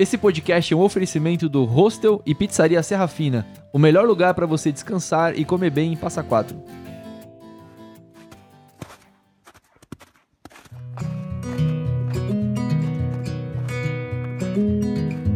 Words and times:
Esse 0.00 0.16
podcast 0.16 0.72
é 0.72 0.76
um 0.78 0.80
oferecimento 0.80 1.46
do 1.46 1.62
Hostel 1.64 2.22
e 2.24 2.34
Pizzaria 2.34 2.82
Serra 2.82 3.06
Fina, 3.06 3.46
o 3.70 3.78
melhor 3.78 4.06
lugar 4.06 4.32
para 4.32 4.46
você 4.46 4.72
descansar 4.72 5.38
e 5.38 5.44
comer 5.44 5.68
bem 5.68 5.92
em 5.92 5.96
Passa 5.96 6.22
Quatro. 6.22 6.56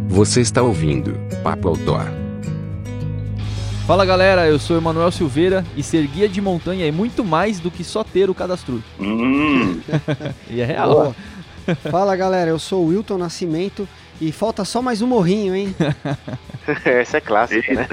Você 0.08 0.40
está 0.40 0.62
ouvindo 0.62 1.12
Papo 1.42 1.68
Outdoor. 1.68 2.06
Fala 3.86 4.06
galera, 4.06 4.48
eu 4.48 4.58
sou 4.58 4.78
Emanuel 4.78 5.12
Silveira 5.12 5.62
e 5.76 5.82
ser 5.82 6.06
guia 6.06 6.26
de 6.26 6.40
montanha 6.40 6.88
é 6.88 6.90
muito 6.90 7.22
mais 7.22 7.60
do 7.60 7.70
que 7.70 7.84
só 7.84 8.02
ter 8.02 8.30
o 8.30 8.34
cadastro. 8.34 8.82
Hum, 8.98 9.82
E 10.48 10.62
é 10.62 10.64
real. 10.64 11.14
Fala 11.90 12.16
galera, 12.16 12.50
eu 12.50 12.58
sou 12.58 12.84
o 12.84 12.88
Wilton 12.88 13.18
Nascimento 13.18 13.86
e 14.20 14.32
falta 14.32 14.64
só 14.64 14.80
mais 14.80 15.02
um 15.02 15.06
morrinho, 15.06 15.54
hein? 15.54 15.74
Essa 16.84 17.18
é 17.18 17.20
clássica, 17.20 17.74
né? 17.74 17.88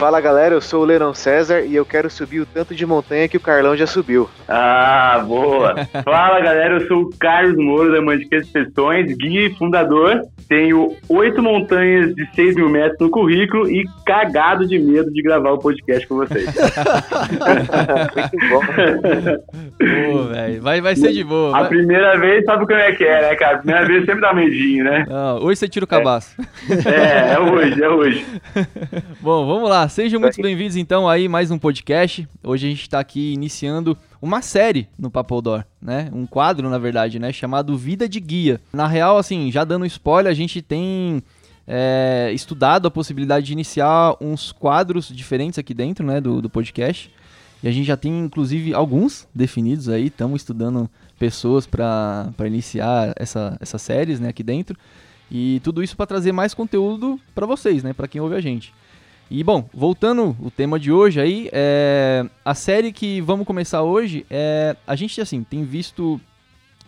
Fala 0.00 0.18
galera, 0.18 0.54
eu 0.54 0.62
sou 0.62 0.80
o 0.80 0.84
Leirão 0.86 1.12
César 1.12 1.60
e 1.60 1.76
eu 1.76 1.84
quero 1.84 2.08
subir 2.08 2.40
o 2.40 2.46
tanto 2.46 2.74
de 2.74 2.86
montanha 2.86 3.28
que 3.28 3.36
o 3.36 3.40
Carlão 3.40 3.76
já 3.76 3.86
subiu. 3.86 4.30
ah, 4.48 5.22
boa. 5.28 5.74
Fala 6.02 6.40
galera, 6.40 6.80
eu 6.80 6.88
sou 6.88 7.02
o 7.02 7.10
Carlos 7.18 7.54
Moro 7.62 7.92
da 7.92 8.00
Mandiquês 8.00 8.46
Expressões, 8.46 9.14
guia 9.14 9.48
e 9.48 9.54
fundador. 9.56 10.22
Tenho 10.48 10.96
oito 11.08 11.42
montanhas 11.42 12.14
de 12.14 12.26
6 12.34 12.56
mil 12.56 12.70
metros 12.70 12.98
no 12.98 13.10
currículo 13.10 13.70
e 13.70 13.84
cagado 14.06 14.66
de 14.66 14.78
medo 14.78 15.12
de 15.12 15.22
gravar 15.22 15.52
o 15.52 15.58
podcast 15.58 16.08
com 16.08 16.16
vocês. 16.16 16.46
Muito 18.16 18.48
bom. 18.48 18.60
Pô, 20.12 20.22
velho, 20.24 20.62
vai, 20.62 20.80
vai 20.80 20.96
ser 20.96 21.12
de 21.12 21.22
boa. 21.22 21.50
A 21.56 21.60
vai- 21.60 21.68
primeira 21.68 22.18
vez 22.18 22.44
sabe 22.46 22.66
como 22.66 22.78
é 22.78 22.90
que 22.92 23.04
é, 23.04 23.20
né, 23.20 23.36
cara? 23.36 23.56
A 23.56 23.58
primeira 23.58 23.86
vez 23.86 24.04
sempre 24.06 24.20
dá 24.22 24.32
medinho, 24.34 24.82
né? 24.84 25.04
Não, 25.08 25.36
hoje 25.44 25.60
você 25.60 25.68
tira 25.68 25.84
o 25.84 25.88
cabaço. 25.88 26.34
É, 26.86 27.34
é 27.34 27.38
hoje, 27.38 27.82
é 27.82 27.88
hoje. 27.88 28.26
Bom, 29.20 29.46
vamos 29.46 29.68
lá. 29.70 29.89
Sejam 29.90 30.20
muito 30.20 30.40
bem-vindos 30.40 30.76
então 30.76 31.08
aí 31.08 31.26
mais 31.26 31.50
um 31.50 31.58
podcast. 31.58 32.26
Hoje 32.44 32.64
a 32.64 32.70
gente 32.70 32.82
está 32.82 33.00
aqui 33.00 33.32
iniciando 33.32 33.98
uma 34.22 34.40
série 34.40 34.88
no 34.96 35.10
Papo 35.10 35.34
Outdoor, 35.34 35.64
né? 35.82 36.08
Um 36.12 36.26
quadro, 36.26 36.70
na 36.70 36.78
verdade, 36.78 37.18
né? 37.18 37.32
Chamado 37.32 37.76
Vida 37.76 38.08
de 38.08 38.20
Guia. 38.20 38.60
Na 38.72 38.86
real, 38.86 39.18
assim, 39.18 39.50
já 39.50 39.64
dando 39.64 39.84
spoiler, 39.86 40.30
a 40.30 40.34
gente 40.34 40.62
tem 40.62 41.20
é, 41.66 42.30
estudado 42.32 42.86
a 42.86 42.90
possibilidade 42.90 43.46
de 43.46 43.52
iniciar 43.52 44.14
uns 44.20 44.52
quadros 44.52 45.08
diferentes 45.08 45.58
aqui 45.58 45.74
dentro, 45.74 46.06
né? 46.06 46.20
Do, 46.20 46.40
do 46.40 46.48
podcast. 46.48 47.12
E 47.60 47.66
a 47.66 47.72
gente 47.72 47.86
já 47.86 47.96
tem, 47.96 48.16
inclusive, 48.16 48.72
alguns 48.72 49.26
definidos 49.34 49.88
aí. 49.88 50.06
Estamos 50.06 50.42
estudando 50.42 50.88
pessoas 51.18 51.66
para 51.66 52.32
iniciar 52.46 53.12
essa, 53.16 53.56
essas 53.60 53.82
séries, 53.82 54.20
né? 54.20 54.28
Aqui 54.28 54.44
dentro. 54.44 54.78
E 55.28 55.60
tudo 55.64 55.82
isso 55.82 55.96
para 55.96 56.06
trazer 56.06 56.30
mais 56.30 56.54
conteúdo 56.54 57.20
para 57.34 57.44
vocês, 57.44 57.82
né? 57.82 57.92
Para 57.92 58.06
quem 58.06 58.20
ouve 58.20 58.36
a 58.36 58.40
gente. 58.40 58.72
E 59.30 59.44
bom, 59.44 59.70
voltando 59.72 60.36
o 60.40 60.50
tema 60.50 60.76
de 60.76 60.90
hoje 60.90 61.20
aí, 61.20 61.48
é, 61.52 62.28
a 62.44 62.52
série 62.52 62.92
que 62.92 63.20
vamos 63.20 63.46
começar 63.46 63.80
hoje 63.80 64.26
é 64.28 64.74
a 64.84 64.96
gente 64.96 65.20
assim 65.20 65.44
tem 65.44 65.62
visto 65.64 66.20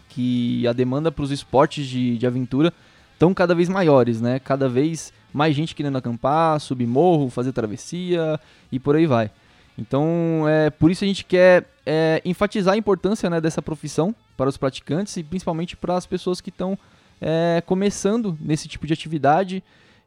que 0.08 0.66
a 0.66 0.72
demanda 0.72 1.12
para 1.12 1.22
os 1.22 1.30
esportes 1.30 1.86
de, 1.86 2.18
de 2.18 2.26
aventura 2.26 2.72
estão 3.12 3.32
cada 3.32 3.54
vez 3.54 3.68
maiores, 3.68 4.20
né? 4.20 4.40
Cada 4.40 4.68
vez 4.68 5.12
mais 5.32 5.54
gente 5.54 5.72
querendo 5.72 5.96
acampar, 5.96 6.58
subir 6.58 6.84
morro, 6.84 7.30
fazer 7.30 7.52
travessia 7.52 8.40
e 8.72 8.80
por 8.80 8.96
aí 8.96 9.06
vai. 9.06 9.30
Então, 9.78 10.44
é 10.48 10.68
por 10.68 10.90
isso 10.90 11.04
a 11.04 11.06
gente 11.06 11.24
quer 11.24 11.64
é, 11.86 12.20
enfatizar 12.24 12.74
a 12.74 12.76
importância 12.76 13.30
né, 13.30 13.40
dessa 13.40 13.62
profissão 13.62 14.12
para 14.36 14.48
os 14.48 14.56
praticantes 14.56 15.16
e 15.16 15.22
principalmente 15.22 15.76
para 15.76 15.96
as 15.96 16.06
pessoas 16.06 16.40
que 16.40 16.50
estão 16.50 16.76
é, 17.20 17.62
começando 17.64 18.36
nesse 18.40 18.66
tipo 18.66 18.84
de 18.84 18.92
atividade. 18.92 19.62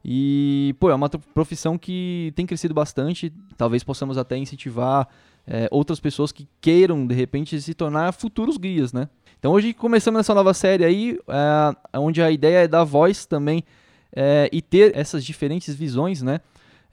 E, 0.07 0.75
pô, 0.79 0.91
é 0.91 0.95
uma 0.95 1.09
profissão 1.09 1.79
que 1.79 2.31
tem 2.35 2.45
crescido 2.45 2.73
bastante. 2.73 3.33
Talvez 3.57 3.83
possamos 3.83 4.19
até 4.19 4.37
incentivar 4.37 5.07
é, 5.47 5.67
outras 5.71 5.99
pessoas 5.99 6.31
que 6.31 6.47
queiram, 6.61 7.07
de 7.07 7.15
repente, 7.15 7.59
se 7.59 7.73
tornar 7.73 8.13
futuros 8.13 8.57
guias, 8.57 8.93
né? 8.93 9.09
Então, 9.39 9.51
hoje 9.51 9.73
começamos 9.73 10.19
essa 10.19 10.33
nova 10.33 10.53
série 10.53 10.85
aí, 10.85 11.17
é, 11.27 11.97
onde 11.99 12.21
a 12.21 12.29
ideia 12.29 12.59
é 12.59 12.67
dar 12.67 12.83
voz 12.83 13.25
também 13.25 13.63
é, 14.15 14.47
e 14.53 14.61
ter 14.61 14.95
essas 14.95 15.25
diferentes 15.25 15.73
visões, 15.73 16.21
né? 16.21 16.39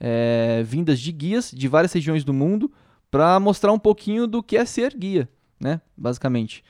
é, 0.03 0.61
vindas 0.65 0.99
de 0.99 1.11
guias 1.13 1.49
de 1.49 1.67
várias 1.69 1.93
regiões 1.93 2.25
do 2.25 2.33
mundo 2.33 2.69
para 3.09 3.39
mostrar 3.39 3.71
um 3.71 3.79
pouquinho 3.79 4.27
do 4.27 4.43
que 4.43 4.57
é 4.57 4.65
ser 4.65 4.93
guia, 4.93 5.29
né? 5.57 5.79
Basicamente. 5.95 6.61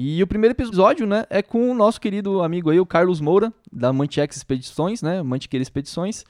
E 0.00 0.22
o 0.22 0.28
primeiro 0.28 0.52
episódio, 0.52 1.08
né, 1.08 1.24
é 1.28 1.42
com 1.42 1.68
o 1.68 1.74
nosso 1.74 2.00
querido 2.00 2.40
amigo 2.40 2.70
aí, 2.70 2.78
o 2.78 2.86
Carlos 2.86 3.20
Moura, 3.20 3.52
da 3.72 3.92
Mantiqueira 3.92 4.30
Expedições, 4.30 5.02
né? 5.02 5.24
Mantiqueira 5.24 5.60
Expedições. 5.60 6.24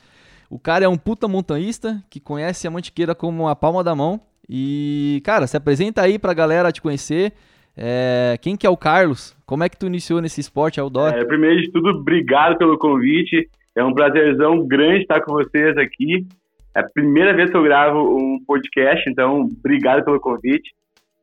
O 0.48 0.58
cara 0.58 0.86
é 0.86 0.88
um 0.88 0.96
puta 0.96 1.28
montanhista 1.28 2.02
que 2.08 2.18
conhece 2.18 2.66
a 2.66 2.70
Mantiqueira 2.70 3.14
como 3.14 3.46
a 3.46 3.54
palma 3.54 3.84
da 3.84 3.94
mão. 3.94 4.22
E, 4.48 5.20
cara, 5.22 5.46
se 5.46 5.54
apresenta 5.54 6.00
aí 6.00 6.18
pra 6.18 6.32
galera 6.32 6.72
te 6.72 6.80
conhecer. 6.80 7.34
É, 7.76 8.38
quem 8.40 8.56
que 8.56 8.66
é 8.66 8.70
o 8.70 8.76
Carlos? 8.76 9.36
Como 9.44 9.62
é 9.62 9.68
que 9.68 9.76
tu 9.76 9.86
iniciou 9.86 10.22
nesse 10.22 10.40
esporte 10.40 10.80
outdoor? 10.80 11.10
É, 11.10 11.22
primeiro 11.26 11.60
de 11.60 11.70
tudo, 11.70 11.90
obrigado 11.90 12.56
pelo 12.56 12.78
convite. 12.78 13.50
É 13.76 13.84
um 13.84 13.92
prazerzão 13.92 14.66
grande 14.66 15.02
estar 15.02 15.20
com 15.20 15.34
vocês 15.34 15.76
aqui. 15.76 16.26
É 16.74 16.80
a 16.80 16.88
primeira 16.88 17.34
vez 17.34 17.50
que 17.50 17.56
eu 17.58 17.62
gravo 17.62 17.98
um 18.16 18.42
podcast, 18.46 19.10
então 19.10 19.42
obrigado 19.42 20.06
pelo 20.06 20.18
convite. 20.18 20.70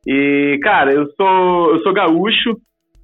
E, 0.06 0.58
cara, 0.62 0.92
eu 0.92 1.06
sou, 1.12 1.74
eu 1.74 1.80
sou 1.82 1.92
gaúcho, 1.92 2.56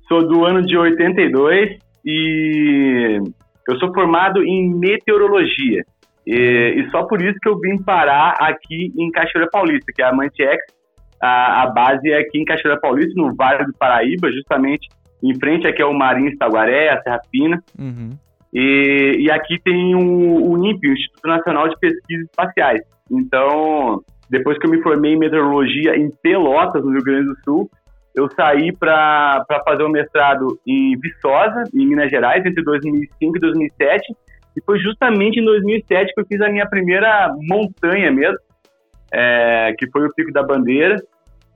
sou 0.08 0.26
do 0.26 0.44
ano 0.44 0.62
de 0.62 0.76
82 0.76 1.78
e 2.04 3.18
eu 3.68 3.78
sou 3.78 3.92
formado 3.92 4.42
em 4.42 4.72
meteorologia. 4.74 5.82
E, 6.26 6.34
e 6.76 6.90
só 6.90 7.04
por 7.04 7.20
isso 7.20 7.38
que 7.40 7.48
eu 7.48 7.58
vim 7.58 7.82
parar 7.82 8.36
aqui 8.38 8.92
em 8.96 9.10
Cachoeira 9.10 9.50
Paulista, 9.50 9.92
que 9.94 10.02
é 10.02 10.06
a 10.06 10.14
Mantiex. 10.14 10.62
A, 11.20 11.62
a 11.62 11.66
base 11.68 12.10
é 12.10 12.18
aqui 12.18 12.38
em 12.38 12.44
Cachoeira 12.44 12.80
Paulista, 12.80 13.12
no 13.16 13.34
Vale 13.34 13.64
do 13.64 13.72
Paraíba, 13.78 14.30
justamente 14.30 14.88
em 15.22 15.38
frente 15.38 15.66
aqui 15.66 15.80
é 15.80 15.86
o 15.86 15.94
Marinho 15.94 16.30
Itaguaré, 16.30 16.90
a 16.90 17.00
Serra 17.02 17.20
Fina. 17.30 17.62
Uhum. 17.78 18.10
E, 18.52 19.16
e 19.20 19.30
aqui 19.30 19.58
tem 19.62 19.94
o, 19.94 20.50
o 20.50 20.66
INPE, 20.66 20.88
o 20.88 20.92
Instituto 20.92 21.26
Nacional 21.26 21.68
de 21.68 21.78
Pesquisas 21.78 22.26
Espaciais. 22.26 22.82
Então, 23.10 24.02
depois 24.32 24.58
que 24.58 24.66
eu 24.66 24.70
me 24.70 24.82
formei 24.82 25.12
em 25.12 25.18
meteorologia 25.18 25.94
em 25.94 26.10
Pelotas, 26.22 26.82
no 26.82 26.90
Rio 26.90 27.04
Grande 27.04 27.26
do 27.26 27.36
Sul, 27.44 27.70
eu 28.14 28.30
saí 28.30 28.72
para 28.74 29.44
fazer 29.62 29.82
o 29.82 29.90
mestrado 29.90 30.58
em 30.66 30.98
Viçosa, 30.98 31.64
em 31.74 31.86
Minas 31.86 32.10
Gerais, 32.10 32.44
entre 32.44 32.64
2005 32.64 33.36
e 33.36 33.40
2007. 33.40 34.16
E 34.56 34.62
foi 34.64 34.78
justamente 34.78 35.38
em 35.38 35.44
2007 35.44 36.14
que 36.14 36.20
eu 36.22 36.26
fiz 36.26 36.40
a 36.40 36.48
minha 36.48 36.66
primeira 36.66 37.30
montanha 37.42 38.10
mesmo, 38.10 38.38
é, 39.12 39.74
que 39.78 39.90
foi 39.90 40.06
o 40.06 40.14
Pico 40.14 40.32
da 40.32 40.42
Bandeira. 40.42 40.96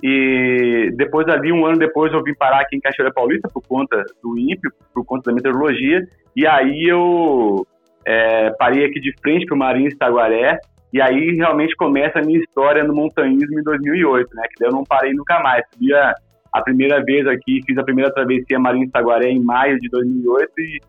E 0.02 0.90
depois 0.96 1.26
ali, 1.28 1.50
um 1.50 1.64
ano 1.64 1.78
depois, 1.78 2.12
eu 2.12 2.22
vim 2.22 2.34
parar 2.34 2.60
aqui 2.60 2.76
em 2.76 2.80
Cachoeira 2.80 3.12
Paulista 3.12 3.48
por 3.48 3.66
conta 3.66 4.04
do 4.22 4.38
INPE, 4.38 4.68
por 4.92 5.02
conta 5.06 5.30
da 5.30 5.34
meteorologia. 5.34 6.06
E 6.36 6.46
aí 6.46 6.84
eu 6.86 7.66
é, 8.04 8.50
parei 8.58 8.84
aqui 8.84 9.00
de 9.00 9.14
frente 9.22 9.46
para 9.46 9.54
o 9.54 9.58
Marinho 9.58 9.88
Itaguaré. 9.88 10.58
E 10.92 11.00
aí 11.00 11.34
realmente 11.36 11.74
começa 11.76 12.18
a 12.18 12.22
minha 12.22 12.38
história 12.38 12.82
no 12.84 12.94
montanhismo 12.94 13.58
em 13.58 13.62
2008, 13.62 14.28
né? 14.34 14.42
Que 14.48 14.60
daí 14.60 14.68
eu 14.68 14.74
não 14.74 14.84
parei 14.84 15.12
nunca 15.12 15.40
mais. 15.40 15.64
Subi 15.72 15.92
a, 15.92 16.14
primeira 16.62 17.02
vez 17.04 17.26
aqui, 17.26 17.60
fiz 17.66 17.76
a 17.76 17.82
primeira 17.82 18.12
travessia 18.12 18.58
Marinho 18.58 18.86
Itaguaré 18.86 19.28
em 19.30 19.40
maio 19.40 19.78
de 19.78 19.88
2008 19.90 20.50
e, 20.58 20.80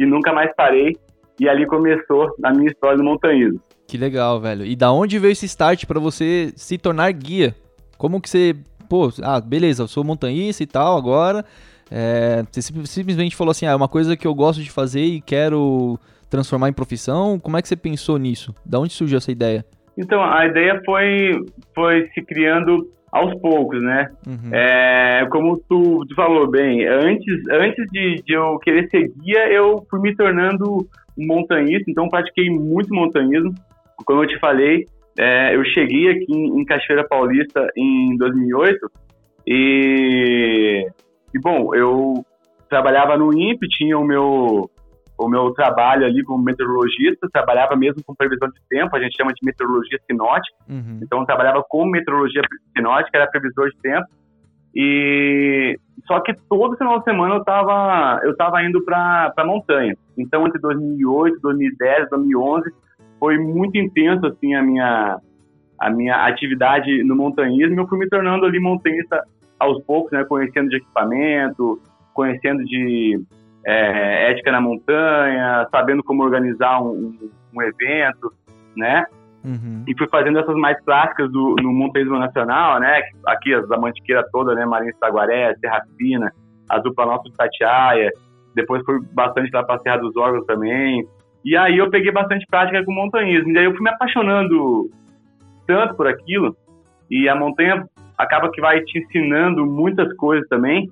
e 0.00 0.06
nunca 0.06 0.32
mais 0.32 0.50
parei. 0.56 0.96
E 1.40 1.48
ali 1.48 1.66
começou 1.66 2.34
a 2.42 2.52
minha 2.52 2.70
história 2.70 2.96
no 2.96 3.04
montanhismo. 3.04 3.60
Que 3.86 3.96
legal, 3.98 4.40
velho. 4.40 4.64
E 4.64 4.74
da 4.74 4.90
onde 4.92 5.18
veio 5.18 5.32
esse 5.32 5.46
start 5.46 5.84
pra 5.86 6.00
você 6.00 6.52
se 6.56 6.78
tornar 6.78 7.12
guia? 7.12 7.54
Como 7.98 8.20
que 8.20 8.28
você, 8.30 8.56
pô, 8.88 9.10
ah, 9.22 9.40
beleza, 9.40 9.82
eu 9.82 9.88
sou 9.88 10.02
montanhista 10.02 10.62
e 10.62 10.66
tal 10.66 10.96
agora. 10.96 11.44
é, 11.90 12.42
você 12.50 12.62
sim- 12.62 12.84
simplesmente 12.86 13.36
falou 13.36 13.50
assim, 13.50 13.66
ah, 13.66 13.72
é 13.72 13.76
uma 13.76 13.88
coisa 13.88 14.16
que 14.16 14.26
eu 14.26 14.34
gosto 14.34 14.62
de 14.62 14.70
fazer 14.70 15.00
e 15.04 15.20
quero 15.20 15.98
transformar 16.32 16.70
em 16.70 16.72
profissão. 16.72 17.38
Como 17.38 17.58
é 17.58 17.62
que 17.62 17.68
você 17.68 17.76
pensou 17.76 18.16
nisso? 18.16 18.54
Da 18.64 18.80
onde 18.80 18.94
surgiu 18.94 19.18
essa 19.18 19.30
ideia? 19.30 19.64
Então, 19.96 20.24
a 20.24 20.46
ideia 20.46 20.80
foi, 20.86 21.32
foi 21.74 22.08
se 22.14 22.22
criando 22.22 22.88
aos 23.12 23.38
poucos, 23.42 23.82
né? 23.82 24.10
Uhum. 24.26 24.50
É, 24.50 25.26
como 25.30 25.58
tu, 25.68 26.06
tu 26.08 26.14
falou 26.14 26.50
bem, 26.50 26.86
antes, 26.88 27.46
antes 27.50 27.84
de, 27.92 28.22
de 28.26 28.32
eu 28.32 28.58
querer 28.60 28.88
ser 28.88 29.06
guia, 29.20 29.52
eu 29.52 29.84
fui 29.90 30.00
me 30.00 30.16
tornando 30.16 30.88
um 31.18 31.26
montanhista, 31.26 31.90
então 31.90 32.08
pratiquei 32.08 32.48
muito 32.48 32.94
montanhismo. 32.94 33.54
Como 34.06 34.22
eu 34.22 34.26
te 34.26 34.38
falei, 34.38 34.86
é, 35.18 35.54
eu 35.54 35.62
cheguei 35.66 36.08
aqui 36.08 36.32
em, 36.32 36.60
em 36.60 36.64
Cachoeira 36.64 37.06
Paulista 37.06 37.68
em 37.76 38.16
2008 38.16 38.78
e, 39.46 40.86
e, 41.34 41.38
bom, 41.38 41.74
eu 41.74 42.24
trabalhava 42.70 43.18
no 43.18 43.30
INPE, 43.38 43.68
tinha 43.68 43.98
o 43.98 44.04
meu, 44.04 44.70
o 45.24 45.28
meu 45.28 45.52
trabalho 45.52 46.04
ali 46.04 46.22
como 46.24 46.42
meteorologista, 46.42 47.28
trabalhava 47.32 47.76
mesmo 47.76 48.02
com 48.04 48.14
previsão 48.14 48.48
de 48.48 48.60
tempo, 48.68 48.96
a 48.96 49.00
gente 49.00 49.16
chama 49.16 49.32
de 49.32 49.44
meteorologia 49.44 49.98
sinótica, 50.10 50.56
Uhum. 50.68 51.00
então 51.02 51.20
eu 51.20 51.26
trabalhava 51.26 51.64
com 51.68 51.86
meteorologia 51.86 52.42
sinótica, 52.76 53.18
era 53.18 53.30
previsor 53.30 53.70
de 53.70 53.78
tempo, 53.80 54.06
e 54.74 55.78
só 56.06 56.20
que 56.20 56.34
todo 56.48 56.76
final 56.76 56.98
de 56.98 57.04
semana 57.04 57.34
eu 57.36 57.44
tava, 57.44 58.20
eu 58.24 58.36
tava 58.36 58.62
indo 58.64 58.82
pra, 58.84 59.30
pra 59.34 59.44
montanha. 59.44 59.94
Então, 60.16 60.46
entre 60.46 60.60
2008, 60.60 61.40
2010, 61.40 62.08
2011, 62.10 62.70
foi 63.18 63.38
muito 63.38 63.76
intenso, 63.76 64.26
assim, 64.26 64.54
a 64.54 64.62
minha, 64.62 65.18
a 65.78 65.90
minha 65.90 66.26
atividade 66.26 67.04
no 67.04 67.14
montanhismo. 67.14 67.78
Eu 67.80 67.86
fui 67.86 67.98
me 67.98 68.08
tornando 68.08 68.46
ali 68.46 68.58
montanhista 68.58 69.22
aos 69.58 69.82
poucos, 69.84 70.10
né? 70.10 70.24
Conhecendo 70.24 70.70
de 70.70 70.76
equipamento, 70.76 71.80
conhecendo 72.14 72.64
de 72.64 73.20
é, 73.64 74.30
ética 74.30 74.52
na 74.52 74.60
montanha, 74.60 75.66
sabendo 75.70 76.02
como 76.02 76.22
organizar 76.22 76.82
um, 76.82 77.16
um 77.54 77.62
evento, 77.62 78.32
né? 78.76 79.04
Uhum. 79.44 79.84
E 79.86 79.96
fui 79.96 80.06
fazendo 80.08 80.38
essas 80.38 80.54
mais 80.54 80.78
clássicas 80.84 81.30
do, 81.30 81.56
no 81.60 81.72
montanhismo 81.72 82.18
nacional, 82.18 82.78
né? 82.78 83.02
Aqui 83.26 83.52
as 83.52 83.68
da 83.68 83.76
Mantiqueira 83.76 84.24
toda, 84.30 84.54
né? 84.54 84.64
Marinha 84.64 84.94
Saguaré, 85.00 85.54
a 86.68 86.78
dupla 86.78 87.06
nossa 87.06 87.24
de 87.24 87.32
Tatiaia. 87.32 88.10
Depois 88.54 88.84
fui 88.84 89.00
bastante 89.12 89.50
lá 89.52 89.64
pra 89.64 89.78
Serra 89.80 89.96
dos 89.96 90.16
Órgãos 90.16 90.46
também. 90.46 91.06
E 91.44 91.56
aí 91.56 91.76
eu 91.78 91.90
peguei 91.90 92.12
bastante 92.12 92.46
prática 92.46 92.84
com 92.84 92.92
montanhismo. 92.92 93.50
E 93.50 93.58
aí 93.58 93.64
eu 93.64 93.72
fui 93.72 93.82
me 93.82 93.90
apaixonando 93.90 94.90
tanto 95.66 95.96
por 95.96 96.06
aquilo. 96.06 96.56
E 97.10 97.28
a 97.28 97.34
montanha 97.34 97.84
acaba 98.16 98.50
que 98.50 98.60
vai 98.60 98.80
te 98.82 98.98
ensinando 98.98 99.66
muitas 99.66 100.14
coisas 100.16 100.46
também. 100.48 100.88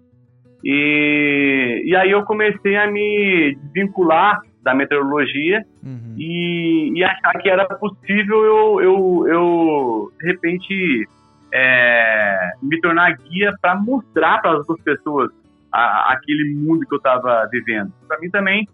E, 0.65 1.83
e 1.87 1.97
aí 1.97 2.11
eu 2.11 2.23
comecei 2.25 2.77
a 2.77 2.91
me 2.91 3.57
desvincular 3.63 4.41
da 4.63 4.75
meteorologia 4.75 5.65
uhum. 5.83 6.15
e, 6.19 6.93
e, 6.95 7.03
achar 7.03 7.33
que 7.41 7.49
era 7.49 7.65
possível 7.65 8.45
eu, 8.45 8.81
eu, 8.83 9.25
eu 9.27 10.13
de 10.21 10.27
repente, 10.27 11.09
é, 11.53 12.51
me 12.63 12.79
tornar 12.81 13.17
guia 13.17 13.55
para 13.61 13.75
mostrar 13.75 14.41
para 14.43 14.53
as 14.53 14.69
outras 14.69 14.83
pessoas 14.83 15.31
a, 15.73 16.13
aquele 16.13 16.55
mundo 16.55 16.87
que 16.87 16.95
eu 16.95 16.99
estava 16.99 17.49
vivendo. 17.51 17.93
Para 18.07 18.19
mim 18.21 18.31
também 18.31 18.69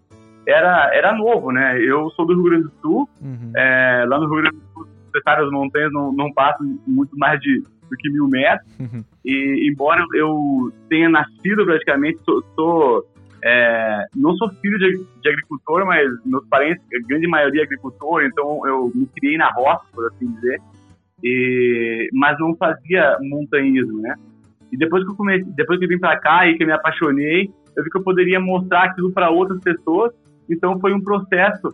era, 0.45 0.93
era 0.93 1.13
novo, 1.13 1.51
né? 1.51 1.79
Eu 1.81 2.09
sou 2.11 2.25
do 2.25 2.33
Rio 2.33 2.43
Grande 2.43 2.63
do 2.63 2.73
Sul, 2.81 3.09
uhum. 3.21 3.51
é, 3.55 4.05
lá 4.07 4.19
no 4.19 4.25
Rio 4.25 4.41
Grande 4.41 4.57
do 4.57 4.73
Sul, 4.73 4.87
as 5.25 5.51
montanhas 5.51 5.91
não, 5.91 6.11
não 6.11 6.31
passam 6.31 6.79
muito 6.85 7.17
mais 7.17 7.39
de 7.39 7.63
do 7.89 7.95
que 7.97 8.09
mil 8.09 8.27
metros. 8.27 8.69
Uhum. 8.79 9.03
E 9.25 9.69
embora 9.71 10.03
eu 10.13 10.71
tenha 10.89 11.09
nascido 11.09 11.65
praticamente, 11.65 12.19
sou, 12.23 12.43
sou 12.55 13.07
é, 13.43 14.05
não 14.15 14.35
sou 14.35 14.49
filho 14.61 14.77
de, 14.79 14.97
de, 15.21 15.29
agricultor, 15.29 15.85
mas 15.85 16.07
meus 16.25 16.45
parentes, 16.47 16.83
a 16.93 17.07
grande 17.07 17.27
maioria 17.27 17.61
é 17.61 17.65
agricultor, 17.65 18.23
então 18.23 18.65
eu 18.67 18.91
me 18.93 19.05
criei 19.07 19.37
na 19.37 19.49
roça, 19.51 19.85
por 19.93 20.07
assim 20.07 20.31
dizer. 20.33 20.59
E, 21.23 22.09
mas 22.13 22.37
não 22.39 22.55
fazia 22.55 23.17
montanhismo, 23.21 24.01
né? 24.01 24.15
E 24.71 24.77
depois 24.77 25.03
que 25.03 25.11
eu 25.11 25.15
comecei, 25.15 25.45
depois 25.55 25.79
que 25.79 25.85
eu 25.85 25.89
vim 25.89 25.99
para 25.99 26.19
cá 26.19 26.47
e 26.47 26.57
que 26.57 26.63
eu 26.63 26.67
me 26.67 26.73
apaixonei, 26.73 27.49
eu 27.75 27.83
vi 27.83 27.89
que 27.89 27.97
eu 27.97 28.03
poderia 28.03 28.39
mostrar 28.39 28.83
aquilo 28.85 29.11
para 29.11 29.29
outras 29.29 29.59
pessoas. 29.61 30.11
Então 30.49 30.79
foi 30.79 30.93
um 30.93 31.01
processo 31.01 31.73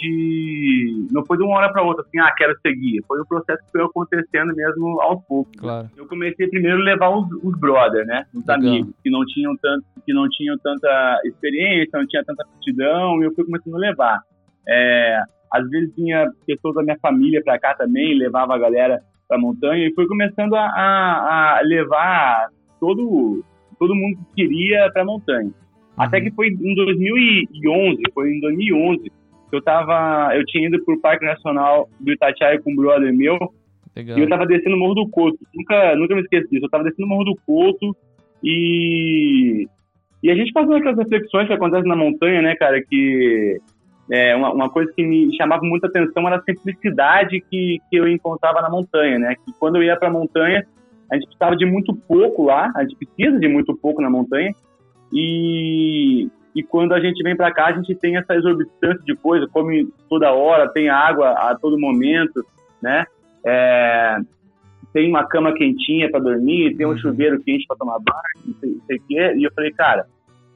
de. 0.00 1.06
Não 1.10 1.24
foi 1.24 1.36
de 1.36 1.44
uma 1.44 1.56
hora 1.56 1.72
para 1.72 1.82
outra, 1.82 2.04
assim, 2.06 2.18
ah, 2.18 2.32
quero 2.36 2.56
seguir. 2.60 3.02
Foi 3.06 3.20
um 3.20 3.24
processo 3.24 3.62
que 3.64 3.72
foi 3.72 3.82
acontecendo 3.82 4.54
mesmo 4.54 5.00
aos 5.00 5.24
poucos. 5.24 5.52
Claro. 5.56 5.88
Eu 5.96 6.06
comecei 6.06 6.48
primeiro 6.48 6.80
a 6.80 6.84
levar 6.84 7.10
os, 7.10 7.26
os 7.42 7.58
brothers, 7.58 8.06
né? 8.06 8.26
Os 8.34 8.46
Legal. 8.46 8.56
amigos, 8.56 8.94
que 9.02 9.10
não 9.10 9.24
tinham 9.26 9.56
tanto, 9.56 9.84
que 10.04 10.12
não 10.12 10.28
tinham 10.28 10.56
tanta 10.58 11.20
experiência, 11.24 11.98
não 11.98 12.06
tinha 12.06 12.24
tanta 12.24 12.42
aptidão, 12.42 13.20
e 13.20 13.26
eu 13.26 13.34
fui 13.34 13.44
começando 13.44 13.74
a 13.74 13.78
levar. 13.78 14.20
É, 14.68 15.22
às 15.52 15.68
vezes 15.70 15.94
vinha 15.96 16.30
pessoas 16.46 16.74
da 16.74 16.82
minha 16.82 16.98
família 16.98 17.42
para 17.42 17.58
cá 17.58 17.74
também, 17.74 18.18
levava 18.18 18.54
a 18.54 18.58
galera 18.58 19.00
para 19.28 19.38
montanha, 19.38 19.86
e 19.86 19.94
fui 19.94 20.06
começando 20.06 20.54
a, 20.54 20.64
a, 20.64 21.58
a 21.58 21.60
levar 21.62 22.48
todo, 22.80 23.44
todo 23.78 23.94
mundo 23.94 24.18
que 24.18 24.42
queria 24.42 24.90
para 24.92 25.04
montanha. 25.04 25.46
Uhum. 25.46 25.52
Até 25.96 26.20
que 26.20 26.30
foi 26.30 26.48
em 26.48 26.74
2011, 26.74 28.02
foi 28.14 28.30
em 28.30 28.40
2011 28.40 29.17
eu 29.56 29.62
tava, 29.62 30.34
eu 30.36 30.44
tinha 30.46 30.68
ido 30.68 30.82
pro 30.84 31.00
Parque 31.00 31.24
Nacional 31.24 31.88
do 32.00 32.12
Itatiaia 32.12 32.60
com 32.60 32.72
um 32.72 32.76
brother 32.76 33.12
meu, 33.14 33.38
Legal. 33.96 34.18
e 34.18 34.20
eu 34.20 34.28
tava 34.28 34.46
descendo 34.46 34.76
o 34.76 34.78
Morro 34.78 34.94
do 34.94 35.08
Couto. 35.08 35.38
Nunca, 35.54 35.96
nunca 35.96 36.14
me 36.14 36.22
esqueço 36.22 36.48
disso. 36.50 36.66
Eu 36.66 36.70
tava 36.70 36.84
descendo 36.84 37.06
o 37.06 37.08
Morro 37.08 37.24
do 37.24 37.38
Couto 37.46 37.96
e 38.42 39.66
e 40.22 40.30
a 40.30 40.34
gente 40.34 40.50
fazendo 40.52 40.76
aquelas 40.76 40.98
reflexões 40.98 41.46
que 41.46 41.52
acontecem 41.52 41.88
na 41.88 41.94
montanha, 41.94 42.42
né, 42.42 42.56
cara, 42.56 42.82
que 42.82 43.60
é, 44.10 44.34
uma, 44.34 44.52
uma, 44.52 44.70
coisa 44.70 44.92
que 44.94 45.04
me 45.04 45.34
chamava 45.36 45.62
muita 45.62 45.86
atenção 45.86 46.26
era 46.26 46.36
a 46.36 46.42
simplicidade 46.42 47.40
que, 47.48 47.78
que 47.88 47.96
eu 47.96 48.08
encontrava 48.08 48.60
na 48.60 48.70
montanha, 48.70 49.18
né? 49.18 49.34
Que 49.44 49.52
quando 49.58 49.76
eu 49.76 49.82
ia 49.82 49.96
para 49.96 50.08
a 50.08 50.12
montanha, 50.12 50.66
a 51.10 51.14
gente 51.14 51.26
precisava 51.26 51.56
de 51.56 51.66
muito 51.66 51.94
pouco 51.94 52.44
lá, 52.44 52.72
a 52.74 52.82
gente 52.82 52.96
precisa 52.96 53.38
de 53.38 53.48
muito 53.48 53.76
pouco 53.76 54.00
na 54.00 54.10
montanha, 54.10 54.52
e, 55.12 56.28
e 56.58 56.62
quando 56.64 56.92
a 56.92 56.98
gente 56.98 57.22
vem 57.22 57.36
para 57.36 57.52
cá, 57.52 57.66
a 57.66 57.72
gente 57.72 57.94
tem 57.94 58.16
essa 58.16 58.34
exorbitância 58.34 59.00
de 59.04 59.14
coisa, 59.14 59.46
come 59.46 59.88
toda 60.08 60.32
hora, 60.32 60.68
tem 60.68 60.88
água 60.88 61.30
a 61.30 61.54
todo 61.54 61.78
momento, 61.78 62.44
né? 62.82 63.06
É, 63.46 64.18
tem 64.92 65.08
uma 65.08 65.24
cama 65.24 65.54
quentinha 65.54 66.10
para 66.10 66.18
dormir, 66.18 66.76
tem 66.76 66.84
um 66.84 66.90
uhum. 66.90 66.98
chuveiro 66.98 67.40
quente 67.44 67.64
para 67.68 67.76
tomar 67.76 68.00
banho, 68.00 68.44
não 68.44 68.54
sei, 68.58 68.76
sei 68.88 68.96
o 68.96 69.02
quê. 69.06 69.34
E 69.36 69.44
eu 69.44 69.52
falei, 69.54 69.70
cara, 69.70 70.06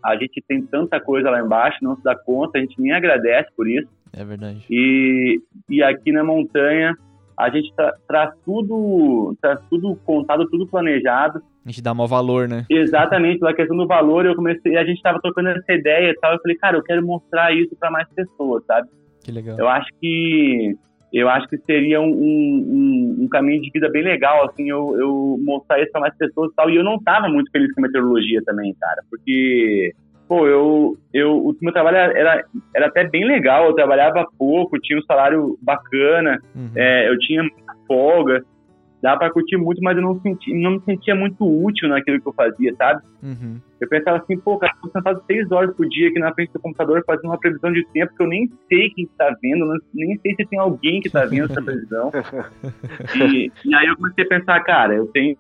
a 0.05 0.17
gente 0.17 0.43
tem 0.49 0.61
tanta 0.61 0.99
coisa 0.99 1.31
lá 1.31 1.41
embaixo, 1.41 1.79
não 1.83 1.95
se 1.95 2.03
dá 2.03 2.17
conta, 2.17 2.59
a 2.59 2.61
gente 2.61 2.83
nem 2.83 2.91
agradece 2.91 3.49
por 3.57 3.69
isso. 3.69 3.89
É 4.13 4.25
verdade. 4.25 4.67
E, 4.69 5.41
e 5.71 5.85
aqui 5.85 6.11
na 6.11 6.25
montanha, 6.25 6.97
a 7.39 7.49
gente 7.49 7.73
tra 7.77 7.95
traz 8.09 8.35
tudo, 8.45 9.37
traz 9.41 9.61
tudo 9.71 9.95
contado, 10.05 10.51
tudo 10.51 10.67
planejado. 10.67 11.41
A 11.65 11.69
gente 11.69 11.83
dá 11.83 11.95
maior 11.95 12.09
valor, 12.09 12.49
né? 12.49 12.67
Exatamente, 12.69 13.39
pela 13.39 13.55
questão 13.55 13.77
do 13.77 13.87
valor, 13.87 14.27
eu 14.27 14.35
comecei, 14.35 14.77
a 14.77 14.85
gente 14.85 14.97
estava 14.97 15.21
trocando 15.21 15.51
essa 15.51 15.73
ideia 15.73 16.11
e 16.11 16.15
tal, 16.15 16.33
eu 16.33 16.41
falei, 16.41 16.57
cara, 16.57 16.77
eu 16.77 16.83
quero 16.83 17.07
mostrar 17.07 17.55
isso 17.55 17.77
para 17.79 17.91
mais 17.91 18.09
pessoas, 18.13 18.65
sabe? 18.67 18.89
Que 19.25 19.31
legal. 19.31 19.57
Eu 19.59 19.69
acho 19.69 19.89
que 20.01 20.77
eu 21.13 21.29
acho 21.29 21.47
que 21.47 21.59
seria 21.59 22.01
um, 22.01 22.09
um, 22.09 23.17
um 23.21 23.29
caminho 23.29 23.61
de 23.61 23.71
vida 23.71 23.91
bem 23.91 24.03
legal, 24.03 24.49
assim, 24.49 24.71
eu, 24.71 24.97
eu 24.99 25.39
mostrar 25.43 25.81
isso 25.81 25.93
para 25.93 26.01
mais 26.01 26.17
pessoas 26.17 26.51
e 26.51 26.55
tal. 26.55 26.71
E 26.71 26.77
eu 26.77 26.83
não 26.83 26.99
tava 26.99 27.29
muito 27.29 27.51
feliz 27.51 27.71
com 27.75 27.83
meteorologia 27.83 28.41
também, 28.47 28.75
cara, 28.81 29.03
porque 29.11 29.93
pô, 30.27 30.47
eu, 30.47 30.97
eu, 31.13 31.37
o 31.37 31.55
meu 31.61 31.73
trabalho 31.73 31.99
era, 31.99 32.45
era 32.75 32.87
até 32.87 33.07
bem 33.07 33.27
legal, 33.27 33.67
eu 33.67 33.75
trabalhava 33.75 34.27
pouco, 34.39 34.81
tinha 34.81 34.99
um 34.99 35.03
salário 35.03 35.59
bacana, 35.61 36.39
uhum. 36.57 36.71
é, 36.75 37.11
eu 37.11 37.19
tinha 37.19 37.43
folga, 37.87 38.43
dava 39.03 39.19
pra 39.19 39.33
curtir 39.33 39.57
muito, 39.57 39.83
mas 39.83 39.97
eu 39.97 40.03
não, 40.03 40.21
senti, 40.21 40.55
não 40.55 40.73
me 40.73 40.81
sentia 40.85 41.15
muito 41.15 41.45
útil 41.45 41.89
naquilo 41.89 42.21
que 42.21 42.29
eu 42.29 42.33
fazia, 42.33 42.73
sabe? 42.77 43.03
Uhum. 43.23 43.61
Eu 43.81 43.89
pensava 43.89 44.19
assim, 44.19 44.39
pô, 44.39 44.57
cara, 44.57 44.73
eu 44.77 44.83
tô 44.83 44.97
sentado 44.97 45.23
seis 45.27 45.51
horas 45.51 45.75
por 45.75 45.89
dia 45.89 46.09
aqui 46.09 46.21
na 46.21 46.33
frente 46.33 46.53
do 46.53 46.61
computador 46.61 47.03
fazendo 47.05 47.27
uma 47.27 47.39
previsão 47.39 47.73
de 47.73 47.85
tempo 47.89 48.15
que 48.17 48.23
eu 48.23 48.29
nem 48.29 48.49
sei 48.69 48.91
quem 48.91 49.09
tá 49.19 49.37
vendo, 49.43 49.67
nem 49.93 50.17
sei 50.19 50.37
se 50.37 50.47
tem 50.47 50.59
alguém 50.59 51.01
que 51.01 51.11
tá 51.11 51.25
vendo 51.25 51.51
essa 51.51 51.61
previsão. 51.61 52.13
e, 53.17 53.51
e 53.65 53.75
aí 53.75 53.87
eu 53.87 53.97
comecei 53.97 54.25
a 54.25 54.29
pensar, 54.29 54.61
cara, 54.61 54.95
eu 54.95 55.07
tenho 55.09 55.37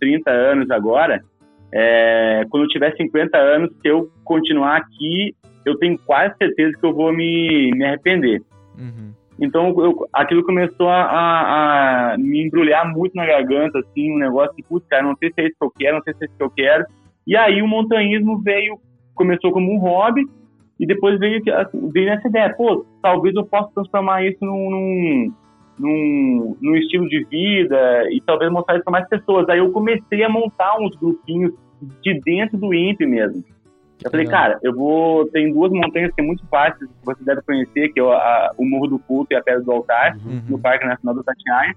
30 0.00 0.30
anos 0.30 0.70
agora, 0.70 1.22
é, 1.70 2.46
quando 2.48 2.62
eu 2.62 2.68
tiver 2.68 2.96
50 2.96 3.36
anos, 3.36 3.70
se 3.82 3.88
eu 3.88 4.10
continuar 4.24 4.78
aqui, 4.78 5.34
eu 5.66 5.76
tenho 5.76 5.98
quase 5.98 6.34
certeza 6.38 6.72
que 6.78 6.86
eu 6.86 6.94
vou 6.94 7.12
me, 7.12 7.70
me 7.72 7.84
arrepender. 7.84 8.40
Uhum. 8.78 9.12
Então, 9.40 9.68
eu, 9.78 10.08
aquilo 10.12 10.44
começou 10.44 10.88
a, 10.88 11.02
a, 11.02 12.12
a, 12.12 12.18
me 12.18 12.44
embrulhar 12.44 12.90
muito 12.92 13.14
na 13.14 13.24
garganta, 13.24 13.78
assim, 13.78 14.12
um 14.12 14.18
negócio 14.18 14.54
de, 14.56 14.62
putz, 14.64 14.86
cara, 14.88 15.04
não 15.04 15.16
sei 15.16 15.32
se 15.32 15.40
é 15.40 15.46
isso 15.46 15.56
que 15.58 15.64
eu 15.64 15.70
quero, 15.70 15.96
não 15.96 16.02
sei 16.02 16.14
se 16.14 16.24
é 16.24 16.26
isso 16.26 16.36
que 16.36 16.42
eu 16.42 16.50
quero. 16.50 16.84
E 17.26 17.36
aí 17.36 17.62
o 17.62 17.68
montanhismo 17.68 18.40
veio, 18.42 18.78
começou 19.14 19.52
como 19.52 19.72
um 19.72 19.78
hobby, 19.78 20.24
e 20.80 20.86
depois 20.86 21.18
veio, 21.18 21.40
veio 21.92 22.08
essa 22.10 22.28
ideia, 22.28 22.54
pô, 22.54 22.84
talvez 23.00 23.34
eu 23.34 23.44
possa 23.44 23.70
transformar 23.74 24.24
isso 24.24 24.44
num, 24.44 24.70
num, 24.70 25.32
num, 25.78 26.56
num 26.60 26.76
estilo 26.76 27.08
de 27.08 27.24
vida, 27.24 28.10
e 28.10 28.20
talvez 28.20 28.50
mostrar 28.50 28.74
isso 28.74 28.84
para 28.84 28.92
mais 28.92 29.08
pessoas. 29.08 29.48
Aí 29.48 29.58
eu 29.58 29.70
comecei 29.70 30.24
a 30.24 30.28
montar 30.28 30.78
uns 30.80 30.96
grupinhos 30.96 31.52
de 32.02 32.20
dentro 32.20 32.58
do 32.58 32.74
INPE 32.74 33.06
mesmo. 33.06 33.44
Eu 34.04 34.10
falei, 34.10 34.26
cara, 34.26 34.58
eu 34.62 34.74
vou. 34.74 35.26
Tem 35.28 35.52
duas 35.52 35.72
montanhas 35.72 36.14
que 36.14 36.20
é 36.20 36.24
muito 36.24 36.46
fácil, 36.46 36.86
que 36.86 37.04
você 37.04 37.24
deve 37.24 37.42
conhecer, 37.42 37.88
que 37.88 37.98
é 37.98 38.02
o, 38.02 38.12
a, 38.12 38.52
o 38.56 38.64
Morro 38.64 38.86
do 38.86 38.98
Culto 38.98 39.32
e 39.32 39.36
a 39.36 39.42
Pedra 39.42 39.62
do 39.62 39.72
Altar, 39.72 40.16
uhum. 40.24 40.42
no 40.48 40.58
Parque 40.58 40.86
Nacional 40.86 41.16
do 41.16 41.24
Tatiaia. 41.24 41.74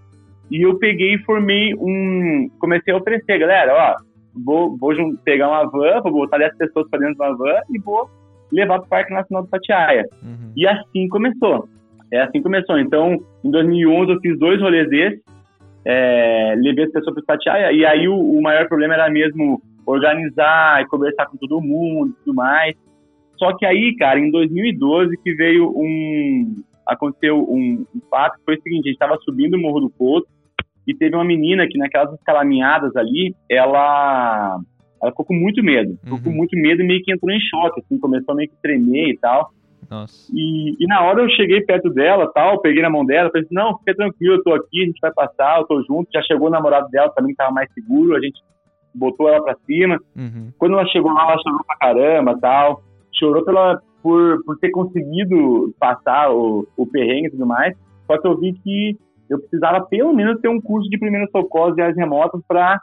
E 0.51 0.61
eu 0.61 0.77
peguei 0.77 1.15
e 1.15 1.23
formei 1.23 1.73
um. 1.75 2.49
Comecei 2.59 2.93
a 2.93 2.97
oferecer, 2.97 3.39
galera, 3.39 3.73
ó, 3.73 4.03
vou, 4.45 4.77
vou 4.77 4.93
pegar 5.23 5.49
uma 5.49 5.69
van, 5.69 6.01
vou 6.01 6.11
botar 6.11 6.37
10 6.37 6.57
pessoas 6.57 6.89
para 6.89 6.99
dentro 6.99 7.15
de 7.15 7.21
uma 7.21 7.37
van 7.37 7.59
e 7.69 7.79
vou 7.79 8.09
levar 8.51 8.79
para 8.79 8.85
o 8.85 8.89
Parque 8.89 9.13
Nacional 9.13 9.43
do 9.43 9.49
Tatiaia. 9.49 10.05
Uhum. 10.21 10.51
E 10.55 10.67
assim 10.67 11.07
começou. 11.07 11.67
É 12.11 12.21
assim 12.21 12.41
começou. 12.41 12.77
Então, 12.77 13.17
em 13.43 13.49
2011, 13.49 14.11
eu 14.11 14.19
fiz 14.19 14.37
dois 14.37 14.61
rolês 14.61 14.89
desses, 14.89 15.21
é, 15.85 16.53
levei 16.57 16.85
as 16.85 16.91
pessoas 16.91 17.15
para 17.15 17.21
o 17.21 17.25
Tatiaia, 17.25 17.71
e 17.71 17.85
aí 17.85 18.07
o, 18.07 18.15
o 18.15 18.41
maior 18.41 18.67
problema 18.67 18.93
era 18.93 19.09
mesmo 19.09 19.61
organizar 19.85 20.81
e 20.81 20.87
conversar 20.87 21.25
com 21.27 21.37
todo 21.37 21.61
mundo 21.61 22.11
e 22.11 22.23
tudo 22.23 22.35
mais. 22.35 22.75
Só 23.37 23.55
que 23.57 23.65
aí, 23.65 23.95
cara, 23.97 24.19
em 24.19 24.29
2012 24.31 25.17
que 25.23 25.33
veio 25.33 25.69
um. 25.75 26.63
Aconteceu 26.85 27.37
um, 27.39 27.85
um 27.95 28.01
fato 28.09 28.37
que 28.37 28.45
foi 28.45 28.55
o 28.55 28.61
seguinte: 28.61 28.85
a 28.85 28.89
gente 28.89 29.01
estava 29.01 29.17
subindo 29.23 29.55
o 29.55 29.59
Morro 29.59 29.79
do 29.81 29.89
Couto 29.89 30.27
e 30.87 30.93
teve 30.93 31.15
uma 31.15 31.23
menina 31.23 31.67
que 31.67 31.77
naquelas 31.77 32.13
escalaminhadas 32.13 32.95
ali, 32.95 33.35
ela 33.49 34.59
ela 35.01 35.11
ficou 35.11 35.25
com 35.25 35.33
muito 35.33 35.63
medo. 35.63 35.97
Ficou 36.03 36.17
Uhum. 36.19 36.23
com 36.25 36.29
muito 36.31 36.55
medo 36.55 36.81
e 36.81 36.85
meio 36.85 37.01
que 37.03 37.11
entrou 37.11 37.31
em 37.33 37.39
choque, 37.39 37.79
assim, 37.81 37.97
começou 37.99 38.33
a 38.33 38.35
meio 38.35 38.49
que 38.49 38.61
tremer 38.61 39.09
e 39.09 39.17
tal. 39.17 39.49
Nossa. 39.89 40.31
E, 40.33 40.75
e 40.79 40.85
na 40.87 41.01
hora 41.01 41.21
eu 41.23 41.29
cheguei 41.31 41.61
perto 41.61 41.89
dela, 41.89 42.31
tal, 42.33 42.61
peguei 42.61 42.83
na 42.83 42.89
mão 42.89 43.03
dela, 43.03 43.29
falei 43.31 43.43
assim, 43.43 43.55
não, 43.55 43.77
fica 43.79 43.95
tranquilo, 43.95 44.35
eu 44.35 44.43
tô 44.43 44.53
aqui, 44.53 44.83
a 44.83 44.85
gente 44.85 44.99
vai 45.01 45.11
passar, 45.11 45.59
eu 45.59 45.65
tô 45.65 45.81
junto. 45.83 46.07
Já 46.13 46.21
chegou 46.21 46.47
o 46.47 46.51
namorado 46.51 46.87
dela 46.89 47.09
também, 47.15 47.31
que 47.31 47.37
tava 47.37 47.51
mais 47.51 47.71
seguro, 47.73 48.15
a 48.15 48.19
gente 48.21 48.39
botou 48.93 49.27
ela 49.29 49.43
pra 49.43 49.55
cima. 49.65 49.99
Uhum. 50.15 50.51
Quando 50.57 50.73
ela 50.73 50.85
chegou 50.87 51.11
lá, 51.13 51.23
ela 51.31 51.41
chorou 51.41 51.63
pra 51.65 51.77
caramba, 51.77 52.37
tal. 52.39 52.83
Chorou 53.13 53.43
pela, 53.45 53.81
por, 54.01 54.43
por 54.45 54.57
ter 54.59 54.69
conseguido 54.71 55.73
passar 55.79 56.31
o, 56.31 56.67
o 56.77 56.85
perrengue 56.87 57.27
e 57.27 57.31
tudo 57.31 57.45
mais. 57.45 57.75
Só 58.07 58.17
que 58.17 58.27
eu 58.27 58.37
vi 58.37 58.53
que 58.53 58.97
eu 59.29 59.39
precisava 59.39 59.85
pelo 59.85 60.13
menos 60.13 60.41
ter 60.41 60.49
um 60.49 60.59
curso 60.59 60.89
de 60.89 60.97
primeiros 60.99 61.29
socorros 61.31 61.77
e 61.77 61.81
áreas 61.81 61.95
remotas 61.97 62.41
pra 62.47 62.79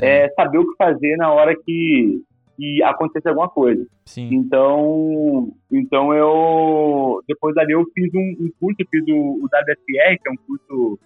É. 0.00 0.24
é, 0.24 0.28
saber 0.30 0.58
o 0.58 0.68
que 0.68 0.76
fazer 0.76 1.16
na 1.16 1.30
hora 1.30 1.54
que, 1.54 2.20
que 2.56 2.82
acontecesse 2.82 3.28
alguma 3.28 3.48
coisa. 3.48 3.86
Sim. 4.06 4.28
Então, 4.32 5.48
então 5.70 6.12
eu 6.12 7.20
depois 7.28 7.54
dali 7.54 7.72
eu 7.72 7.84
fiz 7.94 8.12
um, 8.14 8.44
um 8.46 8.50
curso, 8.58 8.76
eu 8.80 8.86
fiz 8.90 9.04
o, 9.08 9.16
o 9.16 9.44
WFR, 9.44 10.18
que 10.20 10.28
é 10.28 10.32
um 10.32 10.36
curso 10.46 10.98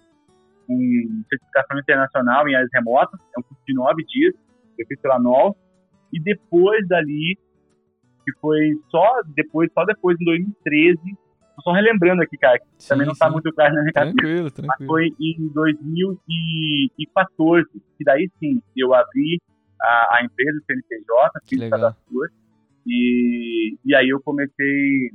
com 0.65 0.77
certificação 1.29 1.79
internacional 1.79 2.47
em 2.47 2.55
áreas 2.55 2.69
remotas, 2.73 3.19
é 3.35 3.39
um 3.39 3.43
curso 3.43 3.63
de 3.67 3.73
nove 3.73 4.03
dias, 4.03 4.33
eu 4.83 4.87
fiz 4.87 4.99
pela 5.01 5.19
NOL, 5.19 5.55
e 6.13 6.19
depois 6.21 6.87
dali, 6.87 7.37
que 8.25 8.31
foi 8.39 8.73
só 8.89 9.03
depois, 9.35 9.69
só 9.73 9.83
depois 9.85 10.17
em 10.19 10.25
2013, 10.25 10.97
tô 11.55 11.61
só 11.63 11.71
relembrando 11.73 12.21
aqui, 12.21 12.37
cara, 12.37 12.59
que 12.59 12.65
Sim, 12.77 12.89
também 12.89 13.07
não 13.07 13.15
tá 13.15 13.27
sim. 13.27 13.33
muito 13.33 13.51
claro 13.53 13.73
na 13.75 13.81
minha 13.81 13.93
cabeça. 13.93 14.15
Tranquilo, 14.15 14.43
Mas 14.43 14.53
tranquilo. 14.53 14.87
foi 14.87 15.07
em 15.19 15.47
2014, 15.53 17.65
que 17.97 18.03
daí 18.03 18.29
sim, 18.39 18.61
eu 18.75 18.93
abri 18.93 19.39
a, 19.81 20.17
a 20.17 20.23
empresa, 20.23 20.57
o 20.59 20.63
CNPJ, 20.65 21.39
fiz 21.47 21.59
legal. 21.59 21.79
cadastro, 21.79 22.29
e, 22.85 23.77
e 23.85 23.95
aí 23.95 24.09
eu 24.09 24.21
comecei, 24.21 25.09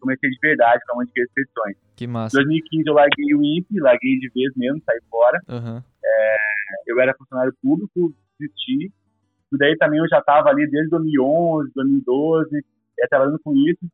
comecei 0.00 0.30
de 0.30 0.38
verdade 0.42 0.80
com 0.86 0.94
a 0.94 0.96
Monte 1.04 1.12
Expedições. 1.16 1.76
Que 1.96 2.04
Em 2.04 2.08
massa. 2.08 2.36
2015 2.38 2.88
eu 2.88 2.94
larguei 2.94 3.34
o 3.34 3.42
INPE, 3.44 3.78
larguei 3.80 4.18
de 4.18 4.28
vez 4.30 4.52
mesmo, 4.56 4.80
saí 4.84 4.98
fora. 5.08 5.40
Aham. 5.48 5.82
Eu 6.86 7.00
era 7.00 7.14
funcionário 7.16 7.52
público, 7.62 8.12
desisti. 8.38 8.92
E 9.52 9.58
daí 9.58 9.76
também 9.76 10.00
eu 10.00 10.08
já 10.08 10.18
estava 10.18 10.48
ali 10.48 10.68
desde 10.68 10.90
2011, 10.90 11.70
2012, 11.74 12.64
é, 13.00 13.06
trabalhando 13.06 13.38
com 13.42 13.54
isso. 13.54 13.86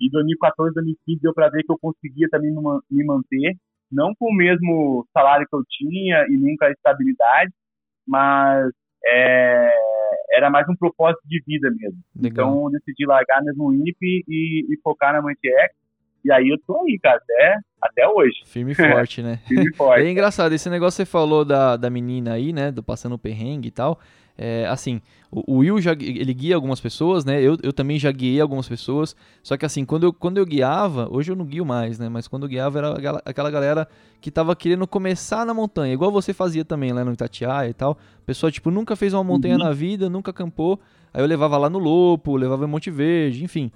E 0.00 0.08
2014, 0.10 0.74
2015 0.74 1.20
deu 1.20 1.34
para 1.34 1.48
ver 1.48 1.62
que 1.64 1.72
eu 1.72 1.78
conseguia 1.78 2.28
também 2.30 2.52
me 2.52 2.62
man- 2.62 2.80
me 2.90 3.04
manter, 3.04 3.56
não 3.90 4.14
com 4.14 4.30
o 4.30 4.34
mesmo 4.34 5.06
salário 5.12 5.46
que 5.48 5.56
eu 5.56 5.64
tinha 5.68 6.24
e 6.28 6.56
com 6.56 6.64
a 6.64 6.70
estabilidade, 6.70 7.52
mas 8.06 8.70
é, 9.04 9.74
era 10.32 10.50
mais 10.50 10.68
um 10.68 10.76
propósito 10.76 11.22
de 11.26 11.42
vida 11.46 11.70
mesmo. 11.70 11.98
Legal. 12.14 12.48
Então 12.48 12.64
eu 12.66 12.70
decidi 12.70 13.06
largar 13.06 13.42
mesmo 13.42 13.68
o 13.68 13.74
INPE 13.74 14.24
e, 14.28 14.66
e 14.72 14.80
focar 14.82 15.12
na 15.12 15.22
Mantiex. 15.22 15.74
E 16.24 16.32
aí 16.32 16.48
eu 16.48 16.58
tô 16.66 16.76
aí, 16.82 16.98
cara, 17.00 17.16
até, 17.16 17.58
até 17.80 18.08
hoje, 18.08 18.34
Firme 18.44 18.72
e 18.72 18.74
forte, 18.74 19.22
né? 19.22 19.38
firme 19.46 19.70
e 19.70 19.74
forte. 19.74 20.04
É 20.04 20.10
engraçado, 20.10 20.52
esse 20.52 20.68
negócio 20.68 20.96
que 21.02 21.06
você 21.06 21.10
falou 21.10 21.44
da, 21.44 21.76
da 21.76 21.88
menina 21.88 22.32
aí, 22.32 22.52
né, 22.52 22.70
do 22.72 22.82
passando 22.82 23.14
o 23.14 23.18
perrengue 23.18 23.68
e 23.68 23.70
tal, 23.70 23.98
é, 24.36 24.66
assim, 24.66 25.00
o, 25.30 25.54
o 25.54 25.58
Will 25.58 25.80
já, 25.80 25.92
ele 25.92 26.34
guia 26.34 26.54
algumas 26.54 26.80
pessoas, 26.80 27.24
né, 27.24 27.40
eu, 27.40 27.56
eu 27.62 27.72
também 27.72 27.98
já 27.98 28.10
guiei 28.12 28.40
algumas 28.40 28.68
pessoas, 28.68 29.14
só 29.42 29.56
que 29.56 29.64
assim, 29.64 29.84
quando 29.84 30.04
eu, 30.04 30.12
quando 30.12 30.38
eu 30.38 30.44
guiava, 30.44 31.08
hoje 31.10 31.30
eu 31.32 31.36
não 31.36 31.44
guio 31.44 31.64
mais, 31.64 31.98
né, 31.98 32.08
mas 32.08 32.26
quando 32.28 32.42
eu 32.44 32.48
guiava 32.48 32.78
era 32.78 32.92
aquela, 32.92 33.22
aquela 33.24 33.50
galera 33.50 33.88
que 34.20 34.30
tava 34.30 34.54
querendo 34.56 34.86
começar 34.86 35.46
na 35.46 35.54
montanha, 35.54 35.94
igual 35.94 36.10
você 36.10 36.32
fazia 36.32 36.64
também 36.64 36.92
lá 36.92 37.04
no 37.04 37.12
Itatiaia 37.12 37.70
e 37.70 37.74
tal, 37.74 37.96
pessoa, 38.26 38.50
tipo, 38.50 38.70
nunca 38.70 38.96
fez 38.96 39.14
uma 39.14 39.24
montanha 39.24 39.54
Uhum. 39.54 39.64
na 39.64 39.72
vida, 39.72 40.10
nunca 40.10 40.30
acampou, 40.32 40.80
aí 41.14 41.22
eu 41.22 41.26
levava 41.26 41.56
lá 41.56 41.70
no 41.70 41.78
Lopo, 41.78 42.36
levava 42.36 42.64
em 42.64 42.68
Monte 42.68 42.90
Verde, 42.90 43.44
enfim... 43.44 43.70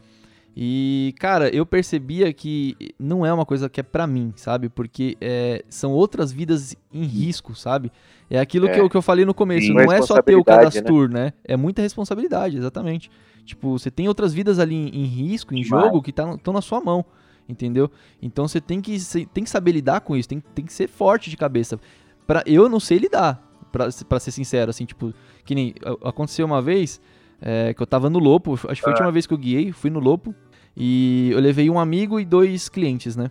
E, 0.54 1.14
cara, 1.18 1.48
eu 1.54 1.64
percebia 1.64 2.30
que 2.32 2.76
não 2.98 3.24
é 3.24 3.32
uma 3.32 3.46
coisa 3.46 3.68
que 3.70 3.80
é 3.80 3.82
pra 3.82 4.06
mim, 4.06 4.32
sabe? 4.36 4.68
Porque 4.68 5.16
é, 5.20 5.64
são 5.68 5.92
outras 5.92 6.30
vidas 6.30 6.76
em 6.92 7.04
risco, 7.04 7.54
sabe? 7.54 7.90
É 8.28 8.38
aquilo 8.38 8.66
É. 8.66 8.74
que, 8.74 8.80
eu, 8.80 8.90
que 8.90 8.96
eu 8.96 9.00
falei 9.02 9.24
no 9.24 9.32
começo. 9.32 9.66
Sim. 9.68 9.72
não 9.74 9.90
é 9.90 10.02
só 10.02 10.20
ter 10.20 10.36
o 10.36 10.44
cadastro, 10.44 11.08
né? 11.08 11.32
É 11.44 11.56
muita 11.56 11.80
responsabilidade, 11.80 12.58
exatamente. 12.58 13.10
Tipo, 13.46 13.78
você 13.78 13.90
tem 13.90 14.08
outras 14.08 14.34
vidas 14.34 14.58
ali 14.58 14.74
em, 14.74 14.88
em 14.88 15.04
risco, 15.04 15.54
em 15.54 15.62
Demais. 15.62 15.84
jogo, 15.86 16.02
que 16.02 16.10
estão 16.10 16.38
na 16.52 16.60
sua 16.60 16.80
mão, 16.82 17.04
entendeu? 17.48 17.90
Então 18.20 18.46
você 18.46 18.60
tem 18.60 18.80
que, 18.80 18.96
tem 19.32 19.42
que 19.44 19.50
saber 19.50 19.72
lidar 19.72 20.02
com 20.02 20.14
isso, 20.16 20.28
tem, 20.28 20.40
tem 20.54 20.64
que 20.66 20.72
ser 20.72 20.86
forte 20.86 21.30
de 21.30 21.36
cabeça. 21.36 21.80
Pra, 22.26 22.42
eu 22.46 22.68
não 22.68 22.78
sei 22.78 22.98
lidar, 22.98 23.42
pra, 23.72 23.88
pra 24.08 24.20
ser 24.20 24.30
sincero, 24.30 24.70
assim, 24.70 24.84
tipo, 24.84 25.12
que 25.44 25.54
nem 25.54 25.74
aconteceu 26.04 26.44
uma 26.46 26.60
vez 26.62 27.00
é, 27.42 27.74
que 27.74 27.82
eu 27.82 27.86
tava 27.86 28.08
no 28.08 28.18
Lopo, 28.18 28.54
acho 28.54 28.66
que 28.66 28.80
foi 28.80 28.92
a 28.92 28.94
última 28.94 29.12
vez 29.12 29.26
que 29.26 29.34
eu 29.34 29.38
guiei, 29.38 29.72
fui 29.72 29.90
no 29.90 29.98
Lopo, 30.00 30.34
e 30.76 31.30
eu 31.32 31.40
levei 31.40 31.68
um 31.68 31.78
amigo 31.78 32.18
e 32.18 32.24
dois 32.24 32.68
clientes, 32.68 33.16
né? 33.16 33.30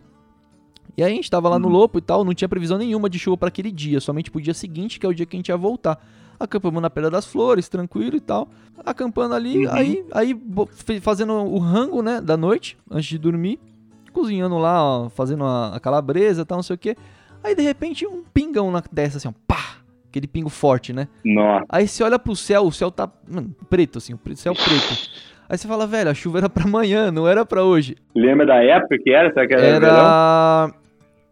E 0.97 1.03
aí 1.03 1.11
a 1.11 1.15
gente 1.15 1.29
tava 1.31 1.47
lá 1.47 1.57
no 1.57 1.67
Uhum. 1.67 1.73
Lopo 1.73 1.97
e 1.97 2.01
tal, 2.01 2.23
não 2.25 2.33
tinha 2.33 2.49
previsão 2.49 2.77
nenhuma 2.77 3.09
de 3.09 3.17
chuva 3.17 3.37
para 3.37 3.47
aquele 3.47 3.71
dia, 3.71 3.99
somente 4.01 4.29
pro 4.29 4.41
dia 4.41 4.53
seguinte, 4.53 4.99
que 4.99 5.05
é 5.05 5.09
o 5.09 5.13
dia 5.13 5.25
que 5.25 5.35
a 5.35 5.39
gente 5.39 5.47
ia 5.47 5.55
voltar. 5.57 5.97
Acampamos 6.37 6.81
na 6.81 6.89
Pedra 6.89 7.09
das 7.09 7.25
Flores, 7.25 7.69
tranquilo 7.69 8.15
e 8.17 8.19
tal. 8.19 8.49
Acampando 8.85 9.33
ali, 9.33 9.65
Uhum. 9.65 9.71
aí, 9.73 10.05
aí 10.11 10.41
fazendo 11.01 11.33
o 11.33 11.57
rango, 11.59 12.01
né, 12.01 12.19
da 12.19 12.35
noite, 12.35 12.77
antes 12.89 13.07
de 13.07 13.17
dormir. 13.17 13.59
Cozinhando 14.11 14.57
lá, 14.57 14.83
ó, 14.83 15.09
fazendo 15.09 15.45
a, 15.45 15.75
a 15.75 15.79
calabresa 15.79 16.41
e 16.41 16.45
tal, 16.45 16.57
não 16.57 16.63
sei 16.63 16.75
o 16.75 16.79
que. 16.79 16.95
Aí 17.43 17.55
de 17.55 17.61
repente 17.61 18.05
um 18.05 18.23
pingão 18.33 18.69
na 18.69 18.81
testa, 18.81 19.17
assim, 19.17 19.27
ó, 19.29 19.33
pá! 19.47 19.77
Aquele 20.11 20.27
pingo 20.27 20.49
forte, 20.49 20.91
né? 20.91 21.07
Nossa, 21.23 21.65
Aí 21.69 21.87
você 21.87 22.03
olha 22.03 22.19
pro 22.19 22.35
céu, 22.35 22.65
o 22.65 22.71
céu 22.71 22.91
tá 22.91 23.09
mano, 23.25 23.55
preto, 23.69 23.97
assim, 23.97 24.13
o 24.13 24.19
céu 24.35 24.53
preto. 24.53 25.09
Aí 25.49 25.57
você 25.57 25.67
fala, 25.67 25.87
velho, 25.87 26.09
a 26.09 26.13
chuva 26.13 26.39
era 26.39 26.49
pra 26.49 26.65
amanhã, 26.65 27.09
não 27.11 27.25
era 27.27 27.45
pra 27.45 27.63
hoje. 27.63 27.95
lembra 28.13 28.45
da 28.45 28.55
época 28.61 28.97
que 29.01 29.09
era? 29.09 29.33
Será 29.33 29.47
que 29.47 29.53
era? 29.53 29.65
Era. 29.65 30.71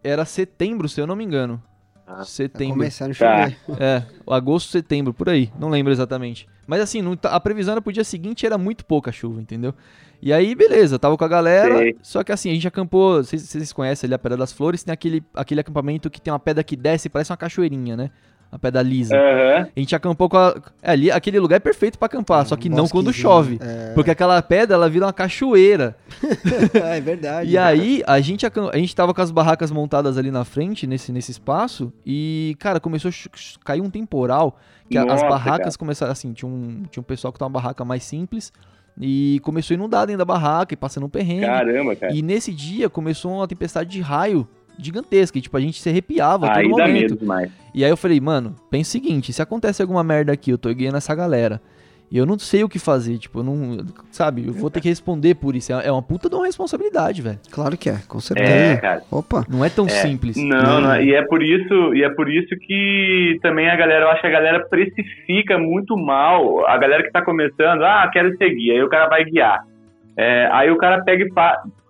Era 0.02 0.24
setembro, 0.24 0.88
se 0.88 0.98
eu 1.00 1.06
não 1.06 1.14
me 1.14 1.24
engano. 1.24 1.62
Ah. 2.06 2.16
Tá 2.16 2.24
setembro. 2.24 2.74
começando 2.78 3.10
a 3.12 3.14
Tá. 3.14 3.50
chover. 3.50 3.56
É, 3.82 4.02
agosto, 4.26 4.70
setembro, 4.70 5.12
por 5.12 5.28
aí. 5.28 5.50
Não 5.58 5.68
lembro 5.68 5.92
exatamente. 5.92 6.48
Mas 6.66 6.80
assim, 6.80 7.02
não 7.02 7.14
tá- 7.16 7.30
a 7.34 7.40
previsão 7.40 7.72
era 7.72 7.82
pro 7.82 7.92
dia 7.92 8.02
seguinte 8.04 8.46
era 8.46 8.56
muito 8.56 8.84
pouca 8.86 9.12
chuva, 9.12 9.40
entendeu? 9.42 9.74
E 10.22 10.32
aí, 10.32 10.54
beleza, 10.54 10.98
tava 10.98 11.16
com 11.18 11.24
a 11.24 11.28
galera. 11.28 11.78
Sei. 11.78 11.96
Só 12.02 12.24
que 12.24 12.32
assim, 12.32 12.50
a 12.50 12.54
gente 12.54 12.66
acampou. 12.68 13.22
Vocês, 13.22 13.42
vocês 13.42 13.72
conhecem 13.72 14.08
ali 14.08 14.14
a 14.14 14.18
Pedra 14.18 14.36
das 14.38 14.52
Flores, 14.52 14.82
tem 14.82 14.92
aquele, 14.92 15.22
aquele 15.34 15.60
acampamento 15.60 16.08
que 16.10 16.20
tem 16.20 16.32
uma 16.32 16.38
pedra 16.40 16.64
que 16.64 16.76
desce, 16.76 17.08
parece 17.08 17.30
uma 17.30 17.36
cachoeirinha, 17.36 17.96
né? 17.96 18.10
Uma 18.52 18.58
pedra 18.58 18.82
lisa. 18.82 19.14
Aham. 19.16 19.68
A 19.76 19.78
gente 19.80 19.94
acampou 19.94 20.28
com 20.28 20.36
a. 20.36 20.56
é, 20.82 20.90
ali, 20.90 21.10
aquele 21.10 21.38
lugar 21.38 21.56
é 21.56 21.60
perfeito 21.60 21.96
pra 21.98 22.06
acampar, 22.06 22.44
só 22.46 22.56
que 22.56 22.68
não 22.68 22.88
quando 22.88 23.12
chove. 23.12 23.58
É, 23.62 23.92
Porque 23.94 24.10
aquela 24.10 24.42
pedra 24.42 24.74
ela 24.74 24.90
vira 24.90 25.06
uma 25.06 25.12
cachoeira. 25.12 25.96
é 26.74 27.00
verdade. 27.00 27.48
E 27.50 27.56
aí, 27.56 28.02
a 28.06 28.20
gente, 28.20 28.44
a 28.44 28.76
gente 28.78 28.94
tava 28.96 29.14
com 29.14 29.20
as 29.22 29.30
barracas 29.30 29.70
montadas 29.70 30.18
ali 30.18 30.30
na 30.32 30.44
frente, 30.44 30.86
nesse, 30.86 31.12
nesse 31.12 31.30
espaço, 31.30 31.92
e, 32.04 32.56
cara, 32.58 32.80
começou 32.80 33.10
a 33.10 33.64
cair 33.64 33.80
um 33.80 33.88
temporal, 33.90 34.58
que 34.90 34.98
a- 34.98 35.02
as 35.02 35.08
Nossa, 35.08 35.28
barracas 35.28 35.76
começaram, 35.76 36.10
assim, 36.10 36.32
tinha 36.32 36.48
um, 36.50 36.82
tinha 36.90 37.00
um 37.00 37.04
pessoal 37.04 37.32
que 37.32 37.38
tava 37.38 37.48
uma 37.48 37.60
barraca 37.60 37.84
mais 37.84 38.02
simples, 38.02 38.52
e 39.00 39.40
começou 39.44 39.74
a 39.74 39.76
inundar 39.76 40.06
dentro 40.06 40.18
da 40.18 40.24
barraca, 40.24 40.74
e 40.74 40.76
passando 40.76 41.06
um 41.06 41.08
perrengue. 41.08 41.46
Caramba, 41.46 41.94
cara. 41.94 42.12
E 42.12 42.20
nesse 42.20 42.52
dia 42.52 42.90
começou 42.90 43.32
uma 43.36 43.46
tempestade 43.46 43.88
de 43.88 44.00
raio 44.00 44.46
gigantesca, 44.82 45.38
e, 45.38 45.40
tipo, 45.40 45.56
a 45.56 45.60
gente 45.60 45.80
se 45.80 45.88
arrepiava 45.88 46.46
a 46.46 46.50
todo 46.50 46.58
Aí 46.58 46.70
dá 46.70 46.86
momento. 46.86 46.92
medo 46.92 47.16
demais. 47.16 47.50
E 47.74 47.84
aí 47.84 47.90
eu 47.90 47.96
falei, 47.96 48.20
mano, 48.20 48.54
pensa 48.70 48.88
o 48.88 48.92
seguinte, 48.92 49.32
se 49.32 49.40
acontece 49.42 49.80
alguma 49.82 50.02
merda 50.02 50.32
aqui, 50.32 50.50
eu 50.50 50.58
tô 50.58 50.72
guiando 50.74 50.96
essa 50.96 51.14
galera, 51.14 51.60
e 52.12 52.18
eu 52.18 52.26
não 52.26 52.36
sei 52.36 52.64
o 52.64 52.68
que 52.68 52.80
fazer, 52.80 53.18
tipo, 53.18 53.38
eu 53.38 53.44
não, 53.44 53.78
sabe, 54.10 54.44
eu 54.48 54.52
vou 54.52 54.68
ter 54.68 54.80
que 54.80 54.88
responder 54.88 55.36
por 55.36 55.54
isso, 55.54 55.72
é 55.72 55.86
é 55.86 55.92
uma 55.92 56.02
puta 56.02 56.28
de 56.28 56.34
uma 56.34 56.44
responsabilidade, 56.46 57.22
velho. 57.22 57.38
Claro 57.52 57.76
que 57.76 57.88
é, 57.88 57.98
com 58.08 58.18
É, 58.18 58.20
certeza. 58.20 58.80
cara. 58.80 59.02
Opa. 59.12 59.44
Não 59.48 59.64
é 59.64 59.70
tão 59.70 59.88
simples. 59.88 60.36
Não, 60.36 60.80
não, 60.80 61.00
e 61.00 61.14
é 61.14 61.22
por 61.22 61.40
isso, 61.40 61.94
e 61.94 62.02
é 62.02 62.10
por 62.10 62.28
isso 62.28 62.48
que 62.66 63.38
também 63.42 63.70
a 63.70 63.76
galera, 63.76 64.06
eu 64.06 64.10
acho 64.10 64.20
que 64.22 64.26
a 64.26 64.30
galera 64.30 64.66
precifica 64.68 65.56
muito 65.56 65.96
mal. 65.96 66.66
A 66.66 66.76
galera 66.76 67.04
que 67.04 67.12
tá 67.12 67.22
começando, 67.24 67.84
ah, 67.84 68.10
quero 68.12 68.36
seguir, 68.36 68.72
aí 68.72 68.82
o 68.82 68.88
cara 68.88 69.08
vai 69.08 69.24
guiar. 69.24 69.60
É, 70.16 70.48
aí 70.52 70.68
o 70.70 70.76
cara 70.76 71.04
pega 71.04 71.22
e 71.24 71.28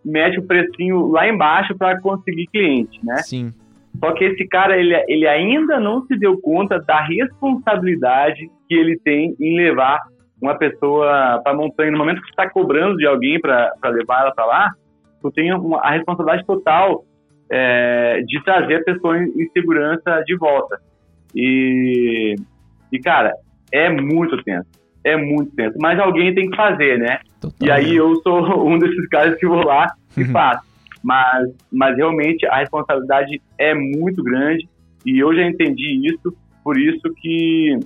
mete 0.05 0.39
o 0.39 0.47
precinho 0.47 1.09
lá 1.09 1.29
embaixo 1.29 1.77
para 1.77 2.01
conseguir 2.01 2.47
cliente, 2.47 2.99
né? 3.05 3.17
Sim, 3.19 3.53
Só 3.99 4.13
que 4.13 4.25
esse 4.25 4.47
cara, 4.47 4.79
ele, 4.79 4.95
ele 5.09 5.27
ainda 5.27 5.79
não 5.79 6.05
se 6.07 6.17
deu 6.17 6.41
conta 6.41 6.79
da 6.81 7.01
responsabilidade 7.03 8.51
que 8.69 8.75
ele 8.75 8.99
tem 8.99 9.35
em 9.39 9.57
levar 9.57 10.01
uma 10.41 10.57
pessoa 10.57 11.41
para 11.45 11.55
montanha. 11.57 11.91
No 11.91 11.99
momento 11.99 12.21
que 12.21 12.27
você 12.27 12.31
está 12.31 12.49
cobrando 12.49 12.97
de 12.97 13.07
alguém 13.07 13.39
para 13.41 13.73
levar 13.85 14.23
ela 14.23 14.33
para 14.33 14.47
lá, 14.47 14.71
tu 15.21 15.31
tem 15.31 15.53
uma, 15.53 15.81
a 15.81 15.91
responsabilidade 15.91 16.47
total 16.47 17.05
é, 17.51 18.23
de 18.27 18.43
trazer 18.43 18.77
a 18.77 18.85
pessoa 18.85 19.19
em, 19.19 19.25
em 19.25 19.51
segurança 19.51 20.23
de 20.25 20.37
volta. 20.37 20.79
E, 21.35 22.35
e, 22.93 22.99
cara, 23.01 23.33
é 23.73 23.91
muito 23.91 24.43
tenso. 24.43 24.69
É 25.05 25.17
muito 25.17 25.55
tenso. 25.55 25.77
Mas 25.81 25.99
alguém 25.99 26.35
tem 26.35 26.51
que 26.51 26.57
fazer, 26.57 26.99
né? 26.99 27.21
total. 27.41 27.57
E 27.61 27.71
aí 27.71 27.97
eu 27.97 28.15
sou 28.17 28.41
um 28.69 28.79
desses 28.79 29.09
caras 29.09 29.37
que 29.39 29.47
vou 29.47 29.65
lá 29.65 29.87
e 30.17 30.25
faço. 30.27 30.69
Mas, 31.03 31.49
mas 31.73 31.97
realmente 31.97 32.47
a 32.47 32.59
responsabilidade 32.59 33.41
é 33.59 33.75
muito 33.75 34.23
grande 34.23 34.69
e 35.07 35.19
eu 35.19 35.35
já 35.35 35.43
entendi 35.43 36.07
isso, 36.07 36.37
por 36.63 36.79
isso 36.79 37.03
que 37.17 37.79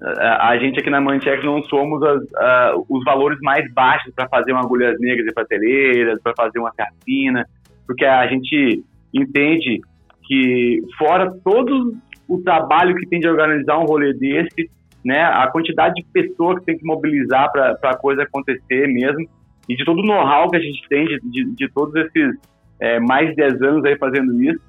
a, 0.00 0.50
a 0.50 0.58
gente 0.58 0.78
aqui 0.78 0.88
na 0.88 1.00
Manchec 1.00 1.44
não 1.44 1.64
somos 1.64 2.00
as, 2.00 2.22
uh, 2.22 2.86
os 2.88 3.02
valores 3.04 3.38
mais 3.42 3.70
baixos 3.72 4.14
para 4.14 4.28
fazer 4.28 4.52
uma 4.52 4.60
agulhas 4.60 4.96
negras 5.00 5.26
e 5.26 5.34
prateleiras, 5.34 6.22
para 6.22 6.32
fazer 6.36 6.60
uma 6.60 6.72
carpina, 6.72 7.44
porque 7.88 8.04
a 8.04 8.24
gente 8.28 8.84
entende 9.12 9.80
que 10.28 10.80
fora 10.96 11.34
todo 11.42 11.96
o 12.28 12.40
trabalho 12.42 12.94
que 12.94 13.08
tem 13.08 13.18
de 13.18 13.28
organizar 13.28 13.78
um 13.80 13.84
rolê 13.84 14.12
desse, 14.12 14.70
né, 15.04 15.22
a 15.22 15.46
quantidade 15.48 15.94
de 15.94 16.04
pessoas 16.12 16.58
que 16.60 16.66
tem 16.66 16.78
que 16.78 16.84
mobilizar 16.84 17.50
para 17.50 17.78
a 17.82 17.96
coisa 17.96 18.22
acontecer 18.22 18.86
mesmo, 18.88 19.26
e 19.68 19.76
de 19.76 19.84
todo 19.84 20.00
o 20.00 20.06
know-how 20.06 20.50
que 20.50 20.56
a 20.56 20.60
gente 20.60 20.86
tem 20.88 21.06
de, 21.06 21.20
de, 21.22 21.54
de 21.54 21.68
todos 21.72 21.94
esses 21.94 22.36
é, 22.80 22.98
mais 22.98 23.30
de 23.30 23.36
10 23.36 23.62
anos 23.62 23.84
aí 23.84 23.96
fazendo 23.96 24.42
isso, 24.42 24.60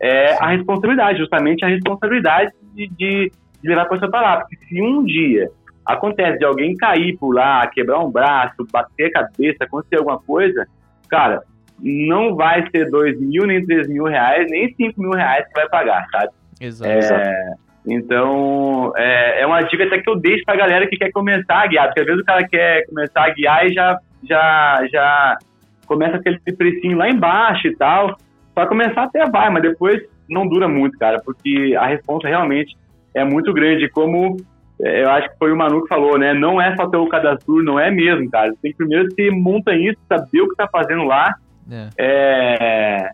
é 0.00 0.32
a 0.42 0.48
responsabilidade, 0.48 1.18
justamente 1.18 1.64
a 1.64 1.68
responsabilidade 1.68 2.52
de, 2.74 2.88
de, 2.88 3.32
de 3.62 3.68
levar 3.68 3.82
a 3.82 3.88
coisa 3.88 4.08
para 4.08 4.20
lá. 4.20 4.36
Porque 4.40 4.56
se 4.66 4.82
um 4.82 5.04
dia 5.04 5.50
acontece 5.84 6.38
de 6.38 6.44
alguém 6.44 6.76
cair 6.76 7.16
por 7.18 7.34
lá, 7.34 7.66
quebrar 7.66 8.00
um 8.00 8.10
braço, 8.10 8.66
bater 8.72 9.06
a 9.06 9.12
cabeça, 9.12 9.64
acontecer 9.64 9.96
alguma 9.96 10.18
coisa, 10.18 10.66
cara, 11.08 11.42
não 11.82 12.34
vai 12.34 12.68
ser 12.70 12.90
dois 12.90 13.18
mil, 13.20 13.46
nem 13.46 13.64
três 13.64 13.88
mil 13.88 14.04
reais, 14.04 14.46
nem 14.50 14.72
cinco 14.74 15.00
mil 15.00 15.12
reais 15.12 15.46
que 15.46 15.54
vai 15.54 15.68
pagar, 15.68 16.06
sabe? 16.10 16.32
Exato. 16.60 16.90
É, 16.90 17.54
então, 17.86 18.92
é, 18.96 19.40
é, 19.40 19.46
uma 19.46 19.62
dica 19.62 19.84
até 19.84 20.00
que 20.00 20.10
eu 20.10 20.16
deixo 20.16 20.44
pra 20.44 20.56
galera 20.56 20.86
que 20.86 20.96
quer 20.96 21.10
começar 21.10 21.62
a 21.62 21.66
guiar, 21.66 21.86
porque 21.86 22.00
às 22.00 22.06
vezes 22.06 22.20
o 22.20 22.24
cara 22.24 22.46
quer 22.46 22.86
começar 22.86 23.24
a 23.24 23.30
guiar 23.30 23.66
e 23.66 23.72
já, 23.72 23.98
já, 24.28 24.86
já 24.92 25.38
começa 25.86 26.16
aquele 26.16 26.38
precinho 26.56 26.98
lá 26.98 27.08
embaixo 27.08 27.66
e 27.66 27.76
tal. 27.76 28.16
Para 28.54 28.68
começar 28.68 29.04
até 29.04 29.24
vai, 29.30 29.48
mas 29.50 29.62
depois 29.62 30.02
não 30.28 30.46
dura 30.46 30.68
muito, 30.68 30.98
cara, 30.98 31.20
porque 31.24 31.74
a 31.78 31.86
resposta 31.86 32.28
realmente 32.28 32.76
é 33.14 33.24
muito 33.24 33.52
grande. 33.52 33.88
Como 33.88 34.36
é, 34.82 35.02
eu 35.02 35.10
acho 35.10 35.30
que 35.30 35.38
foi 35.38 35.52
o 35.52 35.56
Manu 35.56 35.82
que 35.82 35.88
falou, 35.88 36.18
né? 36.18 36.34
Não 36.34 36.60
é 36.60 36.74
só 36.76 36.86
ter 36.86 36.98
o 36.98 37.08
cadastro, 37.08 37.62
não 37.62 37.78
é 37.78 37.90
mesmo, 37.90 38.30
cara. 38.30 38.50
Você 38.50 38.58
tem 38.62 38.70
que 38.72 38.78
primeiro 38.78 39.10
ser 39.14 39.30
montanhista, 39.30 40.00
saber 40.08 40.42
o 40.42 40.48
que 40.48 40.56
tá 40.56 40.68
fazendo 40.70 41.04
lá, 41.04 41.34
é. 41.70 41.88
É, 41.98 43.10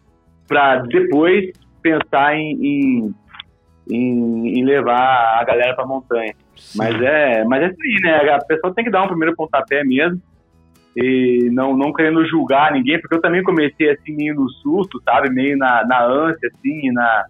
para 0.48 0.76
depois 0.82 1.50
pensar 1.82 2.36
em, 2.36 2.58
em, 2.62 3.14
em, 3.90 4.58
em, 4.58 4.64
levar 4.64 5.38
a 5.40 5.44
galera 5.44 5.74
pra 5.74 5.86
montanha. 5.86 6.34
Mas 6.74 7.00
é, 7.00 7.44
mas 7.44 7.62
é 7.62 7.66
isso 7.66 7.82
aí, 7.82 8.00
né? 8.02 8.30
A 8.30 8.44
pessoa 8.44 8.74
tem 8.74 8.84
que 8.84 8.90
dar 8.90 9.02
um 9.02 9.08
primeiro 9.08 9.34
pontapé 9.36 9.84
mesmo 9.84 10.20
e 10.96 11.50
não, 11.52 11.76
não 11.76 11.92
querendo 11.92 12.26
julgar 12.26 12.72
ninguém, 12.72 12.98
porque 12.98 13.14
eu 13.14 13.20
também 13.20 13.42
comecei 13.42 13.90
assim 13.90 14.16
meio 14.16 14.34
no 14.34 14.48
susto, 14.48 15.00
sabe, 15.04 15.28
meio 15.28 15.56
na, 15.58 15.86
na 15.86 16.02
ânsia, 16.04 16.50
assim, 16.54 16.90
na, 16.90 17.26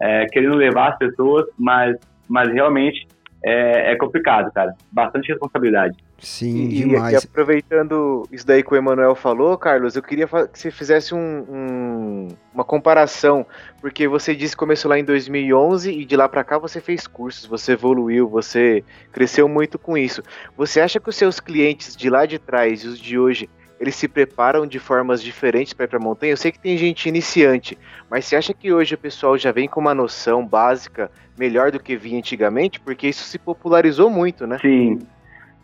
é, 0.00 0.26
querendo 0.26 0.54
levar 0.54 0.90
as 0.90 0.98
pessoas, 0.98 1.46
mas, 1.58 1.96
mas 2.28 2.52
realmente 2.52 3.08
é, 3.42 3.92
é 3.92 3.96
complicado, 3.96 4.52
cara, 4.52 4.74
bastante 4.92 5.28
responsabilidade. 5.28 5.96
Sim, 6.20 6.68
e, 6.68 6.68
demais. 6.68 7.12
E 7.12 7.16
aproveitando 7.16 8.26
isso 8.30 8.46
daí 8.46 8.62
que 8.62 8.72
o 8.72 8.76
Emanuel 8.76 9.14
falou, 9.14 9.56
Carlos, 9.56 9.96
eu 9.96 10.02
queria 10.02 10.26
que 10.26 10.58
você 10.58 10.70
fizesse 10.70 11.14
um, 11.14 11.18
um, 11.18 12.28
uma 12.52 12.64
comparação, 12.64 13.46
porque 13.80 14.06
você 14.06 14.34
disse 14.34 14.54
que 14.54 14.58
começou 14.58 14.90
lá 14.90 14.98
em 14.98 15.04
2011 15.04 15.90
e 15.90 16.04
de 16.04 16.16
lá 16.16 16.28
para 16.28 16.44
cá 16.44 16.58
você 16.58 16.80
fez 16.80 17.06
cursos, 17.06 17.46
você 17.46 17.72
evoluiu, 17.72 18.28
você 18.28 18.84
cresceu 19.12 19.48
muito 19.48 19.78
com 19.78 19.96
isso. 19.96 20.22
Você 20.56 20.80
acha 20.80 21.00
que 21.00 21.08
os 21.08 21.16
seus 21.16 21.40
clientes 21.40 21.96
de 21.96 22.10
lá 22.10 22.26
de 22.26 22.38
trás 22.38 22.84
e 22.84 22.88
os 22.88 22.98
de 22.98 23.18
hoje, 23.18 23.48
eles 23.78 23.94
se 23.94 24.06
preparam 24.06 24.66
de 24.66 24.78
formas 24.78 25.22
diferentes 25.22 25.72
para 25.72 25.86
ir 25.86 25.88
para 25.88 25.98
a 25.98 26.02
montanha? 26.02 26.32
Eu 26.32 26.36
sei 26.36 26.52
que 26.52 26.58
tem 26.58 26.76
gente 26.76 27.08
iniciante, 27.08 27.78
mas 28.10 28.26
você 28.26 28.36
acha 28.36 28.52
que 28.52 28.70
hoje 28.72 28.94
o 28.94 28.98
pessoal 28.98 29.38
já 29.38 29.50
vem 29.52 29.66
com 29.66 29.80
uma 29.80 29.94
noção 29.94 30.46
básica 30.46 31.10
melhor 31.38 31.72
do 31.72 31.80
que 31.80 31.96
vinha 31.96 32.18
antigamente? 32.18 32.78
Porque 32.78 33.08
isso 33.08 33.24
se 33.24 33.38
popularizou 33.38 34.10
muito, 34.10 34.46
né? 34.46 34.58
Sim 34.60 34.98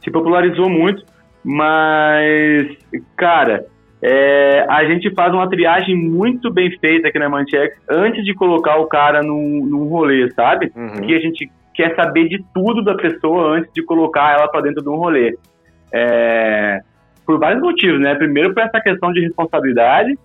se 0.03 0.11
popularizou 0.11 0.69
muito, 0.69 1.05
mas, 1.45 2.77
cara, 3.17 3.67
é, 4.03 4.67
a 4.69 4.85
gente 4.85 5.13
faz 5.15 5.33
uma 5.33 5.49
triagem 5.49 5.97
muito 5.97 6.53
bem 6.53 6.71
feita 6.79 7.09
aqui 7.09 7.19
na 7.19 7.29
Manchex 7.29 7.77
antes 7.89 8.25
de 8.25 8.35
colocar 8.35 8.77
o 8.77 8.87
cara 8.87 9.23
num, 9.23 9.65
num 9.65 9.85
rolê, 9.89 10.31
sabe? 10.33 10.71
Uhum. 10.77 11.07
Que 11.07 11.15
a 11.15 11.21
gente 11.21 11.51
quer 11.75 11.95
saber 11.95 12.29
de 12.29 12.45
tudo 12.55 12.83
da 12.83 12.95
pessoa 12.95 13.57
antes 13.57 13.71
de 13.73 13.83
colocar 13.83 14.37
ela 14.37 14.49
para 14.49 14.63
dentro 14.63 14.83
de 14.83 14.89
um 14.89 14.97
rolê. 14.97 15.37
É, 15.93 16.81
por 17.25 17.39
vários 17.39 17.63
motivos, 17.63 18.01
né? 18.01 18.15
Primeiro 18.15 18.55
por 18.55 18.63
essa 18.63 18.81
questão 18.81 19.13
de 19.13 19.21
responsabilidade 19.21 20.17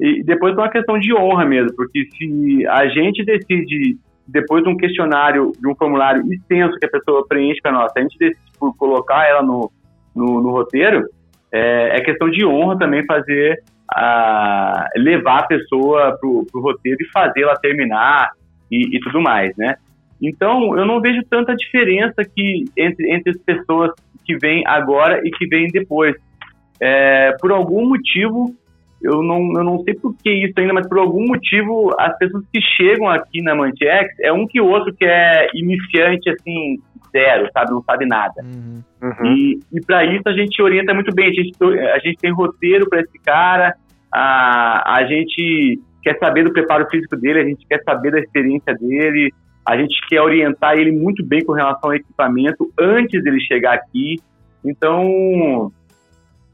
e 0.00 0.22
depois 0.22 0.54
por 0.54 0.62
uma 0.62 0.70
questão 0.70 0.98
de 0.98 1.14
honra 1.14 1.44
mesmo, 1.44 1.74
porque 1.76 2.06
se 2.16 2.66
a 2.66 2.86
gente 2.88 3.24
decide 3.24 3.96
depois 4.26 4.62
de 4.62 4.70
um 4.70 4.76
questionário, 4.76 5.52
de 5.58 5.68
um 5.68 5.74
formulário 5.74 6.22
extenso 6.32 6.78
que 6.78 6.86
a 6.86 6.90
pessoa 6.90 7.26
preenche 7.26 7.60
para 7.60 7.72
nós, 7.72 7.92
a 7.96 8.00
gente 8.00 8.18
decide 8.18 8.51
por 8.62 8.76
colocar 8.76 9.28
ela 9.28 9.42
no, 9.42 9.72
no, 10.14 10.40
no 10.40 10.50
roteiro, 10.52 11.08
é, 11.50 11.96
é, 11.96 12.00
questão 12.00 12.30
de 12.30 12.46
honra 12.46 12.78
também 12.78 13.04
fazer, 13.04 13.60
a, 13.90 14.88
levar 14.96 15.40
a 15.40 15.46
pessoa 15.46 16.16
para 16.16 16.28
o 16.28 16.46
roteiro 16.54 16.98
e 17.00 17.10
fazer 17.10 17.42
ela 17.42 17.56
terminar 17.56 18.30
e, 18.70 18.96
e, 18.96 19.00
tudo 19.00 19.20
mais, 19.20 19.52
né? 19.56 19.74
Então, 20.22 20.78
eu 20.78 20.86
não 20.86 21.00
vejo 21.00 21.20
tanta 21.28 21.56
diferença 21.56 22.22
que, 22.24 22.64
entre, 22.76 23.12
entre 23.12 23.30
as 23.30 23.38
pessoas 23.38 23.90
que 24.24 24.36
vêm 24.36 24.62
agora 24.64 25.20
e 25.24 25.30
que 25.32 25.46
vêm 25.48 25.66
depois. 25.66 26.14
É, 26.80 27.32
por 27.40 27.50
algum 27.50 27.88
motivo, 27.88 28.54
eu 29.02 29.20
não, 29.20 29.52
eu 29.56 29.64
não 29.64 29.82
sei 29.82 29.94
por 29.94 30.14
que 30.16 30.30
isso 30.30 30.54
ainda, 30.56 30.72
mas 30.72 30.88
por 30.88 30.98
algum 30.98 31.26
motivo 31.26 31.90
as 31.98 32.16
pessoas 32.18 32.44
que 32.52 32.60
chegam 32.60 33.08
aqui 33.08 33.42
na 33.42 33.54
Mantex 33.54 34.14
é 34.20 34.32
um 34.32 34.46
que 34.46 34.60
o 34.60 34.68
outro 34.68 34.94
que 34.94 35.04
é 35.04 35.48
iniciante, 35.54 36.30
assim, 36.30 36.78
zero, 37.12 37.48
sabe? 37.52 37.70
Não 37.70 37.82
sabe 37.82 38.06
nada. 38.06 38.34
Uhum. 38.42 38.82
uhum. 39.02 39.26
E, 39.36 39.60
e 39.72 39.80
para 39.84 40.04
isso 40.04 40.26
a 40.26 40.32
gente 40.32 40.60
orienta 40.60 40.92
muito 40.92 41.14
bem. 41.14 41.28
A 41.28 41.32
gente, 41.32 41.52
a 41.94 41.98
gente 41.98 42.16
tem 42.18 42.32
roteiro 42.32 42.88
para 42.88 43.00
esse 43.00 43.18
cara, 43.20 43.74
a, 44.12 44.96
a 44.96 45.04
gente 45.04 45.80
quer 46.02 46.18
saber 46.18 46.44
do 46.44 46.52
preparo 46.52 46.88
físico 46.90 47.16
dele, 47.16 47.40
a 47.40 47.44
gente 47.44 47.66
quer 47.66 47.80
saber 47.84 48.10
da 48.10 48.18
experiência 48.18 48.74
dele, 48.74 49.32
a 49.64 49.76
gente 49.76 49.94
quer 50.08 50.20
orientar 50.20 50.74
ele 50.76 50.90
muito 50.90 51.24
bem 51.24 51.44
com 51.44 51.52
relação 51.52 51.90
ao 51.90 51.94
equipamento 51.94 52.70
antes 52.78 53.22
dele 53.22 53.40
chegar 53.40 53.74
aqui. 53.74 54.16
Então, 54.64 55.70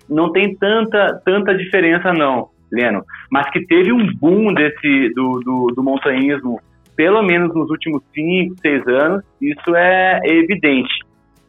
não 0.09 0.31
tem 0.33 0.55
tanta, 0.55 1.21
tanta 1.25 1.57
diferença 1.57 2.13
não, 2.13 2.51
Leno. 2.71 3.03
Mas 3.31 3.51
que 3.51 3.65
teve 3.67 3.93
um 3.93 4.07
boom 4.15 4.53
desse, 4.53 5.13
do, 5.15 5.41
do, 5.41 5.73
do 5.75 5.83
montanhismo, 5.83 6.61
pelo 6.99 7.23
menos 7.23 7.55
nos 7.55 7.71
últimos 7.71 8.03
5, 8.13 8.57
6 8.61 8.89
anos, 8.89 9.23
isso 9.41 9.77
é 9.77 10.19
evidente. 10.25 10.93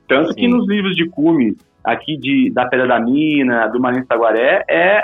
Tanto 0.07 0.31
Sim. 0.33 0.41
que 0.41 0.47
nos 0.47 0.69
livros 0.69 0.95
de 0.95 1.09
cume, 1.09 1.57
aqui 1.83 2.17
de, 2.17 2.51
da 2.51 2.67
Pedra 2.67 2.85
da 2.85 2.99
Mina, 2.99 3.65
do 3.67 3.79
Marinho 3.79 4.05
Taguaré, 4.05 4.63
é, 4.69 5.01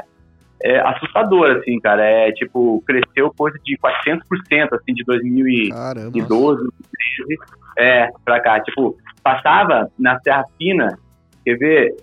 é 0.62 0.80
assustador, 0.82 1.50
assim, 1.58 1.80
cara. 1.80 2.06
É, 2.06 2.32
tipo, 2.32 2.84
cresceu 2.86 3.34
coisa 3.36 3.58
de 3.66 3.76
400%, 3.76 4.74
assim, 4.74 4.94
de 4.94 5.04
2012, 5.04 5.72
Caramba. 5.72 6.12
2013, 6.12 7.40
é, 7.80 8.10
pra 8.24 8.40
cá. 8.40 8.60
Tipo, 8.60 8.96
passava 9.24 9.90
na 9.98 10.20
Serra 10.20 10.46
Fina, 10.60 10.96
quer 11.44 11.58
ver, 11.58 11.96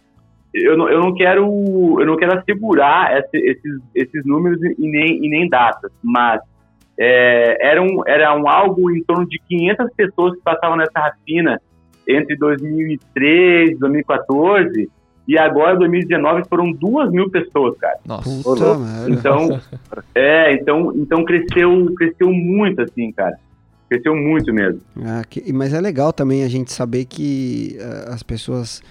eu 0.52 0.76
não, 0.76 0.88
eu 0.88 0.98
não 0.98 1.14
quero 1.14 1.46
eu 2.00 2.04
não 2.04 2.16
quero 2.16 2.36
assegurar 2.36 3.16
esse, 3.18 3.38
esses, 3.38 3.80
esses 3.94 4.26
números 4.26 4.60
e 4.60 4.90
nem, 4.90 5.24
e 5.24 5.28
nem 5.28 5.48
datas, 5.48 5.92
mas 6.02 6.42
é, 6.98 7.56
era, 7.60 7.82
um, 7.82 8.02
era 8.06 8.34
um 8.36 8.48
algo 8.48 8.90
em 8.90 9.02
torno 9.02 9.26
de 9.26 9.40
500 9.48 9.86
pessoas 9.96 10.34
que 10.36 10.42
passavam 10.42 10.76
nessa 10.76 10.98
rafina 10.98 11.60
entre 12.06 12.36
2013 12.36 13.72
e 13.72 13.78
2014 13.78 14.90
e 15.26 15.38
agora 15.38 15.76
2019 15.78 16.42
foram 16.48 16.72
duas 16.72 17.10
mil 17.10 17.30
pessoas, 17.30 17.76
cara. 17.78 17.98
Nossa, 18.04 18.28
então, 19.08 19.60
é, 20.14 20.52
então, 20.54 20.92
então 20.96 21.24
cresceu, 21.24 21.92
cresceu 21.96 22.32
muito 22.32 22.82
assim, 22.82 23.12
cara. 23.12 23.36
Cresceu 23.88 24.16
muito 24.16 24.52
mesmo. 24.52 24.80
Ah, 25.04 25.22
que, 25.28 25.52
mas 25.52 25.72
é 25.72 25.80
legal 25.80 26.12
também 26.12 26.42
a 26.42 26.48
gente 26.48 26.72
saber 26.72 27.04
que 27.04 27.76
uh, 27.78 28.12
as 28.12 28.22
pessoas 28.22 28.82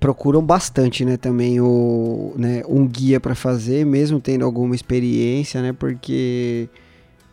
procuram 0.00 0.40
bastante, 0.40 1.04
né, 1.04 1.18
também 1.18 1.60
o, 1.60 2.32
né, 2.36 2.62
um 2.66 2.86
guia 2.86 3.20
para 3.20 3.34
fazer, 3.34 3.84
mesmo 3.84 4.18
tendo 4.18 4.44
alguma 4.44 4.74
experiência, 4.74 5.60
né, 5.60 5.74
porque 5.78 6.70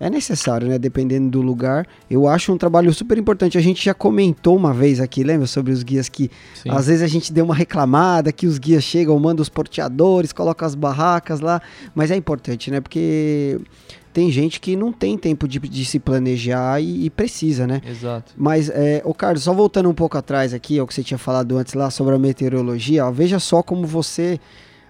é 0.02 0.10
necessário, 0.10 0.68
né, 0.68 0.80
dependendo 0.80 1.30
do 1.30 1.42
lugar. 1.44 1.88
Eu 2.10 2.28
acho 2.28 2.52
um 2.52 2.58
trabalho 2.58 2.92
super 2.92 3.20
importante. 3.20 3.56
A 3.56 3.62
gente 3.62 3.86
já 3.86 3.94
comentou 3.94 4.58
uma 4.58 4.74
vez 4.74 5.00
aqui, 5.00 5.24
lembra, 5.24 5.46
sobre 5.46 5.72
os 5.72 5.84
guias 5.84 6.10
que 6.10 6.32
Sim. 6.56 6.72
às 6.72 6.88
vezes 6.88 7.04
a 7.04 7.08
gente 7.08 7.32
deu 7.32 7.46
uma 7.46 7.54
reclamada 7.54 8.32
que 8.32 8.48
os 8.48 8.58
guias 8.58 8.84
chegam, 8.84 9.18
mandam 9.20 9.44
os 9.44 9.50
porteadores, 9.50 10.34
colocam 10.34 10.68
as 10.68 10.74
barracas 10.74 11.40
lá, 11.40 11.62
mas 11.94 12.10
é 12.10 12.16
importante, 12.16 12.72
né, 12.72 12.82
porque 12.82 13.60
tem 14.12 14.32
gente 14.32 14.60
que 14.60 14.76
não 14.76 14.92
tem 14.92 15.16
tempo 15.20 15.48
de, 15.48 15.60
de 15.60 15.86
se 15.86 16.00
planejar 16.00 16.82
e, 16.82 17.06
e, 17.06 17.10
precisa, 17.12 17.68
né? 17.68 17.80
Exato. 17.88 18.34
Mas, 18.36 18.72
é, 18.72 19.04
o 19.06 19.14
Carlos, 19.14 19.44
só 19.44 19.54
voltando 19.54 19.88
um 19.88 19.94
pouco 19.94 20.18
atrás 20.18 20.52
aqui, 20.52 20.80
ao 20.80 20.88
que 20.88 20.96
você 20.96 21.04
tinha 21.04 21.20
falado 21.20 21.56
antes 21.60 21.76
lá 21.76 21.92
sobre 21.92 22.16
a 22.16 22.18
meteorologia, 22.18 23.06
ó, 23.06 23.12
veja 23.12 23.40
só 23.40 23.62
como 23.62 23.86
você 23.86 24.40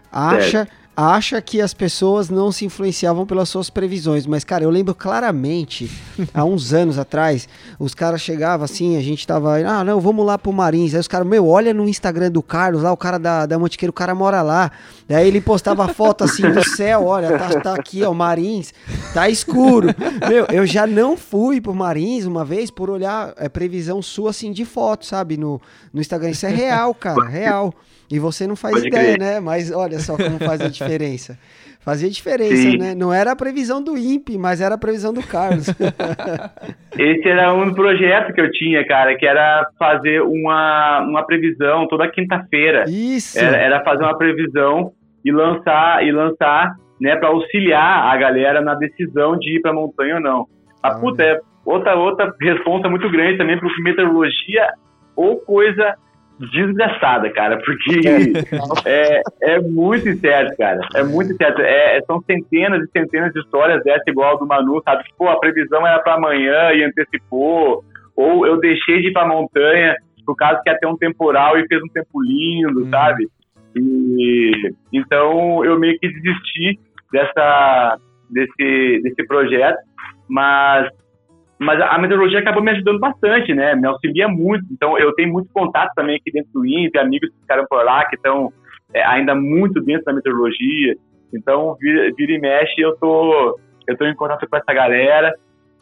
acha. 0.09 0.61
É. 0.77 0.80
acha 1.01 1.41
que 1.41 1.59
as 1.61 1.73
pessoas 1.73 2.29
não 2.29 2.51
se 2.51 2.65
influenciavam 2.65 3.25
pelas 3.25 3.49
suas 3.49 3.69
previsões, 3.69 4.25
mas, 4.25 4.43
cara, 4.43 4.63
eu 4.63 4.69
lembro 4.69 4.93
claramente, 4.93 5.89
há 6.33 6.45
uns 6.45 6.73
anos 6.73 6.97
atrás, 6.97 7.47
os 7.79 7.93
caras 7.93 8.21
chegavam 8.21 8.63
assim, 8.63 8.97
a 8.97 9.01
gente 9.01 9.25
tava, 9.25 9.57
ah, 9.57 9.83
não, 9.83 9.99
vamos 9.99 10.25
lá 10.25 10.37
pro 10.37 10.53
Marins. 10.53 10.93
Aí 10.93 10.99
os 10.99 11.07
caras, 11.07 11.27
meu, 11.27 11.47
olha 11.47 11.73
no 11.73 11.87
Instagram 11.87 12.31
do 12.31 12.43
Carlos, 12.43 12.83
lá, 12.83 12.91
o 12.91 12.97
cara 12.97 13.17
da, 13.17 13.45
da 13.45 13.57
Montequeiro, 13.57 13.89
o 13.91 13.93
cara 13.93 14.13
mora 14.13 14.41
lá. 14.41 14.71
Daí 15.07 15.27
ele 15.27 15.41
postava 15.41 15.87
foto 15.87 16.23
assim 16.23 16.43
do 16.49 16.63
céu, 16.75 17.05
olha, 17.05 17.37
tá, 17.37 17.61
tá 17.61 17.73
aqui, 17.75 18.03
ó, 18.03 18.13
Marins, 18.13 18.73
tá 19.13 19.29
escuro. 19.29 19.87
Meu, 20.29 20.45
eu 20.51 20.65
já 20.65 20.85
não 20.85 21.17
fui 21.17 21.59
pro 21.59 21.73
Marins 21.73 22.25
uma 22.25 22.45
vez 22.45 22.69
por 22.69 22.89
olhar 22.89 23.33
é, 23.37 23.49
previsão 23.49 24.01
sua 24.01 24.29
assim 24.29 24.51
de 24.51 24.65
foto, 24.65 25.05
sabe? 25.05 25.37
No, 25.37 25.59
no 25.93 25.99
Instagram. 25.99 26.29
Isso 26.29 26.45
é 26.45 26.49
real, 26.49 26.93
cara, 26.93 27.25
real. 27.25 27.73
E 28.11 28.19
você 28.19 28.45
não 28.45 28.55
faz 28.55 28.75
Pode 28.75 28.87
ideia, 28.87 29.15
crer. 29.15 29.19
né? 29.19 29.39
Mas 29.39 29.71
olha 29.71 29.99
só 29.99 30.17
como 30.17 30.37
faz 30.39 30.61
a 30.61 30.67
diferença. 30.69 31.37
Fazia 31.79 32.09
diferença, 32.09 32.55
Sim. 32.55 32.77
né? 32.77 32.93
Não 32.93 33.11
era 33.11 33.31
a 33.31 33.35
previsão 33.35 33.83
do 33.83 33.97
INPE, 33.97 34.37
mas 34.37 34.61
era 34.61 34.75
a 34.75 34.77
previsão 34.77 35.11
do 35.11 35.25
Carlos. 35.25 35.65
Esse 36.95 37.27
era 37.27 37.51
um 37.53 37.73
projeto 37.73 38.33
que 38.33 38.41
eu 38.41 38.51
tinha, 38.51 38.85
cara, 38.85 39.17
que 39.17 39.25
era 39.25 39.65
fazer 39.79 40.21
uma, 40.21 40.99
uma 40.99 41.25
previsão 41.25 41.87
toda 41.87 42.07
quinta-feira. 42.07 42.83
Isso. 42.87 43.39
Era, 43.39 43.57
era, 43.57 43.83
fazer 43.83 44.03
uma 44.03 44.15
previsão 44.15 44.91
e 45.25 45.31
lançar, 45.31 46.05
e 46.05 46.11
lançar 46.11 46.75
né, 46.99 47.15
para 47.15 47.29
auxiliar 47.29 48.13
a 48.13 48.17
galera 48.17 48.61
na 48.61 48.75
decisão 48.75 49.35
de 49.39 49.57
ir 49.57 49.61
para 49.61 49.73
montanha 49.73 50.15
ou 50.15 50.21
não. 50.21 50.45
A 50.83 50.89
ah, 50.89 50.99
puta, 50.99 51.23
é 51.23 51.39
outra, 51.65 51.95
outra 51.95 52.31
resposta 52.39 52.87
muito 52.89 53.09
grande 53.09 53.39
também, 53.39 53.59
porque 53.59 53.81
meteorologia 53.81 54.67
ou 55.15 55.37
coisa 55.37 55.95
desgraçada, 56.49 57.29
cara, 57.31 57.57
porque 57.57 58.01
é, 58.85 59.21
é 59.41 59.59
muito 59.59 60.09
incerto, 60.09 60.57
cara. 60.57 60.79
É 60.95 61.03
muito 61.03 61.31
incerto. 61.33 61.61
É, 61.61 61.97
é, 61.97 62.01
são 62.01 62.21
centenas 62.21 62.83
e 62.83 62.91
centenas 62.91 63.31
de 63.33 63.39
histórias 63.39 63.83
dessa 63.83 64.09
igual 64.09 64.37
do 64.37 64.47
Manu, 64.47 64.81
sabe? 64.83 65.03
Tipo, 65.03 65.27
a 65.27 65.39
previsão 65.39 65.85
era 65.85 65.99
para 65.99 66.15
amanhã 66.15 66.71
e 66.73 66.83
antecipou. 66.83 67.83
Ou 68.15 68.45
eu 68.45 68.59
deixei 68.59 69.01
de 69.01 69.09
ir 69.09 69.13
pra 69.13 69.27
montanha 69.27 69.95
por 70.25 70.35
causa 70.35 70.61
que 70.63 70.69
ia 70.69 70.77
ter 70.77 70.87
um 70.87 70.97
temporal 70.97 71.57
e 71.57 71.67
fez 71.67 71.81
um 71.81 71.87
tempo 71.87 72.21
lindo, 72.21 72.83
uhum. 72.83 72.89
sabe? 72.89 73.27
E, 73.75 74.73
então 74.91 75.63
eu 75.63 75.79
meio 75.79 75.97
que 75.99 76.07
desisti 76.07 76.79
dessa, 77.11 77.97
desse, 78.29 79.01
desse 79.03 79.27
projeto, 79.27 79.79
mas 80.27 80.87
mas 81.61 81.79
a 81.79 81.95
meteorologia 81.99 82.39
acabou 82.39 82.63
me 82.63 82.71
ajudando 82.71 82.99
bastante, 82.99 83.53
né? 83.53 83.75
Me 83.75 83.85
auxilia 83.85 84.27
muito. 84.27 84.65
Então, 84.71 84.97
eu 84.97 85.13
tenho 85.13 85.31
muito 85.31 85.47
contato 85.53 85.91
também 85.93 86.15
aqui 86.15 86.31
dentro 86.31 86.51
do 86.53 86.65
INPE, 86.65 86.97
amigos 86.97 87.29
que 87.29 87.39
ficaram 87.41 87.67
por 87.69 87.85
lá, 87.85 88.03
que 88.05 88.15
estão 88.15 88.51
é, 88.91 89.05
ainda 89.05 89.35
muito 89.35 89.79
dentro 89.79 90.05
da 90.05 90.13
meteorologia. 90.13 90.95
Então, 91.31 91.77
vira, 91.79 92.11
vira, 92.17 92.31
e 92.31 92.39
mexe, 92.39 92.81
eu 92.81 92.97
tô, 92.97 93.59
eu 93.87 93.95
tô 93.95 94.05
em 94.05 94.15
contato 94.15 94.47
com 94.49 94.57
essa 94.57 94.73
galera, 94.73 95.31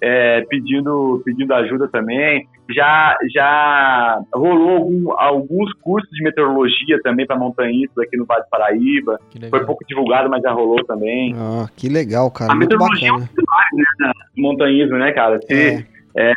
é, 0.01 0.41
pedindo, 0.49 1.21
pedindo 1.23 1.53
ajuda 1.53 1.87
também. 1.87 2.45
Já, 2.75 3.17
já 3.33 4.21
rolou 4.33 4.77
algum, 4.77 5.11
alguns 5.17 5.73
cursos 5.81 6.09
de 6.11 6.23
meteorologia 6.23 6.99
também 7.03 7.25
para 7.25 7.37
montanhistas 7.37 7.97
aqui 8.05 8.15
no 8.15 8.25
Vale 8.25 8.43
do 8.43 8.49
Paraíba. 8.49 9.19
Foi 9.49 9.65
pouco 9.65 9.83
divulgado, 9.87 10.29
mas 10.29 10.41
já 10.41 10.51
rolou 10.51 10.83
também. 10.85 11.33
Ah, 11.35 11.67
que 11.75 11.89
legal, 11.89 12.29
cara. 12.29 12.51
A 12.51 12.55
muito 12.55 12.69
meteorologia 12.69 13.11
bacana. 13.11 13.27
é 13.27 13.31
um 13.31 13.35
pilar, 13.35 13.67
né? 13.73 14.11
montanhismo, 14.37 14.97
né, 14.97 15.11
cara? 15.11 15.39
Se, 15.41 15.53
é. 15.53 15.85
É, 16.15 16.33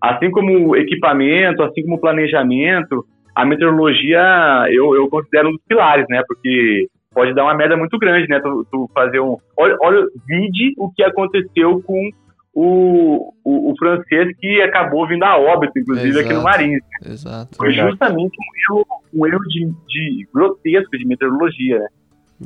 assim 0.00 0.30
como 0.30 0.76
equipamento, 0.76 1.62
assim 1.62 1.82
como 1.82 2.00
planejamento, 2.00 3.04
a 3.34 3.44
meteorologia 3.44 4.66
eu, 4.70 4.94
eu 4.94 5.08
considero 5.08 5.48
um 5.48 5.52
dos 5.52 5.62
pilares, 5.66 6.06
né? 6.08 6.22
Porque 6.26 6.88
pode 7.14 7.34
dar 7.34 7.44
uma 7.44 7.54
merda 7.54 7.76
muito 7.76 7.98
grande, 7.98 8.28
né? 8.28 8.40
Tu, 8.40 8.66
tu 8.70 8.90
fazer 8.94 9.20
um. 9.20 9.36
Olha, 9.56 9.76
olha, 9.80 10.06
vide 10.26 10.74
o 10.78 10.90
que 10.90 11.02
aconteceu 11.02 11.82
com 11.82 12.10
o, 12.54 13.32
o, 13.44 13.72
o, 13.72 13.74
francês 13.78 14.36
que 14.38 14.60
acabou 14.60 15.08
vindo 15.08 15.22
a 15.24 15.38
óbito, 15.38 15.78
inclusive, 15.78 16.10
Exato. 16.10 16.26
aqui 16.26 16.34
no 16.34 16.42
Marins. 16.42 16.82
Exato. 17.04 17.56
Foi 17.56 17.72
justamente 17.72 18.36
um 18.36 18.76
erro, 18.76 18.86
um 19.14 19.26
erro 19.26 19.42
de, 19.48 19.72
de 19.88 20.28
grotesco 20.32 20.98
de 20.98 21.06
meteorologia, 21.06 21.78
né? 21.78 21.86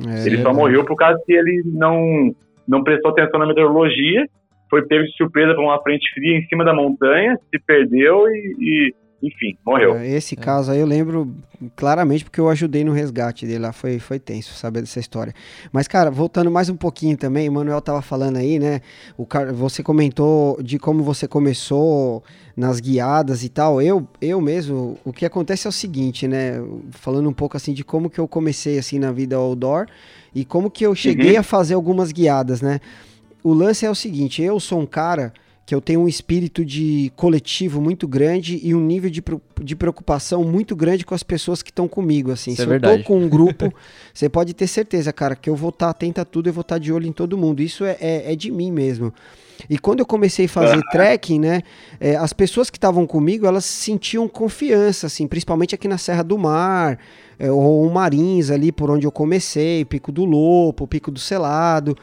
É, 0.07 0.27
ele 0.27 0.41
só 0.43 0.53
morreu 0.53 0.85
por 0.85 0.95
causa 0.95 1.19
que 1.25 1.33
ele 1.33 1.63
não, 1.65 2.33
não 2.67 2.83
prestou 2.83 3.11
atenção 3.11 3.39
na 3.39 3.47
meteorologia 3.47 4.27
foi 4.69 4.85
pego 4.85 5.05
de 5.05 5.15
surpresa 5.15 5.55
por 5.55 5.63
uma 5.63 5.81
frente 5.81 6.11
fria 6.13 6.37
em 6.37 6.45
cima 6.47 6.63
da 6.63 6.73
montanha, 6.73 7.37
se 7.49 7.59
perdeu 7.65 8.27
e, 8.29 8.55
e 8.59 8.95
enfim, 9.21 9.57
morreu. 9.65 9.95
É, 9.95 10.07
esse 10.07 10.35
é. 10.35 10.37
caso 10.37 10.71
aí 10.71 10.79
eu 10.79 10.85
lembro 10.85 11.35
claramente 11.75 12.23
porque 12.23 12.39
eu 12.39 12.49
ajudei 12.49 12.83
no 12.83 12.91
resgate 12.91 13.45
dele 13.45 13.59
lá, 13.59 13.71
foi, 13.71 13.97
foi 13.99 14.19
tenso 14.19 14.53
saber 14.53 14.81
dessa 14.81 14.99
história. 14.99 15.33
Mas, 15.71 15.87
cara, 15.87 16.11
voltando 16.11 16.51
mais 16.51 16.69
um 16.69 16.75
pouquinho 16.75 17.17
também, 17.17 17.49
o 17.49 17.51
Manuel 17.51 17.81
tava 17.81 18.01
falando 18.01 18.37
aí, 18.37 18.59
né? 18.59 18.81
O 19.17 19.25
cara, 19.25 19.51
você 19.51 19.81
comentou 19.81 20.61
de 20.61 20.77
como 20.77 21.03
você 21.03 21.27
começou 21.27 22.23
nas 22.55 22.79
guiadas 22.79 23.43
e 23.43 23.49
tal. 23.49 23.81
Eu, 23.81 24.07
eu 24.21 24.39
mesmo, 24.39 24.97
o 25.03 25.11
que 25.11 25.25
acontece 25.25 25.67
é 25.67 25.69
o 25.69 25.73
seguinte, 25.73 26.27
né? 26.27 26.61
Falando 26.91 27.27
um 27.27 27.33
pouco 27.33 27.57
assim 27.57 27.73
de 27.73 27.83
como 27.83 28.09
que 28.09 28.19
eu 28.19 28.27
comecei 28.27 28.77
assim 28.77 28.99
na 28.99 29.11
vida 29.11 29.35
outdoor 29.35 29.87
e 30.35 30.45
como 30.45 30.69
que 30.69 30.85
eu 30.85 30.93
cheguei 30.93 31.33
uhum. 31.33 31.39
a 31.39 31.43
fazer 31.43 31.73
algumas 31.73 32.11
guiadas, 32.11 32.61
né? 32.61 32.79
o 33.47 33.53
lance 33.53 33.85
é 33.85 33.89
o 33.89 33.95
seguinte: 33.95 34.41
eu 34.41 34.59
sou 34.59 34.81
um 34.81 34.85
cara 34.85 35.33
que 35.67 35.75
eu 35.75 35.81
tenho 35.81 35.99
um 35.99 36.07
espírito 36.07 36.63
de 36.63 37.11
coletivo 37.17 37.81
muito 37.81 38.07
grande 38.07 38.57
e 38.63 38.73
um 38.73 38.79
nível 38.79 39.09
de, 39.09 39.21
de 39.61 39.75
preocupação 39.75 40.41
muito 40.45 40.73
grande 40.77 41.05
com 41.05 41.13
as 41.13 41.23
pessoas 41.23 41.61
que 41.61 41.69
estão 41.69 41.89
comigo, 41.89 42.31
assim. 42.31 42.51
Isso 42.51 42.63
Se 42.63 42.71
é 42.71 42.75
eu 42.75 42.79
tô 42.79 43.03
com 43.03 43.19
um 43.19 43.27
grupo, 43.27 43.73
você 44.13 44.29
pode 44.29 44.53
ter 44.53 44.65
certeza, 44.65 45.11
cara, 45.11 45.35
que 45.35 45.49
eu 45.49 45.57
vou 45.57 45.67
estar 45.67 45.87
tá 45.87 45.91
atento 45.91 46.21
a 46.21 46.25
tudo, 46.25 46.47
eu 46.47 46.53
vou 46.53 46.61
estar 46.61 46.75
tá 46.75 46.79
de 46.79 46.93
olho 46.93 47.05
em 47.05 47.11
todo 47.11 47.37
mundo. 47.37 47.61
Isso 47.61 47.83
é, 47.83 47.97
é, 47.99 48.31
é 48.31 48.35
de 48.37 48.49
mim 48.49 48.71
mesmo. 48.71 49.13
E 49.69 49.77
quando 49.77 49.99
eu 49.99 50.05
comecei 50.05 50.45
a 50.45 50.49
fazer 50.49 50.81
trekking, 50.89 51.39
né, 51.39 51.61
é, 51.99 52.15
as 52.15 52.31
pessoas 52.31 52.69
que 52.69 52.77
estavam 52.77 53.05
comigo, 53.05 53.45
elas 53.45 53.65
sentiam 53.65 54.25
confiança, 54.25 55.07
assim, 55.07 55.27
principalmente 55.27 55.75
aqui 55.75 55.89
na 55.89 55.97
Serra 55.97 56.23
do 56.23 56.37
Mar, 56.37 56.97
é, 57.37 57.51
ou 57.51 57.89
Marins 57.89 58.51
ali 58.51 58.71
por 58.71 58.89
onde 58.89 59.05
eu 59.05 59.11
comecei, 59.11 59.83
Pico 59.83 60.13
do 60.13 60.23
Lopo, 60.23 60.87
Pico 60.87 61.11
do 61.11 61.19
Selado. 61.19 61.97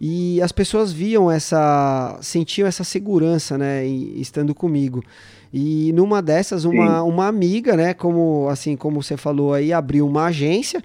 E 0.00 0.40
as 0.42 0.52
pessoas 0.52 0.92
viam 0.92 1.30
essa, 1.30 2.18
sentiam 2.20 2.66
essa 2.66 2.84
segurança, 2.84 3.56
né, 3.56 3.86
estando 3.86 4.54
comigo. 4.54 5.02
E 5.52 5.92
numa 5.92 6.20
dessas, 6.20 6.64
uma, 6.64 7.02
uma 7.02 7.26
amiga, 7.28 7.76
né, 7.76 7.94
como 7.94 8.48
assim 8.48 8.76
como 8.76 9.02
você 9.02 9.16
falou 9.16 9.54
aí, 9.54 9.72
abriu 9.72 10.06
uma 10.06 10.24
agência 10.26 10.82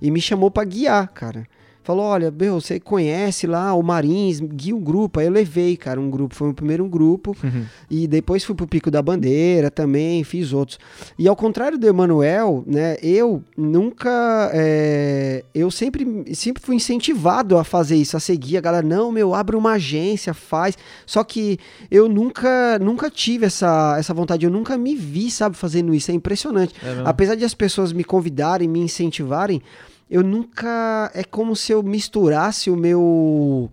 e 0.00 0.10
me 0.10 0.20
chamou 0.20 0.50
para 0.50 0.64
guiar, 0.64 1.08
cara 1.08 1.46
falou: 1.82 2.04
Olha, 2.04 2.30
meu, 2.30 2.60
você 2.60 2.78
conhece 2.78 3.46
lá 3.46 3.74
o 3.74 3.82
Marins, 3.82 4.40
guia 4.40 4.74
um 4.74 4.80
grupo. 4.80 5.20
Aí 5.20 5.26
eu 5.26 5.32
levei, 5.32 5.76
cara, 5.76 6.00
um 6.00 6.10
grupo. 6.10 6.34
Foi 6.34 6.50
o 6.50 6.54
primeiro 6.54 6.84
um 6.84 6.88
grupo. 6.88 7.36
Uhum. 7.42 7.64
E 7.90 8.06
depois 8.06 8.44
fui 8.44 8.54
pro 8.54 8.66
Pico 8.66 8.90
da 8.90 9.02
Bandeira 9.02 9.70
também, 9.70 10.22
fiz 10.24 10.52
outros. 10.52 10.78
E 11.18 11.26
ao 11.28 11.36
contrário 11.36 11.78
do 11.78 11.86
Emanuel, 11.86 12.64
né, 12.66 12.96
eu 13.02 13.42
nunca. 13.56 14.50
É, 14.52 15.44
eu 15.54 15.70
sempre, 15.70 16.34
sempre 16.34 16.62
fui 16.62 16.76
incentivado 16.76 17.58
a 17.58 17.64
fazer 17.64 17.96
isso, 17.96 18.16
a 18.16 18.20
seguir. 18.20 18.56
A 18.56 18.60
galera, 18.60 18.86
não, 18.86 19.10
meu, 19.10 19.34
abre 19.34 19.56
uma 19.56 19.72
agência, 19.72 20.34
faz. 20.34 20.76
Só 21.06 21.24
que 21.24 21.58
eu 21.90 22.08
nunca, 22.08 22.78
nunca 22.78 23.10
tive 23.10 23.46
essa, 23.46 23.96
essa 23.98 24.14
vontade, 24.14 24.44
eu 24.44 24.50
nunca 24.50 24.76
me 24.76 24.94
vi, 24.94 25.30
sabe, 25.30 25.56
fazendo 25.56 25.94
isso. 25.94 26.10
É 26.10 26.14
impressionante. 26.14 26.74
É 26.82 27.02
Apesar 27.04 27.34
de 27.34 27.44
as 27.44 27.54
pessoas 27.54 27.92
me 27.92 28.04
convidarem, 28.04 28.68
me 28.68 28.80
incentivarem 28.80 29.62
eu 30.10 30.22
nunca. 30.22 31.10
É 31.14 31.22
como 31.22 31.54
se 31.54 31.72
eu 31.72 31.82
misturasse 31.82 32.70
o 32.70 32.76
meu. 32.76 33.70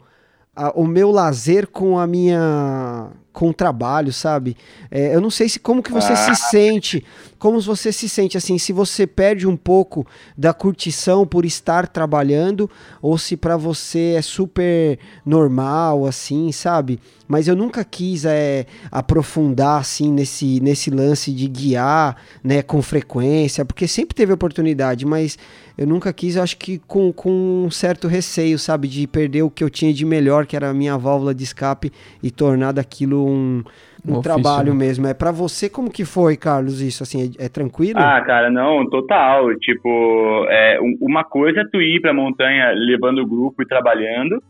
A, 0.56 0.72
o 0.72 0.88
meu 0.88 1.12
lazer 1.12 1.68
com 1.68 2.00
a 2.00 2.08
minha 2.08 3.12
com 3.38 3.50
o 3.50 3.54
trabalho, 3.54 4.12
sabe? 4.12 4.58
É, 4.90 5.14
eu 5.14 5.22
não 5.22 5.30
sei 5.30 5.48
se 5.48 5.60
como 5.60 5.84
que 5.84 5.92
você 5.92 6.14
ah. 6.14 6.16
se 6.16 6.50
sente, 6.50 7.06
como 7.38 7.62
você 7.62 7.92
se 7.92 8.10
sente 8.10 8.36
assim, 8.36 8.58
se 8.58 8.74
você 8.74 9.06
perde 9.06 9.46
um 9.46 9.56
pouco 9.56 10.08
da 10.36 10.56
curtição 10.56 11.24
por 11.24 11.46
estar 11.46 11.88
trabalhando 11.88 12.68
ou 13.00 13.16
se 13.16 13.38
para 13.38 13.56
você 13.56 14.16
é 14.18 14.24
super 14.24 14.98
normal 15.24 16.08
assim, 16.08 16.52
sabe? 16.52 17.00
Mas 17.28 17.48
eu 17.48 17.56
nunca 17.56 17.84
quis 17.84 18.26
é, 18.26 18.66
aprofundar 18.92 19.82
assim 19.82 20.12
nesse 20.12 20.60
nesse 20.60 20.90
lance 20.90 21.32
de 21.32 21.48
guiar, 21.48 22.18
né, 22.44 22.64
com 22.64 22.82
frequência, 22.82 23.64
porque 23.64 23.88
sempre 23.88 24.16
teve 24.16 24.34
oportunidade, 24.34 25.06
mas 25.06 25.38
eu 25.78 25.86
nunca 25.86 26.12
quis, 26.12 26.36
eu 26.36 26.42
acho 26.42 26.58
que 26.58 26.80
com, 26.80 27.14
com 27.14 27.30
um 27.66 27.70
certo 27.70 28.08
receio, 28.08 28.58
sabe, 28.58 28.88
de 28.88 29.06
perder 29.06 29.44
o 29.44 29.52
que 29.52 29.64
eu 29.64 29.70
tinha 29.70 29.94
de 29.94 30.06
melhor, 30.06 30.48
que 30.48 30.56
era 30.56 30.70
a 30.70 30.74
minha 30.74 30.98
válvula 30.98 31.36
de 31.36 31.44
escape 31.44 31.92
e 32.24 32.32
tornar 32.32 32.72
daquilo 32.72 33.28
um, 33.28 33.64
um, 34.04 34.18
um 34.18 34.22
trabalho 34.22 34.74
né? 34.74 34.80
mesmo. 34.80 35.06
É 35.06 35.14
para 35.14 35.32
você 35.32 35.70
como 35.70 35.92
que 35.92 36.04
foi, 36.04 36.36
Carlos, 36.36 36.82
isso 36.82 37.04
assim, 37.04 37.32
é, 37.40 37.46
é, 37.46 37.50
tranquilo? 37.50 38.00
Ah, 38.00 38.20
cara, 38.22 38.50
não, 38.50 38.90
total. 38.90 39.54
Tipo, 39.60 40.48
é, 40.50 40.80
uma 41.00 41.24
coisa 41.24 41.62
é 41.62 41.68
tu 41.72 41.80
ir 41.80 42.02
pra 42.02 42.12
montanha 42.12 42.72
levando 42.72 43.20
o 43.20 43.28
grupo 43.28 43.62
e 43.62 43.68
trabalhando, 43.68 44.42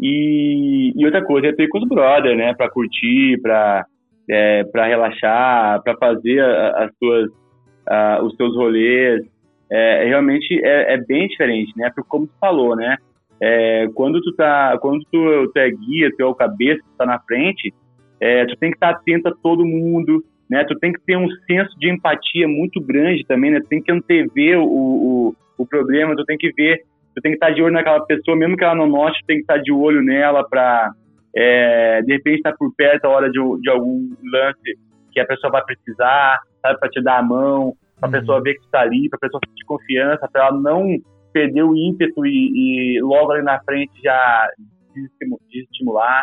e, 0.00 0.92
e 0.96 1.04
outra 1.04 1.22
coisa 1.22 1.48
é 1.48 1.52
tu 1.52 1.60
ir 1.60 1.68
com 1.68 1.78
os 1.78 1.88
brothers, 1.88 2.38
né, 2.38 2.54
pra 2.54 2.70
curtir, 2.70 3.38
pra, 3.42 3.84
é, 4.30 4.64
pra 4.64 4.86
relaxar, 4.86 5.82
pra 5.82 5.94
fazer 5.98 6.40
as 6.40 6.90
tuas, 6.98 7.28
uh, 7.28 8.24
os 8.24 8.34
teus 8.36 8.56
rolês, 8.56 9.33
é, 9.74 10.04
realmente 10.04 10.54
é, 10.64 10.94
é, 10.94 10.96
bem 10.98 11.26
diferente, 11.26 11.72
né? 11.76 11.90
Porque 11.92 12.08
como 12.08 12.28
tu 12.28 12.34
falou, 12.40 12.76
né? 12.76 12.96
É, 13.40 13.88
quando 13.92 14.22
tu 14.22 14.32
tá, 14.36 14.78
quando 14.80 15.04
tu, 15.10 15.50
tu, 15.52 15.58
é 15.58 15.68
guia, 15.68 16.10
tu 16.16 16.22
é 16.22 16.24
o 16.24 16.32
cabeça, 16.32 16.80
tu 16.80 16.96
tá 16.96 17.04
na 17.04 17.18
frente, 17.18 17.74
é, 18.20 18.46
tu 18.46 18.56
tem 18.56 18.70
que 18.70 18.76
estar 18.76 18.92
tá 18.92 19.00
atento 19.00 19.28
a 19.28 19.34
todo 19.34 19.64
mundo, 19.64 20.24
né? 20.48 20.62
Tu 20.62 20.78
tem 20.78 20.92
que 20.92 21.00
ter 21.00 21.16
um 21.16 21.28
senso 21.44 21.76
de 21.80 21.90
empatia 21.90 22.46
muito 22.46 22.80
grande 22.80 23.26
também, 23.26 23.50
né? 23.50 23.60
Tu 23.62 23.66
tem 23.66 23.82
que 23.82 23.90
antever 23.90 24.60
o, 24.60 24.64
o, 24.64 25.36
o 25.58 25.66
problema, 25.66 26.14
tu 26.14 26.24
tem 26.24 26.38
que 26.38 26.52
ver, 26.52 26.78
tu 27.12 27.20
tem 27.20 27.32
que 27.32 27.36
estar 27.36 27.48
tá 27.48 27.52
de 27.52 27.60
olho 27.60 27.74
naquela 27.74 28.06
pessoa, 28.06 28.36
mesmo 28.36 28.56
que 28.56 28.62
ela 28.62 28.76
não 28.76 28.86
note, 28.86 29.18
tu 29.22 29.26
tem 29.26 29.38
que 29.38 29.42
estar 29.42 29.56
tá 29.56 29.60
de 29.60 29.72
olho 29.72 30.04
nela 30.04 30.48
para 30.48 30.92
é, 31.34 32.00
de 32.02 32.12
repente 32.12 32.36
estar 32.36 32.52
tá 32.52 32.56
por 32.56 32.72
perto 32.76 33.06
a 33.06 33.08
hora 33.08 33.28
de, 33.28 33.40
de 33.60 33.70
algum 33.70 34.08
lance 34.32 34.78
que 35.10 35.18
a 35.18 35.26
pessoa 35.26 35.50
vai 35.50 35.64
precisar, 35.64 36.38
sabe, 36.62 36.78
para 36.78 36.88
te 36.88 37.02
dar 37.02 37.18
a 37.18 37.22
mão, 37.24 37.74
para 37.98 38.08
a 38.08 38.12
uhum. 38.12 38.12
pessoa 38.12 38.42
ver 38.42 38.54
que 38.54 38.62
tu 38.62 38.70
tá 38.70 38.80
ali, 38.80 39.08
para 39.08 39.16
a 39.16 39.20
pessoa 39.20 39.40
sentir 39.46 39.64
confiança, 39.64 40.28
para 40.30 40.46
ela 40.46 40.60
não 40.60 40.96
perder 41.32 41.64
o 41.64 41.76
ímpeto 41.76 42.24
e, 42.24 42.96
e, 42.96 43.00
logo 43.02 43.32
ali 43.32 43.42
na 43.42 43.60
frente 43.60 43.92
já 44.02 44.48
desestimular. 45.50 46.22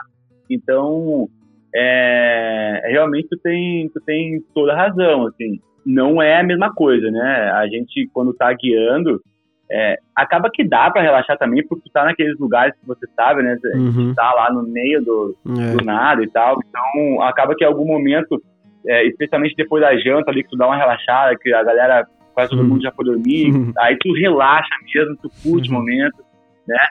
Então, 0.50 1.28
é, 1.76 2.82
realmente 2.86 3.28
tu 3.30 3.38
tem, 3.40 3.90
tu 3.90 4.00
tem 4.06 4.42
toda 4.54 4.74
a 4.74 4.78
razão, 4.78 5.28
assim. 5.28 5.60
Não 5.86 6.22
é 6.22 6.40
a 6.40 6.44
mesma 6.44 6.74
coisa, 6.74 7.10
né? 7.12 7.52
A 7.52 7.68
gente, 7.68 8.10
quando 8.14 8.34
tá 8.34 8.54
guiando, 8.54 9.22
é, 9.70 9.98
acaba 10.16 10.50
que 10.52 10.64
dá 10.64 10.92
para 10.92 11.02
relaxar 11.02 11.38
também, 11.38 11.66
porque 11.66 11.90
tu 11.90 11.94
tá 11.94 12.06
naqueles 12.06 12.38
lugares 12.40 12.76
que 12.80 12.86
você 12.86 13.08
sabe, 13.16 13.42
né? 13.42 13.58
Uhum. 13.74 14.14
tá 14.14 14.34
lá 14.34 14.54
no 14.54 14.64
meio 14.64 15.04
do, 15.04 15.36
é. 15.48 15.76
do 15.76 15.84
nada 15.84 16.24
e 16.24 16.30
tal. 16.30 16.60
Então, 16.68 17.22
acaba 17.22 17.56
que 17.56 17.64
em 17.64 17.68
algum 17.68 17.86
momento 17.86 18.42
é, 18.88 19.06
especialmente 19.08 19.56
depois 19.56 19.82
da 19.82 19.96
janta 19.98 20.32
ali, 20.32 20.44
que 20.44 20.50
tu 20.50 20.58
dá 20.58 20.68
uma 20.68 20.78
relaxada, 20.78 21.38
que 21.38 21.54
a 21.54 21.64
galera, 21.64 22.08
quase 22.34 22.52
todo 22.52 22.64
mundo 22.64 22.82
já 22.82 22.92
foi 22.92 23.06
dormir, 23.06 23.54
uhum. 23.54 23.72
aí 23.78 23.98
tu 23.98 24.12
relaxa 24.14 24.70
mesmo, 24.94 25.18
tu 25.22 25.30
curte 25.44 25.70
o 25.70 25.74
uhum. 25.74 25.80
momento, 25.80 26.24
né? 26.68 26.88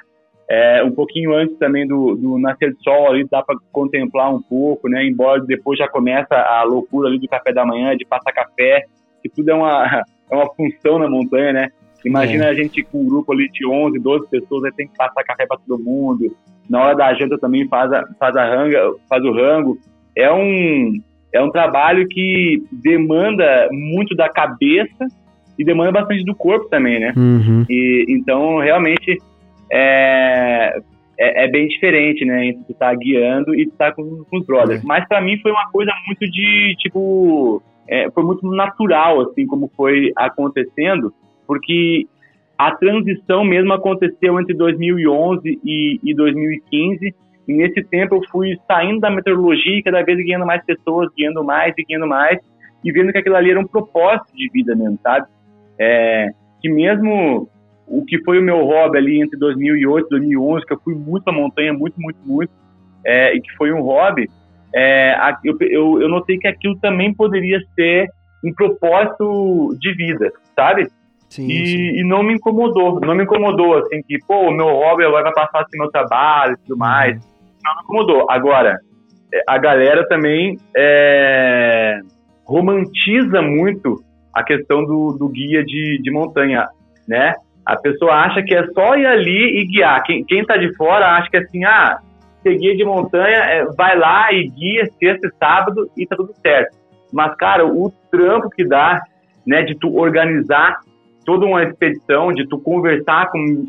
É, 0.53 0.83
um 0.83 0.91
pouquinho 0.91 1.33
antes 1.33 1.57
também 1.59 1.87
do, 1.87 2.17
do 2.17 2.37
nascer 2.37 2.73
do 2.75 2.83
sol 2.83 3.09
ali 3.09 3.25
dá 3.31 3.41
para 3.41 3.57
contemplar 3.71 4.35
um 4.35 4.43
pouco, 4.43 4.89
né? 4.89 5.05
Embora 5.05 5.41
depois 5.43 5.79
já 5.79 5.87
começa 5.87 6.35
a 6.35 6.65
loucura 6.65 7.09
ali 7.09 7.21
do 7.21 7.29
café 7.29 7.53
da 7.53 7.65
manhã, 7.65 7.97
de 7.97 8.05
passar 8.05 8.33
café, 8.33 8.85
que 9.23 9.29
tudo 9.29 9.49
é 9.51 9.55
uma, 9.55 10.03
é 10.29 10.35
uma 10.35 10.53
função 10.55 10.99
na 10.99 11.09
montanha, 11.09 11.53
né? 11.53 11.69
Imagina 12.05 12.47
é. 12.47 12.49
a 12.49 12.55
gente 12.55 12.83
com 12.83 13.03
um 13.03 13.07
grupo 13.07 13.33
ali 13.33 13.49
de 13.51 13.65
11, 13.65 13.99
12 14.01 14.29
pessoas, 14.29 14.65
aí 14.65 14.73
tem 14.73 14.89
que 14.89 14.97
passar 14.97 15.23
café 15.23 15.47
para 15.47 15.59
todo 15.59 15.83
mundo. 15.83 16.35
Na 16.69 16.83
hora 16.83 16.97
da 16.97 17.15
janta 17.15 17.39
também 17.39 17.69
faz 17.69 17.93
a, 17.93 18.05
faz 18.19 18.37
a 18.37 18.45
ranga, 18.45 18.93
faz 19.09 19.23
o 19.25 19.33
rango. 19.33 19.79
É 20.17 20.33
um, 20.33 21.01
é 21.33 21.43
um 21.43 21.51
trabalho 21.51 22.07
que 22.09 22.63
demanda 22.73 23.69
muito 23.71 24.15
da 24.15 24.29
cabeça 24.29 25.07
e 25.59 25.65
demanda 25.65 25.93
bastante 25.93 26.25
do 26.25 26.35
corpo 26.35 26.69
também, 26.69 26.99
né? 26.99 27.13
Uhum. 27.17 27.65
E, 27.69 28.07
então, 28.09 28.59
realmente, 28.59 29.19
é, 29.71 30.81
é, 31.19 31.45
é, 31.45 31.49
bem 31.49 31.69
diferente, 31.69 32.25
né? 32.25 32.47
Entre 32.47 32.65
tu 32.65 32.75
tá 32.75 32.95
guiando 32.95 33.55
e 33.55 33.63
estar 33.63 33.91
tá 33.91 33.93
com, 33.93 34.25
com, 34.29 34.39
os 34.39 34.47
brothers. 34.47 34.83
É. 34.83 34.87
Mas 34.87 35.07
para 35.07 35.21
mim 35.21 35.39
foi 35.39 35.53
uma 35.53 35.71
coisa 35.71 35.93
muito 36.07 36.29
de, 36.31 36.75
tipo... 36.79 37.63
É, 37.89 38.11
foi 38.11 38.25
muito 38.25 38.49
natural, 38.51 39.21
assim, 39.21 39.47
como 39.47 39.71
foi 39.77 40.13
acontecendo, 40.17 41.13
porque 41.47 42.07
a 42.57 42.71
transição 42.73 43.45
mesmo 43.45 43.73
aconteceu 43.73 44.39
entre 44.39 44.55
2011 44.55 45.61
e, 45.65 45.99
e 46.03 46.15
2015, 46.15 47.15
e 47.51 47.55
nesse 47.55 47.83
tempo 47.83 48.15
eu 48.15 48.21
fui 48.31 48.57
saindo 48.67 49.01
da 49.01 49.11
meteorologia 49.11 49.79
e 49.79 49.83
cada 49.83 50.03
vez 50.03 50.19
guiando 50.19 50.47
mais 50.47 50.65
pessoas, 50.65 51.11
guiando 51.17 51.43
mais 51.43 51.75
e 51.77 51.85
guiando 51.85 52.07
mais, 52.07 52.39
e 52.85 52.93
vendo 52.93 53.11
que 53.11 53.19
aquilo 53.19 53.35
ali 53.35 53.51
era 53.51 53.59
um 53.59 53.67
propósito 53.67 54.33
de 54.37 54.49
vida 54.51 54.77
mesmo, 54.77 54.99
sabe? 55.03 55.27
É, 55.79 56.29
que 56.61 56.71
mesmo 56.71 57.49
o 57.89 58.05
que 58.05 58.23
foi 58.23 58.39
o 58.39 58.43
meu 58.43 58.65
hobby 58.65 58.99
ali 58.99 59.21
entre 59.21 59.37
2008 59.37 60.07
e 60.07 60.11
2011, 60.11 60.67
que 60.67 60.73
eu 60.73 60.81
fui 60.85 60.95
muito 60.95 61.27
à 61.27 61.33
montanha, 61.33 61.73
muito, 61.73 62.01
muito, 62.01 62.19
muito, 62.25 62.53
é, 63.05 63.35
e 63.35 63.41
que 63.41 63.51
foi 63.57 63.73
um 63.73 63.83
hobby, 63.83 64.29
é, 64.73 65.17
eu, 65.45 65.57
eu, 65.61 66.03
eu 66.03 66.09
notei 66.09 66.39
que 66.39 66.47
aquilo 66.47 66.79
também 66.79 67.13
poderia 67.13 67.59
ser 67.75 68.09
um 68.45 68.55
propósito 68.55 69.77
de 69.81 69.93
vida, 69.95 70.31
sabe? 70.55 70.89
Sim, 71.29 71.47
e, 71.47 71.67
sim. 71.67 72.01
e, 72.01 72.05
não 72.05 72.23
me 72.23 72.35
incomodou, 72.35 73.01
não 73.01 73.15
me 73.15 73.25
incomodou, 73.25 73.79
assim, 73.79 74.03
que, 74.03 74.19
pô, 74.27 74.49
o 74.49 74.53
meu 74.53 74.67
hobby 74.67 75.05
agora 75.05 75.25
vai 75.25 75.33
passar 75.33 75.63
assim 75.63 75.79
meu 75.79 75.91
trabalho 75.91 76.55
e 76.55 76.57
tudo 76.67 76.77
mais. 76.77 77.21
Não 77.65 77.83
incomodou. 77.83 78.27
Agora, 78.31 78.79
é, 79.33 79.43
a 79.47 79.59
galera 79.59 80.07
também 80.09 80.59
é, 80.77 82.01
romantiza 82.45 83.43
muito 83.43 84.03
a 84.35 84.43
questão 84.43 84.85
do, 84.85 85.17
do 85.19 85.29
guia 85.29 85.65
de, 85.65 86.01
de 86.03 86.11
montanha, 86.11 86.69
né? 87.07 87.35
A 87.65 87.77
pessoa 87.77 88.13
acha 88.13 88.43
que 88.43 88.55
é 88.55 88.67
só 88.69 88.97
ir 88.97 89.07
ali 89.07 89.61
e 89.61 89.67
guiar. 89.67 90.03
Quem, 90.03 90.25
quem 90.25 90.45
tá 90.45 90.57
de 90.57 90.75
fora 90.77 91.17
acha 91.17 91.31
que 91.31 91.37
é 91.37 91.41
assim, 91.41 91.65
ah, 91.65 91.99
ser 92.43 92.57
guia 92.57 92.77
de 92.77 92.85
montanha, 92.85 93.37
é, 93.37 93.65
vai 93.77 93.97
lá 93.99 94.33
e 94.33 94.49
guia 94.49 94.87
sexta 94.99 95.29
e 95.29 95.39
sábado 95.39 95.91
e 95.97 96.07
tá 96.07 96.17
tudo 96.17 96.33
certo. 96.41 96.77
Mas, 97.13 97.35
cara, 97.37 97.67
o 97.67 97.93
trampo 98.11 98.49
que 98.51 98.67
dá, 98.67 99.03
né, 99.47 99.63
de 99.63 99.77
tu 99.79 99.97
organizar 99.97 100.81
toda 101.25 101.47
uma 101.47 101.63
expedição, 101.63 102.33
de 102.33 102.47
tu 102.49 102.59
conversar 102.59 103.31
com 103.31 103.67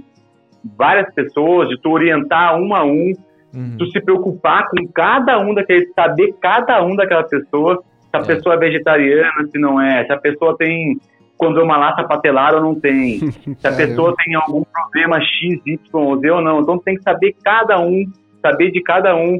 várias 0.78 1.12
pessoas, 1.14 1.70
de 1.70 1.80
tu 1.80 1.90
orientar 1.90 2.56
um 2.56 2.74
a 2.76 2.84
um, 2.84 3.14
Uhum. 3.54 3.76
Tu 3.78 3.86
se 3.88 4.02
preocupar 4.02 4.70
com 4.70 4.88
cada 4.94 5.40
um 5.40 5.54
daqueles, 5.54 5.92
saber 5.94 6.34
cada 6.42 6.84
um 6.84 6.96
daquela 6.96 7.24
pessoa, 7.24 7.84
se 8.10 8.18
a 8.18 8.20
é. 8.20 8.24
pessoa 8.24 8.56
é 8.56 8.58
vegetariana, 8.58 9.48
se 9.52 9.60
não 9.60 9.80
é, 9.80 10.06
se 10.06 10.12
a 10.12 10.18
pessoa 10.18 10.56
tem 10.58 11.00
condromalácia 11.38 12.08
patelar 12.08 12.54
ou 12.54 12.62
não 12.62 12.76
tem, 12.76 13.20
se 13.58 13.68
a 13.68 13.72
pessoa 13.72 14.14
tem 14.24 14.36
algum 14.36 14.64
problema 14.64 15.20
X, 15.20 15.60
Y, 15.66 16.20
Z 16.20 16.30
ou 16.30 16.42
não. 16.42 16.62
Então 16.62 16.78
tem 16.78 16.96
que 16.96 17.02
saber 17.02 17.36
cada 17.44 17.80
um, 17.80 18.06
saber 18.42 18.72
de 18.72 18.82
cada 18.82 19.16
um, 19.16 19.40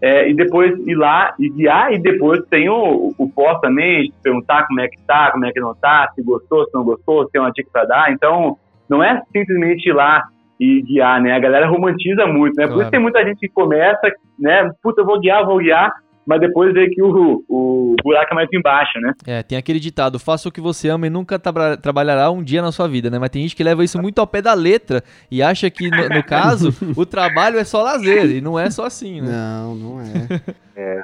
é, 0.00 0.28
e 0.28 0.34
depois 0.34 0.78
ir 0.86 0.94
lá 0.94 1.34
e 1.38 1.48
guiar, 1.48 1.92
e 1.92 1.98
depois 1.98 2.40
tem 2.48 2.68
o, 2.68 3.14
o 3.18 3.30
pós 3.30 3.60
também, 3.60 4.12
perguntar 4.22 4.66
como 4.66 4.80
é 4.80 4.88
que 4.88 5.00
tá, 5.02 5.30
como 5.32 5.44
é 5.46 5.52
que 5.52 5.58
não 5.58 5.74
tá, 5.74 6.10
se 6.14 6.22
gostou, 6.22 6.64
se 6.66 6.74
não 6.74 6.84
gostou, 6.84 7.24
se 7.24 7.32
tem 7.32 7.40
uma 7.40 7.50
dica 7.50 7.68
para 7.72 7.84
dar. 7.84 8.12
Então, 8.12 8.56
não 8.88 9.02
é 9.02 9.20
simplesmente 9.32 9.88
ir 9.88 9.92
lá 9.92 10.28
e 10.58 10.82
guiar, 10.82 11.20
né? 11.20 11.32
A 11.32 11.38
galera 11.38 11.68
romantiza 11.68 12.26
muito, 12.26 12.56
né? 12.56 12.64
Claro. 12.64 12.72
Por 12.72 12.82
isso 12.82 12.90
tem 12.90 13.00
muita 13.00 13.24
gente 13.24 13.38
que 13.38 13.48
começa, 13.48 14.10
né? 14.38 14.70
Puta, 14.82 15.02
eu 15.02 15.06
vou 15.06 15.20
guiar, 15.20 15.44
vou 15.44 15.58
guiar, 15.58 15.92
mas 16.28 16.42
depois 16.42 16.74
vê 16.74 16.90
que 16.90 17.02
o, 17.02 17.42
o 17.48 17.96
buraco 18.04 18.32
é 18.32 18.34
mais 18.34 18.48
embaixo, 18.52 19.00
né? 19.00 19.14
É, 19.26 19.42
tem 19.42 19.56
aquele 19.56 19.80
ditado, 19.80 20.18
faça 20.18 20.46
o 20.46 20.52
que 20.52 20.60
você 20.60 20.90
ama 20.90 21.06
e 21.06 21.10
nunca 21.10 21.38
tra 21.38 21.74
trabalhará 21.78 22.30
um 22.30 22.42
dia 22.42 22.60
na 22.60 22.70
sua 22.70 22.86
vida, 22.86 23.08
né? 23.08 23.18
Mas 23.18 23.30
tem 23.30 23.40
gente 23.40 23.56
que 23.56 23.64
leva 23.64 23.82
isso 23.82 23.98
muito 23.98 24.18
ao 24.18 24.26
pé 24.26 24.42
da 24.42 24.52
letra 24.52 25.02
e 25.30 25.42
acha 25.42 25.70
que, 25.70 25.88
no, 25.88 26.08
no 26.16 26.22
caso, 26.22 26.68
o 26.94 27.06
trabalho 27.06 27.58
é 27.58 27.64
só 27.64 27.82
lazer, 27.82 28.26
e 28.30 28.42
não 28.42 28.58
é 28.58 28.68
só 28.68 28.84
assim, 28.84 29.22
né? 29.22 29.30
Não, 29.30 29.74
não 29.74 30.00
é. 30.02 30.40
é 30.76 31.00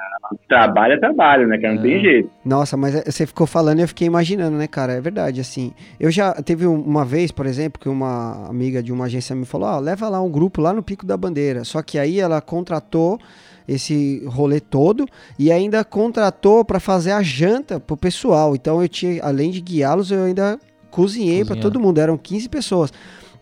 trabalho 0.47 0.93
é 0.93 0.97
trabalho, 0.99 1.47
né, 1.47 1.57
cara? 1.57 1.73
Não 1.73 1.81
é. 1.81 1.83
tem 1.83 2.01
jeito. 2.01 2.29
Nossa, 2.45 2.77
mas 2.77 2.93
você 3.03 3.25
ficou 3.25 3.47
falando 3.47 3.79
e 3.79 3.81
eu 3.81 3.87
fiquei 3.87 4.05
imaginando, 4.05 4.57
né, 4.57 4.67
cara? 4.67 4.93
É 4.93 5.01
verdade, 5.01 5.41
assim. 5.41 5.73
Eu 5.99 6.11
já 6.11 6.33
teve 6.35 6.67
uma 6.67 7.03
vez, 7.03 7.31
por 7.31 7.47
exemplo, 7.47 7.81
que 7.81 7.89
uma 7.89 8.47
amiga 8.47 8.83
de 8.83 8.93
uma 8.93 9.05
agência 9.05 9.35
me 9.35 9.45
falou, 9.45 9.69
ó, 9.69 9.77
oh, 9.77 9.79
leva 9.79 10.07
lá 10.07 10.21
um 10.21 10.29
grupo 10.29 10.61
lá 10.61 10.71
no 10.71 10.83
Pico 10.83 11.03
da 11.03 11.17
Bandeira. 11.17 11.63
Só 11.63 11.81
que 11.81 11.97
aí 11.97 12.19
ela 12.19 12.39
contratou 12.41 13.19
esse 13.67 14.23
rolê 14.27 14.59
todo 14.59 15.05
e 15.37 15.51
ainda 15.51 15.83
contratou 15.83 16.63
para 16.63 16.79
fazer 16.79 17.11
a 17.11 17.21
janta 17.21 17.79
pro 17.79 17.97
pessoal. 17.97 18.55
Então 18.55 18.81
eu 18.81 18.87
tinha, 18.87 19.23
além 19.23 19.51
de 19.51 19.61
guiá-los, 19.61 20.11
eu 20.11 20.23
ainda 20.23 20.59
cozinhei 20.91 21.43
para 21.43 21.55
todo 21.55 21.79
mundo. 21.79 21.99
Eram 21.99 22.17
15 22.17 22.47
pessoas. 22.49 22.93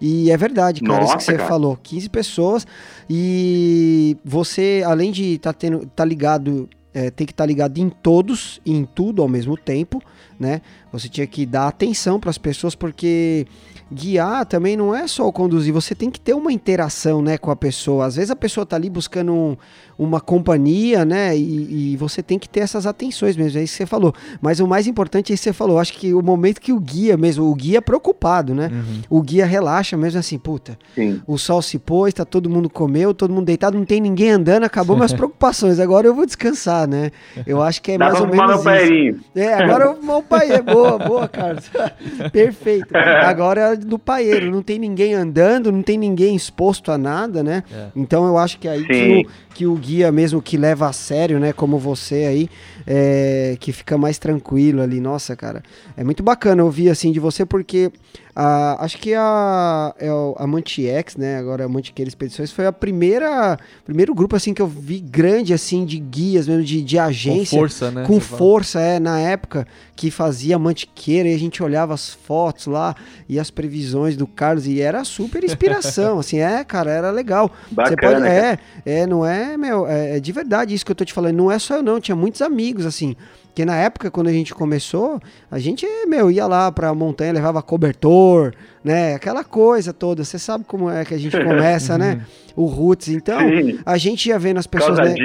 E 0.02 0.30
é 0.32 0.36
verdade, 0.36 0.82
cara, 0.82 1.02
Nossa, 1.02 1.12
isso 1.12 1.18
que 1.18 1.24
você 1.24 1.38
cara. 1.38 1.48
falou. 1.48 1.78
15 1.82 2.10
pessoas 2.10 2.68
e 3.10 4.18
você, 4.24 4.84
além 4.86 5.12
de 5.12 5.36
estar 5.36 5.54
tá 5.54 5.60
tendo, 5.60 5.86
tá 5.96 6.04
ligado, 6.04 6.70
é, 6.94 7.10
tem 7.10 7.26
que 7.26 7.32
estar 7.32 7.44
tá 7.44 7.48
ligado 7.48 7.78
em 7.78 7.90
todos 7.90 8.60
e 8.66 8.74
em 8.74 8.84
tudo 8.84 9.22
ao 9.22 9.30
mesmo 9.30 9.56
tempo, 9.56 10.02
né? 10.44 10.62
Você 10.92 11.10
tinha 11.10 11.26
que 11.26 11.46
dar 11.46 11.68
atenção 11.68 12.20
para 12.20 12.30
as 12.30 12.38
pessoas 12.38 12.76
porque 12.76 13.48
guiar 13.94 14.46
também 14.46 14.76
não 14.76 14.94
é 14.94 15.08
só 15.08 15.28
o 15.28 15.32
conduzir, 15.32 15.74
você 15.74 15.94
tem 15.94 16.10
que 16.10 16.20
ter 16.20 16.34
uma 16.34 16.52
interação, 16.52 17.22
né, 17.22 17.38
com 17.38 17.52
a 17.52 17.56
pessoa. 17.56 18.06
Às 18.06 18.16
vezes 18.16 18.32
a 18.32 18.36
pessoa 18.36 18.66
tá 18.66 18.76
ali 18.76 18.90
buscando 18.90 19.32
um, 19.32 19.58
uma 19.98 20.20
companhia, 20.20 21.06
né, 21.06 21.38
e, 21.38 21.94
e, 21.94 21.98
você 21.98 22.24
tem 22.24 22.40
que 22.40 22.50
ter 22.50 22.62
essas 22.62 22.88
atenções 22.88 23.38
mesmo, 23.38 23.60
é 23.60 23.64
isso 23.64 23.74
que 23.74 23.78
você 23.78 23.86
falou. 23.86 24.14
Mas 24.42 24.60
o 24.60 24.68
mais 24.68 24.88
importante 24.88 25.32
é 25.32 25.34
isso 25.36 25.44
que 25.44 25.50
você 25.50 25.54
falou, 25.54 25.80
acho 25.80 25.94
que 25.94 26.14
o 26.14 26.22
momento 26.22 26.60
que 26.60 26.74
o 26.74 26.80
guia 26.80 27.16
mesmo, 27.16 27.46
o 27.46 27.56
guia 27.56 27.78
é 27.78 27.82
preocupado, 27.82 28.54
né, 28.56 28.70
uhum. 28.74 29.02
o 29.10 29.22
guia 29.22 29.46
relaxa 29.46 29.96
mesmo 29.96 30.20
assim, 30.20 30.38
puta, 30.38 30.78
Sim. 30.96 31.22
o 31.28 31.38
sol 31.38 31.62
se 31.62 31.78
pôs, 31.78 32.14
tá 32.14 32.26
todo 32.26 32.50
mundo 32.50 32.70
comeu, 32.70 33.14
todo 33.14 33.34
mundo 33.34 33.46
deitado, 33.46 33.78
não 33.78 33.86
tem 33.86 34.02
ninguém 34.02 34.32
andando, 34.32 34.64
acabou 34.64 34.96
minhas 34.96 35.14
preocupações, 35.14 35.80
agora 35.80 36.08
eu 36.08 36.16
vou 36.16 36.26
descansar, 36.26 36.88
né. 36.88 37.12
Eu 37.46 37.62
acho 37.62 37.82
que 37.82 37.92
é 37.92 37.98
Dá 37.98 38.10
mais 38.10 38.20
ou 38.20 38.28
menos 38.28 38.62
isso. 38.66 39.24
É, 39.36 39.54
agora 39.54 39.92
o 40.02 40.24
pai 40.34 40.52
é 40.52 40.62
boa, 40.62 40.98
boa, 40.98 41.28
Carlos. 41.28 41.70
Perfeito. 42.32 42.96
Agora 42.98 43.76
do 43.76 44.00
paeiro, 44.00 44.52
não 44.52 44.62
tem 44.62 44.80
ninguém 44.80 45.14
andando, 45.14 45.72
não 45.72 45.82
tem 45.82 45.98
ninguém 45.98 46.36
exposto 46.36 46.92
a 46.92 46.98
nada, 46.98 47.44
né? 47.44 47.64
É. 47.72 47.88
Então 47.96 48.26
eu 48.26 48.38
acho 48.38 48.58
que 48.60 48.68
é 48.68 48.72
aí 48.72 48.86
que 48.86 49.26
o, 49.26 49.53
que 49.54 49.66
o, 49.66 49.76
guia 49.76 50.12
mesmo 50.12 50.42
que 50.42 50.58
leva 50.58 50.88
a 50.88 50.94
sério, 50.94 51.40
né, 51.40 51.54
como 51.54 51.78
você 51.78 52.26
aí, 52.26 52.50
é, 52.86 53.56
que 53.60 53.72
fica 53.72 53.98
mais 53.98 54.18
tranquilo 54.18 54.82
ali. 54.82 55.00
Nossa, 55.00 55.36
cara, 55.36 55.64
é 55.96 56.04
muito 56.04 56.24
bacana 56.24 56.64
ouvir 56.64 56.90
assim 56.90 57.12
de 57.12 57.20
você, 57.20 57.46
porque 57.46 57.92
a, 58.36 58.84
acho 58.84 58.98
que 58.98 59.14
a, 59.14 59.94
é 60.00 60.10
a 60.38 60.48
Mantiex, 60.48 61.16
né? 61.18 61.38
Agora 61.38 61.66
a 61.66 61.70
Mantiqueira 61.70 62.10
Expedições 62.10 62.52
foi 62.52 62.66
a 62.66 62.72
primeira 62.72 63.58
primeiro 63.86 64.16
grupo 64.16 64.36
assim 64.36 64.56
que 64.56 64.62
eu 64.62 64.68
vi 64.68 65.00
grande 65.00 65.54
assim 65.54 65.86
de 65.86 66.00
guias 66.00 66.48
mesmo 66.48 66.64
de, 66.64 66.82
de 66.82 66.98
agência 66.98 67.56
com 67.56 67.62
força, 67.62 67.92
né? 67.92 68.04
Com 68.08 68.20
força, 68.20 68.80
é, 68.80 69.00
na 69.00 69.20
época 69.20 69.68
que 69.96 70.10
fazia 70.10 70.58
Mantiqueira 70.58 71.30
e 71.30 71.36
a 71.36 71.38
gente 71.38 71.62
olhava 71.62 71.94
as 71.94 72.10
fotos 72.10 72.66
lá 72.66 72.96
e 73.30 73.40
as 73.40 73.52
previsões 73.52 74.18
do 74.18 74.26
Carlos 74.26 74.66
e 74.66 74.82
era 74.82 75.04
super 75.04 75.44
inspiração, 75.44 76.18
assim, 76.20 76.40
é, 76.40 76.64
cara, 76.64 76.90
era 76.90 77.12
legal. 77.12 77.52
Bacana, 77.70 77.96
Você 77.96 78.02
pode, 78.02 78.28
é, 78.28 78.60
é, 78.84 79.06
não 79.06 79.24
é, 79.24 79.43
meu, 79.58 79.88
é, 79.88 80.18
é 80.18 80.20
de 80.20 80.32
verdade 80.32 80.74
isso 80.74 80.86
que 80.86 80.92
eu 80.92 80.96
tô 80.96 81.06
te 81.06 81.14
falando, 81.14 81.36
não 81.36 81.52
é 81.52 81.60
só 81.60 81.78
eu 81.78 81.84
não, 81.84 82.00
tinha 82.00 82.16
muitos 82.16 82.42
amigos 82.42 82.86
assim. 82.86 83.16
Porque 83.48 83.66
na 83.66 83.76
época, 83.76 84.10
quando 84.10 84.30
a 84.30 84.34
gente 84.34 84.54
começou, 84.54 85.22
a 85.52 85.60
gente, 85.60 85.86
meu, 86.08 86.32
ia 86.32 86.48
lá 86.48 86.72
pra 86.72 86.92
montanha, 86.96 87.32
levava 87.32 87.62
cobertor, 87.62 88.52
né? 88.84 89.14
Aquela 89.14 89.44
coisa 89.44 89.94
toda. 89.94 90.24
Você 90.24 90.40
sabe 90.40 90.64
como 90.68 90.90
é 90.90 91.06
que 91.06 91.14
a 91.14 91.20
gente 91.20 91.38
começa, 91.44 91.96
né? 91.96 92.26
O 92.56 92.66
roots. 92.66 93.10
Então, 93.10 93.40
Sim. 93.40 93.80
a 93.86 93.96
gente 93.96 94.28
ia 94.28 94.40
vendo 94.40 94.58
as 94.58 94.66
pessoas. 94.66 94.98
Né? 94.98 95.16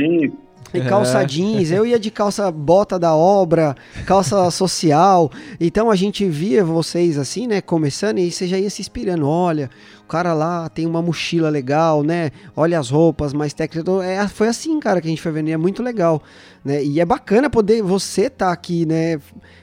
E 0.72 0.81
calça 0.83 1.22
é. 1.22 1.26
jeans, 1.26 1.70
eu 1.70 1.87
ia 1.87 1.98
de 1.98 2.11
calça 2.11 2.50
bota 2.50 2.98
da 2.98 3.14
obra, 3.14 3.74
calça 4.07 4.50
social. 4.52 5.31
Então 5.59 5.90
a 5.90 5.96
gente 5.96 6.28
via 6.28 6.64
vocês 6.64 7.16
assim, 7.16 7.46
né, 7.46 7.61
começando 7.61 8.18
e 8.18 8.31
você 8.31 8.46
já 8.46 8.59
ia 8.59 8.68
se 8.68 8.83
inspirando. 8.83 9.26
Olha, 9.26 9.70
o 10.04 10.09
cara 10.09 10.33
lá 10.33 10.68
tem 10.70 10.87
uma 10.87 11.02
mochila 11.02 11.50
legal, 11.50 12.02
né? 12.02 12.31
Olha 12.57 12.78
as 12.78 12.88
roupas 12.88 13.35
mais 13.35 13.52
técnicas. 13.52 13.83
Então, 13.83 14.02
é, 14.02 14.26
foi 14.26 14.48
assim, 14.48 14.81
cara, 14.81 15.02
que 15.02 15.07
a 15.07 15.11
gente 15.11 15.20
foi 15.20 15.31
vendo. 15.31 15.48
E 15.48 15.52
é 15.52 15.57
muito 15.59 15.83
legal, 15.83 16.22
né? 16.64 16.83
E 16.83 16.98
é 16.98 17.04
bacana 17.04 17.50
poder 17.50 17.83
você 17.83 18.22
estar 18.22 18.46
tá 18.46 18.52
aqui, 18.52 18.87
né? 18.87 19.20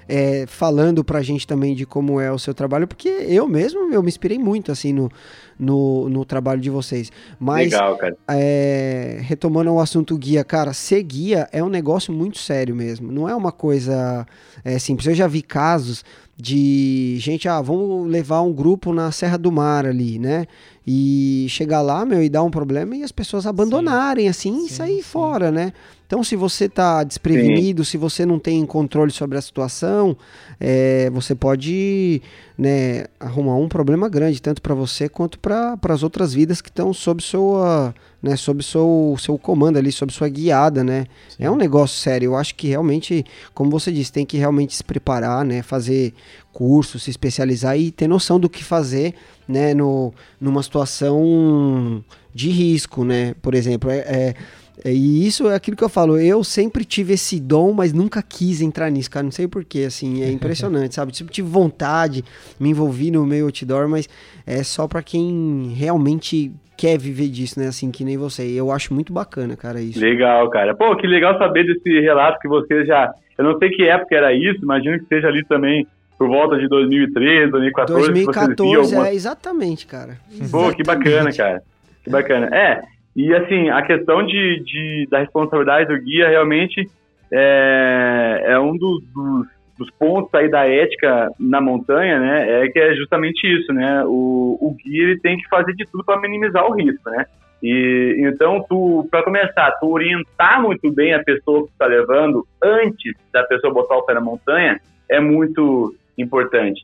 É, 0.08 0.46
falando 0.48 1.04
pra 1.04 1.24
gente 1.24 1.48
também 1.48 1.74
de 1.74 1.84
como 1.84 2.22
é 2.22 2.32
o 2.32 2.38
seu 2.38 2.54
trabalho, 2.54 2.88
porque 2.88 3.10
eu 3.10 3.48
mesmo 3.48 3.92
eu 3.92 4.04
me 4.04 4.08
inspirei 4.08 4.38
muito 4.38 4.72
assim 4.72 4.94
no, 4.94 5.12
no, 5.60 6.10
no 6.10 6.26
trabalho 6.26 6.62
de 6.62 6.70
vocês. 6.70 7.12
Mas, 7.40 7.72
Legal, 7.72 7.98
cara. 7.98 8.18
É, 8.28 9.20
retomando 9.22 9.72
o 9.72 9.80
assunto 9.80 10.18
guia, 10.18 10.44
cara, 10.44 10.74
ser 10.74 11.02
guia 11.04 11.48
é 11.52 11.64
um 11.64 11.70
negócio 11.70 12.14
muito 12.14 12.38
sério 12.38 12.76
mesmo. 12.76 13.12
Não 13.12 13.28
é 13.28 13.36
uma 13.36 13.52
coisa 13.52 14.26
é, 14.64 14.78
simples. 14.80 15.08
Eu 15.08 15.16
já 15.16 15.28
vi 15.28 15.42
casos 15.42 16.04
de 16.38 17.16
gente, 17.20 17.48
ah, 17.48 17.62
vamos 17.62 18.10
levar 18.10 18.42
um 18.42 18.52
grupo 18.52 18.92
na 18.92 19.12
Serra 19.12 19.38
do 19.38 19.52
Mar 19.52 19.86
ali, 19.86 20.20
né? 20.20 20.46
E 20.86 21.48
chegar 21.50 21.82
lá, 21.82 22.06
meu, 22.06 22.22
e 22.22 22.28
dar 22.28 22.44
um 22.44 22.52
problema 22.52 22.96
e 22.96 23.04
as 23.04 23.12
pessoas 23.12 23.48
abandonarem, 23.48 24.26
sim. 24.26 24.30
assim, 24.30 24.60
sim, 24.60 24.66
e 24.66 24.70
sair 24.70 24.98
sim. 24.98 25.02
fora, 25.04 25.52
né? 25.52 25.72
Então, 26.16 26.24
se 26.24 26.38
você 26.38 26.64
está 26.64 27.04
desprevenido, 27.04 27.84
se 27.84 27.98
você 27.98 28.26
não 28.26 28.40
tem 28.40 28.66
controle 28.66 29.12
sobre 29.12 29.38
a 29.38 29.42
situação, 29.42 30.16
é, 30.58 31.10
você 31.10 31.36
pode 31.36 32.22
né, 32.58 33.08
arrumar 33.20 33.58
um 33.58 33.68
problema 33.68 34.08
grande, 34.08 34.42
tanto 34.42 34.62
para 34.62 34.74
você 34.74 35.10
quanto 35.10 35.38
para 35.38 35.78
as 35.90 36.04
outras 36.04 36.34
vidas 36.34 36.62
que 36.62 36.70
estão 36.70 36.94
sob 36.94 37.22
sua, 37.22 37.94
né, 38.24 38.38
sob 38.38 38.64
seu, 38.64 39.18
seu 39.20 39.38
comando 39.38 39.78
ali, 39.78 39.92
sob 39.92 40.14
sua 40.14 40.30
guiada, 40.30 40.86
né? 40.86 41.06
É 41.38 41.52
um 41.52 41.58
negócio 41.58 41.98
sério. 42.00 42.28
Eu 42.28 42.38
acho 42.38 42.56
que 42.56 42.70
realmente, 42.70 43.26
como 43.54 43.70
você 43.70 43.92
disse, 43.92 44.14
tem 44.14 44.26
que 44.26 44.38
realmente 44.38 44.74
se 44.74 44.86
preparar, 44.86 45.44
né, 45.44 45.62
fazer 45.64 46.14
curso, 46.54 46.98
se 46.98 47.10
especializar 47.10 47.78
e 47.78 47.92
ter 47.92 48.08
noção 48.08 48.40
do 48.40 48.50
que 48.50 48.64
fazer, 48.64 49.16
né, 49.46 49.74
no, 49.74 50.14
numa 50.40 50.64
situação 50.64 52.02
de 52.34 52.50
risco, 52.50 53.04
né? 53.04 53.34
Por 53.42 53.54
exemplo, 53.54 53.90
é 53.90 53.98
é, 53.98 54.34
e 54.84 55.26
isso 55.26 55.48
é 55.50 55.56
aquilo 55.56 55.78
que 55.78 55.84
eu 55.84 55.90
falo, 55.90 56.18
eu 56.18 56.44
sempre 56.44 56.84
tive 56.84 57.14
esse 57.14 57.40
dom, 57.40 57.72
mas 57.72 57.94
nunca 57.94 58.22
quis 58.22 58.62
entrar 58.62 58.90
nisso, 58.90 59.10
cara, 59.10 59.24
não 59.24 59.32
sei 59.32 59.48
porquê, 59.48 59.86
assim, 59.88 60.24
é 60.24 60.30
impressionante, 60.32 60.96
sabe? 60.96 61.16
Sempre 61.16 61.34
tive 61.34 61.48
vontade, 61.48 62.24
me 62.60 62.70
envolvi 62.70 63.12
no 63.12 63.26
meio 63.26 63.46
outdoor, 63.46 63.88
mas 63.88 64.10
é 64.46 64.64
só 64.64 64.88
para 64.88 65.02
quem 65.02 65.74
realmente 65.76 66.52
quer 66.78 66.98
viver 66.98 67.30
disso, 67.30 67.60
né? 67.60 67.68
Assim, 67.68 67.90
que 67.90 68.04
nem 68.04 68.18
você. 68.18 68.44
Eu 68.44 68.72
acho 68.72 68.94
muito 68.94 69.14
bacana, 69.14 69.56
cara, 69.56 69.80
isso. 69.80 70.00
Legal, 70.00 70.50
cara. 70.50 70.76
Pô, 70.76 70.96
que 70.96 71.08
legal 71.08 71.38
saber 71.38 71.66
desse 71.66 72.02
relato 72.02 72.40
que 72.40 72.48
você 72.48 72.86
já. 72.86 73.14
Eu 73.38 73.46
não 73.46 73.58
sei 73.58 73.70
que 73.70 73.84
época 73.84 74.16
era 74.16 74.34
isso, 74.34 74.62
imagino 74.62 75.00
que 75.00 75.06
seja 75.06 75.28
ali 75.28 75.44
também 75.46 75.88
por 76.18 76.28
volta 76.28 76.58
de 76.58 76.68
2013, 76.68 77.52
2014. 77.52 78.06
2014, 78.08 78.76
alguma... 78.76 79.08
é, 79.10 79.14
exatamente, 79.14 79.86
cara. 79.86 80.18
Pô, 80.50 80.72
que 80.74 80.84
bacana, 80.84 81.32
cara. 81.34 81.62
Que 82.04 82.10
bacana. 82.10 82.48
É, 82.56 82.82
e 83.16 83.34
assim, 83.34 83.70
a 83.70 83.82
questão 83.82 84.26
de, 84.26 84.60
de 84.64 85.08
da 85.10 85.20
responsabilidade 85.20 85.88
do 85.88 86.02
guia 86.04 86.28
realmente 86.28 86.90
é, 87.32 88.44
é 88.48 88.60
um 88.60 88.78
dos, 88.78 89.02
dos, 89.14 89.48
dos, 89.78 89.90
pontos 89.92 90.34
aí 90.34 90.50
da 90.50 90.68
ética 90.68 91.30
na 91.40 91.62
montanha, 91.62 92.20
né? 92.20 92.66
É 92.66 92.68
que 92.70 92.78
é 92.78 92.94
justamente 92.94 93.48
isso, 93.48 93.72
né? 93.72 94.04
O, 94.06 94.58
o 94.60 94.76
guia 94.76 95.04
ele 95.04 95.20
tem 95.20 95.38
que 95.38 95.48
fazer 95.48 95.74
de 95.74 95.86
tudo 95.86 96.04
para 96.04 96.20
minimizar 96.20 96.66
o 96.66 96.74
risco, 96.74 97.10
né? 97.10 97.26
E 97.64 98.18
então, 98.20 98.64
tu, 98.70 99.08
para 99.10 99.24
começar, 99.24 99.72
tu 99.80 99.90
orientar 99.90 100.62
muito 100.62 100.92
bem 100.92 101.14
a 101.14 101.24
pessoa 101.24 101.66
que 101.66 101.72
está 101.72 101.86
levando 101.86 102.46
antes 102.62 103.14
da 103.32 103.44
pessoa 103.44 103.74
botar 103.74 103.96
o 103.96 104.04
pé 104.04 104.14
na 104.14 104.22
montanha 104.22 104.80
é 105.10 105.22
muito 105.22 105.96
importante. 106.18 106.82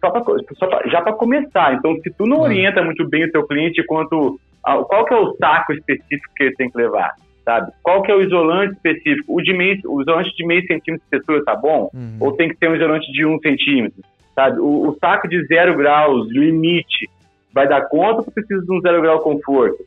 Só 0.00 0.10
pra, 0.10 0.22
só 0.56 0.66
pra, 0.66 0.88
já 0.88 1.00
para 1.00 1.12
começar, 1.12 1.74
então 1.74 1.96
se 2.02 2.10
tu 2.16 2.24
não 2.26 2.40
orienta 2.40 2.82
muito 2.82 3.08
bem 3.08 3.24
o 3.24 3.32
teu 3.32 3.46
cliente 3.46 3.84
quanto 3.84 4.38
qual 4.62 5.04
que 5.04 5.14
é 5.14 5.16
o 5.16 5.34
saco 5.36 5.72
específico 5.72 6.34
que 6.36 6.44
ele 6.44 6.54
tem 6.56 6.70
que 6.70 6.76
levar, 6.76 7.14
sabe? 7.44 7.72
Qual 7.82 8.02
que 8.02 8.10
é 8.10 8.14
o 8.14 8.22
isolante 8.22 8.74
específico? 8.74 9.34
O, 9.34 9.42
de 9.42 9.52
meio, 9.52 9.80
o 9.86 10.02
isolante 10.02 10.34
de 10.36 10.46
meio 10.46 10.62
centímetro 10.66 11.06
de 11.10 11.16
espessura 11.16 11.44
tá 11.44 11.56
bom? 11.56 11.90
Uhum. 11.94 12.16
Ou 12.20 12.32
tem 12.32 12.48
que 12.48 12.56
ter 12.56 12.68
um 12.68 12.76
isolante 12.76 13.10
de 13.12 13.24
um 13.24 13.38
centímetro, 13.38 14.02
sabe? 14.34 14.58
O, 14.60 14.88
o 14.88 14.98
saco 14.98 15.28
de 15.28 15.44
zero 15.46 15.76
graus, 15.76 16.28
limite, 16.30 17.08
vai 17.52 17.68
dar 17.68 17.88
conta 17.88 18.22
ou 18.22 18.32
precisa 18.32 18.62
de 18.62 18.72
um 18.72 18.80
zero 18.80 19.00
grau 19.00 19.20
conforto? 19.20 19.78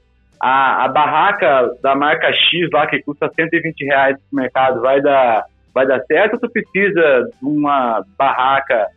A, 0.41 0.85
a 0.85 0.87
barraca 0.89 1.71
da 1.81 1.95
marca 1.95 2.31
X 2.33 2.69
lá, 2.73 2.85
que 2.87 3.01
custa 3.01 3.31
120 3.33 3.85
reais 3.85 4.17
no 4.31 4.41
mercado, 4.41 4.81
vai 4.81 5.01
dar, 5.01 5.45
vai 5.73 5.87
dar 5.87 6.01
certo 6.05 6.33
ou 6.33 6.39
tu 6.39 6.49
precisa 6.49 7.29
de 7.41 7.47
uma 7.47 8.03
barraca 8.17 8.87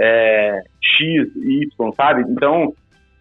é, 0.00 0.60
X, 0.80 1.28
Y, 1.36 1.92
sabe? 1.96 2.22
Então, 2.28 2.72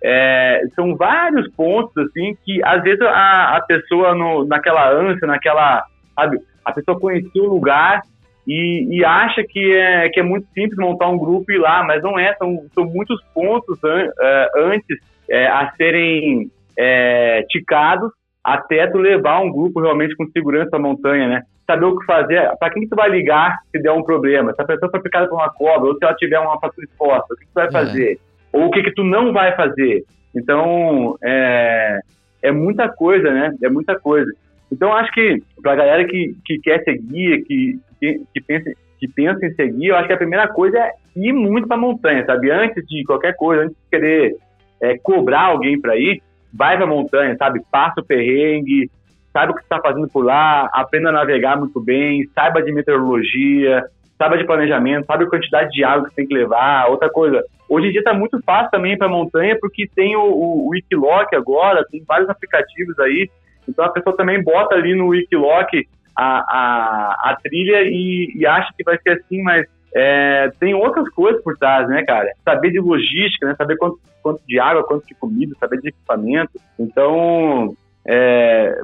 é, 0.04 0.62
são 0.76 0.96
vários 0.96 1.50
pontos, 1.54 1.96
assim, 1.98 2.36
que 2.44 2.64
às 2.64 2.82
vezes 2.82 3.02
a, 3.02 3.58
a 3.58 3.62
pessoa, 3.62 4.16
no, 4.16 4.46
naquela 4.46 4.90
ânsia, 4.92 5.28
naquela, 5.28 5.84
sabe, 6.16 6.40
a 6.66 6.72
pessoa 6.72 7.00
conhecia 7.00 7.42
o 7.42 7.54
lugar 7.54 8.02
e, 8.48 8.88
e, 8.98 9.06
acha 9.06 9.44
que 9.44 9.76
é, 9.76 10.10
que 10.10 10.20
é 10.20 10.24
muito 10.24 10.48
simples 10.54 10.78
montar 10.78 11.08
um 11.08 11.18
grupo 11.18 11.52
e 11.52 11.56
ir 11.56 11.60
lá, 11.60 11.84
mas 11.84 12.02
não 12.02 12.18
é, 12.18 12.34
são, 12.36 12.66
são 12.74 12.86
muitos 12.86 13.22
pontos 13.34 13.78
an, 13.84 14.08
uh, 14.08 14.72
antes 14.72 14.98
é, 15.30 15.48
a 15.48 15.72
serem 15.78 16.50
é, 16.78 17.44
ticados 17.50 18.12
até 18.44 18.88
tu 18.88 18.98
levar 18.98 19.40
um 19.42 19.52
grupo 19.52 19.80
realmente 19.80 20.16
com 20.16 20.26
segurança 20.32 20.76
à 20.76 20.80
montanha, 20.80 21.28
né? 21.28 21.44
Saber 21.68 21.86
o 21.86 21.98
que 22.00 22.06
fazer, 22.06 22.52
para 22.60 22.74
quem 22.74 22.88
tu 22.88 22.96
vai 22.96 23.08
ligar 23.10 23.56
se 23.70 23.80
der 23.80 23.92
um 23.92 24.04
problema, 24.04 24.52
se 24.54 24.62
a 24.62 24.66
pessoa 24.66 24.90
foi 24.90 25.00
picada 25.00 25.28
por 25.28 25.36
uma 25.36 25.54
cobra 25.54 25.90
ou 25.90 25.96
se 25.96 26.04
ela 26.04 26.16
tiver 26.16 26.40
uma 26.40 26.60
fatura 26.60 26.86
exposta, 26.86 27.34
o 27.34 27.38
que 27.38 27.46
tu 27.46 27.54
vai 27.54 27.68
é. 27.68 27.72
fazer? 27.72 28.20
Ou 28.54 28.66
o 28.66 28.72
que 28.72 28.84
que 28.84 28.94
tu 28.94 29.04
não 29.04 29.32
vai 29.34 29.56
fazer. 29.56 30.04
Então, 30.36 31.18
é, 31.24 32.00
é 32.42 32.52
muita 32.52 32.90
coisa, 32.90 33.32
né? 33.32 33.54
É 33.62 33.70
muita 33.70 34.00
coisa. 34.00 34.32
Então, 34.72 34.94
acho 34.94 35.12
que 35.12 35.42
para 35.62 35.74
a 35.74 35.76
galera 35.76 36.06
que, 36.06 36.36
que 36.46 36.60
quer 36.60 36.84
seguir, 36.84 37.44
que, 37.44 37.80
que, 38.00 38.42
pensa, 38.42 38.72
que 39.00 39.08
pensa 39.08 39.46
em 39.46 39.54
seguir, 39.54 39.88
eu 39.88 39.96
acho 39.98 40.08
que 40.08 40.14
a 40.14 40.18
primeira 40.18 40.48
coisa 40.48 40.78
é 40.80 40.92
ir 41.16 41.34
muito 41.34 41.68
para 41.68 41.78
a 41.78 41.80
montanha, 41.80 42.26
sabe? 42.26 42.50
Antes 42.50 42.86
de 42.88 43.04
qualquer 43.04 43.36
coisa, 43.36 43.64
antes 43.64 43.76
de 43.76 43.90
querer 43.90 44.36
é, 44.82 44.98
cobrar 44.98 45.48
alguém 45.48 45.80
para 45.80 45.98
ir, 45.98 46.22
vai 46.54 46.78
para 46.78 46.86
a 46.86 46.90
montanha, 46.90 47.36
sabe? 47.38 47.62
Passa 47.70 48.00
o 48.00 48.06
perrengue, 48.06 48.90
sabe 49.34 49.52
o 49.52 49.56
que 49.56 49.62
está 49.62 49.80
fazendo 49.82 50.08
por 50.08 50.24
lá, 50.24 50.70
aprenda 50.74 51.10
a 51.10 51.14
navegar 51.14 51.58
muito 51.58 51.80
bem, 51.82 52.28
saiba 52.34 52.62
de 52.62 52.72
meteorologia, 52.72 53.84
saiba 54.22 54.38
de 54.38 54.46
planejamento, 54.46 55.08
sabe 55.08 55.24
a 55.24 55.30
quantidade 55.30 55.72
de 55.72 55.84
água 55.84 56.08
que 56.08 56.16
tem 56.16 56.28
que 56.28 56.34
levar. 56.34 56.88
Outra 56.90 57.10
coisa, 57.10 57.44
hoje 57.68 57.88
em 57.88 57.92
dia 57.92 58.02
está 58.02 58.14
muito 58.14 58.40
fácil 58.44 58.70
também 58.70 58.96
para 58.96 59.10
montanha, 59.10 59.58
porque 59.60 59.90
tem 59.96 60.16
o, 60.16 60.22
o, 60.22 60.68
o 60.68 60.70
Wikiloc 60.70 61.34
agora, 61.34 61.86
tem 61.90 62.04
vários 62.08 62.30
aplicativos 62.30 62.98
aí. 63.00 63.28
Então 63.68 63.84
a 63.84 63.90
pessoa 63.90 64.16
também 64.16 64.44
bota 64.44 64.76
ali 64.76 64.96
no 64.96 65.08
Wikiloc 65.08 65.70
a, 66.16 66.38
a, 66.38 67.32
a 67.32 67.38
trilha 67.42 67.82
e, 67.84 68.32
e 68.36 68.46
acha 68.46 68.72
que 68.78 68.84
vai 68.84 68.98
ser 69.00 69.12
assim, 69.12 69.42
mas 69.42 69.66
é, 69.96 70.52
tem 70.60 70.76
outras 70.76 71.10
coisas 71.10 71.42
por 71.44 71.58
trás, 71.58 71.88
né, 71.90 72.04
cara? 72.04 72.32
Saber 72.46 72.72
de 72.72 72.80
logística, 72.80 73.48
né? 73.48 73.56
Saber 73.58 73.76
quanto, 73.78 74.00
quanto 74.22 74.42
de 74.48 74.60
água, 74.60 74.84
quanto 74.84 75.06
de 75.08 75.16
comida, 75.16 75.56
saber 75.60 75.82
de 75.82 75.90
equipamento. 75.90 76.60
Então, 76.80 77.76
é, 78.06 78.82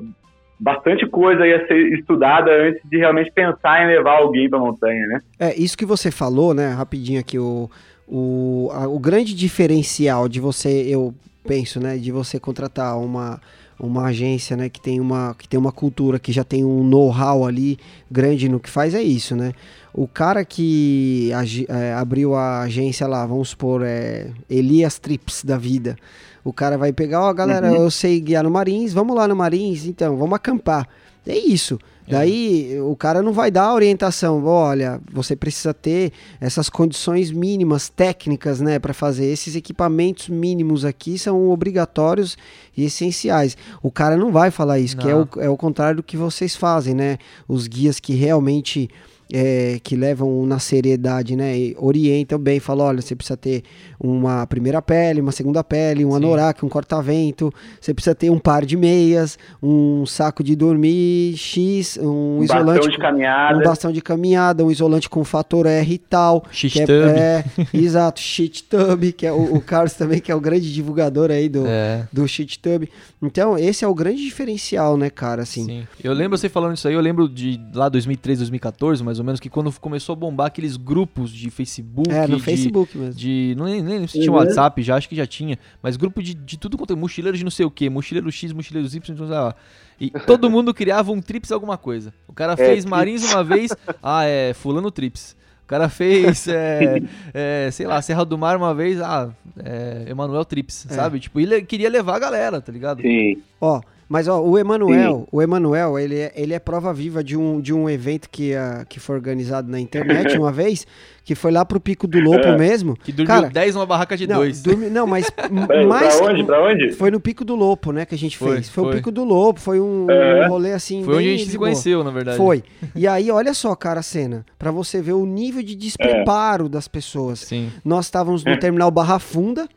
bastante 0.59 1.07
coisa 1.07 1.45
ia 1.45 1.65
ser 1.67 1.93
estudada 1.93 2.51
antes 2.51 2.81
de 2.89 2.97
realmente 2.97 3.31
pensar 3.31 3.83
em 3.83 3.87
levar 3.87 4.17
alguém 4.17 4.49
para 4.49 4.59
a 4.59 4.61
montanha, 4.61 5.05
né? 5.07 5.21
É, 5.39 5.55
isso 5.55 5.77
que 5.77 5.85
você 5.85 6.09
falou, 6.09 6.53
né, 6.53 6.69
rapidinho 6.69 7.19
aqui, 7.19 7.37
o, 7.37 7.69
o, 8.07 8.69
a, 8.73 8.87
o 8.87 8.99
grande 8.99 9.35
diferencial 9.35 10.27
de 10.27 10.39
você, 10.39 10.69
eu 10.87 11.13
penso, 11.47 11.79
né? 11.79 11.97
De 11.97 12.11
você 12.11 12.39
contratar 12.39 12.99
uma, 12.99 13.39
uma 13.79 14.05
agência, 14.05 14.57
né? 14.57 14.69
Que 14.69 14.81
tem 14.81 14.99
uma, 14.99 15.35
que 15.37 15.47
tem 15.47 15.59
uma 15.59 15.71
cultura, 15.71 16.19
que 16.19 16.31
já 16.31 16.43
tem 16.43 16.65
um 16.65 16.83
know-how 16.83 17.45
ali 17.45 17.77
grande 18.09 18.49
no 18.49 18.59
que 18.59 18.69
faz, 18.69 18.93
é 18.93 19.01
isso, 19.01 19.35
né? 19.35 19.53
O 19.93 20.07
cara 20.07 20.45
que 20.45 21.31
é, 21.69 21.93
abriu 21.93 22.35
a 22.35 22.61
agência 22.61 23.07
lá, 23.07 23.25
vamos 23.25 23.49
supor, 23.49 23.81
é, 23.83 24.31
Elias 24.49 24.99
Trips 24.99 25.43
da 25.43 25.57
vida. 25.57 25.95
O 26.43 26.53
cara 26.53 26.77
vai 26.77 26.93
pegar, 26.93 27.21
ó, 27.21 27.29
oh, 27.29 27.33
galera, 27.33 27.71
uhum. 27.71 27.83
eu 27.83 27.91
sei 27.91 28.19
guiar 28.19 28.43
no 28.43 28.51
Marins, 28.51 28.93
vamos 28.93 29.15
lá 29.15 29.27
no 29.27 29.35
Marins, 29.35 29.85
então, 29.85 30.15
vamos 30.17 30.35
acampar. 30.35 30.87
É 31.27 31.37
isso. 31.37 31.77
É. 32.07 32.11
Daí 32.11 32.79
o 32.79 32.95
cara 32.95 33.21
não 33.21 33.33
vai 33.33 33.51
dar 33.51 33.65
a 33.65 33.73
orientação, 33.73 34.43
olha, 34.45 35.01
você 35.11 35.35
precisa 35.35 35.73
ter 35.73 36.13
essas 36.39 36.69
condições 36.69 37.31
mínimas 37.31 37.89
técnicas, 37.89 38.61
né, 38.61 38.79
para 38.79 38.93
fazer 38.93 39.25
esses 39.25 39.55
equipamentos 39.55 40.29
mínimos 40.29 40.85
aqui 40.85 41.19
são 41.19 41.49
obrigatórios 41.49 42.37
e 42.75 42.85
essenciais. 42.85 43.57
O 43.83 43.91
cara 43.91 44.15
não 44.15 44.31
vai 44.31 44.51
falar 44.51 44.79
isso, 44.79 44.95
não. 44.95 45.03
que 45.03 45.09
é 45.09 45.15
o, 45.15 45.27
é 45.45 45.49
o 45.49 45.57
contrário 45.57 45.97
do 45.97 46.03
que 46.03 46.15
vocês 46.15 46.55
fazem, 46.55 46.93
né? 46.93 47.17
Os 47.47 47.67
guias 47.67 47.99
que 47.99 48.13
realmente 48.13 48.89
é, 49.33 49.79
que 49.83 49.95
levam 49.95 50.45
na 50.45 50.59
seriedade, 50.59 51.35
né? 51.35 51.57
E 51.57 51.75
orientam 51.77 52.39
bem, 52.39 52.59
falam, 52.59 52.87
olha, 52.87 53.01
você 53.01 53.15
precisa 53.15 53.35
ter 53.35 53.63
uma 53.99 54.45
primeira 54.45 54.81
pele, 54.81 55.21
uma 55.21 55.31
segunda 55.31 55.63
pele, 55.63 56.05
um 56.05 56.11
Sim. 56.11 56.17
anorak, 56.17 56.65
um 56.65 56.69
corta-vento, 56.69 57.53
você 57.79 57.93
precisa 57.93 58.15
ter 58.15 58.29
um 58.29 58.39
par 58.39 58.65
de 58.65 58.77
meias, 58.77 59.37
um 59.61 60.05
saco 60.05 60.43
de 60.43 60.55
dormir 60.55 61.35
X, 61.35 61.97
um, 62.01 62.39
um 62.39 62.43
isolante, 62.43 62.65
bastão 62.65 62.89
de 62.89 62.97
caminhada. 62.97 63.57
um 63.57 63.63
bastão 63.63 63.91
de 63.91 64.01
caminhada, 64.01 64.65
um 64.65 64.71
isolante 64.71 65.09
com 65.09 65.23
fator 65.23 65.65
R 65.65 65.93
e 65.93 65.97
tal. 65.97 66.45
Shit 66.51 66.79
tub. 66.81 66.89
É, 66.91 67.43
é, 67.57 67.67
exato, 67.73 68.19
shit 68.19 68.63
tub, 68.63 69.11
que 69.13 69.25
é 69.25 69.31
o, 69.31 69.55
o, 69.55 69.61
Carlos 69.61 69.93
também 69.93 70.19
que 70.19 70.31
é 70.31 70.35
o 70.35 70.39
grande 70.39 70.71
divulgador 70.73 71.31
aí 71.31 71.49
do, 71.49 71.65
é. 71.65 72.07
do 72.11 72.27
shit 72.27 72.59
tub. 72.59 72.87
Então, 73.21 73.57
esse 73.57 73.83
é 73.83 73.87
o 73.87 73.95
grande 73.95 74.21
diferencial, 74.21 74.95
né, 74.95 75.09
cara, 75.09 75.41
assim. 75.41 75.65
Sim. 75.65 75.87
Eu 76.03 76.13
lembro 76.13 76.37
você 76.37 76.47
falando 76.47 76.75
isso 76.75 76.87
aí, 76.87 76.93
eu 76.93 77.01
lembro 77.01 77.27
de 77.27 77.59
lá 77.73 77.89
2013, 77.89 78.41
2014, 78.41 79.03
mais 79.03 79.19
ou 79.19 79.25
menos, 79.25 79.39
que 79.39 79.49
quando 79.49 79.71
começou 79.79 80.13
a 80.13 80.15
bombar 80.15 80.47
aqueles 80.47 80.77
grupos 80.77 81.31
de 81.31 81.49
Facebook. 81.49 82.11
É, 82.11 82.27
no 82.27 82.37
de, 82.37 82.43
Facebook 82.43 82.97
mesmo. 82.97 83.13
De, 83.15 83.55
não 83.57 83.67
nem, 83.87 83.99
nem 83.99 84.07
se 84.07 84.19
tinha 84.19 84.31
uhum. 84.31 84.37
WhatsApp 84.37 84.81
já, 84.83 84.95
acho 84.95 85.09
que 85.09 85.15
já 85.15 85.25
tinha. 85.25 85.57
Mas 85.81 85.97
grupo 85.97 86.21
de, 86.21 86.33
de 86.33 86.57
tudo 86.57 86.77
quanto 86.77 86.93
é 86.93 86.95
mochileiro 86.95 87.37
de 87.37 87.43
não 87.43 87.51
sei 87.51 87.65
o 87.65 87.71
que, 87.71 87.89
mochileiro 87.89 88.31
X, 88.31 88.51
mochileiro 88.53 88.87
Y, 88.87 89.15
não 89.17 89.27
sei 89.27 89.35
lá. 89.35 89.55
E 89.99 90.09
todo 90.25 90.49
mundo 90.49 90.73
criava 90.73 91.11
um 91.11 91.21
trips 91.21 91.51
alguma 91.51 91.77
coisa. 91.77 92.13
O 92.27 92.33
cara 92.33 92.53
é, 92.53 92.55
fez 92.55 92.85
Marins 92.85 93.31
uma 93.31 93.43
vez, 93.43 93.71
ah, 94.01 94.25
é 94.25 94.53
fulano 94.53 94.91
trips. 94.91 95.35
O 95.63 95.67
cara 95.67 95.89
fez, 95.89 96.47
é, 96.47 97.01
é, 97.33 97.69
sei 97.71 97.85
lá, 97.85 98.01
Serra 98.01 98.23
do 98.23 98.37
Mar 98.37 98.55
uma 98.55 98.73
vez, 98.73 99.01
ah, 99.01 99.29
é, 99.61 100.05
Emanuel 100.07 100.45
Trips, 100.45 100.87
é. 100.89 100.93
sabe? 100.93 101.19
Tipo, 101.19 101.41
ele 101.41 101.61
queria 101.61 101.89
levar 101.89 102.15
a 102.15 102.19
galera, 102.19 102.61
tá 102.61 102.71
ligado? 102.71 103.01
Sim. 103.01 103.41
Ó, 103.59 103.81
mas 104.09 104.27
ó, 104.27 104.41
o 104.41 104.57
Emanuel, 104.57 105.27
o 105.31 105.41
Emanuel, 105.41 105.99
ele 105.99 106.17
é, 106.17 106.31
ele 106.35 106.53
é 106.53 106.59
prova 106.59 106.93
viva 106.93 107.23
de 107.23 107.35
um, 107.35 107.59
de 107.59 107.73
um 107.73 107.89
evento 107.89 108.29
que, 108.29 108.53
uh, 108.53 108.85
que 108.87 108.99
foi 108.99 109.15
organizado 109.15 109.69
na 109.69 109.79
internet 109.79 110.35
uma 110.39 110.51
vez, 110.51 110.87
que 111.25 111.35
foi 111.35 111.51
lá 111.51 111.65
pro 111.65 111.77
Pico 111.77 112.07
do 112.07 112.17
Lopo 112.19 112.47
é. 112.47 112.57
mesmo. 112.57 112.95
Que 112.95 113.11
dormiu 113.11 113.49
10 113.49 113.75
numa 113.75 113.85
barraca 113.85 114.15
de 114.15 114.25
2. 114.25 114.63
Dormi, 114.63 114.89
não, 114.89 115.05
mas 115.05 115.29
mais 115.87 116.15
pra 116.15 116.25
onde? 116.25 116.43
Pra 116.45 116.63
onde? 116.63 116.91
Foi 116.93 117.11
no 117.11 117.19
Pico 117.19 117.43
do 117.43 117.53
Lopo, 117.53 117.91
né, 117.91 118.05
que 118.05 118.15
a 118.15 118.17
gente 118.17 118.37
foi, 118.37 118.55
fez. 118.55 118.69
Foi, 118.69 118.83
foi, 118.85 118.93
o 118.93 118.95
Pico 118.95 119.11
do 119.11 119.25
Lopo, 119.25 119.59
foi 119.59 119.81
um, 119.81 120.09
é. 120.09 120.45
um 120.45 120.49
rolê 120.49 120.71
assim 120.71 121.03
Foi 121.03 121.15
onde 121.15 121.27
a 121.27 121.37
gente 121.37 121.51
se 121.51 121.57
conheceu, 121.57 122.03
na 122.03 122.11
verdade. 122.11 122.37
Foi. 122.37 122.63
E 122.95 123.07
aí, 123.07 123.29
olha 123.29 123.53
só, 123.53 123.75
cara, 123.75 123.99
a 123.99 124.03
cena, 124.03 124.45
para 124.57 124.71
você 124.71 125.01
ver 125.01 125.13
o 125.13 125.25
nível 125.25 125.61
de 125.61 125.75
despreparo 125.75 126.65
é. 126.65 126.69
das 126.69 126.87
pessoas. 126.87 127.39
Sim. 127.39 127.71
Nós 127.83 128.05
estávamos 128.05 128.43
no 128.43 128.57
terminal 128.57 128.89
Barra 128.89 129.19
Funda, 129.19 129.67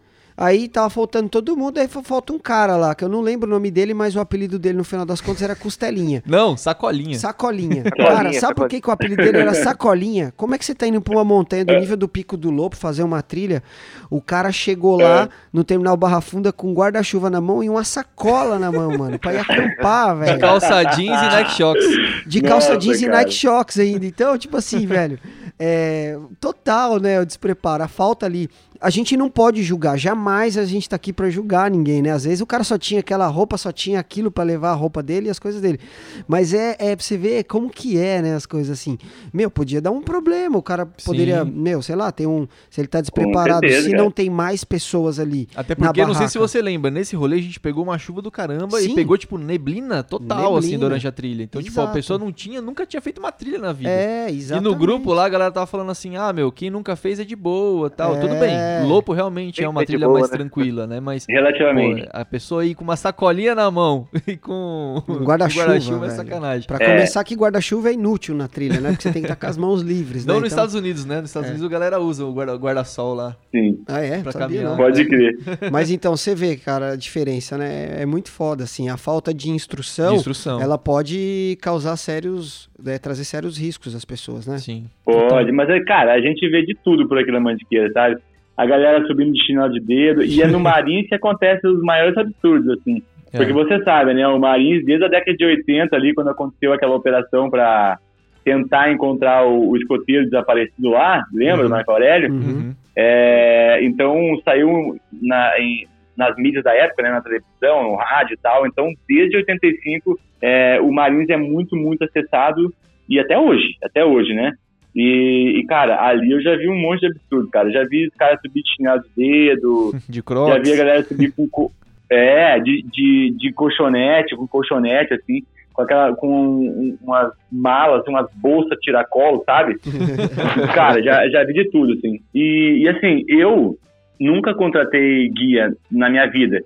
Aí 0.41 0.69
tava 0.69 0.89
faltando 0.89 1.29
todo 1.29 1.55
mundo, 1.55 1.77
aí 1.77 1.87
falta 1.87 2.33
um 2.33 2.39
cara 2.39 2.75
lá, 2.75 2.95
que 2.95 3.05
eu 3.05 3.11
não 3.11 3.21
lembro 3.21 3.47
o 3.47 3.51
nome 3.51 3.71
dele, 3.71 3.93
mas 3.93 4.17
o 4.17 4.21
apelido 4.21 4.59
dele 4.59 4.79
no 4.79 4.85
final 4.85 5.05
das 5.05 5.21
contas 5.21 5.43
era 5.43 5.55
Costelinha. 5.55 6.23
Não, 6.27 6.57
Sacolinha. 6.57 7.19
Sacolinha. 7.19 7.83
cara, 7.83 8.33
sabe 8.33 8.55
por 8.55 8.67
que, 8.67 8.81
que 8.81 8.89
o 8.89 8.91
apelido 8.91 9.23
dele 9.23 9.37
era 9.37 9.53
Sacolinha? 9.53 10.33
Como 10.39 10.55
é 10.55 10.59
que 10.59 10.65
você 10.65 10.75
tá 10.75 10.87
indo 10.87 10.99
pra 11.03 11.13
uma 11.13 11.25
montanha 11.25 11.63
do 11.63 11.79
nível 11.79 11.95
do 11.95 12.09
Pico 12.09 12.39
do 12.39 12.51
Lobo 12.51 12.75
fazer 12.75 13.03
uma 13.03 13.21
trilha? 13.21 13.63
O 14.09 14.23
cara 14.23 14.51
chegou 14.51 14.99
lá 14.99 15.25
é. 15.25 15.29
no 15.53 15.63
terminal 15.63 15.95
Barra 15.95 16.23
Funda 16.23 16.51
com 16.51 16.71
um 16.71 16.75
guarda-chuva 16.75 17.29
na 17.29 17.41
mão 17.41 17.63
e 17.63 17.69
uma 17.69 17.85
sacola 17.85 18.59
na 18.59 18.73
mão, 18.73 18.97
mano, 18.97 19.19
pra 19.19 19.35
ir 19.35 19.41
acampar, 19.41 20.17
velho. 20.17 20.35
De 20.35 20.41
calça 20.41 20.83
jeans 20.85 21.23
e 21.23 21.29
Nike 21.37 21.53
Shocks. 21.53 21.87
De 22.27 22.41
calça 22.41 22.75
Nossa, 22.75 22.81
jeans 22.81 23.01
cara. 23.01 23.13
e 23.13 23.17
Nike 23.17 23.35
Shocks 23.35 23.79
ainda. 23.79 24.07
Então, 24.07 24.39
tipo 24.39 24.57
assim, 24.57 24.87
velho, 24.87 25.19
é, 25.59 26.19
total, 26.41 26.99
né, 26.99 27.21
o 27.21 27.27
despreparo, 27.27 27.83
a 27.83 27.89
falta 27.89 28.25
ali 28.25 28.49
a 28.81 28.89
gente 28.89 29.15
não 29.17 29.29
pode 29.29 29.63
julgar, 29.63 29.99
jamais 29.99 30.57
a 30.57 30.65
gente 30.65 30.89
tá 30.89 30.97
aqui 30.97 31.13
para 31.13 31.29
julgar 31.29 31.71
ninguém, 31.71 32.01
né? 32.01 32.11
Às 32.11 32.25
vezes 32.25 32.41
o 32.41 32.47
cara 32.47 32.65
só 32.65 32.79
tinha 32.79 33.01
aquela 33.01 33.27
roupa, 33.27 33.59
só 33.59 33.71
tinha 33.71 34.01
aquilo 34.01 34.31
para 34.31 34.43
levar 34.43 34.71
a 34.71 34.75
roupa 34.75 35.03
dele 35.03 35.27
e 35.27 35.31
as 35.31 35.39
coisas 35.39 35.61
dele. 35.61 35.79
Mas 36.27 36.55
é, 36.55 36.77
é 36.79 36.97
pra 36.97 37.05
você 37.05 37.19
ver 37.19 37.45
como 37.45 37.69
que 37.69 37.99
é, 37.99 38.23
né? 38.23 38.35
As 38.35 38.47
coisas 38.47 38.71
assim. 38.71 38.97
Meu, 39.35 39.51
podia 39.51 39.83
dar 39.83 39.91
um 39.91 40.01
problema, 40.01 40.57
o 40.57 40.63
cara 40.63 40.87
poderia, 40.87 41.45
Sim. 41.45 41.51
meu, 41.51 41.83
sei 41.83 41.95
lá, 41.95 42.11
tem 42.11 42.27
um. 42.27 42.49
Se 42.71 42.81
ele 42.81 42.89
tá 42.89 43.03
despreparado, 43.03 43.61
certeza, 43.61 43.83
se 43.83 43.91
cara. 43.91 44.03
não 44.03 44.11
tem 44.11 44.31
mais 44.31 44.65
pessoas 44.65 45.19
ali. 45.19 45.47
Até 45.55 45.75
porque, 45.75 46.05
não 46.05 46.15
sei 46.15 46.29
se 46.29 46.39
você 46.39 46.63
lembra, 46.63 46.91
nesse 46.91 47.15
rolê 47.15 47.37
a 47.37 47.43
gente 47.43 47.61
pegou 47.61 47.85
uma 47.85 47.99
chuva 47.99 48.23
do 48.23 48.31
caramba 48.31 48.81
Sim. 48.81 48.93
e 48.93 48.95
pegou, 48.95 49.19
tipo, 49.19 49.37
neblina 49.37 50.03
total, 50.03 50.55
neblina. 50.55 50.59
assim, 50.59 50.79
durante 50.79 51.07
a 51.07 51.13
trilha. 51.13 51.43
Então, 51.43 51.61
Exato. 51.61 51.71
tipo, 51.71 51.81
a 51.83 51.89
pessoa 51.89 52.19
não 52.19 52.33
tinha, 52.33 52.63
nunca 52.63 52.87
tinha 52.87 53.03
feito 53.03 53.19
uma 53.19 53.31
trilha 53.31 53.59
na 53.59 53.73
vida. 53.73 53.91
É, 53.91 54.31
exatamente. 54.31 54.67
E 54.67 54.73
no 54.73 54.79
grupo 54.79 55.13
lá 55.13 55.27
a 55.27 55.29
galera 55.29 55.53
tava 55.53 55.67
falando 55.67 55.91
assim, 55.91 56.17
ah, 56.17 56.33
meu, 56.33 56.51
quem 56.51 56.71
nunca 56.71 56.97
fez 56.97 57.21
é 57.21 57.25
de 57.25 57.37
boa 57.37 57.91
tal. 57.91 58.17
É... 58.17 58.21
Tudo 58.21 58.35
bem. 58.37 58.70
Lopo 58.85 59.13
realmente 59.13 59.31
realmente 59.31 59.65
é 59.65 59.69
uma 59.69 59.85
trilha 59.85 60.07
boa, 60.07 60.21
mais 60.21 60.31
né? 60.31 60.37
tranquila, 60.37 60.87
né? 60.87 61.01
Mas 61.01 61.25
relativamente. 61.29 62.03
Pô, 62.03 62.09
a 62.13 62.25
pessoa 62.25 62.63
aí 62.63 62.75
com 62.75 62.85
uma 62.85 62.97
sacolinha 62.97 63.55
na 63.55 63.71
mão 63.71 64.09
e 64.27 64.37
com 64.37 65.03
um 65.09 65.25
guarda-chuva 65.25 65.79
guarda 65.79 66.07
é 66.07 66.11
sacanagem. 66.11 66.67
Para 66.67 66.85
é. 66.85 66.89
começar 66.89 67.25
que 67.25 67.35
guarda-chuva 67.35 67.91
é 67.91 67.93
inútil 67.95 68.35
na 68.35 68.49
trilha, 68.49 68.81
né? 68.81 68.91
Porque 68.91 69.03
você 69.03 69.13
tem 69.13 69.23
que 69.23 69.27
estar 69.27 69.37
com 69.37 69.47
as 69.47 69.57
mãos 69.57 69.83
livres, 69.83 70.27
Não 70.27 70.35
né? 70.35 70.41
nos 70.41 70.53
então... 70.53 70.65
Estados 70.65 70.75
Unidos, 70.75 71.05
né? 71.05 71.21
Nos 71.21 71.31
Estados 71.31 71.49
é. 71.49 71.53
Unidos 71.53 71.67
a 71.67 71.71
galera 71.71 72.01
usa 72.01 72.25
o 72.25 72.33
guarda-sol 72.33 73.15
lá. 73.15 73.37
Sim. 73.51 73.83
Ah, 73.87 74.01
é? 74.01 74.23
Pra 74.23 74.33
caminhar. 74.33 74.65
Não. 74.65 74.77
Pode 74.77 75.05
crer. 75.05 75.39
Mas 75.71 75.91
então 75.91 76.17
você 76.17 76.35
vê, 76.35 76.57
cara, 76.57 76.93
a 76.93 76.97
diferença, 76.97 77.57
né? 77.57 78.03
É 78.03 78.07
muito 78.07 78.31
foda 78.31 78.65
assim, 78.65 78.89
a 78.89 78.97
falta 78.97 79.33
de 79.33 79.51
instrução, 79.51 80.11
de 80.11 80.17
instrução. 80.17 80.61
ela 80.61 80.79
pode 80.79 81.59
causar 81.61 81.97
sérios, 81.97 82.69
é, 82.85 82.99
trazer 82.99 83.25
sérios 83.25 83.59
riscos 83.59 83.95
às 83.95 84.05
pessoas, 84.05 84.47
né? 84.47 84.59
Sim. 84.59 84.87
Pode, 85.05 85.53
mas 85.53 85.69
cara, 85.85 86.13
a 86.13 86.21
gente 86.21 86.49
vê 86.49 86.65
de 86.65 86.77
tudo 86.85 87.09
por 87.09 87.19
aqui 87.19 87.31
na 87.31 87.41
Mantiqueira, 87.41 87.91
sabe? 87.93 88.21
A 88.57 88.67
galera 88.67 89.07
subindo 89.07 89.33
de 89.33 89.45
chinelo 89.45 89.73
de 89.73 89.81
dedo, 89.81 90.23
e 90.23 90.43
é 90.43 90.47
no 90.47 90.59
Marins 90.61 91.09
que 91.09 91.15
acontece 91.15 91.67
os 91.67 91.83
maiores 91.83 92.17
absurdos, 92.17 92.79
assim. 92.79 93.03
É. 93.33 93.37
Porque 93.37 93.53
você 93.53 93.83
sabe, 93.85 94.13
né, 94.13 94.27
o 94.27 94.39
Marins, 94.39 94.85
desde 94.85 95.05
a 95.05 95.09
década 95.09 95.37
de 95.37 95.45
80 95.45 95.95
ali, 95.95 96.15
quando 96.15 96.31
aconteceu 96.31 96.73
aquela 96.73 96.97
operação 96.97 97.49
para 97.49 97.99
tentar 98.45 98.91
encontrar 98.91 99.47
o, 99.47 99.71
o, 99.71 99.77
escoteiro 99.77 100.25
desaparecido 100.25 100.91
lá, 100.91 101.25
lembra, 101.33 101.65
uhum. 101.65 101.71
Marco 101.71 101.93
Aurélio? 101.93 102.33
Uhum. 102.33 102.75
É, 102.97 103.79
então 103.83 104.17
saiu 104.45 104.97
na, 105.23 105.59
em, 105.61 105.87
nas 106.17 106.37
mídias 106.37 106.65
da 106.65 106.75
época, 106.75 107.03
né, 107.03 107.11
na 107.11 107.21
televisão, 107.21 107.83
no 107.83 107.97
rádio 107.97 108.35
e 108.35 108.39
tal. 108.39 108.67
Então, 108.67 108.93
desde 109.09 109.37
85, 109.37 110.19
é, 110.43 110.81
o 110.81 110.93
Marins 110.93 111.29
é 111.29 111.37
muito, 111.37 111.77
muito 111.77 112.05
acessado 112.05 112.73
e 113.09 113.19
até 113.19 113.39
hoje, 113.39 113.77
até 113.83 114.05
hoje, 114.05 114.35
né? 114.35 114.53
E, 114.95 115.61
e, 115.61 115.67
cara, 115.67 116.05
ali 116.05 116.33
eu 116.33 116.41
já 116.43 116.57
vi 116.57 116.69
um 116.69 116.79
monte 116.79 117.01
de 117.01 117.07
absurdo, 117.07 117.49
cara. 117.49 117.71
Já 117.71 117.85
vi 117.85 118.09
os 118.09 118.15
caras 118.15 118.41
subir 118.41 118.63
chinelo 118.67 119.01
de 119.03 119.09
dedo. 119.17 119.95
De 120.09 120.23
crocs. 120.23 120.55
Já 120.55 120.59
vi 120.59 120.73
a 120.73 120.77
galera 120.77 121.03
subir 121.05 121.33
com. 121.51 121.71
É, 122.09 122.59
de, 122.59 122.83
de, 122.93 123.35
de 123.39 123.53
colchonete, 123.53 124.35
com 124.35 124.47
colchonete, 124.49 125.15
assim, 125.15 125.45
com 125.73 125.83
aquela. 125.83 126.15
com 126.17 126.97
umas 127.01 127.33
malas, 127.53 128.07
umas 128.09 128.29
bolsas 128.35 128.79
tiracolo, 128.81 129.45
sabe? 129.47 129.77
cara, 130.75 131.01
já, 131.03 131.29
já 131.29 131.45
vi 131.45 131.53
de 131.53 131.71
tudo, 131.71 131.93
assim. 131.93 132.21
E, 132.35 132.83
e 132.83 132.89
assim, 132.89 133.25
eu 133.29 133.79
nunca 134.19 134.55
contratei 134.55 135.29
guia 135.29 135.73
na 135.91 136.11
minha 136.11 136.27
vida. 136.27 136.61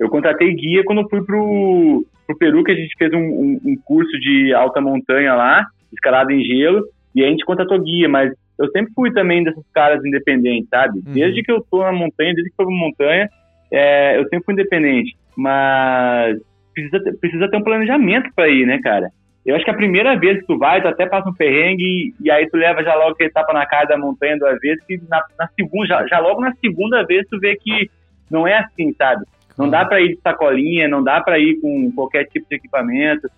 Eu 0.00 0.08
contratei 0.08 0.54
guia 0.54 0.82
quando 0.84 1.08
fui 1.08 1.22
pro, 1.22 2.06
pro 2.26 2.38
Peru, 2.38 2.64
que 2.64 2.72
a 2.72 2.74
gente 2.74 2.94
fez 2.96 3.12
um, 3.12 3.18
um, 3.18 3.60
um 3.64 3.76
curso 3.84 4.18
de 4.20 4.54
alta 4.54 4.80
montanha 4.80 5.34
lá, 5.34 5.66
escalada 5.92 6.32
em 6.32 6.42
gelo. 6.42 6.82
E 7.18 7.24
a 7.24 7.28
gente 7.28 7.44
contratou 7.44 7.82
guia, 7.82 8.08
mas 8.08 8.32
eu 8.56 8.70
sempre 8.70 8.92
fui 8.94 9.12
também 9.12 9.42
desses 9.42 9.64
caras 9.74 10.04
independentes, 10.04 10.68
sabe? 10.68 11.00
Uhum. 11.04 11.12
Desde 11.14 11.42
que 11.42 11.50
eu 11.50 11.60
tô 11.68 11.82
na 11.82 11.92
montanha, 11.92 12.32
desde 12.32 12.48
que 12.50 12.62
eu 12.62 12.64
tô 12.64 12.70
na 12.70 12.76
montanha, 12.76 13.28
é, 13.72 14.18
eu 14.18 14.22
sempre 14.28 14.44
fui 14.44 14.54
independente. 14.54 15.16
Mas 15.36 16.38
precisa 16.72 17.02
ter, 17.02 17.18
precisa 17.18 17.50
ter 17.50 17.56
um 17.56 17.64
planejamento 17.64 18.30
para 18.36 18.48
ir, 18.48 18.66
né, 18.66 18.78
cara? 18.80 19.10
Eu 19.44 19.56
acho 19.56 19.64
que 19.64 19.70
a 19.70 19.74
primeira 19.74 20.16
vez 20.16 20.38
que 20.38 20.46
tu 20.46 20.56
vai, 20.56 20.80
tu 20.80 20.86
até 20.86 21.06
passa 21.06 21.28
um 21.28 21.34
perrengue 21.34 21.82
e, 21.82 22.14
e 22.20 22.30
aí 22.30 22.48
tu 22.48 22.56
leva 22.56 22.84
já 22.84 22.94
logo 22.94 23.12
aquele 23.12 23.30
tapa 23.30 23.52
na 23.52 23.66
cara 23.66 23.86
da 23.86 23.98
montanha 23.98 24.38
duas 24.38 24.60
vezes, 24.60 24.84
que 24.84 25.00
na, 25.08 25.20
na 25.36 25.48
segunda, 25.48 25.86
já, 25.86 26.06
já, 26.06 26.20
logo 26.20 26.40
na 26.40 26.54
segunda 26.60 27.04
vez 27.04 27.26
tu 27.28 27.40
vê 27.40 27.56
que 27.56 27.90
não 28.30 28.46
é 28.46 28.58
assim, 28.58 28.94
sabe? 28.96 29.24
Não 29.56 29.68
dá 29.68 29.84
para 29.84 30.00
ir 30.00 30.14
de 30.14 30.20
sacolinha, 30.20 30.86
não 30.86 31.02
dá 31.02 31.20
para 31.20 31.36
ir 31.36 31.60
com 31.60 31.90
qualquer 31.90 32.26
tipo 32.26 32.46
de 32.48 32.54
equipamento. 32.54 33.28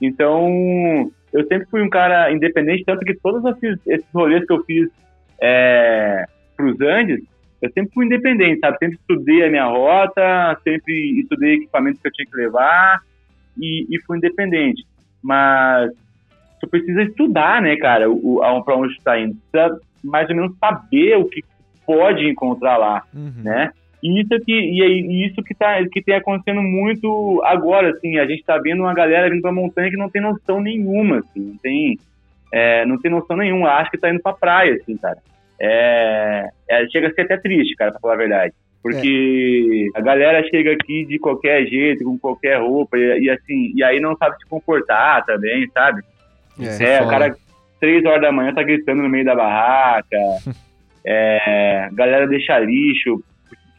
Então, 0.00 1.10
eu 1.36 1.46
sempre 1.46 1.66
fui 1.70 1.82
um 1.82 1.90
cara 1.90 2.32
independente, 2.32 2.84
tanto 2.84 3.04
que 3.04 3.14
todos 3.14 3.44
esses, 3.44 3.78
esses 3.86 4.10
rolês 4.12 4.46
que 4.46 4.52
eu 4.52 4.64
fiz 4.64 4.88
é, 5.40 6.24
para 6.56 6.66
os 6.66 6.80
Andes, 6.80 7.22
eu 7.60 7.70
sempre 7.72 7.92
fui 7.92 8.06
independente, 8.06 8.60
sabe? 8.60 8.78
Sempre 8.78 8.96
estudei 8.96 9.44
a 9.44 9.50
minha 9.50 9.66
rota, 9.66 10.58
sempre 10.64 11.20
estudei 11.20 11.56
equipamentos 11.56 12.00
que 12.00 12.08
eu 12.08 12.12
tinha 12.12 12.26
que 12.26 12.36
levar 12.36 13.02
e, 13.58 13.86
e 13.90 14.00
fui 14.02 14.16
independente. 14.16 14.86
Mas 15.22 15.90
tu 16.58 16.68
precisa 16.68 17.02
estudar, 17.02 17.60
né, 17.60 17.76
cara, 17.76 18.10
o, 18.10 18.38
o, 18.38 18.64
pra 18.64 18.76
onde 18.76 18.96
tu 18.96 19.02
tá 19.02 19.18
indo. 19.18 19.36
Precisa 19.52 19.78
mais 20.02 20.28
ou 20.30 20.36
menos 20.36 20.56
saber 20.58 21.16
o 21.18 21.26
que 21.26 21.44
pode 21.84 22.26
encontrar 22.26 22.78
lá, 22.78 23.02
uhum. 23.14 23.42
né? 23.42 23.72
E 24.02 24.20
isso 24.20 24.44
que 24.44 24.52
e 24.52 24.82
é 24.82 24.88
isso 25.26 25.42
que 25.42 25.54
tá 25.54 25.78
que 25.90 26.02
tem 26.02 26.14
acontecendo 26.14 26.62
muito 26.62 27.42
agora, 27.44 27.90
assim, 27.90 28.18
a 28.18 28.26
gente 28.26 28.44
tá 28.44 28.58
vendo 28.58 28.82
uma 28.82 28.94
galera 28.94 29.30
vindo 29.30 29.42
pra 29.42 29.52
montanha 29.52 29.90
que 29.90 29.96
não 29.96 30.10
tem 30.10 30.22
noção 30.22 30.60
nenhuma, 30.60 31.18
assim, 31.18 31.40
não 31.40 31.56
tem 31.58 31.98
é, 32.52 32.84
não 32.86 33.00
tem 33.00 33.10
noção 33.10 33.36
nenhuma, 33.36 33.70
acha 33.70 33.90
que 33.90 33.98
tá 33.98 34.10
indo 34.10 34.22
pra 34.22 34.32
praia, 34.32 34.74
assim, 34.74 34.96
cara. 34.96 35.18
É, 35.60 36.48
é, 36.68 36.86
chega 36.88 37.08
a 37.08 37.12
ser 37.12 37.22
até 37.22 37.36
triste, 37.38 37.74
cara, 37.74 37.92
pra 37.92 38.00
falar 38.00 38.14
a 38.14 38.18
verdade. 38.18 38.54
Porque 38.82 39.90
é. 39.94 39.98
a 39.98 40.02
galera 40.02 40.46
chega 40.48 40.72
aqui 40.72 41.04
de 41.06 41.18
qualquer 41.18 41.66
jeito, 41.66 42.04
com 42.04 42.18
qualquer 42.18 42.60
roupa, 42.60 42.96
e, 42.96 43.24
e, 43.24 43.30
assim, 43.30 43.72
e 43.74 43.82
aí 43.82 43.98
não 43.98 44.16
sabe 44.16 44.36
se 44.36 44.46
comportar 44.46 45.24
também, 45.24 45.68
sabe? 45.74 46.02
É, 46.60 46.98
é 46.98 47.02
o 47.02 47.08
cara, 47.08 47.34
três 47.80 48.04
horas 48.04 48.22
da 48.22 48.32
manhã, 48.32 48.54
tá 48.54 48.62
gritando 48.62 49.02
no 49.02 49.08
meio 49.08 49.24
da 49.24 49.34
barraca. 49.34 50.16
é, 51.04 51.88
galera 51.92 52.26
deixa 52.26 52.58
lixo, 52.58 53.22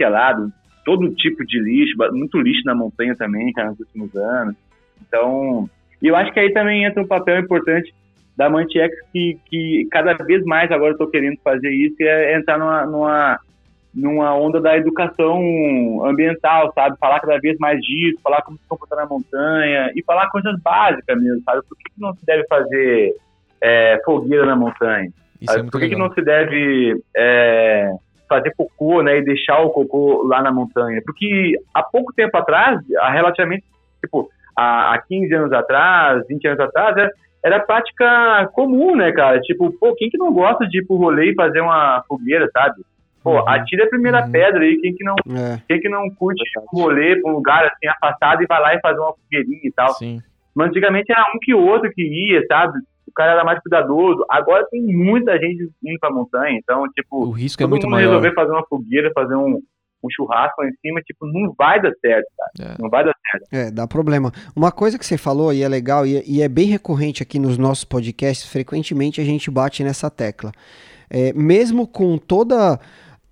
lado, 0.05 0.51
todo 0.85 1.13
tipo 1.15 1.45
de 1.45 1.59
lixo, 1.59 1.95
muito 2.11 2.39
lixo 2.39 2.61
na 2.65 2.75
montanha 2.75 3.15
também, 3.15 3.51
cara, 3.53 3.69
nos 3.69 3.79
últimos 3.79 4.15
anos. 4.15 4.55
Então, 5.05 5.69
e 6.01 6.07
eu 6.07 6.15
acho 6.15 6.31
que 6.31 6.39
aí 6.39 6.51
também 6.53 6.85
entra 6.85 7.01
um 7.01 7.07
papel 7.07 7.39
importante 7.39 7.93
da 8.37 8.49
Mantiex 8.49 8.95
que, 9.11 9.37
que 9.49 9.87
cada 9.91 10.13
vez 10.13 10.43
mais 10.45 10.71
agora 10.71 10.93
eu 10.93 10.97
tô 10.97 11.07
querendo 11.07 11.37
fazer 11.43 11.71
isso 11.71 11.95
é 12.01 12.37
entrar 12.37 12.59
numa, 12.59 12.85
numa, 12.85 13.39
numa 13.93 14.35
onda 14.35 14.61
da 14.61 14.77
educação 14.77 16.05
ambiental, 16.05 16.71
sabe? 16.73 16.95
Falar 16.99 17.19
cada 17.19 17.39
vez 17.39 17.57
mais 17.57 17.79
disso, 17.81 18.19
falar 18.23 18.43
como 18.43 18.57
se 18.57 18.67
comportar 18.67 18.99
na 18.99 19.07
montanha 19.07 19.91
e 19.95 20.03
falar 20.03 20.29
coisas 20.29 20.55
básicas 20.61 21.19
mesmo, 21.19 21.41
sabe? 21.43 21.63
Por 21.67 21.77
que, 21.77 21.93
que 21.95 21.99
não 21.99 22.13
se 22.13 22.25
deve 22.25 22.45
fazer 22.47 23.15
é, 23.61 23.99
fogueira 24.05 24.45
na 24.45 24.55
montanha? 24.55 25.09
É 25.49 25.63
Por 25.63 25.79
que, 25.79 25.89
que, 25.89 25.95
não 25.95 26.13
se 26.13 26.21
deve 26.21 27.01
é, 27.15 27.91
fazer 28.27 28.53
cocô, 28.55 29.01
né, 29.01 29.17
e 29.17 29.23
deixar 29.25 29.59
o 29.61 29.69
cocô 29.69 30.23
lá 30.27 30.41
na 30.41 30.51
montanha? 30.51 31.01
Porque 31.05 31.53
há 31.73 31.83
pouco 31.83 32.13
tempo 32.13 32.35
atrás, 32.37 32.79
relativamente, 33.11 33.63
tipo, 34.01 34.29
há, 34.55 34.93
há 34.93 35.01
15 35.01 35.33
anos 35.33 35.53
atrás, 35.53 36.27
20 36.27 36.47
anos 36.47 36.59
atrás, 36.59 36.97
era, 36.97 37.11
era 37.43 37.59
prática 37.59 38.49
comum, 38.53 38.95
né, 38.95 39.11
cara? 39.11 39.39
Tipo, 39.41 39.71
pô, 39.79 39.95
quem 39.95 40.09
que 40.09 40.17
não 40.17 40.33
gosta 40.33 40.67
de 40.67 40.79
ir 40.79 40.85
pro 40.85 40.97
rolê 40.97 41.31
e 41.31 41.35
fazer 41.35 41.61
uma 41.61 42.03
fogueira, 42.07 42.49
sabe? 42.51 42.81
Pô, 43.23 43.33
uhum. 43.33 43.49
atira 43.49 43.85
a 43.85 43.89
primeira 43.89 44.23
uhum. 44.23 44.31
pedra 44.31 44.63
aí, 44.63 44.79
quem 44.79 44.95
que 44.95 45.03
não, 45.03 45.15
é. 45.15 45.61
quem 45.67 45.79
que 45.79 45.89
não 45.89 46.09
curte 46.11 46.41
pro 46.53 46.81
rolê, 46.81 47.19
pra 47.21 47.31
um 47.31 47.35
lugar 47.35 47.65
assim 47.65 47.87
afastado 47.87 48.41
e 48.41 48.47
vai 48.47 48.61
lá 48.61 48.75
e 48.75 48.79
fazer 48.79 48.99
uma 48.99 49.13
fogueirinha 49.13 49.61
e 49.63 49.71
tal. 49.71 49.89
Sim. 49.95 50.21
Mas 50.55 50.69
antigamente 50.69 51.11
era 51.11 51.23
um 51.35 51.39
que 51.39 51.53
outro 51.53 51.91
que 51.91 52.01
ia, 52.01 52.43
sabe? 52.47 52.79
O 53.07 53.11
cara 53.13 53.31
era 53.31 53.43
mais 53.43 53.59
cuidadoso. 53.61 54.23
Agora 54.29 54.67
tem 54.69 54.81
muita 54.81 55.37
gente 55.39 55.69
indo 55.83 55.99
pra 55.99 56.11
montanha, 56.11 56.57
então, 56.57 56.83
tipo, 56.91 57.25
o 57.25 57.31
risco 57.31 57.63
é 57.63 57.67
muito 57.67 57.83
mundo 57.83 57.93
maior. 57.93 58.09
resolver 58.09 58.33
fazer 58.33 58.51
uma 58.51 58.65
fogueira, 58.67 59.11
fazer 59.13 59.35
um, 59.35 59.61
um 60.03 60.09
churrasco 60.11 60.61
lá 60.61 60.67
em 60.67 60.73
cima, 60.81 61.01
tipo, 61.01 61.25
não 61.25 61.53
vai 61.57 61.81
dar 61.81 61.91
certo, 61.99 62.27
cara. 62.37 62.71
É. 62.71 62.81
Não 62.81 62.89
vai 62.89 63.03
dar 63.03 63.13
certo. 63.31 63.47
É, 63.51 63.71
dá 63.71 63.87
problema. 63.87 64.31
Uma 64.55 64.71
coisa 64.71 64.97
que 64.97 65.05
você 65.05 65.17
falou 65.17 65.53
e 65.53 65.63
é 65.63 65.67
legal 65.67 66.05
e, 66.05 66.23
e 66.27 66.41
é 66.41 66.47
bem 66.47 66.67
recorrente 66.67 67.23
aqui 67.23 67.39
nos 67.39 67.57
nossos 67.57 67.83
podcasts, 67.83 68.49
frequentemente 68.49 69.21
a 69.21 69.23
gente 69.23 69.49
bate 69.49 69.83
nessa 69.83 70.09
tecla. 70.09 70.51
É, 71.09 71.31
mesmo 71.33 71.87
com 71.87 72.17
toda 72.17 72.79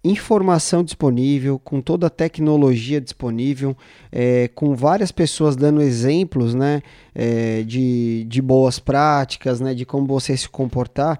informação 0.05 0.83
disponível, 0.83 1.57
com 1.57 1.81
toda 1.81 2.07
a 2.07 2.09
tecnologia 2.09 3.01
disponível, 3.01 3.75
é, 4.11 4.47
com 4.49 4.75
várias 4.75 5.11
pessoas 5.11 5.55
dando 5.55 5.81
exemplos 5.81 6.53
né, 6.53 6.83
é, 7.13 7.63
de, 7.63 8.23
de 8.25 8.41
boas 8.41 8.77
práticas, 8.77 9.59
né, 9.59 9.73
de 9.73 9.85
como 9.85 10.05
você 10.05 10.37
se 10.37 10.47
comportar. 10.47 11.19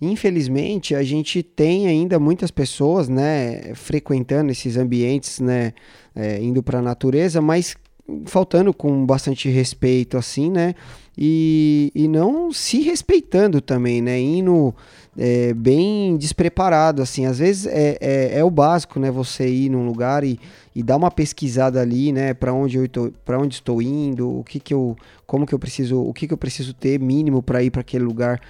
Infelizmente, 0.00 0.94
a 0.94 1.02
gente 1.02 1.42
tem 1.42 1.86
ainda 1.86 2.18
muitas 2.18 2.50
pessoas 2.50 3.08
né, 3.08 3.74
frequentando 3.74 4.50
esses 4.50 4.76
ambientes, 4.76 5.38
né, 5.38 5.74
é, 6.16 6.42
indo 6.42 6.62
para 6.62 6.78
a 6.78 6.82
natureza, 6.82 7.40
mas 7.40 7.76
faltando 8.24 8.74
com 8.74 9.06
bastante 9.06 9.48
respeito, 9.48 10.16
assim, 10.16 10.50
né? 10.50 10.74
E, 11.16 11.92
e 11.94 12.08
não 12.08 12.52
se 12.52 12.80
respeitando 12.80 13.60
também, 13.60 14.00
né? 14.00 14.18
Indo 14.18 14.74
é, 15.16 15.52
bem 15.52 16.16
despreparado, 16.16 17.02
assim. 17.02 17.26
Às 17.26 17.38
vezes 17.38 17.66
é, 17.66 17.98
é, 18.00 18.38
é, 18.38 18.44
o 18.44 18.50
básico, 18.50 18.98
né? 18.98 19.10
Você 19.10 19.48
ir 19.48 19.68
num 19.68 19.86
lugar 19.86 20.24
e, 20.24 20.38
e 20.74 20.82
dar 20.82 20.96
uma 20.96 21.10
pesquisada 21.10 21.80
ali, 21.80 22.12
né? 22.12 22.34
Para 22.34 22.52
onde 22.52 22.78
eu 22.78 23.12
para 23.24 23.38
onde 23.38 23.54
estou 23.54 23.82
indo, 23.82 24.38
o 24.40 24.44
que 24.44 24.58
que 24.58 24.72
eu, 24.72 24.96
como 25.26 25.46
que 25.46 25.54
eu 25.54 25.58
preciso, 25.58 26.00
o 26.00 26.12
que 26.12 26.26
que 26.26 26.32
eu 26.32 26.38
preciso 26.38 26.72
ter 26.72 26.98
mínimo 26.98 27.42
para 27.42 27.62
ir 27.62 27.70
para 27.70 27.82
aquele 27.82 28.04
lugar. 28.04 28.40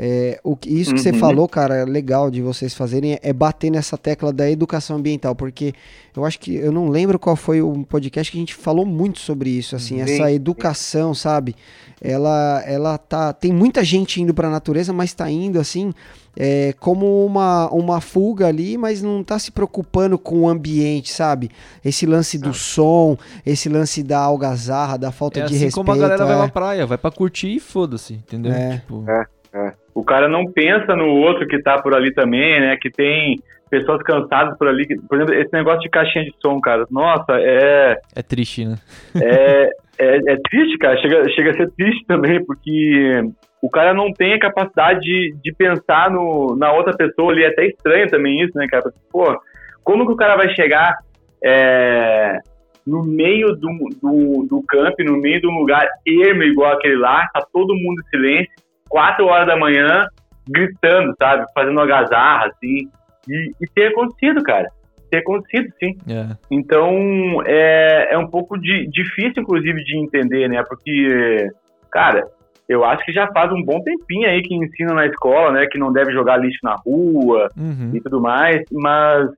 É, 0.00 0.38
o, 0.44 0.56
isso 0.64 0.92
que 0.92 0.98
uhum. 0.98 1.02
você 1.02 1.12
falou, 1.12 1.48
cara, 1.48 1.74
é 1.74 1.84
legal 1.84 2.30
de 2.30 2.40
vocês 2.40 2.72
fazerem 2.72 3.14
é, 3.14 3.20
é, 3.20 3.32
bater 3.32 3.68
nessa 3.68 3.98
tecla 3.98 4.32
da 4.32 4.48
educação 4.48 4.96
ambiental, 4.96 5.34
porque 5.34 5.74
eu 6.16 6.24
acho 6.24 6.38
que 6.38 6.54
eu 6.54 6.70
não 6.70 6.88
lembro 6.88 7.18
qual 7.18 7.34
foi 7.34 7.60
o 7.60 7.84
podcast 7.84 8.30
que 8.30 8.38
a 8.38 8.40
gente 8.40 8.54
falou 8.54 8.86
muito 8.86 9.18
sobre 9.18 9.50
isso, 9.50 9.74
assim, 9.74 10.00
essa 10.00 10.30
educação, 10.30 11.12
sabe? 11.14 11.56
Ela, 12.00 12.62
ela 12.64 12.96
tá, 12.96 13.32
tem 13.32 13.52
muita 13.52 13.82
gente 13.82 14.22
indo 14.22 14.32
para 14.32 14.46
a 14.46 14.50
natureza, 14.52 14.92
mas 14.92 15.10
está 15.10 15.28
indo 15.28 15.58
assim 15.58 15.92
é, 16.36 16.72
como 16.78 17.26
uma, 17.26 17.68
uma 17.70 18.00
fuga 18.00 18.46
ali, 18.46 18.78
mas 18.78 19.02
não 19.02 19.22
está 19.22 19.36
se 19.36 19.50
preocupando 19.50 20.16
com 20.16 20.42
o 20.42 20.48
ambiente, 20.48 21.12
sabe? 21.12 21.50
Esse 21.84 22.06
lance 22.06 22.38
do 22.38 22.54
som, 22.54 23.18
esse 23.44 23.68
lance 23.68 24.04
da 24.04 24.20
algazarra, 24.20 24.96
da 24.96 25.10
falta 25.10 25.40
é 25.40 25.42
de 25.42 25.46
assim 25.46 25.64
respeito. 25.64 25.74
como 25.74 25.90
a 25.90 25.96
galera 25.96 26.24
vai 26.24 26.36
pra 26.36 26.48
praia, 26.48 26.86
vai 26.86 26.98
para 26.98 27.10
curtir 27.10 27.56
e 27.56 27.58
foda-se, 27.58 28.14
entendeu? 28.14 28.52
É. 28.52 28.76
Tipo... 28.76 29.04
é. 29.10 29.26
É. 29.52 29.72
O 29.98 30.04
cara 30.04 30.28
não 30.28 30.44
pensa 30.44 30.94
no 30.94 31.08
outro 31.08 31.44
que 31.48 31.60
tá 31.60 31.82
por 31.82 31.92
ali 31.92 32.14
também, 32.14 32.60
né? 32.60 32.76
Que 32.80 32.88
tem 32.88 33.36
pessoas 33.68 34.00
cansadas 34.04 34.56
por 34.56 34.68
ali. 34.68 34.86
Por 35.08 35.16
exemplo, 35.16 35.34
esse 35.34 35.52
negócio 35.52 35.80
de 35.80 35.88
caixinha 35.88 36.24
de 36.24 36.32
som, 36.40 36.60
cara. 36.60 36.86
Nossa, 36.88 37.32
é. 37.32 37.98
É 38.14 38.22
triste, 38.22 38.64
né? 38.64 38.76
É, 39.20 39.70
é, 39.98 40.16
é 40.34 40.36
triste, 40.48 40.78
cara. 40.78 40.96
Chega, 40.98 41.28
chega 41.30 41.50
a 41.50 41.54
ser 41.54 41.72
triste 41.72 42.06
também, 42.06 42.44
porque 42.44 43.24
o 43.60 43.68
cara 43.68 43.92
não 43.92 44.12
tem 44.12 44.34
a 44.34 44.38
capacidade 44.38 45.00
de, 45.00 45.34
de 45.42 45.52
pensar 45.52 46.12
no, 46.12 46.54
na 46.54 46.72
outra 46.72 46.96
pessoa 46.96 47.32
ali. 47.32 47.42
É 47.42 47.48
até 47.48 47.66
estranho 47.66 48.08
também 48.08 48.40
isso, 48.40 48.56
né, 48.56 48.68
cara? 48.68 48.92
Pô, 49.10 49.36
como 49.82 50.06
que 50.06 50.12
o 50.12 50.16
cara 50.16 50.36
vai 50.36 50.54
chegar 50.54 50.96
é, 51.44 52.38
no 52.86 53.02
meio 53.02 53.48
do, 53.48 53.68
do, 54.00 54.46
do 54.48 54.62
camp, 54.62 54.94
no 55.00 55.16
meio 55.16 55.40
de 55.40 55.48
um 55.48 55.58
lugar 55.58 55.88
ermo 56.06 56.44
igual 56.44 56.74
aquele 56.74 56.98
lá, 56.98 57.26
tá 57.34 57.44
todo 57.52 57.74
mundo 57.74 58.00
em 58.00 58.10
silêncio, 58.10 58.67
quatro 58.88 59.26
horas 59.26 59.46
da 59.46 59.56
manhã, 59.56 60.06
gritando, 60.48 61.14
sabe? 61.18 61.44
Fazendo 61.54 61.80
algazarra, 61.80 62.46
assim. 62.46 62.88
E, 63.28 63.52
e 63.60 63.66
ter 63.74 63.88
acontecido, 63.88 64.42
cara. 64.42 64.68
Ter 65.10 65.18
acontecido, 65.18 65.72
sim. 65.78 65.96
É. 66.08 66.36
Então, 66.50 67.42
é, 67.46 68.14
é 68.14 68.18
um 68.18 68.28
pouco 68.28 68.58
de, 68.58 68.88
difícil, 68.90 69.42
inclusive, 69.42 69.82
de 69.84 69.98
entender, 69.98 70.48
né? 70.48 70.62
Porque, 70.68 71.48
cara, 71.90 72.26
eu 72.68 72.84
acho 72.84 73.04
que 73.04 73.12
já 73.12 73.26
faz 73.28 73.50
um 73.52 73.62
bom 73.62 73.80
tempinho 73.82 74.28
aí 74.28 74.42
que 74.42 74.54
ensina 74.54 74.92
na 74.92 75.06
escola, 75.06 75.52
né? 75.52 75.66
Que 75.66 75.78
não 75.78 75.92
deve 75.92 76.12
jogar 76.12 76.36
lixo 76.36 76.58
na 76.62 76.74
rua 76.74 77.48
uhum. 77.56 77.92
e 77.94 78.00
tudo 78.00 78.20
mais, 78.20 78.62
mas 78.70 79.30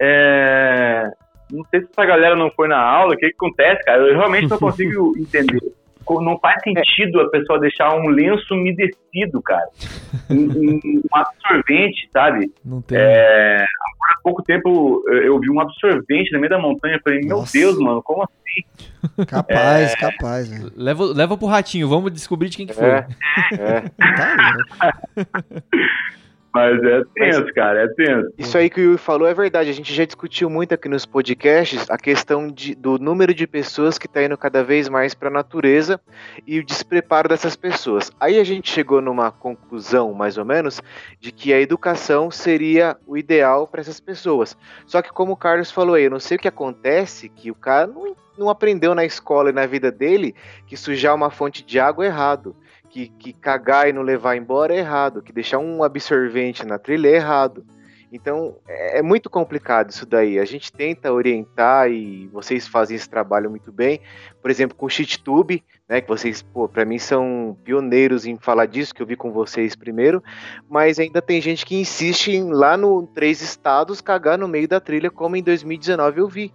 é, 0.00 1.08
não 1.52 1.64
sei 1.70 1.80
se 1.80 1.88
essa 1.90 2.04
galera 2.04 2.34
não 2.34 2.50
foi 2.50 2.66
na 2.66 2.80
aula, 2.80 3.14
o 3.14 3.16
que, 3.16 3.28
que 3.28 3.34
acontece, 3.34 3.84
cara? 3.84 4.02
Eu 4.02 4.16
realmente 4.16 4.48
não 4.48 4.58
consigo 4.58 5.12
entender 5.16 5.60
não 6.08 6.38
faz 6.38 6.62
sentido 6.62 7.20
a 7.20 7.30
pessoa 7.30 7.58
deixar 7.60 7.94
um 7.94 8.08
lenço 8.08 8.54
umedecido, 8.54 9.42
cara. 9.42 9.68
um, 10.30 10.80
um, 10.84 11.02
absorvente, 11.12 12.08
sabe? 12.12 12.52
Não 12.64 12.82
tem. 12.82 12.98
É, 12.98 13.64
há 13.64 14.22
pouco 14.22 14.42
tempo 14.42 15.02
eu 15.08 15.38
vi 15.38 15.50
um 15.50 15.60
absorvente 15.60 16.32
no 16.32 16.40
meio 16.40 16.50
da 16.50 16.58
montanha. 16.58 16.96
Eu 16.96 17.00
falei, 17.02 17.20
meu 17.20 17.38
Nossa. 17.38 17.58
Deus, 17.58 17.78
mano, 17.78 18.02
como 18.02 18.22
assim? 18.22 19.24
Capaz, 19.26 19.92
é... 19.92 19.96
capaz. 19.96 20.50
Né? 20.50 20.70
Leva, 20.76 21.04
leva 21.04 21.36
pro 21.36 21.46
ratinho, 21.46 21.88
vamos 21.88 22.12
descobrir 22.12 22.48
de 22.48 22.56
quem 22.56 22.66
que 22.66 22.74
foi. 22.74 22.84
É, 22.84 23.06
é. 23.52 23.80
tá 24.78 24.98
Mas 26.54 26.80
é 26.84 27.02
tenso, 27.12 27.52
cara, 27.52 27.82
é 27.82 27.88
tenso. 27.88 28.32
Isso 28.38 28.56
aí 28.56 28.70
que 28.70 28.80
o 28.80 28.84
Yuri 28.84 28.98
falou 28.98 29.26
é 29.26 29.34
verdade. 29.34 29.70
A 29.70 29.72
gente 29.72 29.92
já 29.92 30.04
discutiu 30.04 30.48
muito 30.48 30.72
aqui 30.72 30.88
nos 30.88 31.04
podcasts 31.04 31.90
a 31.90 31.98
questão 31.98 32.46
de, 32.46 32.76
do 32.76 32.96
número 32.96 33.34
de 33.34 33.44
pessoas 33.44 33.98
que 33.98 34.06
está 34.06 34.22
indo 34.22 34.38
cada 34.38 34.62
vez 34.62 34.88
mais 34.88 35.14
para 35.14 35.28
a 35.28 35.32
natureza 35.32 36.00
e 36.46 36.60
o 36.60 36.64
despreparo 36.64 37.28
dessas 37.28 37.56
pessoas. 37.56 38.12
Aí 38.20 38.38
a 38.38 38.44
gente 38.44 38.70
chegou 38.70 39.00
numa 39.00 39.32
conclusão, 39.32 40.14
mais 40.14 40.38
ou 40.38 40.44
menos, 40.44 40.80
de 41.18 41.32
que 41.32 41.52
a 41.52 41.60
educação 41.60 42.30
seria 42.30 42.96
o 43.04 43.18
ideal 43.18 43.66
para 43.66 43.80
essas 43.80 43.98
pessoas. 43.98 44.56
Só 44.86 45.02
que, 45.02 45.12
como 45.12 45.32
o 45.32 45.36
Carlos 45.36 45.72
falou 45.72 45.96
aí, 45.96 46.04
eu 46.04 46.10
não 46.10 46.20
sei 46.20 46.36
o 46.36 46.40
que 46.40 46.46
acontece, 46.46 47.28
que 47.28 47.50
o 47.50 47.54
cara 47.56 47.88
não, 47.88 48.14
não 48.38 48.48
aprendeu 48.48 48.94
na 48.94 49.04
escola 49.04 49.50
e 49.50 49.52
na 49.52 49.66
vida 49.66 49.90
dele 49.90 50.36
que 50.68 50.76
sujar 50.76 51.16
uma 51.16 51.30
fonte 51.30 51.64
de 51.64 51.80
água 51.80 52.04
é 52.04 52.06
errado 52.06 52.54
que, 52.94 53.08
que 53.08 53.32
cagar 53.32 53.88
e 53.88 53.92
não 53.92 54.02
levar 54.02 54.36
embora 54.36 54.72
é 54.72 54.78
errado, 54.78 55.20
que 55.20 55.32
deixar 55.32 55.58
um 55.58 55.82
absorvente 55.82 56.64
na 56.64 56.78
trilha 56.78 57.08
é 57.08 57.16
errado. 57.16 57.66
Então 58.12 58.54
é, 58.68 59.00
é 59.00 59.02
muito 59.02 59.28
complicado 59.28 59.90
isso 59.90 60.06
daí. 60.06 60.38
A 60.38 60.44
gente 60.44 60.72
tenta 60.72 61.12
orientar 61.12 61.90
e 61.90 62.28
vocês 62.28 62.68
fazem 62.68 62.94
esse 62.94 63.10
trabalho 63.10 63.50
muito 63.50 63.72
bem. 63.72 63.98
Por 64.40 64.48
exemplo, 64.48 64.76
com 64.76 64.86
o 64.86 64.88
SheetTube, 64.88 65.60
né, 65.88 66.00
que 66.00 66.06
vocês, 66.06 66.46
para 66.72 66.84
mim 66.84 66.98
são 67.00 67.58
pioneiros 67.64 68.26
em 68.26 68.36
falar 68.36 68.66
disso, 68.66 68.94
que 68.94 69.02
eu 69.02 69.06
vi 69.06 69.16
com 69.16 69.32
vocês 69.32 69.74
primeiro, 69.74 70.22
mas 70.70 71.00
ainda 71.00 71.20
tem 71.20 71.40
gente 71.40 71.66
que 71.66 71.74
insiste 71.74 72.28
em 72.28 72.52
lá 72.52 72.76
no 72.76 73.08
três 73.08 73.42
estados 73.42 74.00
cagar 74.00 74.38
no 74.38 74.46
meio 74.46 74.68
da 74.68 74.78
trilha, 74.78 75.10
como 75.10 75.34
em 75.34 75.42
2019 75.42 76.20
eu 76.20 76.28
vi. 76.28 76.52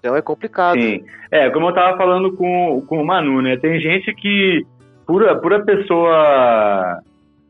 Então 0.00 0.16
é 0.16 0.22
complicado. 0.22 0.80
Sim. 0.80 1.04
É, 1.30 1.48
como 1.50 1.68
eu 1.68 1.74
tava 1.74 1.96
falando 1.96 2.32
com, 2.32 2.84
com 2.88 3.00
o 3.00 3.06
Manu, 3.06 3.40
né? 3.40 3.56
Tem 3.56 3.78
gente 3.78 4.12
que, 4.14 4.66
por, 5.10 5.40
por 5.40 5.52
a 5.52 5.60
pessoa 5.60 7.02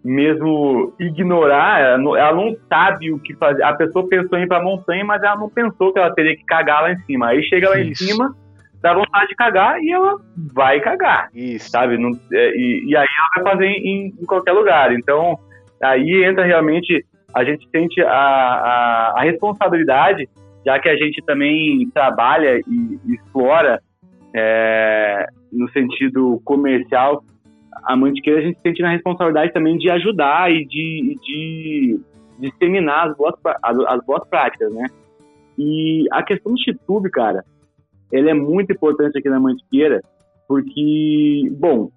mesmo 0.02 0.94
ignorar, 0.98 1.82
ela 1.82 1.98
não, 1.98 2.16
ela 2.16 2.34
não 2.34 2.56
sabe 2.66 3.12
o 3.12 3.18
que 3.18 3.34
fazer. 3.34 3.62
A 3.62 3.74
pessoa 3.74 4.08
pensou 4.08 4.38
em 4.38 4.44
ir 4.44 4.48
pra 4.48 4.62
montanha, 4.62 5.04
mas 5.04 5.22
ela 5.22 5.36
não 5.36 5.50
pensou 5.50 5.92
que 5.92 5.98
ela 5.98 6.14
teria 6.14 6.34
que 6.34 6.44
cagar 6.46 6.80
lá 6.82 6.90
em 6.90 6.96
cima. 7.00 7.28
Aí 7.28 7.42
chega 7.42 7.68
lá 7.68 7.78
Isso. 7.78 8.02
em 8.02 8.06
cima, 8.06 8.34
dá 8.80 8.94
vontade 8.94 9.28
de 9.28 9.34
cagar 9.34 9.78
e 9.78 9.92
ela 9.92 10.16
vai 10.54 10.80
cagar. 10.80 11.28
Isso. 11.34 11.68
Sabe? 11.68 11.98
Não, 11.98 12.12
é, 12.32 12.50
e, 12.56 12.86
e, 12.88 12.96
aí 12.96 13.06
ela 13.18 13.44
vai 13.44 13.52
fazer 13.52 13.66
em, 13.66 14.06
em, 14.06 14.24
qualquer 14.24 14.52
lugar. 14.52 14.94
Então, 14.94 15.38
aí 15.82 16.24
entra 16.24 16.46
realmente, 16.46 17.04
a 17.34 17.44
gente 17.44 17.68
sente 17.68 18.00
a, 18.00 18.10
a, 18.10 19.14
a 19.18 19.22
responsabilidade, 19.24 20.26
já 20.64 20.78
que 20.78 20.88
a 20.88 20.96
gente 20.96 21.22
também 21.26 21.86
trabalha 21.92 22.56
e, 22.56 22.98
e 23.04 23.14
explora 23.16 23.82
é, 24.34 25.26
no 25.52 25.68
sentido 25.72 26.40
comercial 26.42 27.22
a 27.84 27.96
Mantiqueira 27.96 28.40
a 28.40 28.42
gente 28.42 28.58
sente 28.60 28.82
na 28.82 28.90
responsabilidade 28.90 29.52
também 29.52 29.76
de 29.78 29.90
ajudar 29.90 30.50
e 30.50 30.64
de, 30.64 31.16
de 31.22 32.00
disseminar 32.38 33.08
as 33.08 33.16
boas, 33.16 33.34
as, 33.62 33.78
as 33.78 34.04
boas 34.04 34.28
práticas, 34.28 34.72
né? 34.72 34.86
E 35.58 36.06
a 36.10 36.22
questão 36.22 36.52
do 36.52 36.60
Chitube, 36.60 37.10
cara, 37.10 37.44
ele 38.10 38.30
é 38.30 38.34
muito 38.34 38.72
importante 38.72 39.18
aqui 39.18 39.28
na 39.28 39.38
Mantiqueira, 39.38 40.00
porque, 40.48 41.42
bom, 41.52 41.90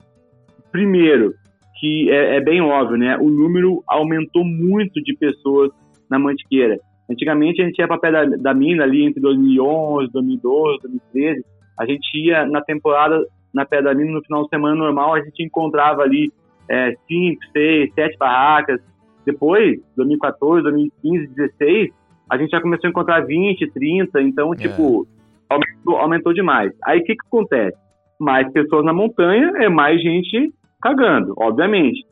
primeiro, 0.71 1.33
que 1.79 2.11
é, 2.11 2.37
é, 2.37 2.41
bem 2.41 2.61
óbvio, 2.61 2.97
né? 2.97 3.17
O 3.17 3.29
número 3.29 3.83
aumentou 3.87 4.43
muito 4.43 5.01
de 5.01 5.15
pessoas 5.15 5.71
na 6.09 6.19
Mantiqueira. 6.19 6.77
Antigamente 7.09 7.61
a 7.61 7.65
gente 7.65 7.79
ia 7.79 7.87
para 7.87 7.97
pé 7.97 8.11
da, 8.11 8.25
da 8.25 8.53
mina 8.53 8.83
ali 8.83 9.03
entre 9.03 9.21
2011, 9.21 10.11
2012, 10.11 10.79
2013. 10.83 11.45
A 11.79 11.85
gente 11.85 12.17
ia 12.17 12.45
na 12.45 12.61
temporada 12.61 13.25
na 13.53 13.65
Pedra 13.65 13.93
da 13.93 13.95
Mina 13.95 14.13
no 14.13 14.23
final 14.23 14.43
de 14.43 14.49
semana 14.49 14.75
normal, 14.75 15.13
a 15.13 15.21
gente 15.21 15.43
encontrava 15.43 16.01
ali 16.01 16.31
é, 16.69 16.95
cinco, 17.07 17.41
seis, 17.51 17.93
sete 17.93 18.17
barracas. 18.17 18.81
Depois, 19.25 19.79
2014, 19.95 20.63
2015, 20.63 21.27
2016, 21.27 21.91
a 22.29 22.37
gente 22.37 22.49
já 22.49 22.61
começou 22.61 22.87
a 22.87 22.89
encontrar 22.89 23.25
20, 23.25 23.71
30, 23.71 24.21
então, 24.21 24.53
é. 24.53 24.57
tipo, 24.57 25.07
aumentou, 25.49 25.97
aumentou 25.97 26.33
demais. 26.33 26.71
Aí 26.83 26.99
o 26.99 27.03
que, 27.03 27.15
que 27.15 27.27
acontece? 27.27 27.77
Mais 28.19 28.51
pessoas 28.51 28.83
na 28.83 28.93
montanha 28.93 29.53
é 29.57 29.69
mais 29.69 30.01
gente 30.01 30.53
cagando, 30.81 31.33
obviamente. 31.37 32.05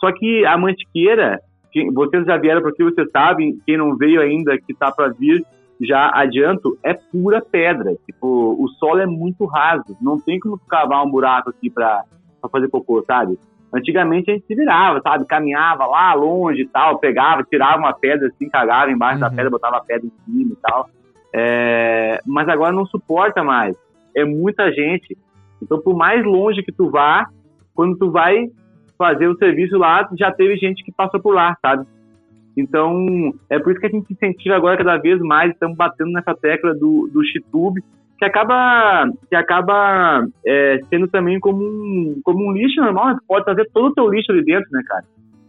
Só 0.00 0.12
que 0.12 0.44
a 0.44 0.56
mantiqueira, 0.56 1.40
vocês 1.94 2.24
já 2.24 2.36
vieram 2.36 2.62
porque 2.62 2.84
vocês 2.84 3.08
sabem, 3.10 3.58
quem 3.66 3.76
não 3.76 3.96
veio 3.96 4.20
ainda, 4.20 4.58
que 4.58 4.74
tá 4.74 4.90
para 4.92 5.08
vir, 5.08 5.44
já 5.80 6.10
adianto, 6.12 6.78
é 6.82 6.94
pura 6.94 7.40
pedra. 7.40 7.94
Tipo, 8.06 8.56
o 8.58 8.68
solo 8.78 9.00
é 9.00 9.06
muito 9.06 9.44
raso. 9.44 9.96
Não 10.00 10.18
tem 10.18 10.38
como 10.38 10.58
cavar 10.58 11.04
um 11.04 11.10
buraco 11.10 11.50
aqui 11.50 11.70
pra, 11.70 12.04
pra 12.40 12.50
fazer 12.50 12.68
cocô, 12.68 13.02
sabe? 13.06 13.38
Antigamente 13.72 14.30
a 14.30 14.34
gente 14.34 14.46
se 14.46 14.54
virava, 14.54 15.00
sabe? 15.02 15.26
Caminhava 15.26 15.86
lá 15.86 16.14
longe 16.14 16.62
e 16.62 16.68
tal, 16.68 16.98
pegava, 16.98 17.44
tirava 17.44 17.78
uma 17.78 17.92
pedra 17.92 18.28
assim, 18.28 18.48
cagava 18.48 18.90
embaixo 18.90 19.16
uhum. 19.16 19.20
da 19.20 19.30
pedra, 19.30 19.50
botava 19.50 19.76
a 19.76 19.84
pedra 19.84 20.06
em 20.06 20.24
cima 20.24 20.52
e 20.52 20.56
tal. 20.56 20.88
É... 21.34 22.20
Mas 22.26 22.48
agora 22.48 22.72
não 22.72 22.86
suporta 22.86 23.44
mais. 23.44 23.76
É 24.16 24.24
muita 24.24 24.72
gente. 24.72 25.16
Então, 25.62 25.80
por 25.80 25.94
mais 25.94 26.24
longe 26.24 26.62
que 26.62 26.72
tu 26.72 26.90
vá, 26.90 27.26
quando 27.74 27.96
tu 27.98 28.10
vai 28.10 28.48
fazer 28.96 29.28
o 29.28 29.36
serviço 29.36 29.76
lá, 29.76 30.08
já 30.18 30.32
teve 30.32 30.56
gente 30.56 30.82
que 30.82 30.90
passou 30.90 31.20
por 31.20 31.34
lá, 31.34 31.56
sabe? 31.60 31.86
Então, 32.58 33.32
é 33.48 33.56
por 33.58 33.70
isso 33.70 33.80
que 33.80 33.86
a 33.86 33.90
gente 33.90 34.12
incentiva 34.12 34.56
agora 34.56 34.76
cada 34.76 34.96
vez 34.96 35.20
mais, 35.20 35.52
estamos 35.52 35.76
batendo 35.76 36.10
nessa 36.10 36.34
tecla 36.34 36.74
do, 36.74 37.08
do 37.12 37.24
Chitube, 37.24 37.80
que 38.18 38.24
acaba, 38.24 39.08
que 39.28 39.36
acaba 39.36 40.26
é, 40.44 40.80
sendo 40.90 41.06
também 41.06 41.38
como 41.38 41.62
um, 41.62 42.20
como 42.24 42.48
um 42.48 42.52
lixo 42.52 42.80
normal, 42.80 43.10
né? 43.10 43.18
pode 43.28 43.44
trazer 43.44 43.70
todo 43.72 43.86
o 43.86 43.94
teu 43.94 44.08
lixo 44.08 44.32
ali 44.32 44.44
dentro, 44.44 44.68
né, 44.72 44.82
cara? 44.88 45.04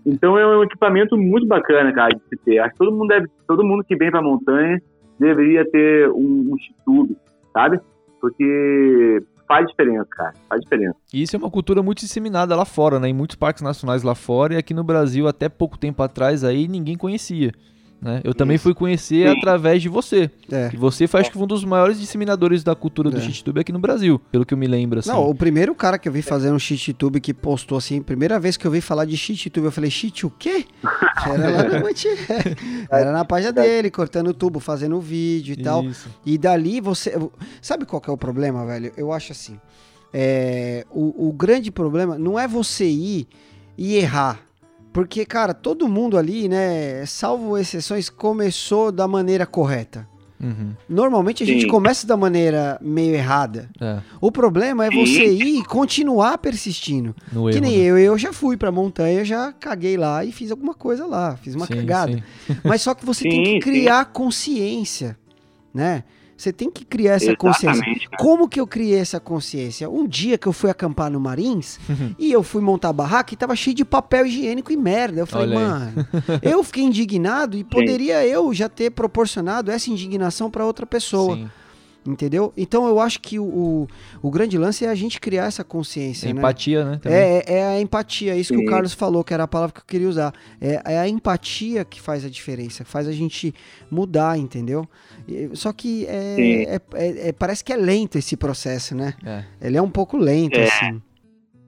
Então 0.06 0.38
é 0.38 0.46
um 0.46 0.64
equipamento 0.64 1.18
muito 1.18 1.48
bacana, 1.48 1.92
cara, 1.92 2.14
de 2.14 2.22
se 2.30 2.38
ter. 2.46 2.60
Acho 2.60 2.74
que 2.74 2.78
todo 2.78 2.92
mundo, 2.92 3.08
deve, 3.08 3.28
todo 3.48 3.66
mundo 3.66 3.84
que 3.84 3.96
vem 3.96 4.12
pra 4.12 4.22
montanha 4.22 4.80
deveria 5.20 5.66
ter 5.70 6.10
um, 6.10 6.56
um 6.88 7.16
sabe? 7.52 7.80
Porque 8.22 9.24
faz 9.50 9.68
diferença, 9.68 10.08
cara. 10.12 10.34
Faz 10.48 10.62
diferença. 10.62 10.96
E 11.12 11.24
isso 11.24 11.36
é 11.36 11.40
uma 11.40 11.50
cultura 11.50 11.82
muito 11.82 12.00
disseminada 12.00 12.56
lá 12.56 12.66
fora, 12.66 13.00
né? 13.00 13.10
Em 13.10 13.14
muitos 13.14 13.36
parques 13.36 13.64
nacionais 13.64 14.04
lá 14.04 14.14
fora 14.14 14.54
e 14.54 14.58
aqui 14.58 14.76
no 14.76 14.84
Brasil, 14.84 15.28
até 15.28 15.50
pouco 15.50 15.76
tempo 15.76 16.04
atrás, 16.04 16.44
aí 16.44 16.68
ninguém 16.68 16.96
conhecia. 16.96 17.52
Né? 18.02 18.22
Eu 18.24 18.34
também 18.34 18.58
fui 18.58 18.74
conhecer 18.74 19.28
Sim. 19.28 19.38
através 19.38 19.82
de 19.82 19.90
você. 19.90 20.32
É. 20.50 20.70
E 20.74 20.78
você 20.78 21.06
foi, 21.06 21.20
acho 21.20 21.32
que, 21.32 21.38
um 21.38 21.46
dos 21.46 21.66
maiores 21.66 22.00
disseminadores 22.00 22.64
da 22.64 22.74
cultura 22.74 23.10
do 23.10 23.18
é. 23.18 23.22
SheetTube 23.22 23.60
aqui 23.60 23.74
no 23.74 23.80
Brasil, 23.80 24.20
pelo 24.32 24.46
que 24.46 24.54
eu 24.54 24.58
me 24.58 24.68
lembro. 24.68 25.00
Assim. 25.00 25.10
Não, 25.10 25.30
o 25.30 25.36
primeiro 25.36 25.76
cara 25.76 25.98
que 25.98 26.08
eu 26.08 26.14
vi 26.14 26.22
fazer 26.22 26.52
um 26.52 26.58
SheetTube 26.60 27.20
que 27.20 27.34
postou 27.34 27.78
assim, 27.78 28.02
primeira 28.02 28.40
vez 28.40 28.56
que 28.56 28.66
eu 28.66 28.72
vi 28.72 28.80
falar 28.80 29.04
de 29.04 29.18
SheetTube, 29.18 29.66
eu 29.66 29.72
falei, 29.72 29.92
Sheet 29.92 30.26
o 30.26 30.30
quê? 30.30 30.66
Era 31.26 31.50
lá 31.50 31.64
na 31.64 31.80
Era 32.98 33.12
na 33.12 33.26
página 33.26 33.52
dele, 33.52 33.92
cortando 33.92 34.30
o 34.30 34.34
tubo, 34.34 34.60
fazendo 34.60 35.00
vídeo 35.02 35.54
e 35.54 35.62
tal. 35.62 35.86
E 36.26 36.38
dali 36.38 36.80
você. 36.80 37.18
Sabe 37.62 37.86
qual 37.86 38.02
que 38.02 38.10
é 38.10 38.14
o 38.14 38.18
problema, 38.18 38.66
velho? 38.66 38.94
Eu 38.96 39.12
acho 39.12 39.34
assim. 39.34 39.60
É, 40.14 40.86
o, 40.90 41.30
o 41.30 41.34
grande 41.34 41.70
problema 41.70 42.18
não 42.18 42.40
é 42.40 42.48
você 42.48 42.86
ir 42.86 43.28
e 43.78 43.96
errar 43.96 44.49
porque, 45.00 45.26
cara, 45.26 45.54
todo 45.54 45.88
mundo 45.88 46.18
ali, 46.18 46.50
né, 46.50 47.06
salvo 47.06 47.58
exceções, 47.58 48.10
começou 48.10 48.92
da 48.92 49.08
maneira 49.08 49.46
correta. 49.46 50.06
Uhum. 50.38 50.74
Normalmente 50.90 51.42
a 51.42 51.46
Sim. 51.46 51.54
gente 51.54 51.68
começa 51.68 52.06
da 52.06 52.18
maneira 52.18 52.78
meio 52.82 53.16
errada. 53.16 53.70
É. 53.80 54.00
O 54.20 54.30
problema 54.30 54.86
é 54.86 54.90
você 54.90 55.26
ir 55.26 55.60
e 55.60 55.64
continuar 55.64 56.38
persistindo. 56.38 57.16
No 57.32 57.46
que 57.46 57.56
erro, 57.56 57.62
nem 57.62 57.78
né? 57.78 57.84
eu, 57.86 57.98
eu 57.98 58.18
já 58.18 58.34
fui 58.34 58.58
pra 58.58 58.74
montanha, 58.74 59.24
já 59.24 59.54
caguei 59.54 59.96
lá 59.96 60.26
e 60.26 60.34
fiz 60.34 60.52
alguma 60.52 60.74
coisa 60.74 61.06
lá, 61.06 61.38
fiz 61.38 61.56
uma 61.56 61.66
sim, 61.66 61.76
cagada. 61.76 62.22
Sim. 62.46 62.58
Mas 62.62 62.82
só 62.82 62.94
que 62.94 63.06
você 63.06 63.24
sim, 63.24 63.30
tem 63.30 63.44
que 63.44 63.60
criar 63.60 64.04
consciência, 64.04 65.18
né? 65.74 66.04
Você 66.40 66.54
tem 66.54 66.72
que 66.72 66.86
criar 66.86 67.16
essa 67.16 67.32
Exatamente, 67.32 67.38
consciência. 67.38 68.10
Cara. 68.10 68.24
Como 68.24 68.48
que 68.48 68.62
eu 68.62 68.66
criei 68.66 68.98
essa 68.98 69.20
consciência? 69.20 69.90
Um 69.90 70.08
dia 70.08 70.38
que 70.38 70.48
eu 70.48 70.54
fui 70.54 70.70
acampar 70.70 71.12
no 71.12 71.20
Marins 71.20 71.78
e 72.18 72.32
eu 72.32 72.42
fui 72.42 72.62
montar 72.62 72.90
a 72.90 72.94
barraca 72.94 73.34
e 73.34 73.38
tava 73.38 73.54
cheio 73.58 73.76
de 73.76 73.84
papel 73.84 74.26
higiênico 74.26 74.72
e 74.72 74.78
merda. 74.78 75.20
Eu 75.20 75.28
falei, 75.28 75.54
mano, 75.54 76.08
eu 76.42 76.64
fiquei 76.64 76.86
indignado 76.86 77.58
e 77.58 77.64
poderia 77.66 78.22
Sim. 78.22 78.30
eu 78.30 78.54
já 78.54 78.70
ter 78.70 78.90
proporcionado 78.92 79.70
essa 79.70 79.90
indignação 79.90 80.50
para 80.50 80.66
outra 80.66 80.86
pessoa. 80.86 81.36
Sim. 81.36 81.50
Entendeu? 82.08 82.54
Então 82.56 82.88
eu 82.88 83.00
acho 83.00 83.20
que 83.20 83.38
o, 83.38 83.86
o, 84.22 84.32
grande 84.32 84.58
lance 84.58 84.86
é 84.86 84.90
a 84.90 84.96
gente 84.96 85.20
criar 85.20 85.46
essa 85.46 85.64
consciência. 85.66 86.30
É 86.30 86.34
né? 86.34 86.40
Empatia, 86.40 86.86
né? 86.86 87.00
É, 87.06 87.56
é, 87.58 87.64
a 87.66 87.82
empatia, 87.82 88.36
isso 88.36 88.54
Sim. 88.54 88.62
que 88.62 88.66
o 88.66 88.70
Carlos 88.70 88.94
falou, 88.94 89.24
que 89.24 89.34
era 89.34 89.44
a 89.44 89.48
palavra 89.48 89.74
que 89.74 89.82
eu 89.82 89.86
queria 89.86 90.08
usar. 90.08 90.34
É, 90.62 90.94
é, 90.94 91.00
a 91.00 91.08
empatia 91.10 91.84
que 91.84 92.02
faz 92.02 92.26
a 92.26 92.30
diferença, 92.30 92.86
faz 92.86 93.08
a 93.08 93.12
gente 93.12 93.54
mudar, 93.92 94.38
entendeu? 94.38 94.88
Só 95.54 95.74
que 95.74 96.06
é, 96.06 96.76
é, 96.76 96.76
é, 96.94 97.30
é, 97.30 97.32
parece 97.34 97.64
que 97.64 97.74
é 97.74 97.78
lento 97.78 98.18
esse 98.18 98.38
processo, 98.38 98.96
né? 98.96 99.14
Ele 99.62 99.78
é 99.78 99.82
um 99.82 99.92
pouco 99.92 100.18
lento, 100.18 100.58
assim. 100.58 101.02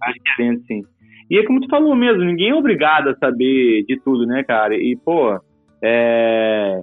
Acho 0.01 0.19
que 0.19 0.41
é 0.41 0.45
lento, 0.45 0.65
sim. 0.65 0.83
E 1.29 1.37
é 1.37 1.45
como 1.45 1.59
tu 1.59 1.67
falou 1.69 1.95
mesmo, 1.95 2.23
ninguém 2.23 2.49
é 2.49 2.55
obrigado 2.55 3.09
a 3.09 3.17
saber 3.17 3.83
de 3.85 3.99
tudo, 4.03 4.25
né, 4.25 4.43
cara? 4.43 4.75
E, 4.75 4.97
pô, 4.97 5.39
é 5.81 6.81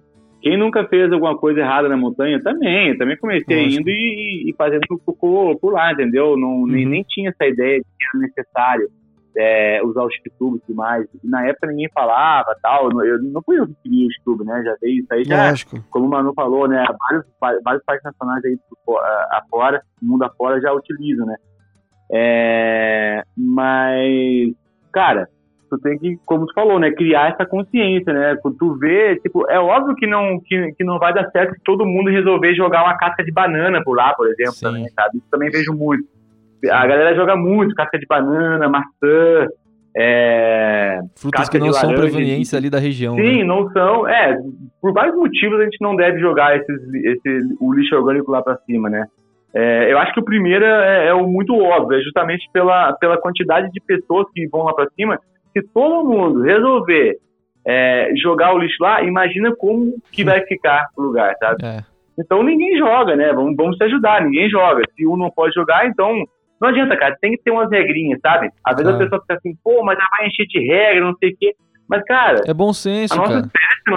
quem 0.48 0.56
nunca 0.56 0.82
fez 0.88 1.12
alguma 1.12 1.36
coisa 1.36 1.60
errada 1.60 1.90
na 1.90 1.96
montanha 1.96 2.42
também. 2.42 2.88
Eu 2.88 2.98
também 2.98 3.18
comecei 3.18 3.66
Nossa. 3.66 3.80
indo 3.80 3.90
e, 3.90 4.48
e 4.48 4.54
fazendo 4.56 4.86
cocô 5.04 5.54
por 5.60 5.74
lá, 5.74 5.92
entendeu? 5.92 6.38
Não, 6.38 6.60
uhum. 6.60 6.66
nem, 6.66 6.86
nem 6.86 7.02
tinha 7.02 7.28
essa 7.28 7.46
ideia 7.46 7.78
de 7.78 7.84
que 7.84 8.16
era 8.16 8.26
necessário 8.26 8.88
é, 9.36 9.82
usar 9.84 10.04
o 10.04 10.08
YouTube 10.08 10.62
e 10.66 10.72
mais. 10.72 11.06
na 11.22 11.46
época 11.46 11.66
ninguém 11.66 11.90
falava 11.92 12.56
tal. 12.62 12.90
Eu 13.04 13.22
não 13.22 13.42
fui 13.42 13.58
eu 13.58 13.66
que 13.66 13.74
queria 13.82 14.06
o 14.06 14.10
YouTube, 14.10 14.46
né? 14.46 14.62
Já 14.64 14.74
veio 14.80 15.00
isso 15.00 15.12
aí 15.12 15.24
já. 15.24 15.50
Lógico. 15.50 15.84
Como 15.90 16.06
o 16.06 16.08
Manu 16.08 16.32
falou, 16.34 16.66
né? 16.66 16.82
Vários, 16.98 17.26
vários 17.62 17.84
parques 17.84 18.04
nacionais 18.04 18.42
aí 18.46 18.58
afora, 19.32 19.82
mundo 20.00 20.22
afora, 20.22 20.62
já 20.62 20.72
utilizam, 20.72 21.26
né? 21.26 21.36
É, 22.10 23.22
mas, 23.36 24.54
cara, 24.90 25.28
tu 25.68 25.78
tem 25.78 25.98
que, 25.98 26.18
como 26.24 26.46
tu 26.46 26.54
falou, 26.54 26.78
né, 26.78 26.90
criar 26.90 27.30
essa 27.30 27.44
consciência, 27.44 28.12
né? 28.12 28.36
Quando 28.42 28.56
tu 28.56 28.74
vê, 28.74 29.16
tipo, 29.16 29.48
é 29.50 29.58
óbvio 29.58 29.94
que 29.94 30.06
não, 30.06 30.40
que, 30.40 30.72
que 30.72 30.84
não 30.84 30.98
vai 30.98 31.12
dar 31.12 31.30
certo 31.30 31.54
se 31.54 31.60
todo 31.64 31.86
mundo 31.86 32.10
resolver 32.10 32.54
jogar 32.54 32.84
uma 32.84 32.96
casca 32.96 33.24
de 33.24 33.32
banana 33.32 33.82
por 33.84 33.96
lá, 33.96 34.14
por 34.14 34.26
exemplo, 34.28 34.54
também, 34.60 34.88
sabe? 34.90 35.18
Isso 35.18 35.26
também 35.30 35.50
vejo 35.50 35.72
muito. 35.72 36.04
A 36.70 36.86
galera 36.86 37.14
joga 37.14 37.36
muito 37.36 37.74
casca 37.74 37.98
de 37.98 38.06
banana, 38.06 38.68
maçã, 38.68 39.48
É, 39.96 41.00
Frutas 41.16 41.48
que 41.48 41.58
não 41.58 41.72
são 41.72 41.92
provenientes 41.94 42.52
ali 42.54 42.70
da 42.70 42.78
região. 42.78 43.14
Sim, 43.16 43.38
né? 43.38 43.44
não 43.44 43.70
são. 43.70 44.06
É, 44.08 44.38
por 44.80 44.92
vários 44.92 45.16
motivos 45.16 45.60
a 45.60 45.64
gente 45.64 45.78
não 45.80 45.96
deve 45.96 46.20
jogar 46.20 46.56
esses, 46.56 46.94
esse, 47.04 47.56
o 47.60 47.72
lixo 47.72 47.96
orgânico 47.96 48.30
lá 48.30 48.42
para 48.42 48.56
cima, 48.58 48.88
né? 48.88 49.06
É, 49.54 49.90
eu 49.90 49.98
acho 49.98 50.12
que 50.12 50.20
o 50.20 50.24
primeiro 50.24 50.64
é, 50.64 51.08
é, 51.08 51.14
o 51.14 51.26
muito 51.26 51.54
óbvio, 51.54 51.98
é 51.98 52.02
justamente 52.02 52.48
pela, 52.52 52.92
pela 52.94 53.16
quantidade 53.18 53.70
de 53.72 53.80
pessoas 53.80 54.26
que 54.32 54.46
vão 54.48 54.64
lá 54.64 54.74
para 54.74 54.88
cima. 54.90 55.18
Se 55.58 55.68
todo 55.74 56.08
mundo 56.08 56.42
resolver 56.42 57.18
é, 57.66 58.12
jogar 58.16 58.54
o 58.54 58.58
lixo 58.58 58.76
lá, 58.80 59.02
imagina 59.02 59.54
como 59.56 59.94
que 60.12 60.22
vai 60.24 60.40
ficar 60.46 60.86
o 60.96 61.02
lugar, 61.02 61.34
sabe? 61.38 61.64
É. 61.64 61.84
Então 62.18 62.42
ninguém 62.42 62.78
joga, 62.78 63.16
né? 63.16 63.32
Vamos, 63.32 63.56
vamos 63.56 63.76
se 63.76 63.84
ajudar, 63.84 64.22
ninguém 64.22 64.48
joga. 64.48 64.82
Se 64.94 65.06
um 65.06 65.16
não 65.16 65.30
pode 65.30 65.54
jogar, 65.54 65.86
então 65.86 66.24
não 66.60 66.68
adianta, 66.68 66.96
cara, 66.96 67.16
tem 67.20 67.32
que 67.32 67.42
ter 67.42 67.50
umas 67.50 67.70
regrinhas, 67.70 68.20
sabe? 68.20 68.50
Às 68.64 68.76
vezes 68.76 68.92
a 68.92 68.98
pessoa 68.98 69.20
fica 69.20 69.34
assim, 69.34 69.54
pô, 69.62 69.84
mas 69.84 69.98
já 69.98 70.04
vai 70.16 70.26
encher 70.26 70.46
de 70.46 70.60
regra, 70.60 71.04
não 71.04 71.16
sei 71.16 71.30
o 71.30 71.36
quê. 71.38 71.54
Mas, 71.88 72.04
cara. 72.04 72.42
É 72.46 72.52
bom 72.54 72.72
senso, 72.72 73.14
a 73.14 73.16
nossa 73.16 73.32
cara. 73.34 73.46
espécie, 73.46 73.90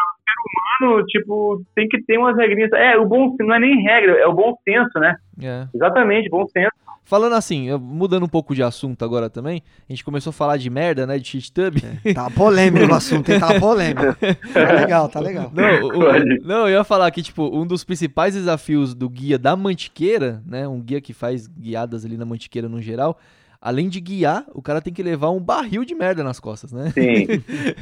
humano, 0.45 1.03
tipo, 1.05 1.63
tem 1.75 1.87
que 1.87 2.01
ter 2.03 2.17
umas 2.17 2.35
regrinhas. 2.35 2.71
É, 2.73 2.97
o 2.97 3.05
bom 3.05 3.35
não 3.39 3.55
é 3.55 3.59
nem 3.59 3.81
regra, 3.81 4.13
é 4.19 4.27
o 4.27 4.33
bom 4.33 4.55
senso, 4.63 4.99
né? 4.99 5.15
É. 5.41 5.67
Exatamente, 5.73 6.29
bom 6.29 6.47
senso. 6.47 6.71
Falando 7.03 7.33
assim, 7.33 7.67
mudando 7.77 8.23
um 8.23 8.29
pouco 8.29 8.55
de 8.55 8.63
assunto 8.63 9.03
agora 9.03 9.29
também, 9.29 9.63
a 9.89 9.91
gente 9.91 10.03
começou 10.03 10.29
a 10.29 10.33
falar 10.33 10.57
de 10.57 10.69
merda, 10.69 11.05
né, 11.05 11.17
de 11.17 11.27
shit 11.27 11.51
tub. 11.51 11.75
É, 12.05 12.13
tá 12.13 12.29
polêmico 12.29 12.89
o 12.89 12.95
assunto, 12.95 13.29
hein? 13.29 13.39
Tá 13.39 13.59
polêmico. 13.59 14.15
Tá 14.53 14.71
legal, 14.71 15.09
tá 15.09 15.19
legal. 15.19 15.51
Não, 15.53 15.87
o, 15.87 16.45
não, 16.45 16.69
eu 16.69 16.77
ia 16.77 16.83
falar 16.83 17.09
que, 17.11 17.21
tipo, 17.21 17.43
um 17.53 17.65
dos 17.65 17.83
principais 17.83 18.33
desafios 18.33 18.93
do 18.93 19.09
guia 19.09 19.37
da 19.37 19.55
Mantiqueira, 19.55 20.41
né, 20.45 20.67
um 20.67 20.79
guia 20.79 21.01
que 21.01 21.11
faz 21.11 21.47
guiadas 21.47 22.05
ali 22.05 22.17
na 22.17 22.25
Mantiqueira 22.25 22.69
no 22.69 22.81
geral, 22.81 23.19
além 23.61 23.87
de 23.87 24.01
guiar, 24.01 24.43
o 24.55 24.61
cara 24.61 24.81
tem 24.81 24.91
que 24.91 25.03
levar 25.03 25.29
um 25.29 25.39
barril 25.39 25.85
de 25.85 25.93
merda 25.93 26.23
nas 26.23 26.39
costas, 26.39 26.71
né? 26.71 26.89
Sim. 26.89 27.27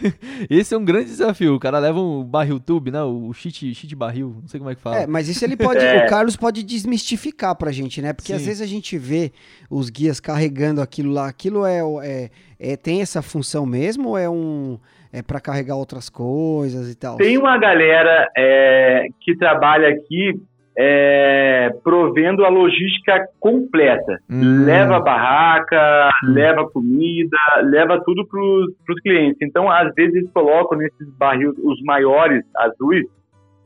Esse 0.49 0.75
é 0.75 0.77
um 0.77 0.83
grande 0.83 1.05
desafio. 1.05 1.55
O 1.55 1.59
cara 1.59 1.79
leva 1.79 1.97
um 2.01 2.21
barril 2.21 2.59
tube, 2.59 2.91
né? 2.91 3.01
O 3.01 3.31
shit, 3.31 3.73
shit 3.73 3.95
barril, 3.95 4.35
não 4.41 4.47
sei 4.49 4.59
como 4.59 4.69
é 4.69 4.75
que 4.75 4.81
fala. 4.81 4.97
É, 4.97 5.07
mas 5.07 5.29
isso 5.29 5.45
ele 5.45 5.55
pode, 5.55 5.79
é. 5.79 6.05
o 6.05 6.09
Carlos 6.09 6.35
pode 6.35 6.63
desmistificar 6.63 7.55
pra 7.55 7.71
gente, 7.71 8.01
né? 8.01 8.11
Porque 8.11 8.33
Sim. 8.33 8.35
às 8.37 8.45
vezes 8.45 8.61
a 8.61 8.65
gente 8.65 8.97
vê 8.97 9.31
os 9.69 9.89
guias 9.89 10.19
carregando 10.19 10.81
aquilo 10.81 11.13
lá, 11.13 11.29
aquilo 11.29 11.65
é, 11.65 11.79
é, 12.03 12.29
é 12.59 12.75
tem 12.75 13.01
essa 13.01 13.21
função 13.21 13.65
mesmo 13.65 14.09
ou 14.09 14.17
é 14.17 14.29
um 14.29 14.77
é 15.11 15.23
para 15.23 15.39
carregar 15.39 15.75
outras 15.75 16.07
coisas 16.09 16.91
e 16.91 16.95
tal? 16.95 17.17
Tem 17.17 17.37
uma 17.37 17.57
galera 17.57 18.29
é, 18.37 19.07
que 19.21 19.35
trabalha 19.35 19.89
aqui 19.89 20.39
é, 20.81 21.75
provendo 21.83 22.45
a 22.45 22.49
logística 22.49 23.27
completa. 23.37 24.17
Hum. 24.29 24.63
Leva 24.63 25.01
barraca, 25.01 26.09
hum. 26.23 26.31
leva 26.31 26.69
comida, 26.69 27.37
leva 27.63 28.01
tudo 28.05 28.25
para 28.25 28.39
os 28.39 29.01
clientes. 29.03 29.37
Então, 29.41 29.69
às 29.69 29.93
vezes, 29.93 30.15
eles 30.15 30.31
colocam 30.31 30.77
nesses 30.77 31.09
barris, 31.17 31.49
os 31.61 31.81
maiores 31.83 32.45
azuis, 32.55 33.05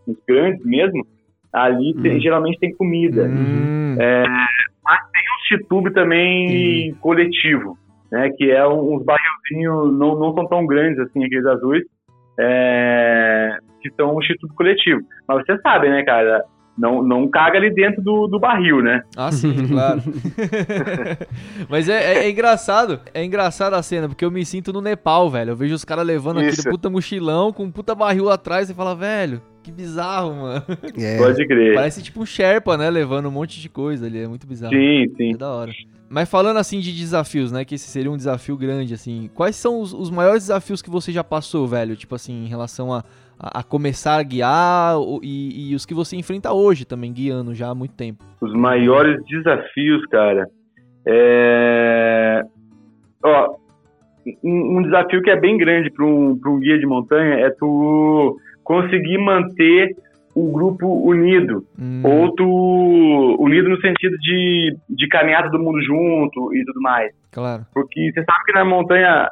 os 0.08 0.18
grandes 0.28 0.66
mesmo, 0.66 1.06
ali 1.54 1.94
hum. 1.96 2.02
tem, 2.02 2.20
geralmente 2.20 2.58
tem 2.58 2.74
comida. 2.76 3.26
Hum. 3.26 3.96
É, 4.00 4.24
mas 4.84 5.00
tem 5.12 5.22
um 5.22 5.48
chitube 5.48 5.94
também 5.94 6.96
coletivo, 6.96 7.78
né, 8.12 8.32
que 8.36 8.50
é 8.50 8.68
uns 8.68 9.06
barrilzinhos, 9.06 9.94
não, 10.00 10.18
não 10.18 10.34
são 10.34 10.48
tão 10.48 10.66
grandes 10.66 10.98
assim, 10.98 11.24
aqueles 11.24 11.46
azuis, 11.46 11.84
é, 12.40 13.56
que 13.84 13.92
são 13.92 14.18
um 14.18 14.22
chitube 14.24 14.56
coletivo. 14.56 15.02
Mas 15.28 15.46
você 15.46 15.62
sabe, 15.62 15.90
né, 15.90 16.04
cara, 16.04 16.44
não, 16.78 17.04
não 17.04 17.28
caga 17.28 17.58
ali 17.58 17.74
dentro 17.74 18.02
do, 18.02 18.28
do 18.28 18.40
barril, 18.40 18.82
né? 18.82 19.04
Ah, 19.16 19.32
sim, 19.32 19.54
claro. 19.70 20.02
Mas 21.70 21.88
é, 21.88 22.14
é, 22.14 22.26
é, 22.26 22.30
engraçado, 22.30 23.00
é 23.14 23.24
engraçado 23.24 23.74
a 23.76 23.84
cena, 23.84 24.08
porque 24.08 24.26
eu 24.26 24.32
me 24.32 24.46
sinto 24.46 24.74
no 24.74 24.82
Nepal, 24.82 25.30
velho. 25.30 25.52
Eu 25.52 25.56
vejo 25.56 25.76
os 25.76 25.86
caras 25.86 26.06
levando 26.06 26.42
Isso. 26.42 26.62
aquele 26.62 26.76
puta 26.76 26.90
mochilão 26.90 27.54
com 27.54 27.64
um 27.64 27.72
puta 27.72 27.94
barril 27.94 28.30
atrás 28.30 28.70
e 28.70 28.74
fala, 28.74 28.96
velho, 28.96 29.42
que 29.62 29.72
bizarro, 29.72 30.36
mano. 30.36 30.64
É. 30.98 31.18
Pode 31.18 31.48
crer. 31.48 31.76
Parece 31.76 32.02
tipo 32.02 32.22
um 32.22 32.26
Sherpa, 32.26 32.76
né? 32.76 32.90
Levando 32.90 33.28
um 33.28 33.32
monte 33.32 33.62
de 33.62 33.70
coisa 33.70 34.06
ali. 34.08 34.20
É 34.20 34.28
muito 34.28 34.46
bizarro. 34.46 34.74
Sim, 34.74 35.06
sim. 35.16 35.34
É 35.34 35.38
da 35.38 35.50
hora. 35.50 35.72
Mas 36.10 36.30
falando 36.30 36.58
assim 36.58 36.80
de 36.80 36.92
desafios, 36.92 37.52
né? 37.52 37.64
Que 37.64 37.76
esse 37.76 37.88
seria 37.88 38.12
um 38.12 38.18
desafio 38.18 38.58
grande, 38.58 38.94
assim. 38.94 39.30
Quais 39.34 39.56
são 39.56 39.80
os, 39.80 39.94
os 39.94 40.10
maiores 40.10 40.44
desafios 40.44 40.82
que 40.82 40.90
você 40.90 41.12
já 41.12 41.24
passou, 41.24 41.66
velho? 41.66 41.96
Tipo 41.96 42.16
assim, 42.16 42.44
em 42.44 42.48
relação 42.48 42.94
a 42.94 43.04
a, 43.44 43.60
a 43.60 43.64
começar 43.64 44.18
a 44.18 44.24
guiar 44.24 44.96
e, 45.22 45.72
e, 45.72 45.76
os 45.76 45.86
que 45.86 45.94
você 45.94 46.16
enfrenta 46.16 46.54
hoje 46.54 46.86
também, 46.86 47.12
guiando 47.12 47.54
já 47.54 47.70
há 47.70 47.76
muito 47.76 47.94
tempo? 47.94 48.24
Os 48.40 48.54
maiores 48.54 49.22
desafios, 49.26 50.06
cara. 50.06 50.48
É... 51.06 52.42
Ó, 53.24 53.56
um, 54.44 54.78
um 54.78 54.84
desafio 54.84 55.22
que 55.22 55.30
é 55.30 55.40
bem 55.40 55.58
grande 55.58 55.92
para 55.92 56.06
um, 56.06 56.40
um 56.46 56.60
guia 56.60 56.80
de 56.80 56.86
montanha 56.86 57.36
é 57.46 57.50
tu 57.50 58.38
conseguir 58.64 59.18
manter 59.18 59.96
o 60.34 60.52
grupo 60.52 60.88
unido. 60.88 61.66
Hum. 61.78 62.02
Ou 62.04 62.34
tu 62.34 63.36
unido 63.40 63.70
no 63.70 63.80
sentido 63.82 64.18
de, 64.20 64.76
de 64.90 65.08
caminhar 65.08 65.44
todo 65.44 65.62
mundo 65.62 65.82
junto 65.82 66.56
e 66.56 66.64
tudo 66.66 66.82
mais. 66.82 67.12
Claro. 67.32 67.66
Porque 67.74 68.12
você 68.12 68.24
sabe 68.24 68.44
que 68.46 68.54
na 68.54 68.66
montanha 68.66 69.30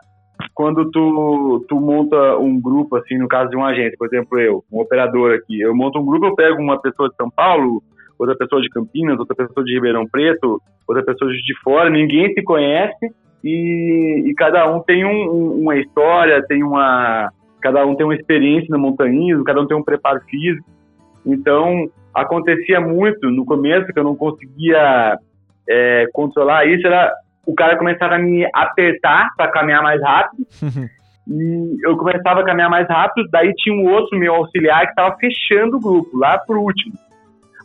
quando 0.61 0.91
tu, 0.91 1.65
tu 1.67 1.81
monta 1.81 2.37
um 2.37 2.61
grupo, 2.61 2.95
assim, 2.95 3.17
no 3.17 3.27
caso 3.27 3.49
de 3.49 3.57
um 3.57 3.65
agente, 3.65 3.97
por 3.97 4.05
exemplo, 4.05 4.39
eu, 4.39 4.63
um 4.71 4.79
operador 4.79 5.33
aqui, 5.33 5.59
eu 5.59 5.75
monto 5.75 5.97
um 5.97 6.05
grupo, 6.05 6.27
eu 6.27 6.35
pego 6.35 6.61
uma 6.61 6.79
pessoa 6.79 7.09
de 7.09 7.15
São 7.15 7.31
Paulo, 7.31 7.81
outra 8.19 8.37
pessoa 8.37 8.61
de 8.61 8.69
Campinas, 8.69 9.17
outra 9.17 9.35
pessoa 9.35 9.65
de 9.65 9.73
Ribeirão 9.73 10.05
Preto, 10.07 10.61
outra 10.87 11.03
pessoa 11.03 11.31
de 11.31 11.59
fora, 11.63 11.89
ninguém 11.89 12.31
se 12.35 12.43
conhece 12.43 13.11
e, 13.43 14.23
e 14.27 14.33
cada 14.35 14.71
um 14.71 14.83
tem 14.83 15.03
um, 15.03 15.61
uma 15.61 15.75
história, 15.77 16.45
tem 16.45 16.61
uma, 16.61 17.31
cada 17.59 17.83
um 17.83 17.95
tem 17.95 18.05
uma 18.05 18.15
experiência 18.15 18.67
no 18.69 18.77
montanhismo, 18.77 19.43
cada 19.43 19.61
um 19.61 19.65
tem 19.65 19.75
um 19.75 19.83
preparo 19.83 20.21
físico. 20.29 20.69
Então, 21.25 21.89
acontecia 22.13 22.79
muito 22.79 23.31
no 23.31 23.45
começo 23.45 23.91
que 23.91 23.99
eu 23.99 24.03
não 24.03 24.15
conseguia 24.15 25.17
é, 25.67 26.05
controlar 26.13 26.67
isso, 26.67 26.85
era 26.85 27.11
o 27.45 27.55
cara 27.55 27.77
começava 27.77 28.15
a 28.15 28.19
me 28.19 28.47
apertar 28.53 29.29
para 29.35 29.51
caminhar 29.51 29.81
mais 29.81 30.01
rápido. 30.01 30.45
e 31.27 31.77
eu 31.83 31.97
começava 31.97 32.41
a 32.41 32.45
caminhar 32.45 32.69
mais 32.69 32.87
rápido, 32.87 33.27
daí 33.31 33.53
tinha 33.55 33.75
um 33.75 33.89
outro 33.91 34.17
meu 34.17 34.35
auxiliar 34.35 34.83
que 34.83 34.89
estava 34.89 35.15
fechando 35.17 35.77
o 35.77 35.79
grupo, 35.79 36.17
lá 36.17 36.37
por 36.39 36.57
último. 36.57 36.93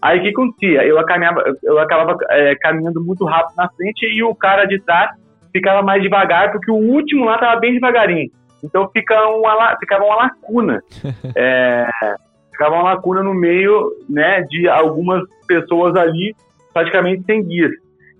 Aí 0.03 0.18
o 0.18 0.22
que 0.22 0.29
acontecia? 0.29 0.85
Eu, 0.85 1.03
caminhava, 1.05 1.43
eu 1.62 1.79
acabava 1.79 2.16
é, 2.31 2.55
caminhando 2.57 3.03
muito 3.03 3.24
rápido 3.24 3.57
na 3.57 3.68
frente 3.70 4.07
e 4.07 4.22
o 4.22 4.35
cara 4.35 4.64
de 4.64 4.79
trás 4.81 5.11
ficava 5.53 5.83
mais 5.83 6.03
devagar, 6.03 6.53
porque 6.53 6.70
o 6.70 6.77
último 6.77 7.24
lá 7.24 7.35
estava 7.35 7.59
bem 7.59 7.72
devagarinho. 7.72 8.31
Então 8.62 8.89
fica 8.91 9.29
uma, 9.29 9.77
ficava 9.79 10.05
uma 10.05 10.16
lacuna. 10.16 10.83
é, 11.35 11.89
ficava 12.51 12.74
uma 12.74 12.95
lacuna 12.95 13.22
no 13.22 13.35
meio 13.35 13.91
né, 14.09 14.43
de 14.43 14.68
algumas 14.68 15.22
pessoas 15.47 15.95
ali, 15.97 16.35
praticamente 16.72 17.24
sem 17.24 17.43
guias. 17.43 17.72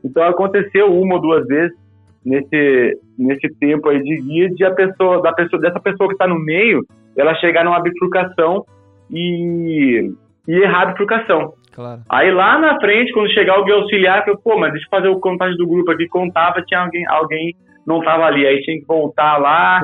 Então 0.05 0.23
aconteceu 0.23 0.93
uma 0.93 1.15
ou 1.17 1.21
duas 1.21 1.47
vezes 1.47 1.77
nesse, 2.25 2.99
nesse 3.17 3.49
tempo 3.61 3.89
aí 3.89 4.03
de 4.03 4.17
guia 4.21 4.51
de 4.51 4.65
a 4.65 4.73
pessoa, 4.73 5.23
da 5.23 5.33
pessoa, 5.33 5.61
dessa 5.61 5.81
pessoa 5.81 6.09
que 6.09 6.15
está 6.15 6.27
no 6.27 6.39
meio, 6.39 6.85
ela 7.17 7.35
chegar 7.37 7.65
numa 7.65 7.81
bifurcação 7.81 8.65
e, 9.11 10.11
e 10.49 10.53
errar 10.53 10.83
a 10.83 10.87
bifurcação. 10.87 11.55
Claro. 11.73 12.01
Aí 12.09 12.31
lá 12.33 12.59
na 12.59 12.81
frente, 12.81 13.13
quando 13.13 13.33
chegar 13.33 13.55
alguém 13.55 13.75
auxiliar, 13.75 14.27
eu, 14.27 14.39
pô, 14.39 14.59
mas 14.59 14.73
deixa 14.73 14.87
eu 14.87 14.91
fazer 14.91 15.09
o 15.09 15.21
contagem 15.21 15.57
do 15.57 15.67
grupo 15.67 15.91
aqui, 15.91 16.09
contava, 16.09 16.63
tinha 16.63 16.81
alguém, 16.81 17.07
alguém 17.07 17.55
não 17.87 18.01
tava 18.01 18.25
ali, 18.25 18.47
aí 18.47 18.61
tinha 18.63 18.81
que 18.81 18.87
voltar 18.87 19.37
lá 19.37 19.81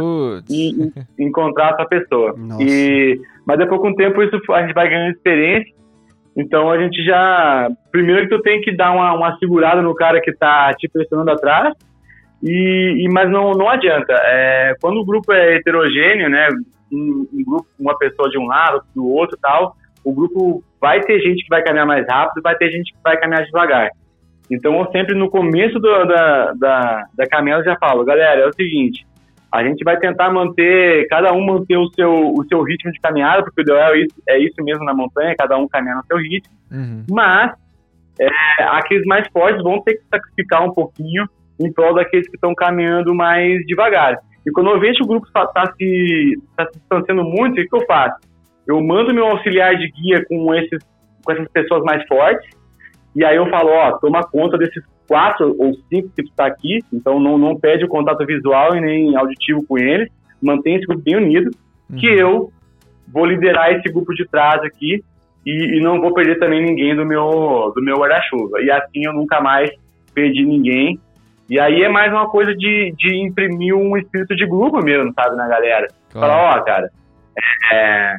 e, 0.50 0.90
e, 1.18 1.24
encontrar 1.24 1.74
essa 1.74 1.84
pessoa. 1.86 2.34
E, 2.58 3.20
mas 3.46 3.58
depois 3.58 3.80
com 3.80 3.90
o 3.90 3.94
tempo 3.94 4.22
isso 4.22 4.40
a 4.52 4.62
gente 4.62 4.74
vai 4.74 4.88
ganhando 4.88 5.12
experiência 5.12 5.72
então 6.36 6.70
a 6.70 6.78
gente 6.78 7.04
já. 7.04 7.68
Primeiro 7.90 8.22
que 8.22 8.36
tu 8.36 8.42
tem 8.42 8.60
que 8.60 8.74
dar 8.74 8.92
uma, 8.92 9.12
uma 9.14 9.36
segurada 9.38 9.82
no 9.82 9.94
cara 9.94 10.20
que 10.20 10.32
tá 10.32 10.72
te 10.74 10.88
pressionando 10.88 11.30
atrás, 11.30 11.74
e, 12.42 13.04
e 13.04 13.08
mas 13.12 13.30
não, 13.30 13.52
não 13.52 13.68
adianta. 13.68 14.12
É, 14.12 14.74
quando 14.80 14.98
o 14.98 15.04
grupo 15.04 15.32
é 15.32 15.56
heterogêneo, 15.56 16.28
né? 16.28 16.48
Um, 16.92 17.26
um, 17.32 17.44
grupo, 17.44 17.66
uma 17.78 17.96
pessoa 17.96 18.28
de 18.28 18.38
um 18.38 18.46
lado, 18.46 18.82
do 18.94 19.06
outro 19.08 19.38
tal, 19.40 19.74
o 20.04 20.12
grupo 20.12 20.62
vai 20.80 21.00
ter 21.00 21.20
gente 21.20 21.42
que 21.42 21.48
vai 21.48 21.62
caminhar 21.62 21.86
mais 21.86 22.06
rápido, 22.06 22.42
vai 22.42 22.54
ter 22.56 22.70
gente 22.70 22.92
que 22.92 22.98
vai 23.02 23.16
caminhar 23.18 23.44
devagar. 23.44 23.88
Então 24.50 24.78
eu 24.78 24.90
sempre 24.90 25.14
no 25.14 25.30
começo 25.30 25.78
do, 25.78 26.04
da, 26.04 26.52
da, 26.52 27.04
da 27.14 27.26
caminhada 27.26 27.64
já 27.64 27.76
falo, 27.78 28.04
galera, 28.04 28.42
é 28.42 28.46
o 28.46 28.52
seguinte, 28.52 29.06
a 29.52 29.62
gente 29.62 29.84
vai 29.84 29.98
tentar 29.98 30.32
manter, 30.32 31.06
cada 31.08 31.32
um 31.32 31.44
manter 31.44 31.76
o 31.76 31.86
seu, 31.90 32.10
o 32.10 32.42
seu 32.48 32.62
ritmo 32.62 32.90
de 32.90 32.98
caminhada, 33.00 33.42
porque 33.42 33.60
o 33.60 33.62
ideal 33.62 33.94
é 33.94 33.98
isso, 33.98 34.22
é 34.26 34.38
isso 34.38 34.64
mesmo 34.64 34.82
na 34.84 34.94
montanha, 34.94 35.34
cada 35.36 35.58
um 35.58 35.68
caminhar 35.68 35.96
no 35.96 36.06
seu 36.06 36.16
ritmo. 36.16 36.54
Uhum. 36.70 37.04
Mas 37.10 37.52
é, 38.18 38.28
aqueles 38.64 39.04
mais 39.04 39.28
fortes 39.28 39.62
vão 39.62 39.82
ter 39.82 39.96
que 39.96 40.04
sacrificar 40.08 40.64
um 40.64 40.72
pouquinho 40.72 41.26
em 41.60 41.70
prol 41.70 41.94
daqueles 41.94 42.26
que 42.28 42.36
estão 42.36 42.54
caminhando 42.54 43.14
mais 43.14 43.58
devagar. 43.66 44.16
E 44.46 44.50
quando 44.52 44.70
eu 44.70 44.80
vejo 44.80 44.96
que 44.96 45.04
o 45.04 45.08
grupo 45.08 45.26
está 45.26 45.46
tá 45.46 45.66
se, 45.76 46.40
tá 46.56 46.66
se 46.66 46.78
distanciando 46.78 47.22
muito, 47.22 47.52
o 47.52 47.56
que, 47.56 47.68
que 47.68 47.76
eu 47.76 47.86
faço? 47.86 48.20
Eu 48.66 48.82
mando 48.82 49.12
meu 49.12 49.26
auxiliar 49.26 49.76
de 49.76 49.90
guia 49.90 50.24
com, 50.26 50.54
esses, 50.54 50.82
com 51.22 51.32
essas 51.32 51.48
pessoas 51.52 51.82
mais 51.84 52.02
fortes, 52.06 52.50
e 53.14 53.22
aí 53.22 53.36
eu 53.36 53.46
falo, 53.50 53.68
ó, 53.68 53.98
toma 53.98 54.22
conta 54.22 54.56
desses 54.56 54.82
quatro 55.12 55.54
ou 55.58 55.74
cinco 55.90 56.08
que 56.16 56.22
está 56.22 56.46
aqui, 56.46 56.78
então 56.90 57.20
não, 57.20 57.36
não 57.36 57.54
pede 57.54 57.84
o 57.84 57.88
contato 57.88 58.24
visual 58.24 58.74
e 58.74 58.80
nem 58.80 59.14
auditivo 59.14 59.62
com 59.68 59.76
eles, 59.76 60.08
mantém 60.42 60.76
esse 60.76 60.86
grupo 60.86 61.02
bem 61.02 61.16
unido, 61.16 61.50
uhum. 61.90 61.98
que 61.98 62.06
eu 62.06 62.50
vou 63.12 63.26
liderar 63.26 63.72
esse 63.72 63.92
grupo 63.92 64.14
de 64.14 64.26
trás 64.26 64.62
aqui 64.62 65.04
e, 65.44 65.76
e, 65.76 65.80
não 65.82 66.00
vou 66.00 66.14
perder 66.14 66.38
também 66.38 66.62
ninguém 66.62 66.96
do 66.96 67.04
meu, 67.04 67.70
do 67.74 67.82
meu 67.82 67.96
guarda-chuva. 67.96 68.62
E 68.62 68.70
assim 68.70 69.04
eu 69.04 69.12
nunca 69.12 69.38
mais 69.38 69.70
perdi 70.14 70.46
ninguém. 70.46 70.98
E 71.50 71.60
aí 71.60 71.82
é 71.82 71.90
mais 71.90 72.10
uma 72.10 72.30
coisa 72.30 72.54
de, 72.54 72.94
de 72.96 73.14
imprimir 73.14 73.76
um 73.76 73.98
espírito 73.98 74.34
de 74.34 74.46
grupo 74.46 74.82
mesmo, 74.82 75.12
sabe, 75.12 75.36
na 75.36 75.46
galera. 75.46 75.88
Claro. 76.10 76.32
Falar, 76.32 76.56
ó, 76.56 76.58
oh, 76.58 76.64
cara, 76.64 76.90
é, 77.70 78.16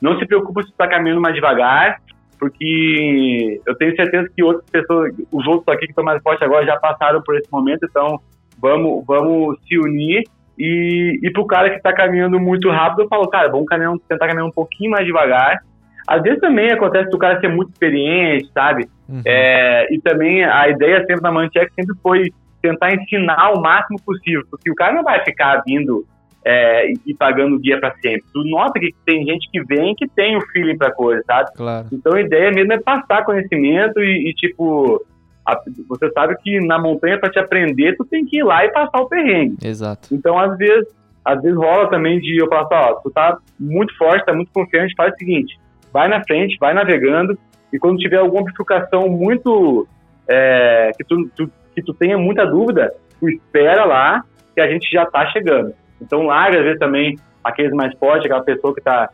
não 0.00 0.18
se 0.18 0.26
preocupe 0.26 0.64
se 0.64 0.70
está 0.70 0.88
caminhando 0.88 1.20
mais 1.20 1.36
devagar, 1.36 2.00
porque 2.42 3.60
eu 3.64 3.74
tenho 3.76 3.94
certeza 3.94 4.28
que 4.34 4.42
outras 4.42 4.68
pessoas, 4.68 5.14
os 5.30 5.46
outros 5.46 5.68
aqui 5.68 5.86
que 5.86 5.92
estão 5.92 6.02
mais 6.02 6.20
fortes 6.20 6.42
agora 6.42 6.66
já 6.66 6.76
passaram 6.76 7.22
por 7.22 7.36
esse 7.36 7.46
momento, 7.52 7.86
então 7.88 8.18
vamos, 8.60 9.06
vamos 9.06 9.60
se 9.60 9.78
unir. 9.78 10.24
E, 10.58 11.20
e 11.22 11.30
pro 11.30 11.46
cara 11.46 11.70
que 11.70 11.76
está 11.76 11.92
caminhando 11.92 12.40
muito 12.40 12.68
rápido, 12.68 13.02
eu 13.02 13.08
falo, 13.08 13.28
cara, 13.28 13.48
vamos 13.48 13.66
caminhar, 13.66 13.94
tentar 14.08 14.26
caminhar 14.26 14.44
um 14.44 14.50
pouquinho 14.50 14.90
mais 14.90 15.06
devagar. 15.06 15.60
Às 16.08 16.20
vezes 16.20 16.40
também 16.40 16.72
acontece 16.72 17.08
do 17.10 17.16
cara 17.18 17.38
ser 17.38 17.46
muito 17.46 17.70
experiente, 17.70 18.50
sabe? 18.52 18.88
Uhum. 19.08 19.22
É, 19.24 19.86
e 19.94 20.00
também 20.00 20.42
a 20.42 20.68
ideia 20.68 20.98
sempre 21.06 21.22
da 21.22 21.30
Manchek 21.30 21.72
sempre 21.76 21.94
foi 22.02 22.32
tentar 22.60 22.92
ensinar 22.92 23.52
o 23.52 23.62
máximo 23.62 24.00
possível, 24.04 24.42
porque 24.50 24.68
o 24.68 24.74
cara 24.74 24.92
não 24.92 25.04
vai 25.04 25.24
ficar 25.24 25.62
vindo 25.64 26.04
é, 26.44 26.92
e 27.06 27.14
pagando 27.14 27.58
guia 27.58 27.78
para 27.78 27.94
sempre. 27.96 28.24
Tu 28.32 28.42
nota 28.44 28.78
que 28.78 28.94
tem 29.06 29.24
gente 29.24 29.48
que 29.50 29.62
vem 29.64 29.94
que 29.94 30.08
tem 30.08 30.36
o 30.36 30.40
feeling 30.48 30.76
pra 30.76 30.92
coisa, 30.92 31.22
sabe? 31.26 31.50
Claro. 31.54 31.86
Então 31.92 32.14
a 32.14 32.20
ideia 32.20 32.50
mesmo 32.50 32.72
é 32.72 32.80
passar 32.80 33.24
conhecimento 33.24 34.00
e, 34.00 34.30
e 34.30 34.34
tipo, 34.34 35.04
a, 35.46 35.56
você 35.88 36.10
sabe 36.10 36.36
que 36.42 36.60
na 36.60 36.78
montanha 36.80 37.18
para 37.18 37.30
te 37.30 37.38
aprender, 37.38 37.96
tu 37.96 38.04
tem 38.04 38.24
que 38.24 38.38
ir 38.38 38.42
lá 38.42 38.64
e 38.64 38.72
passar 38.72 39.00
o 39.00 39.08
perrengue. 39.08 39.56
Exato. 39.62 40.12
Então 40.12 40.38
às 40.38 40.56
vezes, 40.56 40.88
às 41.24 41.40
vezes 41.40 41.56
rola 41.56 41.88
também 41.88 42.18
de 42.18 42.40
eu 42.40 42.48
falar, 42.48 42.90
ó, 42.90 42.94
tu 42.94 43.10
tá 43.10 43.38
muito 43.58 43.96
forte, 43.96 44.26
tá 44.26 44.32
muito 44.32 44.50
confiante, 44.52 44.94
faz 44.96 45.14
o 45.14 45.18
seguinte, 45.18 45.58
vai 45.92 46.08
na 46.08 46.22
frente, 46.24 46.56
vai 46.58 46.74
navegando 46.74 47.38
e 47.72 47.78
quando 47.78 47.98
tiver 47.98 48.18
alguma 48.18 48.44
bifurcação 48.44 49.08
muito 49.08 49.86
é, 50.28 50.90
que 50.96 51.04
tu, 51.04 51.30
tu, 51.34 51.50
que 51.74 51.82
tu 51.82 51.94
tenha 51.94 52.18
muita 52.18 52.44
dúvida, 52.44 52.92
tu 53.18 53.28
espera 53.28 53.84
lá 53.84 54.22
que 54.54 54.60
a 54.60 54.68
gente 54.68 54.90
já 54.90 55.06
tá 55.06 55.26
chegando. 55.30 55.72
Então 56.02 56.26
larga 56.26 56.58
às 56.58 56.64
vezes 56.64 56.78
também 56.78 57.18
aqueles 57.42 57.72
mais 57.72 57.96
fortes, 57.98 58.26
aquela 58.26 58.42
pessoa 58.42 58.74
que 58.74 58.80
está 58.80 59.08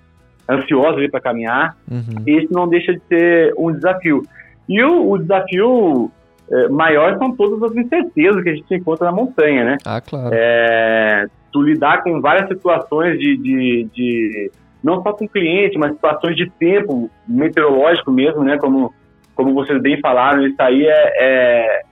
ansiosa 0.48 1.06
para 1.10 1.20
caminhar. 1.20 1.76
Uhum. 1.90 2.22
Isso 2.26 2.48
não 2.50 2.68
deixa 2.68 2.92
de 2.92 3.00
ser 3.08 3.54
um 3.56 3.72
desafio. 3.72 4.22
E 4.68 4.82
o, 4.82 5.10
o 5.10 5.18
desafio 5.18 6.10
é, 6.50 6.68
maior 6.68 7.16
são 7.18 7.34
todas 7.34 7.62
as 7.62 7.76
incertezas 7.76 8.42
que 8.42 8.48
a 8.48 8.54
gente 8.54 8.74
encontra 8.74 9.06
na 9.06 9.12
montanha, 9.12 9.64
né? 9.64 9.76
Ah, 9.84 10.00
claro. 10.00 10.30
É, 10.32 11.26
tu 11.52 11.62
lidar 11.62 12.02
com 12.02 12.20
várias 12.20 12.48
situações 12.48 13.18
de, 13.18 13.36
de, 13.36 13.88
de, 13.94 14.50
não 14.82 15.02
só 15.02 15.12
com 15.12 15.28
cliente, 15.28 15.78
mas 15.78 15.92
situações 15.92 16.36
de 16.36 16.50
tempo 16.50 17.10
meteorológico 17.26 18.10
mesmo, 18.10 18.42
né? 18.42 18.56
Como, 18.58 18.94
como 19.34 19.54
vocês 19.54 19.80
bem 19.80 20.00
falaram, 20.00 20.46
isso 20.46 20.60
aí 20.60 20.86
é, 20.86 21.12
é, 21.18 21.82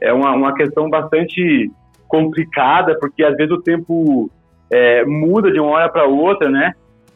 é 0.00 0.12
uma, 0.12 0.32
uma 0.32 0.54
questão 0.54 0.90
bastante 0.90 1.70
complicada, 2.12 2.94
porque 3.00 3.24
às 3.24 3.34
vezes 3.34 3.50
o 3.50 3.62
tempo 3.62 4.30
é, 4.70 5.02
muda 5.06 5.50
de 5.50 5.58
uma 5.58 5.70
hora 5.70 5.88
para 5.88 6.04
outra, 6.04 6.50
né? 6.50 6.74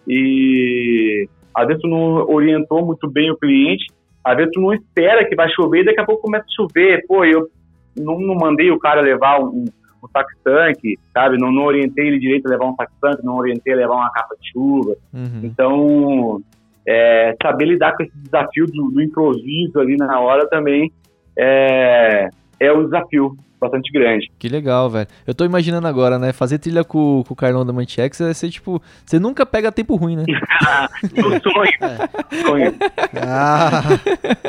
E 0.09 1.29
às 1.55 1.67
vezes 1.67 1.83
tu 1.83 1.89
não 1.89 2.27
orientou 2.31 2.85
muito 2.87 3.07
bem 3.11 3.31
o 3.31 3.37
cliente, 3.37 3.85
às 4.25 4.35
vezes 4.39 4.53
tu 4.55 4.61
não 4.63 4.73
espera 4.73 5.29
que 5.29 5.37
vai 5.37 5.51
chover 5.51 5.83
e 5.83 5.85
daqui 5.85 6.01
a 6.01 6.07
pouco 6.07 6.23
começa 6.23 6.47
a 6.47 6.57
chover. 6.57 7.05
Pô, 7.07 7.27
eu 7.27 7.47
não, 7.95 8.19
não 8.19 8.35
mandei 8.37 8.71
o 8.71 8.79
cara 8.79 9.03
levar 9.03 9.39
um, 9.39 9.67
um 10.03 10.09
sax-tanque, 10.11 10.99
sabe? 11.13 11.37
Não, 11.37 11.53
não 11.53 11.65
orientei 11.65 12.07
ele 12.07 12.19
direito 12.19 12.47
a 12.47 12.51
levar 12.51 12.65
um 12.65 12.75
sax-tanque, 12.75 13.23
não 13.25 13.37
orientei 13.37 13.75
a 13.75 13.77
levar 13.77 13.97
uma 13.97 14.11
capa 14.11 14.35
de 14.41 14.51
chuva. 14.51 14.97
Uhum. 15.13 15.41
Então, 15.43 16.41
é, 16.89 17.37
saber 17.43 17.67
lidar 17.67 17.95
com 17.95 18.03
esse 18.03 18.17
desafio 18.17 18.67
do, 18.67 18.91
do 18.93 19.03
improviso 19.03 19.79
ali 19.79 19.97
na 19.97 20.19
hora 20.21 20.49
também 20.49 20.91
é, 21.39 22.31
é 22.61 22.73
um 22.73 22.85
desafio 22.85 23.37
bastante 23.61 23.91
grande. 23.93 24.31
Que 24.39 24.49
legal, 24.49 24.89
velho. 24.89 25.07
Eu 25.27 25.35
tô 25.35 25.45
imaginando 25.45 25.87
agora, 25.87 26.19
né? 26.19 26.33
Fazer 26.33 26.59
trilha 26.59 26.85
com, 26.85 27.23
com 27.27 27.35
o 27.35 27.37
Carlão 27.37 27.65
da 27.65 27.73
Manchex 27.73 28.19
vai 28.19 28.35
ser 28.35 28.51
tipo. 28.51 28.81
Você 29.05 29.19
nunca 29.19 29.45
pega 29.45 29.73
tempo 29.73 29.97
ruim, 29.97 30.17
né? 30.17 30.25
sonho. 31.43 32.47
sonho. 32.47 32.75
Ah, 33.27 33.83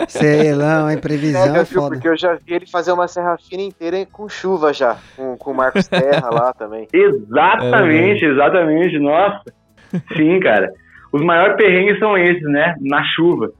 sei 0.07 0.53
lá, 0.53 0.87
a 0.87 0.93
imprevisão 0.93 1.55
é, 1.55 1.59
é 1.59 1.65
foda. 1.65 1.95
Porque 1.95 2.07
eu 2.07 2.17
já 2.17 2.35
vi 2.35 2.53
ele 2.53 2.67
fazer 2.67 2.91
uma 2.91 3.07
serra 3.07 3.37
fina 3.37 3.63
inteira 3.63 4.05
com 4.11 4.27
chuva 4.27 4.73
já. 4.73 4.97
Com, 5.15 5.37
com 5.37 5.51
o 5.51 5.55
Marcos 5.55 5.87
Terra 5.87 6.29
lá 6.29 6.53
também. 6.53 6.87
Exatamente, 6.93 8.25
é, 8.25 8.29
exatamente. 8.29 8.99
Nossa. 8.99 9.41
Sim, 10.15 10.39
cara. 10.39 10.71
Os 11.11 11.23
maiores 11.23 11.55
perrengues 11.55 11.97
são 11.99 12.17
esses, 12.17 12.43
né? 12.43 12.75
Na 12.81 13.03
chuva. 13.15 13.51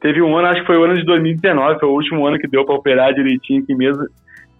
Teve 0.00 0.22
um 0.22 0.36
ano, 0.36 0.48
acho 0.48 0.60
que 0.60 0.66
foi 0.66 0.78
o 0.78 0.84
ano 0.84 0.96
de 0.96 1.04
2019, 1.04 1.80
foi 1.80 1.88
o 1.88 1.92
último 1.92 2.26
ano 2.26 2.38
que 2.38 2.46
deu 2.46 2.64
para 2.64 2.74
operar 2.74 3.12
direitinho 3.12 3.62
aqui 3.62 3.74
mesmo. 3.74 4.04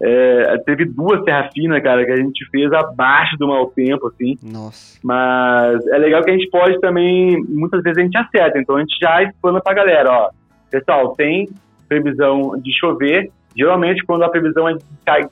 É, 0.01 0.57
teve 0.65 0.85
duas 0.85 1.23
terra 1.23 1.49
fina, 1.53 1.81
cara, 1.81 2.05
que 2.05 2.11
a 2.11 2.17
gente 2.17 2.45
fez 2.49 2.71
abaixo 2.71 3.37
do 3.37 3.47
mau 3.47 3.67
tempo, 3.67 4.07
assim. 4.07 4.37
Nossa. 4.43 4.99
Mas 5.03 5.85
é 5.87 5.97
legal 5.97 6.23
que 6.23 6.31
a 6.31 6.33
gente 6.33 6.49
pode 6.49 6.79
também, 6.79 7.41
muitas 7.47 7.81
vezes 7.83 7.97
a 7.97 8.01
gente 8.01 8.17
acerta, 8.17 8.59
então 8.59 8.77
a 8.77 8.79
gente 8.79 8.97
já 8.99 9.23
explana 9.23 9.61
pra 9.61 9.73
galera, 9.73 10.09
ó. 10.11 10.29
Pessoal, 10.71 11.15
tem 11.15 11.49
previsão 11.87 12.53
de 12.61 12.77
chover. 12.79 13.29
Geralmente, 13.57 14.05
quando 14.05 14.23
a 14.23 14.29
previsão 14.29 14.69
é 14.69 14.73
de 14.73 14.83
descarga, 14.83 15.29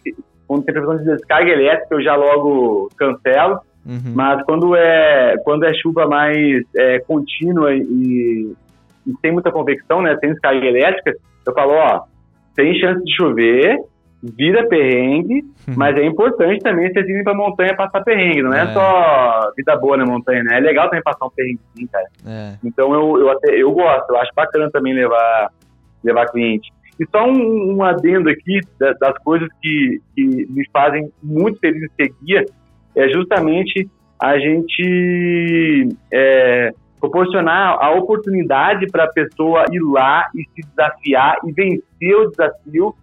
quando 0.48 0.64
tem 0.64 0.74
previsão 0.74 0.98
de 0.98 1.06
descarga 1.06 1.52
elétrica, 1.52 1.96
eu 1.96 2.02
já 2.02 2.16
logo 2.16 2.90
cancelo. 2.98 3.60
Uhum. 3.86 4.14
Mas 4.16 4.44
quando 4.44 4.76
é, 4.76 5.36
quando 5.46 5.64
é 5.64 5.74
chuva 5.76 6.08
mais 6.08 6.64
é, 6.76 7.00
contínua 7.00 7.74
e, 7.74 8.52
e 9.08 9.14
tem 9.22 9.32
muita 9.32 9.52
convecção, 9.52 10.02
né? 10.02 10.16
Tem 10.18 10.32
descarga 10.32 10.66
elétrica, 10.66 11.16
eu 11.46 11.54
falo, 11.54 11.74
ó, 11.74 12.02
tem 12.56 12.78
chance 12.80 13.04
de 13.04 13.16
chover, 13.16 13.80
vira 14.22 14.68
perrengue, 14.68 15.44
uhum. 15.68 15.76
mas 15.76 15.98
é 15.98 16.04
importante 16.04 16.62
também 16.62 16.92
vocês 16.92 17.08
irem 17.08 17.24
pra 17.24 17.34
montanha 17.34 17.76
passar 17.76 18.04
perrengue. 18.04 18.42
Não 18.42 18.54
é, 18.54 18.64
é, 18.64 18.74
só 18.74 19.52
vida 19.56 19.76
boa 19.78 19.98
na 19.98 20.06
montanha, 20.06 20.44
né? 20.44 20.58
É 20.58 20.60
legal 20.60 20.90
também 20.90 21.04
passar 21.04 21.26
um 21.26 21.30
perrengue 21.30 21.60
sim, 21.76 21.88
cara. 21.88 22.08
É. 22.26 22.56
Então 22.64 22.94
eu, 22.94 23.20
eu 23.20 23.30
até 23.30 23.56
eu 23.56 23.72
gosto, 23.72 24.10
eu 24.10 24.18
acho 24.18 24.32
bacana 24.36 24.70
também 24.72 24.94
levar, 24.94 25.52
levar 26.04 26.26
cliente. 26.28 26.70
E 27.00 27.06
só 27.12 27.26
um, 27.26 27.76
um 27.76 27.84
adendo 27.84 28.28
aqui 28.28 28.60
das 28.80 29.18
coisas 29.24 29.48
que, 29.62 30.02
que 30.16 30.26
me 30.50 30.68
fazem 30.74 31.12
muito 31.22 31.60
feliz 31.60 31.84
em 31.84 31.90
ser 31.96 32.14
guia 32.24 32.44
é 32.96 33.08
justamente 33.10 33.88
a 34.20 34.40
gente 34.40 35.90
é, 36.12 36.74
proporcionar 37.00 37.78
a 37.80 37.92
oportunidade 37.92 38.88
para 38.92 39.06
a 39.06 39.12
pessoa 39.12 39.66
ir 39.72 39.80
lá 39.80 40.28
e 40.36 40.44
se 40.44 40.68
desafiar 40.68 41.38
e 41.46 41.52
vencer 41.52 42.16
o 42.16 42.30
desafio 42.30 42.96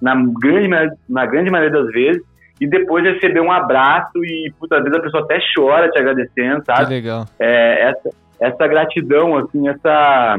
na 0.00 0.14
grande, 0.14 0.96
na 1.08 1.26
grande 1.26 1.50
maioria 1.50 1.82
das 1.82 1.90
vezes, 1.92 2.22
e 2.60 2.66
depois 2.66 3.04
receber 3.04 3.40
um 3.40 3.50
abraço 3.50 4.24
e, 4.24 4.52
puta, 4.58 4.76
às 4.76 4.84
vezes 4.84 4.98
a 4.98 5.02
pessoa 5.02 5.24
até 5.24 5.38
chora 5.54 5.90
te 5.90 5.98
agradecendo, 5.98 6.62
sabe? 6.64 6.86
Que 6.86 6.94
legal. 6.94 7.24
É, 7.38 7.90
essa, 7.90 8.10
essa 8.40 8.66
gratidão, 8.68 9.36
assim, 9.36 9.68
essa, 9.68 10.38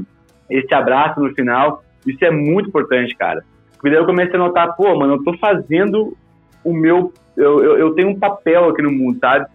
esse 0.49 0.73
abraço 0.73 1.19
no 1.19 1.33
final, 1.33 1.83
isso 2.05 2.23
é 2.23 2.31
muito 2.31 2.69
importante, 2.69 3.15
cara. 3.15 3.43
Porque 3.73 3.89
daí 3.89 3.99
eu 3.99 4.05
comecei 4.05 4.35
a 4.35 4.39
notar, 4.39 4.75
pô, 4.75 4.97
mano, 4.97 5.15
eu 5.15 5.23
tô 5.23 5.37
fazendo 5.37 6.15
o 6.63 6.73
meu. 6.73 7.13
Eu, 7.35 7.63
eu, 7.63 7.77
eu 7.77 7.93
tenho 7.93 8.09
um 8.09 8.19
papel 8.19 8.69
aqui 8.69 8.81
no 8.81 8.91
mundo, 8.91 9.19
sabe? 9.19 9.45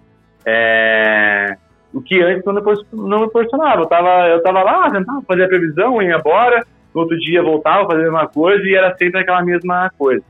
É, 0.44 1.56
o 1.92 2.00
que 2.00 2.20
antes 2.22 2.44
não 2.44 2.54
me, 2.54 2.60
não 2.92 3.20
me 3.20 3.30
proporcionava. 3.30 3.82
Eu 3.82 3.86
tava, 3.86 4.28
eu 4.28 4.42
tava 4.42 4.62
lá, 4.62 4.90
tentava 4.90 5.22
fazer 5.22 5.44
a 5.44 5.48
previsão, 5.48 6.00
ia 6.02 6.16
embora, 6.16 6.64
no 6.94 7.00
outro 7.02 7.18
dia 7.18 7.42
voltava, 7.42 7.86
fazia 7.86 8.02
a 8.02 8.10
mesma 8.10 8.26
coisa 8.28 8.64
e 8.64 8.74
era 8.74 8.96
sempre 8.96 9.20
aquela 9.20 9.42
mesma 9.42 9.90
coisa. 9.98 10.22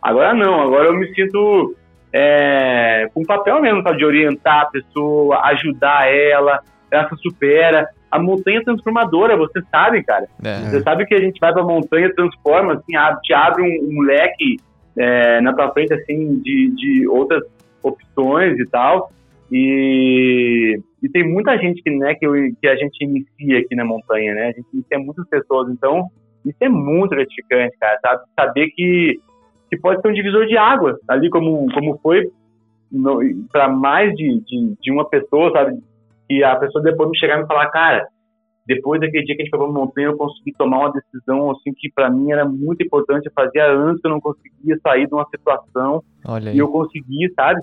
Agora 0.00 0.34
não, 0.34 0.60
agora 0.60 0.88
eu 0.88 0.94
me 0.94 1.12
sinto 1.14 1.76
é, 2.12 3.08
com 3.14 3.24
papel 3.24 3.60
mesmo, 3.60 3.82
sabe, 3.82 3.98
de 3.98 4.04
orientar 4.04 4.62
a 4.62 4.66
pessoa, 4.66 5.40
ajudar 5.46 6.12
ela, 6.12 6.60
ela 6.90 7.08
se 7.08 7.16
supera. 7.16 7.88
A 8.10 8.18
montanha 8.18 8.58
é 8.58 8.64
transformadora, 8.64 9.36
você 9.36 9.62
sabe, 9.70 10.02
cara. 10.02 10.26
É. 10.44 10.58
Você 10.68 10.82
sabe 10.82 11.06
que 11.06 11.14
a 11.14 11.20
gente 11.20 11.40
vai 11.40 11.52
pra 11.52 11.62
montanha, 11.62 12.14
transforma, 12.14 12.74
assim, 12.74 12.92
te 13.22 13.32
abre 13.32 13.62
um, 13.62 13.98
um 13.98 14.02
leque 14.02 14.58
é, 14.98 15.40
na 15.40 15.54
tua 15.54 15.72
frente, 15.72 15.94
assim, 15.94 16.38
de, 16.40 16.70
de 16.76 17.08
outras 17.08 17.42
opções 17.82 18.58
e 18.58 18.66
tal. 18.66 19.10
E, 19.50 20.51
e 21.02 21.08
tem 21.08 21.28
muita 21.28 21.58
gente 21.58 21.82
que, 21.82 21.90
né, 21.90 22.14
que, 22.14 22.24
eu, 22.24 22.32
que 22.60 22.68
a 22.68 22.76
gente 22.76 23.04
inicia 23.04 23.58
aqui 23.58 23.74
na 23.74 23.84
montanha, 23.84 24.34
né? 24.34 24.42
A 24.48 24.52
gente 24.52 24.68
inicia 24.72 24.98
muitas 24.98 25.28
pessoas, 25.28 25.68
então 25.70 26.06
isso 26.46 26.58
é 26.60 26.68
muito 26.68 27.10
gratificante, 27.10 27.76
cara, 27.78 27.98
sabe? 28.00 28.22
Saber 28.38 28.68
que, 28.68 29.18
que 29.68 29.76
pode 29.78 30.00
ser 30.00 30.08
um 30.08 30.14
divisor 30.14 30.46
de 30.46 30.56
água, 30.56 30.98
ali 31.08 31.28
como, 31.28 31.66
como 31.72 31.98
foi 31.98 32.30
para 33.50 33.68
mais 33.68 34.14
de, 34.14 34.40
de, 34.44 34.76
de, 34.80 34.92
uma 34.92 35.08
pessoa, 35.08 35.50
sabe? 35.50 35.78
Que 36.28 36.44
a 36.44 36.54
pessoa 36.56 36.84
depois 36.84 37.10
me 37.10 37.18
chegar 37.18 37.38
e 37.38 37.42
me 37.42 37.48
falar, 37.48 37.68
cara, 37.70 38.06
depois 38.66 39.00
daquele 39.00 39.24
dia 39.24 39.34
que 39.34 39.42
a 39.42 39.44
gente 39.44 39.50
foi 39.50 39.58
pra 39.58 39.68
montanha, 39.68 40.08
eu 40.08 40.16
consegui 40.16 40.52
tomar 40.52 40.78
uma 40.78 40.92
decisão 40.92 41.50
assim 41.50 41.72
que 41.76 41.90
para 41.92 42.08
mim 42.10 42.30
era 42.30 42.44
muito 42.44 42.82
importante. 42.82 43.26
Eu 43.26 43.32
fazia 43.34 43.64
anos 43.64 44.00
que 44.00 44.06
eu 44.06 44.10
não 44.12 44.20
conseguia 44.20 44.78
sair 44.82 45.08
de 45.08 45.14
uma 45.14 45.26
situação 45.28 46.02
e 46.52 46.58
eu 46.58 46.68
consegui, 46.68 47.32
sabe? 47.34 47.60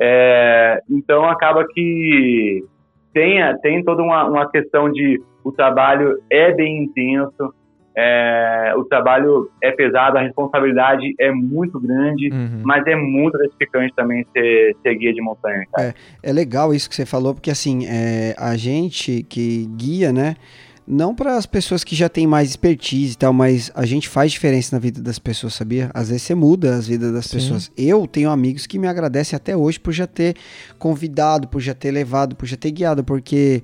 É, 0.00 0.80
então 0.90 1.24
acaba 1.26 1.64
que 1.68 2.64
tem, 3.12 3.40
tem 3.60 3.84
toda 3.84 4.02
uma, 4.02 4.28
uma 4.28 4.50
questão 4.50 4.90
de 4.90 5.20
o 5.44 5.52
trabalho 5.52 6.22
é 6.30 6.52
bem 6.52 6.84
intenso, 6.84 7.52
é, 7.94 8.72
o 8.76 8.84
trabalho 8.84 9.50
é 9.62 9.70
pesado, 9.70 10.16
a 10.16 10.22
responsabilidade 10.22 11.14
é 11.18 11.30
muito 11.30 11.78
grande, 11.78 12.30
uhum. 12.32 12.62
mas 12.64 12.86
é 12.86 12.96
muito 12.96 13.36
gratificante 13.36 13.94
também 13.94 14.26
ser, 14.32 14.76
ser 14.82 14.94
guia 14.94 15.12
de 15.12 15.20
montanha. 15.20 15.64
É, 15.78 15.92
é, 16.22 16.32
legal 16.32 16.72
isso 16.72 16.88
que 16.88 16.96
você 16.96 17.04
falou, 17.04 17.34
porque 17.34 17.50
assim, 17.50 17.86
é, 17.86 18.34
a 18.38 18.56
gente 18.56 19.22
que 19.24 19.66
guia, 19.76 20.12
né? 20.12 20.36
Não 20.86 21.14
para 21.14 21.36
as 21.36 21.46
pessoas 21.46 21.84
que 21.84 21.94
já 21.94 22.08
têm 22.08 22.26
mais 22.26 22.50
expertise 22.50 23.12
e 23.12 23.16
tal, 23.16 23.32
mas 23.32 23.70
a 23.74 23.86
gente 23.86 24.08
faz 24.08 24.32
diferença 24.32 24.74
na 24.74 24.80
vida 24.80 25.00
das 25.00 25.18
pessoas, 25.18 25.54
sabia? 25.54 25.90
Às 25.94 26.08
vezes 26.08 26.22
você 26.22 26.34
muda 26.34 26.74
as 26.74 26.88
vidas 26.88 27.12
das 27.12 27.26
Sim. 27.26 27.36
pessoas. 27.36 27.70
Eu 27.76 28.06
tenho 28.06 28.30
amigos 28.30 28.66
que 28.66 28.78
me 28.78 28.88
agradecem 28.88 29.36
até 29.36 29.56
hoje 29.56 29.78
por 29.78 29.92
já 29.92 30.06
ter 30.06 30.34
convidado, 30.78 31.46
por 31.46 31.60
já 31.60 31.74
ter 31.74 31.92
levado, 31.92 32.34
por 32.34 32.46
já 32.46 32.56
ter 32.56 32.72
guiado, 32.72 33.04
porque 33.04 33.62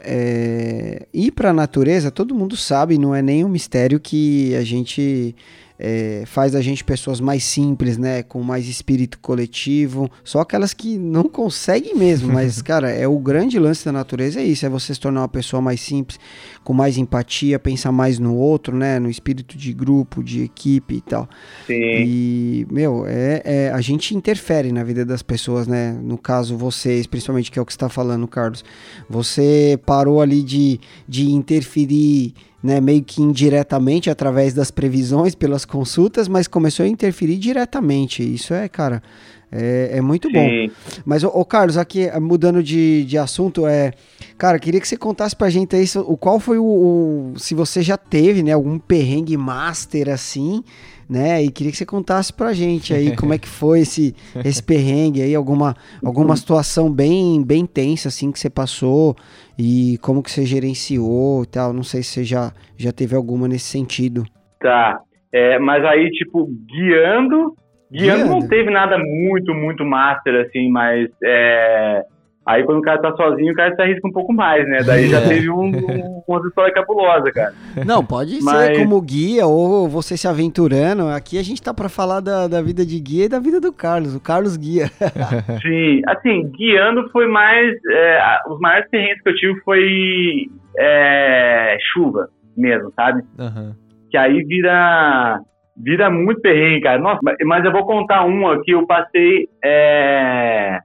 é, 0.00 1.06
ir 1.12 1.32
para 1.32 1.50
a 1.50 1.52
natureza, 1.52 2.10
todo 2.10 2.34
mundo 2.34 2.56
sabe, 2.56 2.98
não 2.98 3.14
é 3.14 3.22
nenhum 3.22 3.48
mistério 3.48 3.98
que 4.00 4.54
a 4.56 4.62
gente 4.62 5.34
é, 5.78 6.24
faz 6.26 6.56
a 6.56 6.60
gente 6.60 6.82
pessoas 6.82 7.20
mais 7.20 7.44
simples, 7.44 7.96
né? 7.96 8.24
Com 8.24 8.42
mais 8.42 8.66
espírito 8.66 9.18
coletivo. 9.20 10.10
Só 10.24 10.40
aquelas 10.40 10.74
que 10.74 10.98
não 10.98 11.24
conseguem 11.24 11.94
mesmo. 11.94 12.32
Mas, 12.32 12.60
cara, 12.62 12.90
é 12.90 13.06
o 13.06 13.18
grande 13.18 13.58
lance 13.60 13.84
da 13.84 13.92
natureza 13.92 14.40
é 14.40 14.44
isso: 14.44 14.66
é 14.66 14.68
você 14.68 14.92
se 14.92 14.98
tornar 14.98 15.20
uma 15.20 15.28
pessoa 15.28 15.62
mais 15.62 15.80
simples, 15.80 16.18
com 16.64 16.72
mais 16.72 16.98
empatia, 16.98 17.60
pensar 17.60 17.92
mais 17.92 18.18
no 18.18 18.34
outro, 18.34 18.76
né? 18.76 18.98
No 18.98 19.08
espírito 19.08 19.56
de 19.56 19.72
grupo, 19.72 20.22
de 20.24 20.42
equipe 20.42 20.96
e 20.96 21.00
tal. 21.00 21.28
Sim. 21.66 21.74
E, 21.74 22.66
meu, 22.68 23.04
é, 23.06 23.42
é 23.44 23.70
a 23.70 23.80
gente 23.80 24.16
interfere 24.16 24.72
na 24.72 24.82
vida 24.82 25.04
das 25.04 25.22
pessoas, 25.22 25.68
né? 25.68 25.96
No 26.02 26.18
caso, 26.18 26.56
vocês, 26.56 27.06
principalmente, 27.06 27.52
que 27.52 27.58
é 27.58 27.62
o 27.62 27.66
que 27.66 27.72
está 27.72 27.88
falando, 27.88 28.26
Carlos. 28.26 28.64
Você 29.08 29.78
parou 29.86 30.20
ali 30.20 30.42
de, 30.42 30.80
de 31.06 31.30
interferir 31.30 32.34
né, 32.62 32.80
meio 32.80 33.02
que 33.02 33.22
indiretamente 33.22 34.10
através 34.10 34.52
das 34.52 34.70
previsões, 34.70 35.34
pelas 35.34 35.64
consultas, 35.64 36.26
mas 36.26 36.48
começou 36.48 36.84
a 36.84 36.88
interferir 36.88 37.36
diretamente. 37.36 38.22
Isso 38.22 38.52
é, 38.52 38.68
cara, 38.68 39.02
é, 39.50 39.90
é 39.94 40.00
muito 40.00 40.28
Sim. 40.28 40.34
bom. 40.34 40.74
Mas, 41.04 41.22
ô, 41.24 41.28
ô, 41.28 41.44
Carlos, 41.44 41.76
aqui 41.76 42.10
mudando 42.20 42.62
de, 42.62 43.04
de 43.04 43.16
assunto, 43.16 43.66
é, 43.66 43.92
cara, 44.36 44.58
queria 44.58 44.80
que 44.80 44.88
você 44.88 44.96
contasse 44.96 45.34
pra 45.34 45.48
gente 45.48 45.74
aí 45.76 45.84
o 46.04 46.16
qual 46.16 46.40
foi 46.40 46.58
o, 46.58 46.64
o 46.64 47.38
se 47.38 47.54
você 47.54 47.80
já 47.80 47.96
teve, 47.96 48.42
né, 48.42 48.52
algum 48.52 48.78
perrengue 48.78 49.36
master 49.36 50.08
assim, 50.08 50.62
né? 51.08 51.42
E 51.42 51.50
queria 51.50 51.72
que 51.72 51.78
você 51.78 51.86
contasse 51.86 52.32
pra 52.32 52.52
gente 52.52 52.92
aí 52.92 53.16
como 53.16 53.32
é 53.32 53.38
que 53.38 53.48
foi 53.48 53.80
esse, 53.80 54.14
esse 54.44 54.62
perrengue 54.62 55.22
aí, 55.22 55.34
alguma, 55.34 55.74
alguma 56.04 56.36
situação 56.36 56.92
bem, 56.92 57.42
bem 57.42 57.64
tensa 57.64 58.08
assim 58.08 58.30
que 58.30 58.38
você 58.38 58.50
passou 58.50 59.16
e 59.58 59.98
como 60.02 60.22
que 60.22 60.30
você 60.30 60.44
gerenciou 60.44 61.42
e 61.44 61.46
tal. 61.46 61.72
Não 61.72 61.82
sei 61.82 62.02
se 62.02 62.10
você 62.10 62.24
já, 62.24 62.52
já 62.76 62.92
teve 62.92 63.16
alguma 63.16 63.48
nesse 63.48 63.66
sentido. 63.66 64.24
Tá. 64.60 65.00
É, 65.32 65.58
mas 65.58 65.84
aí, 65.84 66.10
tipo, 66.10 66.46
guiando, 66.66 67.54
guiando, 67.90 68.24
guiando, 68.24 68.26
não 68.26 68.48
teve 68.48 68.70
nada 68.70 68.98
muito, 68.98 69.54
muito 69.54 69.84
master, 69.84 70.46
assim, 70.46 70.70
mas 70.70 71.08
é, 71.22 72.02
Aí 72.48 72.64
quando 72.64 72.78
o 72.78 72.82
cara 72.82 72.98
tá 72.98 73.14
sozinho, 73.14 73.52
o 73.52 73.54
cara 73.54 73.74
se 73.74 73.82
arrisca 73.82 74.08
um 74.08 74.10
pouco 74.10 74.32
mais, 74.32 74.66
né? 74.66 74.78
Daí 74.82 75.06
já 75.08 75.18
é. 75.18 75.28
teve 75.28 75.50
um, 75.50 75.66
um, 75.66 76.22
uma 76.26 76.48
história 76.48 76.72
cabulosa, 76.72 77.30
cara. 77.30 77.52
Não, 77.84 78.02
pode 78.02 78.42
Mas... 78.42 78.68
ser 78.68 78.78
como 78.78 78.98
guia 79.02 79.46
ou 79.46 79.86
você 79.86 80.16
se 80.16 80.26
aventurando. 80.26 81.08
Aqui 81.08 81.38
a 81.38 81.42
gente 81.42 81.62
tá 81.62 81.74
para 81.74 81.90
falar 81.90 82.20
da, 82.20 82.48
da 82.48 82.62
vida 82.62 82.86
de 82.86 82.98
guia 82.98 83.26
e 83.26 83.28
da 83.28 83.38
vida 83.38 83.60
do 83.60 83.70
Carlos. 83.70 84.16
O 84.16 84.20
Carlos 84.20 84.56
guia. 84.56 84.86
Sim, 85.60 86.00
assim, 86.06 86.50
guiando 86.56 87.10
foi 87.10 87.26
mais. 87.26 87.74
É, 87.90 88.38
os 88.48 88.58
maiores 88.60 88.88
terrenos 88.88 89.20
que 89.20 89.28
eu 89.28 89.34
tive 89.34 89.60
foi 89.60 90.46
é, 90.78 91.76
chuva 91.92 92.30
mesmo, 92.56 92.90
sabe? 92.96 93.24
Uhum. 93.38 93.74
Que 94.10 94.16
aí 94.16 94.42
vira 94.44 95.38
vira 95.76 96.08
muito 96.08 96.40
perrengue, 96.40 96.80
cara. 96.80 96.98
Nossa, 96.98 97.20
mas 97.44 97.62
eu 97.62 97.72
vou 97.72 97.84
contar 97.84 98.24
um 98.24 98.48
aqui. 98.48 98.70
Eu 98.70 98.86
passei 98.86 99.50
é, 99.62 100.78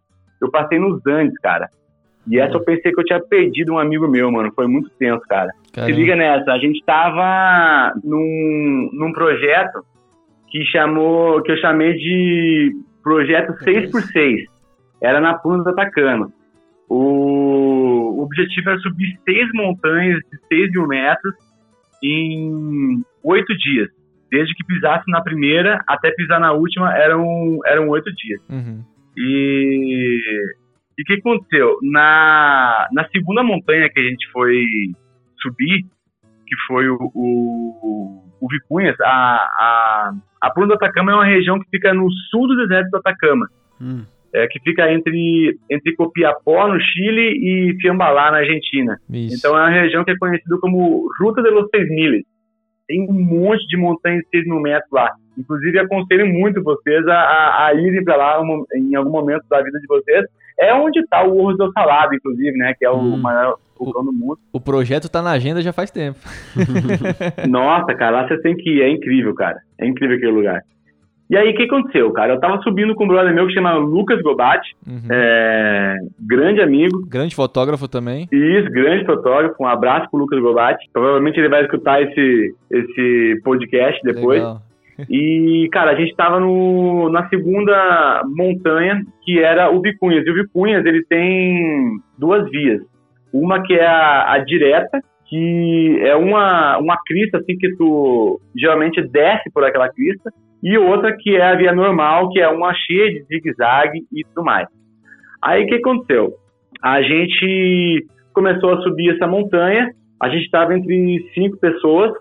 eu 0.45 0.51
passei 0.51 0.79
nos 0.79 1.05
Andes, 1.05 1.37
cara. 1.39 1.69
E 2.27 2.39
essa 2.39 2.53
eu 2.53 2.63
pensei 2.63 2.91
que 2.91 2.99
eu 2.99 3.03
tinha 3.03 3.19
perdido 3.19 3.73
um 3.73 3.79
amigo 3.79 4.07
meu, 4.07 4.31
mano. 4.31 4.51
Foi 4.55 4.65
muito 4.67 4.89
tenso, 4.97 5.21
cara. 5.27 5.51
Caramba. 5.73 5.93
Se 5.93 5.99
liga 5.99 6.15
nessa, 6.15 6.51
a 6.51 6.57
gente 6.57 6.83
tava 6.85 7.93
num, 8.03 8.89
num 8.93 9.11
projeto 9.11 9.83
que 10.49 10.63
chamou, 10.65 11.41
que 11.41 11.51
eu 11.51 11.57
chamei 11.57 11.93
de 11.93 12.71
projeto 13.03 13.53
6x6. 13.63 14.45
Era 15.01 15.19
na 15.19 15.33
Puna 15.33 15.63
do 15.63 15.69
Atacama. 15.71 16.31
O, 16.87 18.19
o 18.19 18.23
objetivo 18.23 18.69
era 18.69 18.79
subir 18.79 19.17
seis 19.25 19.49
montanhas 19.53 20.19
de 20.31 20.37
6 20.47 20.71
mil 20.71 20.87
metros 20.87 21.33
em 22.01 23.01
oito 23.23 23.57
dias. 23.57 23.89
Desde 24.31 24.53
que 24.55 24.65
pisasse 24.65 25.09
na 25.09 25.21
primeira 25.21 25.83
até 25.87 26.11
pisar 26.11 26.39
na 26.39 26.53
última, 26.53 26.95
eram 26.95 27.59
eram 27.65 27.89
oito 27.89 28.13
dias. 28.15 28.41
Uhum. 28.49 28.83
E 29.17 30.19
o 30.99 31.03
que 31.05 31.13
aconteceu? 31.13 31.77
Na, 31.81 32.87
na 32.91 33.07
segunda 33.09 33.43
montanha 33.43 33.89
que 33.89 33.99
a 33.99 34.03
gente 34.03 34.29
foi 34.31 34.65
subir, 35.41 35.85
que 36.47 36.55
foi 36.67 36.87
o, 36.87 36.97
o, 37.13 38.23
o 38.41 38.47
Vicunhas, 38.49 38.95
a, 39.01 39.07
a, 39.07 40.13
a 40.41 40.49
Puna 40.51 40.67
do 40.67 40.73
Atacama 40.73 41.11
é 41.11 41.15
uma 41.15 41.25
região 41.25 41.59
que 41.59 41.69
fica 41.69 41.93
no 41.93 42.09
sul 42.29 42.47
do 42.47 42.57
deserto 42.57 42.89
do 42.91 42.97
Atacama. 42.97 43.47
Hum. 43.81 44.05
É, 44.35 44.47
que 44.47 44.59
fica 44.61 44.91
entre, 44.91 45.59
entre 45.69 45.95
Copiapó, 45.95 46.67
no 46.67 46.79
Chile, 46.79 47.37
e 47.37 47.77
Fiambalá, 47.79 48.31
na 48.31 48.39
Argentina. 48.39 48.97
Isso. 49.11 49.35
Então 49.37 49.55
é 49.55 49.61
uma 49.61 49.69
região 49.69 50.03
que 50.03 50.09
é 50.09 50.17
conhecida 50.17 50.57
como 50.59 51.07
Ruta 51.19 51.43
de 51.43 51.51
los 51.51 51.69
Seis 51.69 51.87
Miles. 51.87 52.23
Tem 52.87 53.07
um 53.07 53.13
monte 53.13 53.63
de 53.67 53.77
montanhas 53.77 54.23
de 54.23 54.29
6 54.29 54.47
mil 54.47 54.59
metros 54.59 54.91
lá. 54.91 55.11
Inclusive, 55.37 55.79
aconselho 55.79 56.27
muito 56.27 56.63
vocês 56.63 57.07
a, 57.07 57.15
a, 57.15 57.67
a 57.67 57.73
irem 57.73 58.03
para 58.03 58.15
lá 58.15 58.41
um, 58.41 58.65
em 58.75 58.95
algum 58.95 59.11
momento 59.11 59.43
da 59.49 59.61
vida 59.61 59.79
de 59.79 59.87
vocês. 59.87 60.25
É 60.59 60.73
onde 60.73 60.99
está 60.99 61.23
o 61.23 61.35
Urso 61.35 61.57
do 61.57 61.71
Salado, 61.71 62.13
inclusive, 62.13 62.55
né? 62.57 62.73
Que 62.77 62.85
é 62.85 62.89
o 62.89 62.97
hum. 62.97 63.17
maior 63.17 63.57
vulcão 63.77 64.05
do 64.05 64.13
mundo. 64.13 64.37
O 64.51 64.61
projeto 64.61 65.05
está 65.05 65.21
na 65.21 65.31
agenda 65.31 65.61
já 65.61 65.73
faz 65.73 65.89
tempo. 65.89 66.19
Nossa, 67.49 67.93
cara, 67.95 68.21
lá 68.21 68.27
você 68.27 68.39
tem 68.41 68.55
que 68.55 68.69
ir. 68.69 68.81
É 68.81 68.89
incrível, 68.89 69.33
cara. 69.33 69.59
É 69.79 69.87
incrível 69.87 70.17
aquele 70.17 70.31
lugar. 70.31 70.61
E 71.29 71.37
aí, 71.37 71.49
o 71.49 71.55
que 71.55 71.63
aconteceu, 71.63 72.11
cara? 72.11 72.33
Eu 72.33 72.39
tava 72.39 72.61
subindo 72.61 72.93
com 72.93 73.05
um 73.05 73.07
brother 73.07 73.33
meu 73.33 73.47
que 73.47 73.53
chama 73.53 73.73
Lucas 73.73 74.21
Gobati, 74.21 74.69
uhum. 74.85 75.07
é, 75.09 75.97
grande 76.19 76.61
amigo. 76.61 77.07
Grande 77.07 77.33
fotógrafo 77.33 77.87
também. 77.87 78.27
Isso, 78.31 78.69
grande 78.69 79.05
fotógrafo. 79.05 79.55
Um 79.59 79.65
abraço 79.65 80.09
pro 80.11 80.19
Lucas 80.19 80.39
Gobati. 80.39 80.85
Provavelmente 80.91 81.39
ele 81.39 81.49
vai 81.49 81.63
escutar 81.63 82.01
esse, 82.03 82.55
esse 82.69 83.41
podcast 83.43 83.99
depois. 84.03 84.41
Legal. 84.41 84.61
E, 85.09 85.67
cara, 85.71 85.91
a 85.91 85.95
gente 85.95 86.15
tava 86.15 86.39
no, 86.39 87.09
na 87.09 87.27
segunda 87.29 88.21
montanha, 88.25 89.01
que 89.23 89.39
era 89.39 89.71
o 89.71 89.81
Vicunhas. 89.81 90.25
E 90.25 90.31
o 90.31 90.35
Vicunhas, 90.35 90.85
ele 90.85 91.03
tem 91.05 91.97
duas 92.17 92.49
vias. 92.49 92.81
Uma 93.33 93.63
que 93.63 93.73
é 93.73 93.85
a, 93.85 94.33
a 94.33 94.37
direta, 94.39 94.99
que 95.27 95.99
é 96.01 96.15
uma, 96.15 96.77
uma 96.77 96.97
crista, 97.05 97.39
assim, 97.39 97.57
que 97.57 97.75
tu 97.75 98.39
geralmente 98.55 99.01
desce 99.01 99.51
por 99.51 99.63
aquela 99.63 99.89
crista. 99.89 100.31
E 100.61 100.77
outra 100.77 101.15
que 101.17 101.35
é 101.35 101.41
a 101.41 101.55
via 101.55 101.73
normal, 101.73 102.29
que 102.29 102.39
é 102.39 102.47
uma 102.47 102.73
cheia 102.73 103.11
de 103.11 103.23
zigue-zague 103.23 103.99
e 104.11 104.23
tudo 104.23 104.45
mais. 104.45 104.67
Aí, 105.43 105.63
o 105.63 105.67
que 105.67 105.75
aconteceu? 105.75 106.33
A 106.81 107.01
gente 107.01 108.05
começou 108.33 108.73
a 108.73 108.81
subir 108.81 109.13
essa 109.13 109.27
montanha, 109.27 109.89
a 110.21 110.29
gente 110.29 110.45
estava 110.45 110.75
entre 110.75 111.19
cinco 111.33 111.57
pessoas, 111.57 112.11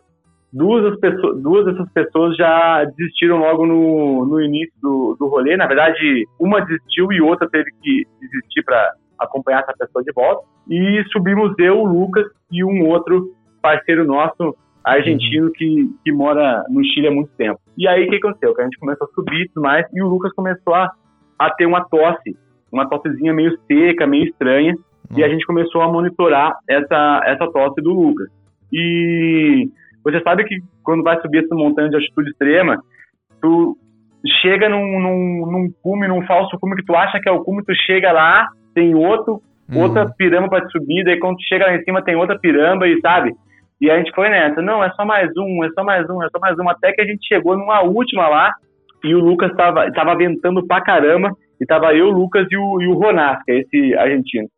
duas, 0.53 0.99
pessoas, 1.01 1.43
duas 1.43 1.65
dessas 1.65 1.91
pessoas 1.93 2.37
já 2.37 2.85
desistiram 2.97 3.39
logo 3.39 3.67
no, 3.67 4.27
no 4.27 4.41
início 4.41 4.75
do, 4.83 5.17
do 5.19 5.29
rolê. 5.29 5.57
Na 5.57 5.67
verdade, 5.67 6.27
uma 6.39 6.61
desistiu 6.61 7.13
e 7.13 7.21
outra 7.21 7.49
teve 7.49 7.71
que 7.83 8.07
desistir 8.21 8.63
para 8.65 8.93
acompanhar 9.19 9.63
essa 9.63 9.75
pessoa 9.77 10.05
de 10.05 10.13
volta. 10.13 10.47
E 10.69 11.03
subimos 11.11 11.55
eu, 11.59 11.81
o 11.81 11.87
Lucas 11.87 12.27
e 12.51 12.63
um 12.63 12.87
outro 12.89 13.33
parceiro 13.61 14.05
nosso, 14.05 14.55
argentino, 14.85 15.51
que, 15.53 15.89
que 16.05 16.13
mora 16.13 16.65
no 16.69 16.85
Chile 16.85 17.09
há 17.09 17.11
muito 17.11 17.31
tempo. 17.37 17.61
E 17.77 17.87
aí, 17.87 18.07
o 18.07 18.11
que 18.11 18.17
aconteceu? 18.17 18.55
Que 18.55 18.61
a 18.61 18.65
gente 18.65 18.79
começou 18.79 19.07
a 19.07 19.15
subir 19.15 19.43
e 19.43 19.49
tudo 19.49 19.63
mais, 19.63 19.87
e 19.93 20.03
o 20.03 20.09
Lucas 20.09 20.33
começou 20.35 20.75
a, 20.75 20.91
a 21.39 21.51
ter 21.51 21.67
uma 21.67 21.85
tosse, 21.85 22.37
uma 22.71 22.89
tossezinha 22.89 23.33
meio 23.33 23.57
seca, 23.67 24.07
meio 24.07 24.25
estranha, 24.25 24.75
uhum. 24.75 25.19
e 25.19 25.25
a 25.25 25.29
gente 25.29 25.47
começou 25.47 25.83
a 25.83 25.89
monitorar 25.91 26.59
essa, 26.69 27.23
essa 27.25 27.51
tosse 27.51 27.81
do 27.81 27.93
Lucas. 27.93 28.29
E 28.73 29.71
você 30.05 30.21
sabe 30.23 30.45
que 30.45 30.57
quando 30.83 31.03
vai 31.03 31.21
subir 31.21 31.45
essa 31.45 31.55
montanha 31.55 31.89
de 31.89 31.97
altitude 31.97 32.31
extrema, 32.31 32.83
tu 33.41 33.77
chega 34.41 34.69
num, 34.69 35.01
num, 35.01 35.51
num 35.51 35.73
cume, 35.83 36.09
num 36.09 36.25
falso 36.27 36.59
cume 36.59 36.77
que 36.77 36.85
tu 36.85 36.95
acha 36.95 37.21
que 37.21 37.29
é 37.29 37.33
o 37.33 37.43
cume, 37.43 37.65
tu 37.65 37.75
chega 37.87 38.13
lá, 38.13 38.49
tem 38.75 38.95
outro 38.95 39.43
uhum. 39.71 39.83
outra 39.83 40.09
piramba 40.17 40.49
para 40.49 40.69
subir, 40.69 41.05
daí 41.05 41.19
quando 41.19 41.43
chega 41.43 41.67
lá 41.67 41.75
em 41.75 41.83
cima 41.83 42.03
tem 42.03 42.17
outra 42.17 42.39
piramba 42.39 42.87
e 42.87 43.01
sabe? 43.01 43.33
E 43.81 43.91
a 43.91 43.99
gente 43.99 44.13
foi 44.15 44.29
nessa, 44.29 44.63
não, 44.63 44.83
é 44.83 44.91
só 44.91 45.05
mais 45.05 45.31
um, 45.37 45.65
é 45.65 45.69
só 45.71 45.83
mais 45.83 46.09
um, 46.09 46.23
é 46.23 46.29
só 46.31 46.39
mais 46.39 46.57
um, 46.59 46.69
até 46.69 46.93
que 46.93 47.01
a 47.01 47.07
gente 47.07 47.27
chegou 47.27 47.57
numa 47.57 47.83
última 47.83 48.29
lá 48.29 48.53
e 49.03 49.15
o 49.15 49.19
Lucas 49.19 49.53
tava, 49.57 49.91
tava 49.93 50.15
ventando 50.15 50.65
pra 50.67 50.81
caramba 50.81 51.31
e 51.61 51.67
tava 51.67 51.93
eu, 51.95 52.07
o 52.07 52.11
Lucas 52.11 52.47
e 52.51 52.57
o, 52.57 52.81
e 52.81 52.87
o 52.87 52.95
Ronas, 52.95 53.39
que 53.45 53.53
é 53.53 53.59
esse 53.59 53.95
argentino. 53.97 54.49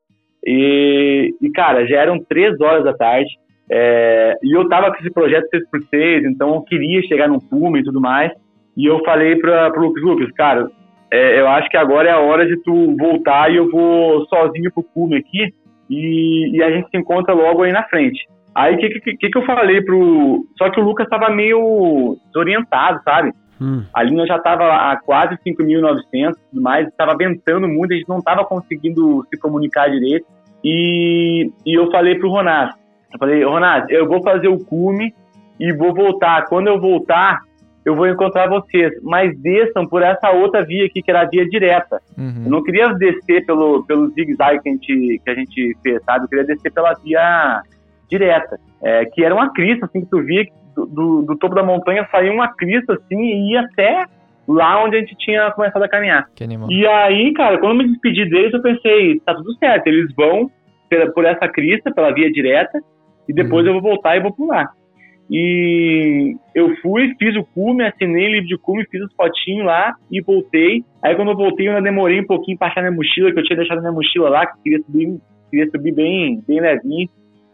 E, 0.46 1.34
e, 1.40 1.50
cara, 1.52 1.86
já 1.86 2.00
eram 2.00 2.22
três 2.22 2.60
horas 2.60 2.84
da 2.84 2.92
tarde 2.92 3.30
é, 3.70 4.34
e 4.42 4.56
eu 4.56 4.68
tava 4.68 4.90
com 4.90 4.98
esse 5.00 5.12
projeto 5.12 5.48
6x6, 5.50 6.24
então 6.26 6.54
eu 6.54 6.62
queria 6.62 7.02
chegar 7.02 7.28
no 7.28 7.40
Puma 7.40 7.78
e 7.78 7.84
tudo 7.84 8.00
mais. 8.00 8.32
E 8.76 8.86
eu 8.86 9.02
falei 9.04 9.36
para 9.36 9.70
pro 9.70 9.82
Lucas, 9.82 10.02
Lucas, 10.02 10.32
cara, 10.32 10.68
é, 11.10 11.40
eu 11.40 11.48
acho 11.48 11.68
que 11.68 11.76
agora 11.76 12.08
é 12.08 12.12
a 12.12 12.20
hora 12.20 12.46
de 12.46 12.56
tu 12.62 12.96
voltar 12.96 13.50
e 13.50 13.56
eu 13.56 13.70
vou 13.70 14.26
sozinho 14.26 14.72
pro 14.72 14.82
Puma 14.82 15.16
aqui 15.16 15.54
e, 15.88 16.56
e 16.56 16.62
a 16.62 16.70
gente 16.70 16.88
se 16.90 16.96
encontra 16.96 17.32
logo 17.34 17.62
aí 17.62 17.72
na 17.72 17.84
frente. 17.84 18.26
Aí 18.54 18.74
o 18.74 18.78
que, 18.78 18.88
que, 19.00 19.30
que, 19.30 19.38
eu 19.38 19.44
falei 19.44 19.82
pro. 19.82 20.46
Só 20.56 20.70
que 20.70 20.80
o 20.80 20.84
Lucas 20.84 21.08
tava 21.08 21.28
meio 21.28 22.16
desorientado, 22.26 23.00
sabe? 23.02 23.32
Hum. 23.60 23.84
A 23.92 24.02
linha 24.02 24.26
já 24.26 24.36
estava 24.36 24.64
a 24.64 24.96
quase 24.96 25.36
5.900 25.36 26.02
e 26.12 26.50
tudo 26.50 26.62
mais, 26.62 26.86
estava 26.86 27.16
ventando 27.16 27.66
muito, 27.66 27.92
a 27.92 27.96
gente 27.96 28.08
não 28.08 28.18
estava 28.18 28.44
conseguindo 28.44 29.26
se 29.28 29.38
comunicar 29.40 29.90
direito. 29.90 30.26
E, 30.62 31.50
e 31.66 31.74
eu 31.78 31.90
falei 31.90 32.16
pro 32.16 32.30
Ronás, 32.30 32.74
eu 33.14 33.18
falei, 33.18 33.44
Ronás, 33.44 33.84
eu 33.88 34.08
vou 34.08 34.20
fazer 34.22 34.48
o 34.48 34.58
cume 34.58 35.14
e 35.58 35.72
vou 35.72 35.94
voltar. 35.94 36.46
Quando 36.46 36.66
eu 36.66 36.80
voltar, 36.80 37.42
eu 37.84 37.94
vou 37.94 38.08
encontrar 38.08 38.48
vocês, 38.48 38.92
mas 39.02 39.38
desçam 39.40 39.86
por 39.86 40.02
essa 40.02 40.30
outra 40.32 40.64
via 40.64 40.86
aqui, 40.86 41.00
que 41.00 41.10
era 41.10 41.22
a 41.22 41.28
via 41.28 41.48
direta. 41.48 42.00
Uhum. 42.18 42.42
Eu 42.44 42.50
não 42.50 42.62
queria 42.62 42.92
descer 42.94 43.46
pelo, 43.46 43.84
pelo 43.84 44.08
zigue-zague 44.10 44.60
que 44.62 44.68
a, 44.68 44.72
gente, 44.72 45.20
que 45.24 45.30
a 45.30 45.34
gente 45.34 45.76
fez, 45.80 46.02
sabe? 46.02 46.24
Eu 46.24 46.28
queria 46.28 46.44
descer 46.44 46.72
pela 46.72 46.92
via 46.94 47.62
direta, 48.10 48.58
é, 48.82 49.04
que 49.06 49.24
era 49.24 49.34
uma 49.34 49.52
crista, 49.52 49.86
assim, 49.86 50.00
que 50.00 50.10
tu 50.10 50.22
via 50.22 50.44
do, 50.74 50.86
do, 50.86 51.22
do, 51.22 51.38
topo 51.38 51.54
da 51.54 51.62
montanha 51.62 52.06
saía 52.10 52.32
uma 52.32 52.48
crista, 52.48 52.94
assim, 52.94 53.16
e 53.16 53.52
ia 53.52 53.60
até 53.60 54.06
lá 54.46 54.84
onde 54.84 54.96
a 54.96 55.00
gente 55.00 55.14
tinha 55.16 55.50
começado 55.52 55.82
a 55.82 55.88
caminhar. 55.88 56.26
E 56.68 56.86
aí, 56.86 57.32
cara, 57.32 57.58
quando 57.58 57.72
eu 57.72 57.78
me 57.78 57.88
despedi 57.88 58.28
deles, 58.28 58.52
eu 58.52 58.60
pensei, 58.60 59.20
tá 59.20 59.34
tudo 59.34 59.54
certo, 59.54 59.86
eles 59.86 60.12
vão 60.16 60.50
por 61.14 61.24
essa 61.24 61.48
crista, 61.48 61.92
pela 61.92 62.12
via 62.12 62.30
direta, 62.30 62.80
e 63.28 63.32
depois 63.32 63.64
uhum. 63.64 63.74
eu 63.74 63.80
vou 63.80 63.90
voltar 63.90 64.16
e 64.16 64.20
vou 64.20 64.32
pular. 64.32 64.70
E 65.30 66.36
eu 66.54 66.76
fui, 66.76 67.14
fiz 67.18 67.34
o 67.36 67.44
cume, 67.44 67.84
assinei 67.84 68.26
o 68.26 68.32
livro 68.32 68.48
de 68.48 68.58
cume, 68.58 68.86
fiz 68.90 69.02
os 69.02 69.12
fotinhos 69.14 69.64
lá 69.64 69.94
e 70.10 70.20
voltei. 70.20 70.84
Aí 71.02 71.14
quando 71.16 71.30
eu 71.30 71.36
voltei, 71.36 71.66
eu 71.66 71.72
ainda 71.72 71.82
demorei 71.82 72.20
um 72.20 72.26
pouquinho 72.26 72.58
pra 72.58 72.68
achar 72.68 72.82
minha 72.82 72.92
mochila, 72.92 73.32
que 73.32 73.38
eu 73.38 73.44
tinha 73.44 73.56
deixado 73.56 73.80
minha 73.80 73.92
mochila 73.92 74.28
lá, 74.28 74.46
que 74.46 74.62
queria 74.62 74.80
subir, 74.84 75.18
queria 75.50 75.70
subir 75.70 75.92
bem, 75.92 76.42
bem 76.46 76.60
levinho. 76.60 77.08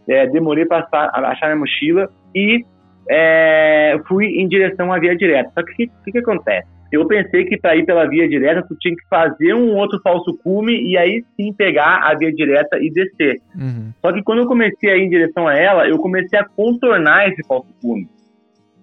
É, 0.09 0.27
demorei 0.27 0.65
pra 0.65 0.89
achar 0.91 1.47
minha 1.47 1.61
mochila 1.61 2.09
e 2.35 2.65
é, 3.09 4.01
fui 4.09 4.27
em 4.27 4.49
direção 4.49 4.93
à 4.93 4.99
via 4.99 5.17
direta. 5.17 5.51
Só 5.55 5.63
que 5.63 5.85
o 5.85 6.05
que, 6.05 6.13
que 6.13 6.19
acontece? 6.19 6.69
Eu 6.93 7.07
pensei 7.07 7.45
que 7.45 7.59
para 7.59 7.77
ir 7.77 7.85
pela 7.85 8.09
via 8.09 8.29
direta 8.29 8.65
tu 8.67 8.77
tinha 8.79 8.95
que 8.95 9.07
fazer 9.09 9.55
um 9.55 9.77
outro 9.77 10.01
falso 10.03 10.37
cume 10.43 10.81
e 10.83 10.97
aí 10.99 11.25
sim 11.37 11.53
pegar 11.53 12.03
a 12.03 12.15
via 12.15 12.33
direta 12.33 12.79
e 12.81 12.91
descer. 12.91 13.41
Uhum. 13.55 13.93
Só 14.01 14.13
que 14.13 14.23
quando 14.23 14.41
eu 14.41 14.47
comecei 14.47 14.91
a 14.91 14.97
ir 14.97 15.05
em 15.05 15.11
direção 15.11 15.47
a 15.47 15.55
ela, 15.55 15.89
eu 15.89 15.99
comecei 15.99 16.39
a 16.39 16.45
contornar 16.45 17.29
esse 17.29 17.47
falso 17.47 17.69
cume. 17.81 18.09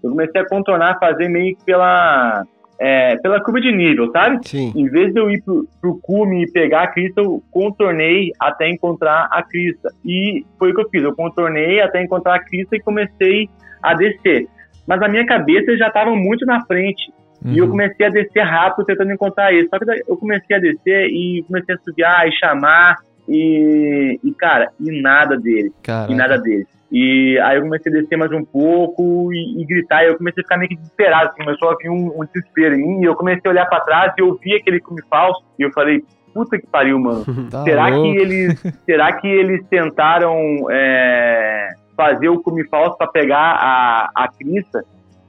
Eu 0.04 0.12
comecei 0.12 0.42
a 0.42 0.48
contornar, 0.48 1.00
fazer 1.00 1.28
meio 1.28 1.56
que 1.56 1.66
pela 1.66 2.46
é, 2.80 3.18
pela 3.18 3.42
curva 3.44 3.60
de 3.60 3.72
nível, 3.72 4.12
sabe? 4.12 4.48
Sim. 4.48 4.72
Em 4.76 4.88
vez 4.88 5.12
de 5.12 5.20
eu 5.20 5.30
ir 5.32 5.42
pro, 5.42 5.68
pro 5.82 6.00
cume 6.02 6.44
e 6.44 6.52
pegar 6.52 6.84
a 6.84 6.88
crista, 6.88 7.22
eu 7.22 7.42
contornei 7.52 8.32
até 8.40 8.70
encontrar 8.70 9.28
a 9.32 9.42
crista. 9.42 9.90
E 10.06 10.46
foi 10.60 10.72
o 10.72 10.76
que 10.76 10.82
eu 10.82 10.90
fiz. 10.90 11.04
Eu 11.04 11.16
contornei 11.16 11.82
até 11.82 12.02
encontrar 12.02 12.36
a 12.36 12.44
crista 12.44 12.76
e 12.76 12.82
comecei 12.82 13.50
a 13.82 13.94
descer. 13.96 14.48
Mas 14.86 15.02
a 15.02 15.08
minha 15.08 15.26
cabeça 15.26 15.76
já 15.76 15.88
estava 15.88 16.16
muito 16.16 16.46
na 16.46 16.64
frente. 16.66 17.12
Uhum. 17.48 17.54
E 17.54 17.58
eu 17.58 17.66
uhum. 17.66 17.72
comecei 17.72 18.06
a 18.06 18.10
descer 18.10 18.44
rápido 18.44 18.86
tentando 18.86 19.12
encontrar 19.12 19.54
ele. 19.54 19.68
Só 19.70 19.80
que 19.80 20.04
eu 20.08 20.18
comecei 20.18 20.56
a 20.56 20.60
descer 20.60 21.08
e 21.08 21.44
comecei 21.48 21.76
a 21.76 21.78
subiar 21.80 22.28
e 22.28 22.32
chamar. 22.34 22.98
E, 23.28 24.20
e 24.24 24.32
cara, 24.34 24.70
e 24.80 25.02
nada 25.02 25.38
dele. 25.38 25.72
Caraca. 25.82 26.12
E 26.12 26.16
nada 26.16 26.38
dele. 26.38 26.68
E 26.92 27.38
aí 27.40 27.58
eu 27.58 27.64
comecei 27.64 27.92
a 27.92 27.96
descer 27.96 28.18
mais 28.18 28.32
um 28.32 28.44
pouco 28.44 29.34
e, 29.34 29.62
e, 29.62 29.66
gritar. 29.66 30.04
E 30.04 30.08
eu 30.08 30.18
comecei 30.18 30.42
a 30.42 30.44
ficar 30.44 30.58
meio 30.58 30.70
que 30.70 30.76
desesperado. 30.76 31.30
Assim, 31.30 31.44
começou 31.44 31.70
a 31.70 31.76
vir 31.76 31.90
um, 31.90 32.22
um 32.22 32.26
desespero 32.26 32.76
em 32.76 32.88
mim. 32.88 33.02
E 33.02 33.06
eu 33.06 33.16
comecei 33.16 33.42
a 33.46 33.50
olhar 33.50 33.66
para 33.66 33.82
trás 33.82 34.14
e 34.18 34.22
eu 34.22 34.38
vi 34.42 34.56
aquele 34.56 34.80
cume 34.80 35.02
falso. 35.10 35.44
E 35.60 35.64
eu 35.64 35.72
falei, 35.72 36.04
puta 36.34 36.58
que 36.58 36.68
pariu, 36.68 37.00
mano. 37.00 37.26
Tá 37.52 37.64
será, 37.64 37.92
que 37.92 38.08
eles, 38.08 38.64
será 38.86 39.14
que 39.14 39.28
eles 39.28 39.66
tentaram 39.70 40.40
é, 40.70 41.74
fazer 41.96 42.30
o 42.30 42.42
cume 42.42 42.68
falso 42.68 42.98
para 42.98 43.08
pegar 43.08 43.58
a, 43.60 44.10
a 44.16 44.28
crista? 44.30 44.84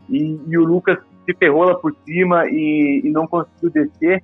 E, 0.09 0.41
e, 0.47 0.57
o 0.57 0.65
Lucas 0.65 0.99
se 1.29 1.37
ferrou 1.37 1.65
lá 1.65 1.75
por 1.75 1.95
cima 2.05 2.47
e, 2.47 3.03
e 3.05 3.11
não 3.11 3.27
conseguiu 3.27 3.71
descer. 3.71 4.23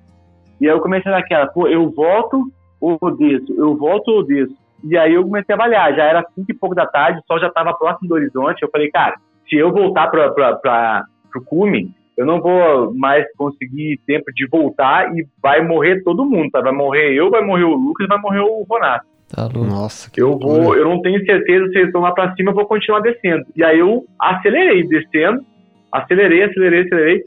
E 0.59 0.67
aí 0.67 0.73
eu 0.73 0.81
comecei 0.81 1.11
naquela, 1.11 1.47
pô, 1.47 1.67
eu 1.67 1.91
volto 1.91 2.51
ou 2.81 2.97
desço? 3.15 3.53
Eu 3.55 3.77
volto 3.77 4.09
ou 4.09 4.25
desço? 4.25 4.55
E 4.83 4.97
aí 4.97 5.13
eu 5.13 5.23
comecei 5.23 5.53
a 5.53 5.57
avaliar, 5.57 5.95
já 5.95 6.03
era 6.03 6.25
cinco 6.33 6.51
e 6.51 6.53
pouco 6.53 6.75
da 6.75 6.85
tarde, 6.85 7.19
o 7.19 7.23
sol 7.27 7.39
já 7.39 7.47
estava 7.47 7.73
próximo 7.73 8.07
do 8.07 8.15
horizonte. 8.15 8.61
Eu 8.61 8.69
falei, 8.69 8.89
cara, 8.89 9.15
se 9.47 9.55
eu 9.55 9.71
voltar 9.71 10.07
para 10.07 11.05
o 11.35 11.41
cume, 11.41 11.91
eu 12.17 12.25
não 12.25 12.39
vou 12.39 12.93
mais 12.95 13.25
conseguir 13.35 13.99
tempo 14.07 14.31
de 14.33 14.47
voltar 14.47 15.15
e 15.15 15.27
vai 15.41 15.65
morrer 15.65 16.03
todo 16.03 16.25
mundo, 16.25 16.49
tá? 16.51 16.61
Vai 16.61 16.71
morrer 16.71 17.13
eu, 17.13 17.29
vai 17.29 17.43
morrer 17.43 17.63
o 17.63 17.75
Lucas, 17.75 18.07
vai 18.07 18.19
morrer 18.19 18.39
o 18.39 18.65
Ronato. 18.69 19.05
Tá 19.27 19.49
Nossa, 19.49 20.09
que 20.09 20.21
eu 20.21 20.37
vou, 20.37 20.75
eu 20.75 20.87
não 20.87 21.01
tenho 21.01 21.23
certeza 21.25 21.67
se 21.69 21.77
eles 21.77 21.87
estão 21.87 22.01
lá 22.01 22.11
para 22.11 22.33
cima, 22.35 22.51
eu 22.51 22.55
vou 22.55 22.65
continuar 22.67 22.99
descendo. 22.99 23.43
E 23.55 23.63
aí 23.63 23.79
eu 23.79 24.05
acelerei 24.19 24.87
descendo 24.87 25.43
acelerei, 25.99 26.43
acelerei, 26.43 26.81
acelerei. 26.81 27.23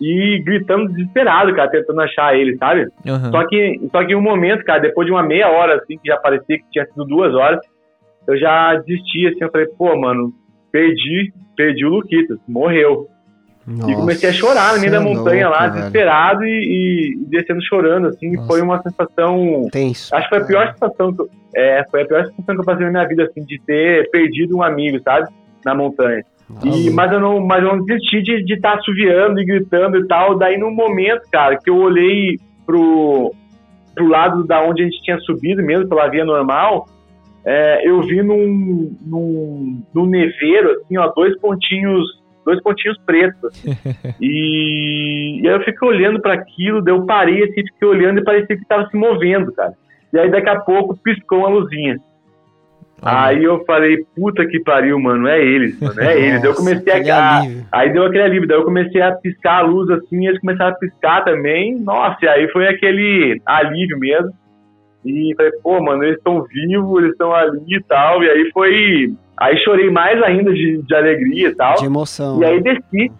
E 0.00 0.42
gritando 0.42 0.88
desesperado, 0.92 1.54
cara, 1.54 1.70
tentando 1.70 2.00
achar 2.00 2.34
ele, 2.34 2.56
sabe? 2.56 2.86
Uhum. 3.06 3.30
Só, 3.30 3.46
que, 3.46 3.80
só 3.92 4.04
que 4.04 4.12
em 4.12 4.16
um 4.16 4.22
momento, 4.22 4.64
cara, 4.64 4.80
depois 4.80 5.06
de 5.06 5.12
uma 5.12 5.22
meia 5.22 5.50
hora, 5.50 5.76
assim, 5.76 5.98
que 5.98 6.08
já 6.08 6.16
parecia 6.16 6.56
que 6.58 6.64
tinha 6.70 6.86
sido 6.86 7.04
duas 7.04 7.34
horas, 7.34 7.60
eu 8.26 8.38
já 8.38 8.76
desisti, 8.76 9.26
assim, 9.26 9.42
eu 9.42 9.50
falei, 9.50 9.66
pô, 9.76 9.94
mano, 9.98 10.32
perdi, 10.72 11.32
perdi 11.54 11.84
o 11.84 11.90
Luquitas, 11.90 12.38
morreu. 12.48 13.08
Nossa, 13.66 13.90
e 13.90 13.94
comecei 13.94 14.30
a 14.30 14.32
chorar 14.32 14.74
no 14.74 14.80
meio 14.80 14.90
da 14.90 15.00
montanha 15.00 15.48
louco, 15.48 15.60
lá, 15.60 15.68
velho. 15.68 15.74
desesperado 15.74 16.44
e, 16.44 16.48
e, 16.48 17.24
descendo 17.28 17.62
chorando, 17.62 18.06
assim, 18.08 18.32
Nossa. 18.32 18.48
foi 18.48 18.62
uma 18.62 18.82
sensação... 18.82 19.68
Tenso. 19.70 20.14
Acho 20.14 20.28
que 20.28 20.34
foi 20.34 20.38
a 20.38 20.46
pior 20.46 20.72
sensação 20.72 21.14
que 21.14 21.22
eu, 21.22 21.28
é, 21.54 21.84
foi 21.90 22.02
a 22.02 22.06
pior 22.06 22.24
sensação 22.24 22.54
que 22.54 22.60
eu 22.60 22.64
passei 22.64 22.86
na 22.86 22.90
minha 22.90 23.06
vida, 23.06 23.24
assim, 23.24 23.44
de 23.44 23.60
ter 23.66 24.10
perdido 24.10 24.56
um 24.56 24.62
amigo, 24.62 24.98
sabe? 25.02 25.28
Na 25.64 25.74
montanha. 25.74 26.24
E, 26.64 26.90
mas 26.90 27.12
eu 27.12 27.20
não, 27.20 27.40
mas 27.40 27.62
eu 27.62 27.76
não 27.76 27.84
desisti 27.84 28.22
de 28.22 28.54
estar 28.54 28.72
tá 28.72 28.78
assoviando 28.78 29.40
e 29.40 29.44
gritando 29.44 29.96
e 29.96 30.06
tal. 30.06 30.36
Daí 30.36 30.58
no 30.58 30.70
momento, 30.70 31.22
cara, 31.30 31.56
que 31.56 31.70
eu 31.70 31.76
olhei 31.76 32.38
pro, 32.66 33.32
pro 33.94 34.08
lado 34.08 34.46
da 34.46 34.62
onde 34.62 34.82
a 34.82 34.84
gente 34.84 35.02
tinha 35.02 35.18
subido 35.20 35.62
mesmo, 35.62 35.88
pela 35.88 36.08
via 36.08 36.24
normal, 36.24 36.86
é, 37.44 37.88
eu 37.88 38.02
vi 38.02 38.22
num, 38.22 38.94
num, 39.00 39.82
num 39.94 40.06
neveiro, 40.06 40.72
assim, 40.72 40.98
ó, 40.98 41.08
dois 41.08 41.38
pontinhos, 41.40 42.04
dois 42.44 42.62
pontinhos 42.62 42.98
pretos. 43.06 43.44
Assim. 43.44 43.70
e, 44.20 45.40
e, 45.42 45.48
aí 45.48 45.54
eu 45.54 45.64
fiquei 45.64 45.88
olhando 45.88 46.20
para 46.20 46.34
aquilo, 46.34 46.82
daí 46.82 46.94
eu 46.94 47.06
parei 47.06 47.42
assim, 47.44 47.64
fiquei 47.72 47.88
olhando 47.88 48.20
e 48.20 48.24
parecia 48.24 48.56
que 48.56 48.62
estava 48.62 48.86
se 48.88 48.96
movendo, 48.96 49.52
cara. 49.52 49.72
E 50.12 50.18
aí 50.18 50.30
daqui 50.30 50.48
a 50.48 50.60
pouco 50.60 50.96
piscou 51.02 51.38
uma 51.38 51.48
luzinha. 51.48 51.96
Aí 53.02 53.44
eu 53.44 53.64
falei, 53.64 54.04
puta 54.14 54.46
que 54.46 54.60
pariu, 54.60 54.98
mano, 55.00 55.26
é 55.26 55.42
eles, 55.42 55.80
mano, 55.80 56.00
é 56.00 56.20
eles. 56.20 56.44
Eu 56.44 56.54
comecei 56.54 57.10
a. 57.10 57.42
Aí 57.72 57.92
deu 57.92 58.04
aquele 58.04 58.24
alívio, 58.24 58.46
daí 58.46 58.58
eu 58.58 58.64
comecei 58.64 59.00
a 59.00 59.12
piscar 59.12 59.58
a 59.58 59.62
luz 59.62 59.88
assim, 59.90 60.26
eles 60.26 60.40
começaram 60.40 60.72
a 60.72 60.78
piscar 60.78 61.24
também. 61.24 61.80
Nossa, 61.80 62.18
e 62.22 62.28
aí 62.28 62.48
foi 62.48 62.68
aquele 62.68 63.40
alívio 63.46 63.98
mesmo. 63.98 64.30
E 65.04 65.34
falei, 65.34 65.52
pô, 65.62 65.82
mano, 65.82 66.04
eles 66.04 66.18
estão 66.18 66.42
vivos, 66.42 66.98
eles 66.98 67.12
estão 67.12 67.34
ali 67.34 67.64
e 67.68 67.82
tal. 67.84 68.22
E 68.22 68.28
aí 68.28 68.50
foi. 68.52 69.14
Aí 69.38 69.56
chorei 69.64 69.90
mais 69.90 70.22
ainda 70.22 70.52
de, 70.52 70.82
de 70.82 70.94
alegria 70.94 71.48
e 71.48 71.54
tal. 71.54 71.76
De 71.76 71.86
emoção. 71.86 72.42
E 72.42 72.44
aí 72.44 72.62
desci. 72.62 73.10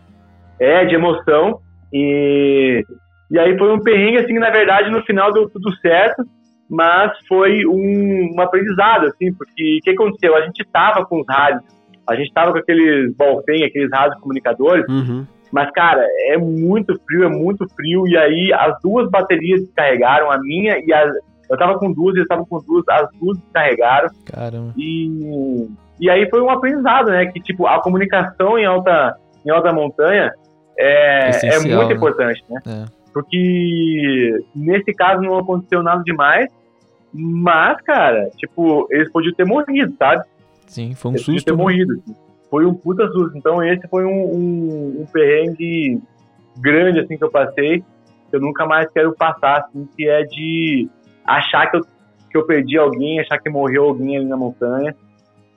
É, 0.58 0.84
de 0.84 0.94
emoção. 0.94 1.58
E, 1.90 2.84
e 3.30 3.38
aí 3.38 3.56
foi 3.56 3.72
um 3.72 3.80
perrengue, 3.80 4.18
assim, 4.18 4.38
na 4.38 4.50
verdade, 4.50 4.90
no 4.90 5.02
final 5.04 5.32
deu 5.32 5.48
tudo 5.48 5.74
certo 5.78 6.22
mas 6.70 7.12
foi 7.26 7.66
um, 7.66 8.34
um 8.36 8.40
aprendizado, 8.40 9.06
assim, 9.06 9.32
porque 9.34 9.78
o 9.78 9.82
que 9.82 9.90
aconteceu? 9.90 10.36
A 10.36 10.42
gente 10.42 10.60
estava 10.60 11.04
com 11.04 11.20
os 11.20 11.26
rádios, 11.28 11.64
a 12.08 12.14
gente 12.14 12.28
estava 12.28 12.52
com 12.52 12.58
aqueles 12.58 13.14
Balfen, 13.16 13.64
aqueles 13.64 13.90
rádios 13.92 14.20
comunicadores, 14.20 14.86
uhum. 14.88 15.26
mas, 15.50 15.68
cara, 15.72 16.06
é 16.28 16.38
muito 16.38 16.96
frio, 17.04 17.24
é 17.24 17.28
muito 17.28 17.66
frio, 17.74 18.06
e 18.06 18.16
aí 18.16 18.52
as 18.52 18.80
duas 18.82 19.10
baterias 19.10 19.62
descarregaram, 19.62 20.30
a 20.30 20.38
minha 20.38 20.78
e 20.78 20.92
a. 20.92 21.10
Eu 21.50 21.58
tava 21.58 21.76
com 21.80 21.92
duas, 21.92 22.14
eles 22.14 22.22
estavam 22.22 22.46
com 22.46 22.60
duas, 22.60 22.84
as 22.88 23.08
duas 23.18 23.36
descarregaram. 23.38 24.08
Caramba. 24.24 24.72
E, 24.76 25.68
e 25.98 26.08
aí 26.08 26.30
foi 26.30 26.40
um 26.40 26.48
aprendizado, 26.48 27.10
né? 27.10 27.26
Que, 27.26 27.40
tipo, 27.40 27.66
a 27.66 27.82
comunicação 27.82 28.56
em 28.56 28.64
alta, 28.64 29.16
em 29.44 29.50
alta 29.50 29.72
montanha 29.72 30.32
é, 30.78 31.30
é 31.44 31.58
muito 31.58 31.88
né? 31.88 31.94
importante, 31.94 32.44
né? 32.48 32.60
É. 32.68 33.00
Porque 33.12 34.44
nesse 34.54 34.94
caso 34.94 35.20
não 35.22 35.38
aconteceu 35.38 35.82
nada 35.82 36.02
demais, 36.04 36.46
Mas, 37.12 37.80
cara, 37.82 38.30
tipo, 38.36 38.86
eles 38.90 39.10
podiam 39.10 39.34
ter 39.34 39.44
morrido, 39.44 39.94
sabe? 39.98 40.24
Sim, 40.66 40.94
foi 40.94 41.10
um 41.10 41.14
eles 41.14 41.24
susto. 41.24 41.44
ter 41.44 41.52
né? 41.52 41.56
morrido. 41.56 41.92
assim. 41.94 42.14
Foi 42.48 42.64
um 42.66 42.74
puta 42.74 43.06
susto. 43.08 43.36
Então 43.36 43.62
esse 43.62 43.86
foi 43.88 44.04
um, 44.04 44.24
um, 44.24 44.96
um 45.02 45.06
perrengue 45.12 46.00
grande, 46.58 47.00
assim, 47.00 47.16
que 47.16 47.24
eu 47.24 47.30
passei. 47.30 47.80
Que 48.30 48.36
eu 48.36 48.40
nunca 48.40 48.64
mais 48.66 48.88
quero 48.92 49.14
passar, 49.14 49.58
assim, 49.58 49.88
que 49.96 50.08
é 50.08 50.22
de 50.22 50.88
achar 51.24 51.68
que 51.70 51.76
eu, 51.78 51.80
que 52.30 52.36
eu 52.36 52.46
perdi 52.46 52.78
alguém, 52.78 53.20
achar 53.20 53.38
que 53.38 53.50
morreu 53.50 53.84
alguém 53.84 54.16
ali 54.16 54.26
na 54.26 54.36
montanha. 54.36 54.94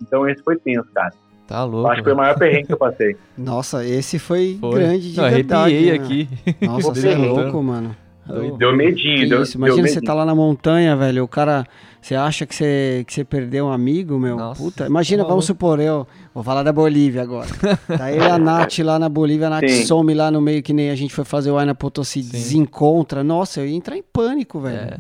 Então 0.02 0.28
esse 0.28 0.44
foi 0.44 0.58
tenso, 0.58 0.88
cara. 0.94 1.14
Tá 1.48 1.64
louco. 1.64 1.90
acho 1.90 1.98
que 1.98 2.04
foi 2.06 2.14
o 2.14 2.18
maior 2.18 2.38
perrengue 2.38 2.68
que 2.68 2.74
eu 2.74 2.78
passei. 2.78 3.16
Nossa, 3.38 3.86
esse 3.86 4.18
foi, 4.18 4.58
Foi. 4.60 4.80
grande 4.80 5.12
de 5.12 5.18
Não, 5.18 5.30
verdade. 5.30 5.76
arrepiei 5.76 5.98
né? 5.98 6.04
aqui. 6.04 6.30
Nossa, 6.66 6.94
Você 6.94 7.10
é 7.10 7.16
louco, 7.16 7.62
mano. 7.62 7.96
Doido. 8.26 8.58
Deu 8.58 8.74
medinho, 8.76 9.28
deu, 9.28 9.42
isso, 9.44 9.58
deu 9.58 9.68
imagina 9.68 9.88
você 9.88 9.96
medinho. 9.96 10.04
tá 10.06 10.14
lá 10.14 10.26
na 10.26 10.34
montanha, 10.34 10.96
velho, 10.96 11.24
o 11.24 11.28
cara, 11.28 11.66
você 12.02 12.16
acha 12.16 12.46
que 12.46 12.56
você, 12.56 13.04
que 13.06 13.14
você 13.14 13.24
perdeu 13.26 13.66
um 13.66 13.72
amigo, 13.72 14.18
meu, 14.18 14.38
Nossa, 14.38 14.64
puta, 14.64 14.86
imagina, 14.86 15.24
tá 15.24 15.30
vamos 15.30 15.46
supor, 15.46 15.80
eu, 15.80 16.08
vou 16.34 16.42
falar 16.44 16.64
da 16.64 16.72
Bolívia 16.72 17.22
agora, 17.22 17.48
tá 17.98 18.12
eu 18.14 18.22
e 18.24 18.30
a 18.30 18.38
Nath 18.38 18.80
lá 18.80 18.98
na 18.98 19.10
Bolívia, 19.10 19.48
a 19.48 19.50
Nath 19.50 19.68
Sim. 19.68 19.86
some 19.86 20.14
lá 20.14 20.32
no 20.32 20.40
meio 20.40 20.64
que 20.64 20.72
nem 20.72 20.90
a 20.90 20.96
gente 20.96 21.14
foi 21.14 21.26
fazer 21.26 21.52
o 21.52 21.58
Aina 21.58 21.76
Potosí, 21.76 22.24
Sim. 22.24 22.32
desencontra, 22.32 23.24
nossa, 23.24 23.60
eu 23.60 23.66
ia 23.68 23.76
entrar 23.76 23.98
em 23.98 24.04
pânico, 24.04 24.60
velho, 24.62 24.78
É. 24.78 24.98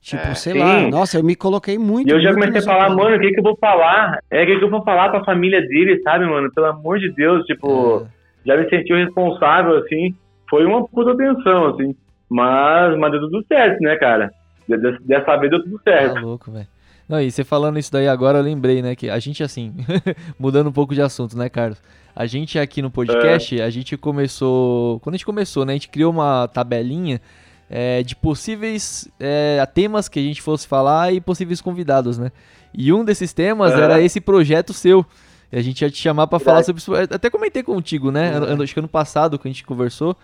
tipo, 0.00 0.28
É, 0.28 0.34
sei 0.34 0.54
sim. 0.54 0.58
lá, 0.58 0.80
nossa, 0.88 1.18
eu 1.18 1.22
me 1.24 1.36
coloquei 1.36 1.76
muito, 1.76 2.08
E 2.08 2.12
eu 2.12 2.22
já 2.22 2.32
comecei 2.32 2.60
a 2.60 2.64
falar, 2.64 2.88
mano, 2.88 3.16
o 3.16 3.20
que 3.20 3.32
que 3.32 3.38
eu 3.38 3.44
vou 3.44 3.56
falar? 3.58 4.18
É, 4.30 4.42
o 4.42 4.46
que 4.46 4.58
que 4.58 4.64
eu 4.64 4.70
vou 4.70 4.82
falar 4.82 5.10
pra 5.10 5.22
família 5.24 5.60
dele, 5.60 6.00
sabe, 6.02 6.24
mano? 6.24 6.50
Pelo 6.54 6.68
amor 6.68 6.98
de 6.98 7.12
Deus, 7.12 7.44
tipo, 7.44 8.06
já 8.46 8.56
me 8.56 8.66
senti 8.70 8.94
o 8.94 8.96
responsável, 8.96 9.76
assim. 9.76 10.14
Foi 10.48 10.64
uma 10.64 10.86
puta 10.88 11.14
tensão, 11.16 11.66
assim. 11.68 11.94
Mas, 12.32 12.98
mas 12.98 13.10
deu 13.12 13.20
tudo 13.20 13.44
certo, 13.46 13.80
né, 13.80 13.96
cara? 13.96 14.30
De- 14.68 14.76
de- 14.76 14.98
Dessa 15.04 15.36
vez 15.36 15.50
deu 15.50 15.62
tudo 15.62 15.80
certo. 15.82 16.14
Tá 16.14 16.20
louco, 16.20 16.50
velho. 16.50 16.66
Não, 17.08 17.20
e 17.20 17.30
você 17.30 17.44
falando 17.44 17.78
isso 17.78 17.92
daí 17.92 18.08
agora, 18.08 18.38
eu 18.38 18.42
lembrei, 18.42 18.80
né, 18.80 18.94
que 18.96 19.10
a 19.10 19.18
gente, 19.18 19.42
assim, 19.42 19.74
mudando 20.38 20.68
um 20.68 20.72
pouco 20.72 20.94
de 20.94 21.02
assunto, 21.02 21.36
né, 21.36 21.48
Carlos? 21.48 21.82
A 22.14 22.26
gente 22.26 22.58
aqui 22.58 22.80
no 22.80 22.90
podcast, 22.90 23.60
a 23.60 23.70
gente 23.70 23.96
começou. 23.96 24.98
Quando 25.00 25.14
a 25.14 25.16
gente 25.18 25.26
começou, 25.26 25.64
né, 25.64 25.72
a 25.72 25.76
gente 25.76 25.88
criou 25.88 26.10
uma 26.12 26.48
tabelinha 26.48 27.20
é, 27.68 28.02
de 28.02 28.14
possíveis 28.16 29.10
é, 29.18 29.64
temas 29.74 30.08
que 30.08 30.18
a 30.18 30.22
gente 30.22 30.40
fosse 30.40 30.66
falar 30.66 31.12
e 31.12 31.20
possíveis 31.20 31.60
convidados, 31.60 32.18
né? 32.18 32.30
E 32.72 32.92
um 32.92 33.04
desses 33.04 33.32
temas 33.32 33.72
era 33.84 34.00
esse 34.00 34.20
projeto 34.20 34.72
seu. 34.72 35.04
E 35.50 35.58
a 35.58 35.62
gente 35.62 35.82
ia 35.82 35.90
te 35.90 35.98
chamar 35.98 36.26
pra 36.26 36.38
falar 36.38 36.62
sobre 36.64 36.80
isso. 36.80 36.94
Até 36.94 37.28
comentei 37.28 37.62
contigo, 37.62 38.10
né? 38.10 38.28
Ano- 38.34 38.62
Acho 38.62 38.72
que 38.72 38.80
ano 38.80 38.88
passado 38.88 39.38
que 39.38 39.46
a 39.48 39.50
gente 39.50 39.64
conversou 39.64 40.16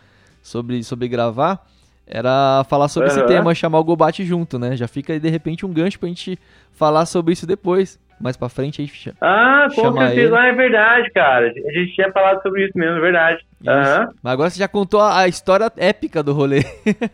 sobre, 0.43 0.83
sobre 0.83 1.09
gravar. 1.09 1.67
Era 2.11 2.65
falar 2.71 2.89
sobre 2.89 3.09
esse 3.09 3.19
Aham. 3.21 3.27
tema, 3.29 3.55
chamar 3.55 3.79
o 3.81 3.85
Gobate 3.85 4.25
junto, 4.25 4.59
né? 4.59 4.77
Já 4.77 4.89
fica 4.89 5.13
aí 5.13 5.21
de 5.21 5.29
repente 5.29 5.67
um 5.67 5.73
gancho 5.73 5.99
pra 6.01 6.09
gente 6.09 6.39
falar 6.73 7.05
sobre 7.07 7.33
isso 7.35 7.47
depois. 7.47 7.99
Mais 8.21 8.37
pra 8.37 8.49
frente 8.49 8.83
aí. 8.83 8.91
Ah, 9.21 9.69
com 9.73 9.81
Chama 9.81 10.07
certeza. 10.09 10.21
ele. 10.27 10.37
Ah, 10.37 10.47
é 10.49 10.53
verdade, 10.53 11.11
cara. 11.13 11.47
A 11.47 11.73
gente 11.73 11.95
tinha 11.95 12.11
falado 12.11 12.43
sobre 12.43 12.65
isso 12.65 12.77
mesmo, 12.77 12.97
é 12.97 13.01
verdade. 13.01 13.39
Aham. 13.65 14.09
Mas 14.21 14.33
agora 14.33 14.51
você 14.51 14.59
já 14.59 14.67
contou 14.67 14.99
a, 15.01 15.21
a 15.21 15.29
história 15.29 15.71
épica 15.77 16.21
do 16.21 16.33
rolê. 16.33 16.65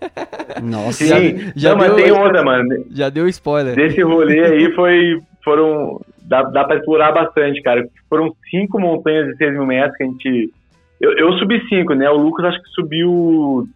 Nossa, 0.62 1.04
Sim. 1.04 1.52
já 1.54 1.70
Não, 1.70 1.76
mas 1.78 1.86
deu- 1.88 1.96
tem 1.96 2.10
outra, 2.12 2.42
mano. 2.42 2.68
já 2.90 3.10
deu 3.10 3.28
spoiler. 3.28 3.74
Desse 3.74 4.00
rolê 4.02 4.44
aí 4.46 4.72
foi. 4.74 5.20
Foram. 5.44 6.00
Dá, 6.22 6.42
dá 6.44 6.64
pra 6.64 6.76
explorar 6.76 7.12
bastante, 7.12 7.60
cara. 7.60 7.86
Foram 8.08 8.34
cinco 8.50 8.80
montanhas 8.80 9.26
de 9.28 9.36
6 9.36 9.52
mil 9.52 9.66
metros 9.66 9.94
que 9.98 10.04
a 10.04 10.06
gente. 10.06 10.50
Eu, 10.98 11.12
eu 11.18 11.32
subi 11.34 11.60
cinco, 11.68 11.92
né? 11.92 12.08
O 12.08 12.16
Lucas 12.16 12.46
acho 12.46 12.62
que 12.62 12.70
subiu. 12.70 13.68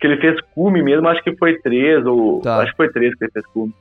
Que 0.00 0.06
ele 0.06 0.20
fez 0.20 0.38
cume 0.54 0.82
mesmo, 0.82 1.08
acho 1.08 1.22
que 1.22 1.34
foi 1.36 1.58
três, 1.58 2.04
ou. 2.04 2.40
Tá. 2.40 2.58
Acho 2.58 2.72
que 2.72 2.76
foi 2.76 2.90
três 2.92 3.14
que 3.14 3.24
ele 3.24 3.32
fez 3.32 3.46
cume. 3.46 3.72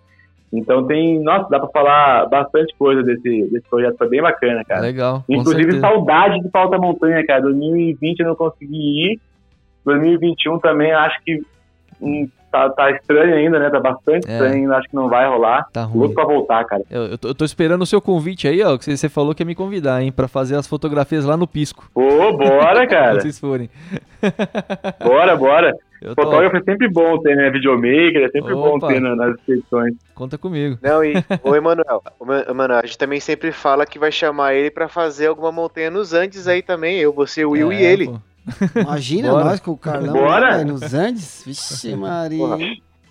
Então 0.54 0.86
tem. 0.86 1.20
Nossa, 1.22 1.50
dá 1.50 1.60
pra 1.60 1.70
falar 1.70 2.28
bastante 2.28 2.76
coisa 2.78 3.02
desse, 3.02 3.48
desse 3.52 3.68
projeto, 3.70 3.98
foi 3.98 4.08
bem 4.10 4.22
bacana, 4.22 4.64
cara. 4.64 4.82
Legal. 4.82 5.24
Inclusive, 5.28 5.80
saudade 5.80 6.40
de 6.42 6.50
Falta 6.52 6.78
Montanha, 6.78 7.26
cara. 7.26 7.42
2020 7.42 8.20
eu 8.20 8.28
não 8.28 8.36
consegui 8.36 9.14
ir. 9.14 9.20
2021 9.84 10.60
também 10.60 10.92
acho 10.94 11.18
que 11.26 11.42
hum, 12.00 12.30
tá, 12.52 12.70
tá 12.70 12.92
estranho 12.92 13.34
ainda, 13.36 13.58
né? 13.60 13.70
Tá 13.72 13.80
bastante 13.80 14.30
É. 14.30 14.34
estranho 14.34 14.54
ainda, 14.54 14.78
acho 14.78 14.88
que 14.88 14.96
não 14.96 15.10
vai 15.10 15.28
rolar. 15.28 15.66
Tá 15.74 15.84
ruim. 15.84 16.00
Louco 16.02 16.14
pra 16.16 16.24
voltar, 16.26 16.64
cara. 16.66 16.84
Eu, 16.90 17.02
eu 17.08 17.18
tô, 17.18 17.28
eu 17.30 17.36
tô 17.36 17.44
esperando 17.44 17.82
o 17.82 17.86
seu 17.88 18.00
convite 18.00 18.48
aí, 18.48 18.62
ó. 18.64 18.78
Que 18.78 18.96
você- 18.96 19.10
falou 19.10 19.34
que 19.34 19.42
ia 19.42 19.48
me 19.48 19.56
convidar, 19.56 20.02
hein? 20.04 20.12
Pra 20.12 20.28
fazer 20.28 20.56
as 20.56 20.68
fotografias 20.68 21.26
lá 21.26 21.36
no 21.36 21.48
Pisco. 21.48 21.90
Ô, 21.96 22.32
bora, 22.38 22.86
cara. 22.88 23.20
vocês 23.20 23.40
forem. 23.40 23.70
bora, 25.04 25.36
bora. 25.36 25.74
Eu 26.04 26.16
tô, 26.16 26.24
Fotógrafo 26.24 26.58
é 26.58 26.62
sempre 26.64 26.90
bom 26.90 27.18
ter, 27.20 27.36
né? 27.36 27.50
Videomaker 27.50 28.24
é 28.24 28.30
sempre 28.30 28.54
bom 28.54 28.76
Opa. 28.78 28.88
ter 28.88 29.00
na- 29.00 29.16
nas 29.16 29.36
expedições. 29.36 29.96
conta 30.14 30.38
comigo. 30.38 30.78
Não, 30.82 31.04
e 31.04 31.14
o 31.44 31.56
Emanuel, 31.56 32.04
o 32.20 32.26
Ma- 32.26 32.46
Emanuel, 32.48 32.80
a 32.80 32.86
gente 32.86 32.98
também 32.98 33.20
sempre 33.20 33.52
fala 33.52 33.86
que 33.86 33.98
vai 33.98 34.12
chamar 34.12 34.54
ele 34.54 34.70
pra 34.70 34.88
fazer 34.90 35.28
alguma 35.28 35.52
montanha 35.52 35.90
nos 35.90 36.14
Andes 36.14 36.48
aí 36.48 36.62
também, 36.62 36.98
eu, 37.00 37.14
você, 37.14 37.46
o 37.46 37.52
Will 37.52 37.72
É, 37.72 37.76
e 37.76 37.86
ele. 37.86 38.06
pô. 38.08 38.20
imagina 38.82 39.30
Bora. 39.32 39.44
nós 39.46 39.60
com 39.60 39.72
o 39.72 39.78
Carlão 39.78 40.14
Bora. 40.14 40.58
velho, 40.58 40.74
nos 40.74 40.94
Andes, 40.94 41.44
vixe 41.46 41.96
Maria? 41.96 42.58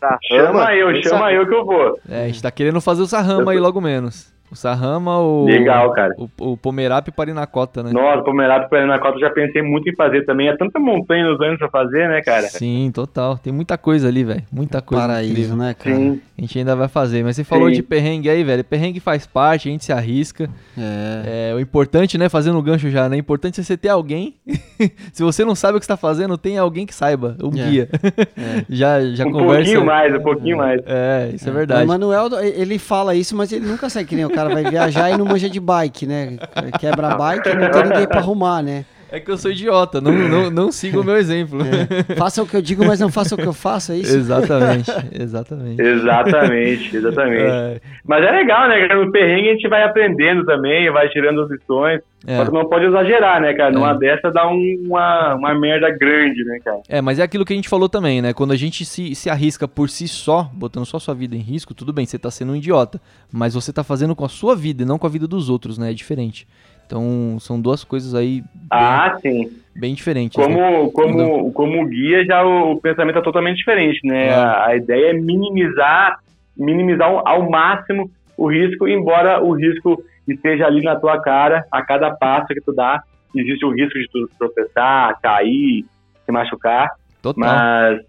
Tá, 0.01 0.19
Chama 0.25 0.75
eu, 0.75 1.01
chama 1.03 1.33
eu 1.33 1.47
que 1.49 1.55
eu 1.55 1.65
vou. 1.65 1.99
É, 2.09 2.25
a 2.25 2.27
gente 2.27 2.43
tá 2.43 2.51
querendo 2.51 2.81
fazer 2.81 3.03
o 3.03 3.07
Sarrama 3.07 3.53
aí 3.53 3.59
logo 3.61 3.81
menos. 3.81 4.32
O 4.53 4.55
Sarrama, 4.55 5.19
o. 5.19 5.47
Legal, 5.47 5.91
cara. 5.93 6.15
O, 6.19 6.53
o 6.53 6.57
Pomerap 6.59 7.09
e 7.09 7.11
Parinacota, 7.11 7.83
né? 7.83 7.91
Nossa, 7.91 8.23
Pomerado 8.23 8.67
na 8.87 8.99
Cota 8.99 9.17
eu 9.17 9.21
já 9.21 9.31
pensei 9.31 9.63
muito 9.63 9.89
em 9.89 9.97
fazer 9.97 10.27
também. 10.27 10.49
É 10.49 10.57
tanta 10.59 10.79
montanha 10.79 11.27
nos 11.27 11.41
anos 11.41 11.59
pra 11.59 11.71
fazer, 11.71 12.07
né, 12.07 12.21
cara? 12.21 12.43
Sim, 12.49 12.91
total. 12.93 13.39
Tem 13.39 13.51
muita 13.51 13.79
coisa 13.79 14.09
ali, 14.09 14.23
velho. 14.23 14.43
Muita 14.53 14.83
coisa. 14.83 15.07
Paraíso, 15.07 15.33
incrível. 15.33 15.57
né, 15.57 15.73
cara? 15.75 15.97
Sim. 15.97 16.21
A 16.37 16.41
gente 16.43 16.59
ainda 16.59 16.77
vai 16.77 16.89
fazer. 16.89 17.25
Mas 17.25 17.37
você 17.37 17.45
falou 17.45 17.69
Sim. 17.69 17.77
de 17.77 17.83
perrengue 17.83 18.29
aí, 18.29 18.45
velho. 18.45 18.63
Perrengue 18.63 19.01
faz 19.01 19.27
parte, 19.27 19.69
a 19.69 19.73
gente 19.73 19.85
se 19.87 19.93
arrisca. 19.93 20.51
É. 20.77 21.51
É, 21.53 21.55
o 21.55 21.61
importante, 21.61 22.19
né, 22.19 22.29
fazendo 22.29 22.59
o 22.59 22.63
gancho 22.63 22.91
já, 22.91 23.09
né? 23.09 23.17
O 23.17 23.19
importante 23.19 23.59
é 23.59 23.63
você 23.65 23.77
ter 23.77 23.89
alguém. 23.89 24.35
se 25.15 25.23
você 25.23 25.45
não 25.47 25.55
sabe 25.55 25.77
o 25.77 25.81
que 25.81 25.85
está 25.85 25.97
fazendo, 25.97 26.37
tem 26.37 26.59
alguém 26.59 26.85
que 26.85 26.95
saiba, 26.95 27.37
um 27.43 27.49
É. 27.59 27.71
guia. 27.71 27.89
É. 28.37 28.65
já 28.69 29.01
já 29.15 29.25
Um 29.27 29.33
conversa. 29.33 29.55
pouquinho 29.65 29.87
mais, 29.87 30.15
um 30.15 30.21
pouquinho 30.23 30.57
mais. 30.59 30.81
É, 30.85 31.31
isso 31.33 31.49
é, 31.49 31.51
O 31.51 31.55
verdade. 31.55 31.83
Emanuel, 31.85 32.29
ele 32.43 32.79
fala 32.79 33.15
isso, 33.15 33.35
mas 33.35 33.51
ele 33.51 33.65
nunca 33.67 33.89
sai 33.89 34.05
que 34.05 34.15
nem 34.15 34.25
o 34.27 34.31
cara 34.31 34.42
vai 34.49 34.65
viajar 34.65 35.11
e 35.11 35.17
não 35.17 35.25
manja 35.25 35.49
de 35.49 35.61
bike, 35.61 36.07
né? 36.07 36.37
Quebra 36.79 37.09
a 37.09 37.17
bike 37.17 37.49
e 37.49 37.55
não 37.55 37.71
tem 37.71 37.85
ninguém 37.85 38.07
pra 38.07 38.21
arrumar, 38.21 38.63
né? 38.63 38.85
É 39.13 39.21
que 39.21 39.31
eu 39.31 39.37
sou 39.37 39.51
idiota, 39.51 40.01
não, 40.01 40.11
não, 40.11 40.51
não 40.51 40.73
siga 40.73 40.99
o 40.99 41.05
meu 41.05 41.17
exemplo. 41.17 41.59
É. 41.63 42.15
Faça 42.17 42.43
o 42.43 42.47
que 42.47 42.57
eu 42.57 42.63
digo, 42.63 42.85
mas 42.85 42.99
não 42.99 43.11
faça 43.11 43.35
o 43.35 43.39
que 43.39 43.47
eu 43.47 43.53
faço, 43.53 43.93
é 43.93 43.99
isso? 43.99 44.17
exatamente, 44.17 44.91
exatamente. 45.13 45.83
Exatamente, 45.83 46.97
exatamente. 46.97 47.43
É, 47.43 47.81
Mas 48.07 48.25
é 48.25 48.31
legal, 48.31 48.69
né, 48.69 48.87
cara? 48.89 49.05
No 49.05 49.13
perrengue 49.13 49.51
a 49.51 49.53
gente 49.53 49.69
vai 49.69 49.83
aprendendo 49.83 50.45
também, 50.45 50.91
vai 50.91 51.09
tirando 51.11 51.43
as 51.43 51.51
lições. 51.51 52.01
é. 52.27 52.37
Só 52.37 52.45
que 52.47 52.53
não 52.53 52.69
pode 52.69 52.87
exagerar, 52.87 53.41
né, 53.41 53.53
cara? 53.55 53.71
Numa 53.71 53.91
É. 53.93 53.99
dessa 53.99 54.31
dá 54.31 54.49
um- 54.49 54.83
uma, 54.87 55.35
uma 55.35 55.55
merda 55.59 55.91
grande, 55.91 56.43
né, 56.45 56.59
cara? 56.65 56.81
É, 56.89 57.01
mas 57.01 57.19
é 57.19 57.23
aquilo 57.23 57.45
que 57.45 57.53
a 57.53 57.57
gente 57.57 57.69
falou 57.69 57.89
também, 57.89 58.23
né? 58.23 58.33
Quando 58.33 58.53
a 58.53 58.57
gente 58.57 58.85
se, 58.85 59.15
se 59.15 59.29
arrisca 59.29 59.67
por 59.69 59.89
si 59.91 60.07
só, 60.09 60.51
botando 60.55 60.87
só 60.87 60.99
sua 60.99 61.15
vida 61.15 61.35
em 61.37 61.41
risco, 61.41 61.75
tudo 61.75 61.93
bem, 61.93 62.07
você 62.07 62.19
tá 62.19 62.31
sendo 62.31 62.53
um 62.53 62.57
idiota. 62.57 63.01
Mas 63.33 63.55
você 63.55 63.73
tá 63.73 63.83
fazendo 63.85 64.15
com 64.17 64.25
a 64.25 64.29
sua 64.29 64.55
vida 64.57 64.83
e 64.83 64.87
não 64.87 64.99
com 64.99 65.07
a 65.07 65.11
vida 65.11 65.27
dos 65.27 65.49
outros, 65.51 65.77
né? 65.79 65.91
É 65.91 65.95
diferente. 65.95 66.47
Então, 66.93 67.39
são 67.41 67.59
duas 67.59 67.83
coisas 67.85 68.15
aí 68.15 68.43
bem, 68.43 68.69
Ah, 68.71 69.17
sim. 69.23 69.51
bem 69.75 69.95
diferentes. 69.95 70.37
né? 70.37 70.45
Como, 70.45 70.93
como, 70.93 71.51
como 71.53 71.87
guia, 71.89 72.23
já 72.27 72.45
o, 72.45 72.73
o 72.73 72.81
pensamento 72.83 73.19
é 73.19 73.23
totalmente 73.23 73.57
diferente, 73.57 74.07
né? 74.07 74.29
Claro. 74.29 74.51
A, 74.61 74.67
a 74.67 74.77
ideia 74.77 75.11
é 75.11 75.13
minimizar, 75.15 76.19
minimizar 76.55 77.09
ao, 77.09 77.27
ao 77.27 77.51
máximo 77.51 78.11
o 78.37 78.47
risco, 78.47 78.87
embora 78.87 79.43
o 79.43 79.53
risco 79.55 80.05
esteja 80.29 80.67
ali 80.67 80.83
na 80.83 80.95
tua 80.97 81.19
cara 81.23 81.65
a 81.73 81.83
cada 81.83 82.11
passo 82.11 82.49
que 82.49 82.61
tu 82.61 82.75
dá. 82.75 83.03
Existe 83.35 83.65
o 83.65 83.71
risco 83.71 83.99
de 83.99 84.07
tu 84.13 84.29
tropeçar, 84.39 85.19
cair, 85.23 85.87
se 86.27 86.31
machucar. 86.31 86.91
Total. 87.23 87.41
Mas 87.41 88.01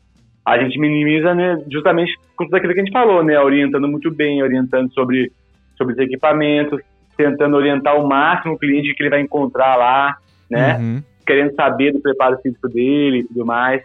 a 0.46 0.58
gente 0.58 0.78
minimiza, 0.78 1.34
né, 1.34 1.58
justamente 1.72 2.12
com 2.36 2.44
tudo 2.44 2.58
aquilo 2.58 2.74
que 2.74 2.82
a 2.82 2.84
gente 2.84 2.92
falou, 2.92 3.24
né, 3.24 3.40
orientando 3.40 3.88
muito 3.88 4.12
bem, 4.12 4.44
orientando 4.44 4.92
sobre, 4.94 5.32
sobre 5.78 5.94
os 5.94 6.00
equipamentos, 6.00 6.82
tentando 7.18 7.56
orientar 7.58 7.94
ao 7.94 8.08
máximo 8.08 8.54
o 8.54 8.58
cliente 8.58 8.94
que 8.94 9.04
ele 9.04 9.10
vai 9.10 9.22
encontrar 9.22 9.76
lá, 9.76 10.18
né, 10.50 10.78
Uhum. 10.78 11.04
querendo 11.26 11.54
saber 11.56 11.92
do 11.94 12.00
preparo 12.02 12.38
físico 12.42 12.68
dele 12.70 13.20
e 13.20 13.24
tudo 13.24 13.46
mais. 13.46 13.82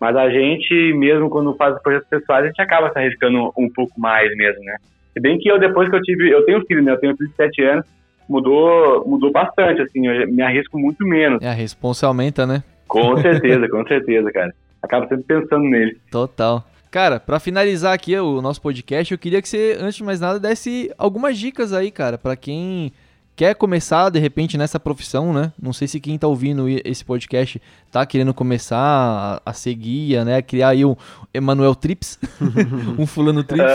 Mas 0.00 0.16
a 0.16 0.30
gente, 0.30 0.92
mesmo 0.94 1.28
quando 1.28 1.54
faz 1.56 1.76
os 1.76 1.82
projetos 1.82 2.08
pessoais, 2.08 2.44
a 2.44 2.48
gente 2.48 2.62
acaba 2.62 2.90
se 2.90 2.98
arriscando 2.98 3.52
um 3.56 3.68
pouco 3.70 4.00
mais 4.00 4.34
mesmo, 4.36 4.62
né. 4.64 4.76
Se 5.12 5.20
bem 5.20 5.38
que 5.38 5.48
eu, 5.50 5.58
depois 5.58 5.88
que 5.90 5.96
eu 5.96 6.00
tive, 6.02 6.30
eu 6.30 6.44
tenho 6.44 6.64
filho, 6.66 6.82
né, 6.82 6.92
eu 6.92 6.98
tenho 7.00 7.16
filho 7.16 7.28
de 7.28 7.36
7 7.36 7.62
anos, 7.64 7.86
mudou, 8.28 9.04
mudou 9.06 9.30
bastante, 9.32 9.82
assim, 9.82 10.06
eu 10.06 10.26
me 10.32 10.42
arrisco 10.42 10.78
muito 10.78 11.04
menos. 11.06 11.42
É, 11.42 11.48
a 11.48 11.52
responsa 11.52 12.06
aumenta, 12.06 12.46
né? 12.46 12.62
Com 12.86 13.16
certeza, 13.20 13.68
com 13.68 13.84
certeza, 13.86 14.30
cara. 14.32 14.52
Acaba 14.82 15.06
sempre 15.08 15.24
pensando 15.24 15.64
nele. 15.64 15.98
Total. 16.10 16.64
Cara, 16.90 17.20
pra 17.20 17.38
finalizar 17.38 17.92
aqui 17.94 18.18
o 18.18 18.42
nosso 18.42 18.60
podcast, 18.60 19.12
eu 19.12 19.18
queria 19.18 19.40
que 19.40 19.48
você, 19.48 19.76
antes 19.80 19.94
de 19.94 20.02
mais 20.02 20.18
nada, 20.18 20.40
desse 20.40 20.92
algumas 20.98 21.38
dicas 21.38 21.72
aí, 21.72 21.88
cara, 21.88 22.18
pra 22.18 22.34
quem 22.34 22.92
quer 23.36 23.54
começar 23.54 24.10
de 24.10 24.18
repente 24.18 24.58
nessa 24.58 24.78
profissão, 24.78 25.32
né? 25.32 25.52
Não 25.60 25.72
sei 25.72 25.88
se 25.88 25.98
quem 25.98 26.18
tá 26.18 26.26
ouvindo 26.26 26.66
esse 26.84 27.04
podcast 27.04 27.60
tá 27.90 28.04
querendo 28.04 28.34
começar 28.34 28.76
a, 28.78 29.42
a 29.50 29.52
ser 29.52 29.74
guia, 29.74 30.24
né? 30.24 30.42
Criar 30.42 30.68
aí 30.68 30.84
um 30.84 30.94
Emanuel 31.32 31.74
Trips, 31.74 32.18
um 32.98 33.06
fulano 33.06 33.42
Trips. 33.42 33.72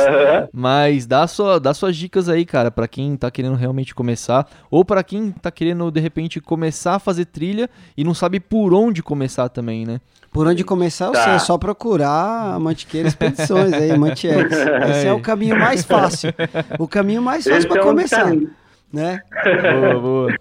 Mas 0.54 1.06
dá, 1.06 1.26
sua, 1.28 1.60
dá 1.60 1.74
suas 1.74 1.96
dicas 1.96 2.30
aí, 2.30 2.46
cara, 2.46 2.70
para 2.70 2.88
quem 2.88 3.18
tá 3.18 3.32
querendo 3.32 3.56
realmente 3.56 3.96
começar 3.96 4.48
ou 4.70 4.86
para 4.86 5.04
quem 5.04 5.32
tá 5.32 5.50
querendo 5.50 5.90
de 5.90 6.00
repente 6.00 6.40
começar 6.40 6.96
a 6.96 7.00
fazer 7.00 7.26
trilha 7.26 7.70
e 7.98 8.04
não 8.04 8.14
sabe 8.14 8.40
por 8.40 8.74
onde 8.74 9.02
começar 9.02 9.50
também, 9.50 9.86
né? 9.86 10.00
Por 10.32 10.46
onde 10.48 10.66
começar, 10.66 11.12
tá. 11.12 11.24
sei, 11.24 11.34
é 11.34 11.40
só 11.40 11.58
procurar 11.58 12.56
a 12.56 12.60
Mantiqueira 12.60 13.08
Expedições 13.08 13.72
aí, 13.72 13.98
Mantiex. 13.98 14.52
Esse 14.92 15.06
é. 15.06 15.08
é 15.08 15.14
o 15.14 15.22
caminho 15.22 15.58
mais 15.58 15.84
fácil. 15.86 16.34
O 16.78 16.90
caminho 16.90 17.22
mais 17.22 17.46
fácil 17.46 17.70
para 17.70 17.80
é 17.80 17.84
começar. 17.84 18.34
Um 18.34 18.48
né? 18.96 19.20
boa, 19.92 20.00
boa. 20.00 20.32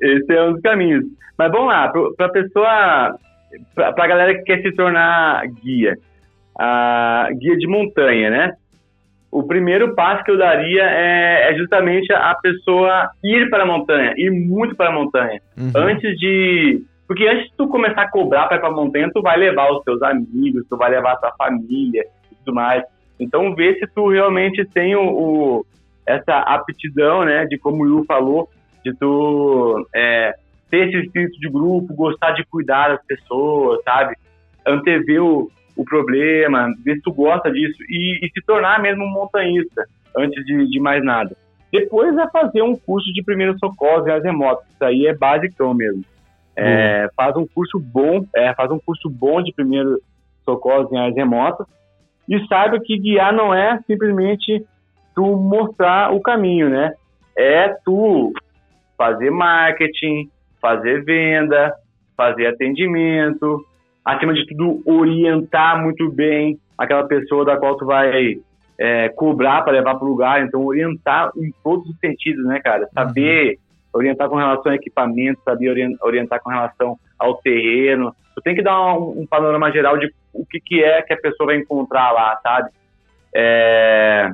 Esse 0.00 0.32
é 0.32 0.44
um 0.44 0.52
dos 0.52 0.62
caminhos. 0.62 1.04
Mas 1.38 1.52
vamos 1.52 1.68
lá, 1.68 1.92
para 2.16 2.26
a 2.26 2.30
pessoa, 2.30 3.18
para 3.74 4.04
a 4.04 4.08
galera 4.08 4.34
que 4.34 4.42
quer 4.42 4.60
se 4.60 4.72
tornar 4.72 5.46
guia, 5.62 5.96
a 6.58 7.28
guia 7.32 7.56
de 7.56 7.68
montanha, 7.68 8.28
né? 8.28 8.52
O 9.30 9.42
primeiro 9.44 9.94
passo 9.94 10.24
que 10.24 10.30
eu 10.30 10.38
daria 10.38 10.82
é, 10.82 11.50
é 11.52 11.56
justamente 11.56 12.12
a 12.12 12.34
pessoa 12.34 13.10
ir 13.22 13.48
para 13.50 13.62
a 13.62 13.66
montanha, 13.66 14.14
ir 14.16 14.30
muito 14.30 14.74
para 14.74 14.88
a 14.88 14.92
montanha. 14.92 15.40
Uhum. 15.56 15.70
Antes 15.76 16.18
de. 16.18 16.82
Porque 17.06 17.26
antes 17.26 17.44
de 17.44 17.56
tu 17.56 17.68
começar 17.68 18.02
a 18.02 18.10
cobrar 18.10 18.46
para 18.48 18.56
ir 18.56 18.60
para 18.60 18.70
a 18.70 18.72
montanha, 18.72 19.10
tu 19.12 19.22
vai 19.22 19.38
levar 19.38 19.70
os 19.70 19.82
teus 19.84 20.02
amigos, 20.02 20.64
tu 20.68 20.76
vai 20.76 20.90
levar 20.90 21.12
a 21.12 21.16
tua 21.16 21.32
família 21.38 22.04
e 22.32 22.34
tudo 22.36 22.54
mais. 22.54 22.82
Então, 23.20 23.54
vê 23.54 23.74
se 23.78 23.86
tu 23.94 24.08
realmente 24.08 24.64
tem 24.66 24.94
o, 24.94 25.02
o 25.02 25.66
essa 26.08 26.38
aptidão, 26.38 27.24
né, 27.24 27.44
de 27.44 27.58
como 27.58 27.84
o 27.84 27.86
Will 27.86 28.04
falou, 28.06 28.48
de 28.84 28.94
tu 28.96 29.86
é, 29.94 30.34
ter 30.70 30.88
esse 30.88 31.06
espírito 31.06 31.38
de 31.38 31.48
grupo, 31.50 31.94
gostar 31.94 32.32
de 32.32 32.44
cuidar 32.46 32.88
das 32.88 33.04
pessoas, 33.06 33.82
sabe? 33.84 34.16
Antever 34.66 35.22
o, 35.22 35.50
o 35.76 35.84
problema, 35.84 36.72
ver 36.84 36.96
se 36.96 37.02
tu 37.02 37.12
gosta 37.12 37.50
disso 37.50 37.82
e, 37.88 38.24
e 38.24 38.30
se 38.30 38.44
tornar 38.46 38.80
mesmo 38.80 39.04
um 39.04 39.10
montanhista, 39.10 39.84
antes 40.16 40.44
de, 40.46 40.66
de, 40.68 40.80
mais 40.80 41.04
nada. 41.04 41.36
Depois 41.70 42.16
é 42.16 42.26
fazer 42.30 42.62
um 42.62 42.74
curso 42.74 43.12
de 43.12 43.22
primeiros 43.22 43.58
socorros 43.58 44.06
em 44.06 44.10
as 44.10 44.24
remotas, 44.24 44.66
isso 44.70 44.84
aí 44.84 45.06
é 45.06 45.14
basicão 45.14 45.74
mesmo. 45.74 46.02
É, 46.56 47.04
uhum. 47.04 47.10
Faz 47.14 47.36
um 47.36 47.46
curso 47.46 47.78
bom, 47.78 48.24
é, 48.34 48.54
faz 48.54 48.70
um 48.70 48.78
curso 48.78 49.08
bom 49.10 49.42
de 49.42 49.52
primeiros 49.52 50.00
socorros 50.44 50.90
em 50.90 50.98
áreas 50.98 51.14
remotas 51.14 51.66
e 52.28 52.46
saiba 52.46 52.80
que 52.80 52.98
guiar 52.98 53.32
não 53.32 53.54
é 53.54 53.78
simplesmente 53.86 54.64
tu 55.18 55.36
mostrar 55.36 56.14
o 56.14 56.20
caminho, 56.20 56.70
né? 56.70 56.92
É 57.36 57.74
tu 57.84 58.32
fazer 58.96 59.30
marketing, 59.30 60.30
fazer 60.62 61.04
venda, 61.04 61.74
fazer 62.16 62.46
atendimento, 62.46 63.64
acima 64.04 64.32
de 64.32 64.46
tudo 64.46 64.80
orientar 64.86 65.82
muito 65.82 66.08
bem 66.08 66.56
aquela 66.78 67.04
pessoa 67.04 67.44
da 67.44 67.56
qual 67.56 67.76
tu 67.76 67.84
vai 67.84 68.36
é, 68.78 69.08
cobrar 69.08 69.62
para 69.62 69.72
levar 69.72 69.96
para 69.96 70.04
o 70.04 70.08
lugar, 70.08 70.40
então 70.40 70.64
orientar 70.64 71.32
em 71.36 71.52
todos 71.64 71.88
os 71.88 71.98
sentidos, 71.98 72.44
né, 72.46 72.60
cara? 72.60 72.88
Saber 72.94 73.50
uhum. 73.50 73.56
orientar 73.94 74.28
com 74.28 74.36
relação 74.36 74.70
ao 74.70 74.76
equipamento, 74.76 75.40
saber 75.44 75.96
orientar 76.00 76.40
com 76.40 76.50
relação 76.50 76.96
ao 77.18 77.34
terreno. 77.38 78.14
Tu 78.36 78.42
tem 78.42 78.54
que 78.54 78.62
dar 78.62 78.80
um, 78.94 79.22
um 79.22 79.26
panorama 79.26 79.72
geral 79.72 79.98
de 79.98 80.14
o 80.32 80.46
que, 80.46 80.60
que 80.60 80.84
é 80.84 81.02
que 81.02 81.12
a 81.12 81.20
pessoa 81.20 81.48
vai 81.48 81.56
encontrar 81.56 82.12
lá, 82.12 82.38
sabe? 82.40 82.70
É, 83.34 84.30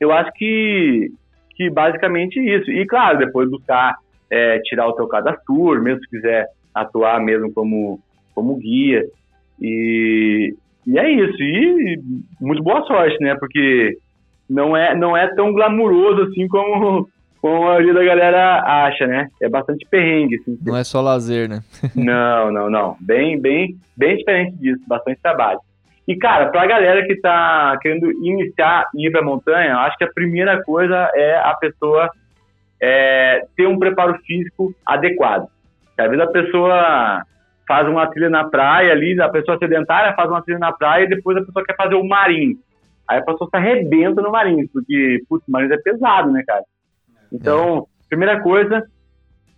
eu 0.00 0.10
acho 0.10 0.32
que, 0.32 1.12
que 1.54 1.70
basicamente 1.70 2.40
isso. 2.40 2.70
E, 2.70 2.86
claro, 2.86 3.18
depois 3.18 3.50
buscar 3.50 3.94
é, 4.30 4.58
tirar 4.60 4.88
o 4.88 4.94
teu 4.94 5.06
cadastro, 5.06 5.82
mesmo 5.82 6.00
se 6.00 6.08
quiser 6.08 6.46
atuar 6.74 7.20
mesmo 7.20 7.52
como, 7.52 8.00
como 8.34 8.56
guia. 8.56 9.04
E, 9.60 10.54
e 10.86 10.98
é 10.98 11.10
isso. 11.10 11.36
E 11.42 12.00
muito 12.40 12.62
boa 12.62 12.82
sorte, 12.86 13.22
né? 13.22 13.36
Porque 13.38 13.98
não 14.48 14.76
é, 14.76 14.96
não 14.96 15.16
é 15.16 15.28
tão 15.34 15.52
glamuroso 15.52 16.22
assim 16.22 16.48
como, 16.48 17.08
como 17.42 17.56
a 17.56 17.66
maioria 17.66 17.94
da 17.94 18.04
galera 18.04 18.86
acha, 18.86 19.06
né? 19.06 19.28
É 19.42 19.48
bastante 19.48 19.86
perrengue, 19.90 20.36
assim. 20.36 20.58
Não 20.64 20.76
é 20.76 20.82
só 20.82 21.02
lazer, 21.02 21.48
né? 21.48 21.62
não, 21.94 22.50
não, 22.50 22.70
não. 22.70 22.96
Bem, 23.00 23.38
bem, 23.38 23.76
bem 23.96 24.16
diferente 24.16 24.56
disso. 24.56 24.82
Bastante 24.88 25.20
trabalho. 25.20 25.60
E, 26.08 26.16
cara, 26.16 26.50
pra 26.50 26.66
galera 26.66 27.06
que 27.06 27.16
tá 27.16 27.78
querendo 27.80 28.10
iniciar 28.24 28.86
e 28.94 29.06
ir 29.06 29.12
pra 29.12 29.22
montanha, 29.22 29.78
acho 29.78 29.96
que 29.96 30.04
a 30.04 30.12
primeira 30.12 30.62
coisa 30.62 31.10
é 31.14 31.36
a 31.36 31.54
pessoa 31.54 32.10
é, 32.80 33.46
ter 33.56 33.66
um 33.66 33.78
preparo 33.78 34.18
físico 34.26 34.74
adequado. 34.84 35.46
Às 35.98 36.10
vezes 36.10 36.24
a 36.24 36.30
pessoa 36.30 37.22
faz 37.68 37.86
uma 37.86 38.06
trilha 38.08 38.30
na 38.30 38.48
praia 38.48 38.90
ali, 38.90 39.20
a 39.20 39.28
pessoa 39.28 39.58
sedentária 39.58 40.14
faz 40.14 40.28
uma 40.28 40.42
trilha 40.42 40.58
na 40.58 40.72
praia 40.72 41.04
e 41.04 41.08
depois 41.08 41.36
a 41.36 41.44
pessoa 41.44 41.64
quer 41.64 41.76
fazer 41.76 41.94
o 41.94 42.04
marinho. 42.04 42.56
Aí 43.06 43.18
a 43.18 43.22
pessoa 43.22 43.48
se 43.50 43.56
arrebenta 43.56 44.22
no 44.22 44.30
marinho, 44.30 44.68
porque, 44.72 45.22
putz, 45.28 45.46
o 45.46 45.50
marinho 45.52 45.74
é 45.74 45.78
pesado, 45.78 46.32
né, 46.32 46.42
cara? 46.46 46.64
Então, 47.32 47.86
primeira 48.08 48.40
coisa, 48.40 48.82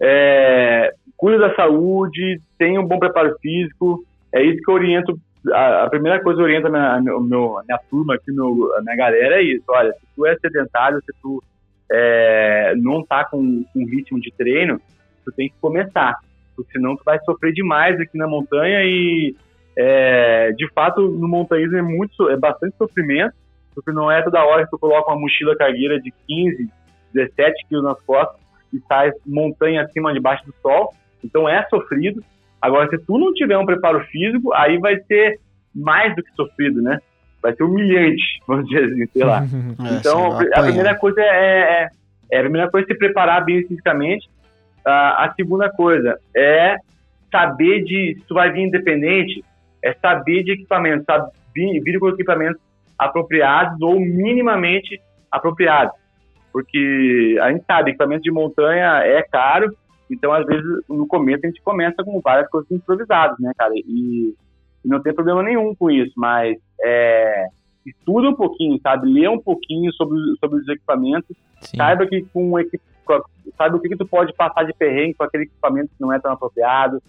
é, 0.01 0.93
cuida 1.17 1.49
da 1.49 1.55
saúde, 1.55 2.39
tenha 2.59 2.81
um 2.81 2.87
bom 2.87 2.99
preparo 2.99 3.35
físico, 3.41 4.05
é 4.35 4.43
isso 4.43 4.61
que 4.63 4.71
eu 4.71 4.75
oriento 4.75 5.19
a, 5.51 5.89
primeira 5.89 6.23
coisa 6.23 6.39
que 6.39 6.45
orienta 6.45 6.69
minha, 6.69 7.01
meu, 7.01 7.21
minha 7.21 7.79
turma 7.91 8.15
aqui, 8.15 8.31
meu, 8.31 8.73
a 8.77 8.83
minha 8.83 8.97
galera 8.97 9.37
é 9.37 9.43
isso. 9.43 9.65
Olha, 9.69 9.93
se 9.93 10.07
tu 10.15 10.27
é 10.27 10.37
sedentário, 10.37 11.01
se 11.01 11.13
tu 11.21 11.43
é, 11.91 12.75
não 12.77 13.05
tá 13.05 13.25
com, 13.25 13.65
com 13.73 13.87
ritmo 13.87 14.21
de 14.21 14.33
treino, 14.33 14.81
tu 15.25 15.33
tem 15.33 15.49
que 15.49 15.55
começar. 15.61 16.17
Porque 16.55 16.73
senão 16.73 16.97
tu 16.97 17.03
vai 17.05 17.19
sofrer 17.21 17.53
demais 17.53 17.99
aqui 18.01 18.17
na 18.17 18.29
montanha 18.29 18.85
e 18.85 19.35
é, 19.77 20.53
de 20.53 20.71
fato 20.73 21.01
no 21.01 21.27
montanhismo 21.27 21.77
é 21.77 21.83
muito 21.83 22.29
é 22.29 22.37
bastante 22.37 22.77
sofrimento, 22.77 23.35
porque 23.75 23.91
não 23.91 24.11
é 24.11 24.23
toda 24.23 24.45
hora 24.45 24.65
que 24.65 24.71
tu 24.71 24.79
coloca 24.79 25.11
uma 25.11 25.21
mochila 25.21 25.57
cargueira 25.57 26.01
de 26.01 26.13
15, 26.29 26.69
17 27.15 27.67
quilos 27.69 27.85
nas 27.85 28.01
costas 28.03 28.41
e 28.73 28.81
sai 28.87 29.13
montanha 29.27 29.83
acima 29.83 30.13
debaixo 30.13 30.45
do 30.47 30.55
sol. 30.63 30.95
Então 31.25 31.49
é 31.49 31.67
sofrido. 31.69 32.23
Agora, 32.63 32.89
se 32.89 32.97
tu 33.05 33.19
não 33.19 33.35
tiver 33.35 33.59
um 33.59 33.67
preparo 33.67 34.01
físico, 34.05 34.53
aí 34.55 34.79
vai 34.79 34.97
ser 35.01 35.41
mais 35.75 36.15
do 36.15 36.23
que 36.23 36.33
sofrido, 36.37 36.81
né? 36.81 37.01
Vai 37.43 37.53
ser 37.57 37.65
humilhante, 37.65 38.23
vamos 38.47 38.69
dizer 38.69 38.85
assim, 38.85 39.07
sei 39.09 39.25
lá. 39.25 39.43
É, 39.91 39.95
então, 39.97 40.39
a 40.39 40.63
primeira 40.63 40.95
coisa 40.95 41.21
é, 41.21 41.27
é, 41.27 41.89
é, 42.31 42.39
a 42.39 42.43
primeira 42.43 42.71
coisa 42.71 42.87
é 42.87 42.93
se 42.93 42.99
preparar 42.99 43.45
bem 43.45 43.67
fisicamente. 43.67 44.31
A, 44.87 45.25
a 45.25 45.35
segunda 45.35 45.69
coisa 45.71 46.17
é 46.37 46.77
saber 47.33 47.83
de, 47.83 48.15
se 48.21 48.25
tu 48.29 48.35
vai 48.35 48.53
vir 48.53 48.63
independente, 48.63 49.45
é 49.83 49.93
saber 49.95 50.45
de 50.45 50.53
equipamento, 50.53 51.05
sabe? 51.05 51.33
Vir 51.55 51.99
com 51.99 52.09
equipamentos 52.11 52.61
apropriados 52.97 53.81
ou 53.81 53.99
minimamente 53.99 55.01
apropriados. 55.31 55.95
Porque 56.53 57.39
a 57.41 57.51
gente 57.51 57.65
sabe, 57.65 57.91
equipamento 57.91 58.23
de 58.23 58.31
montanha 58.31 59.01
é 59.03 59.23
caro, 59.23 59.75
então, 60.13 60.33
às 60.33 60.45
vezes, 60.47 60.65
no 60.89 61.07
começo 61.07 61.41
a 61.45 61.49
gente 61.49 61.63
começa 61.63 62.05
com 62.05 62.21
várias 62.21 62.49
coisas 62.51 62.71
improvisadas, 62.71 63.39
né, 63.39 63.53
cara? 63.57 63.73
E, 63.75 64.35
e 64.85 64.89
não 64.89 65.01
tem 65.01 65.15
problema 65.15 65.43
nenhum 65.43 65.75
com 65.75 65.91
isso, 65.91 66.13
mas 66.17 66.59
é, 66.81 67.47
estuda 67.87 68.29
um 68.29 68.35
pouquinho, 68.35 68.79
sabe? 68.83 69.11
Lê 69.11 69.27
um 69.29 69.41
pouquinho 69.41 69.93
sobre, 69.95 70.19
sobre 70.39 70.61
os 70.61 70.69
equipamentos, 70.69 71.37
Sim. 71.61 71.77
saiba 71.77 72.07
que 72.07 72.23
com 72.33 72.53
sabe 73.57 73.77
o 73.77 73.81
que, 73.81 73.89
que 73.89 73.97
tu 73.97 74.07
pode 74.07 74.33
passar 74.35 74.65
de 74.65 74.73
perrengue 74.73 75.15
com 75.15 75.25
aquele 75.25 75.45
equipamento 75.45 75.89
que 75.89 76.01
não 76.01 76.13
é 76.13 76.19
tão 76.19 76.33
apropriado, 76.33 77.03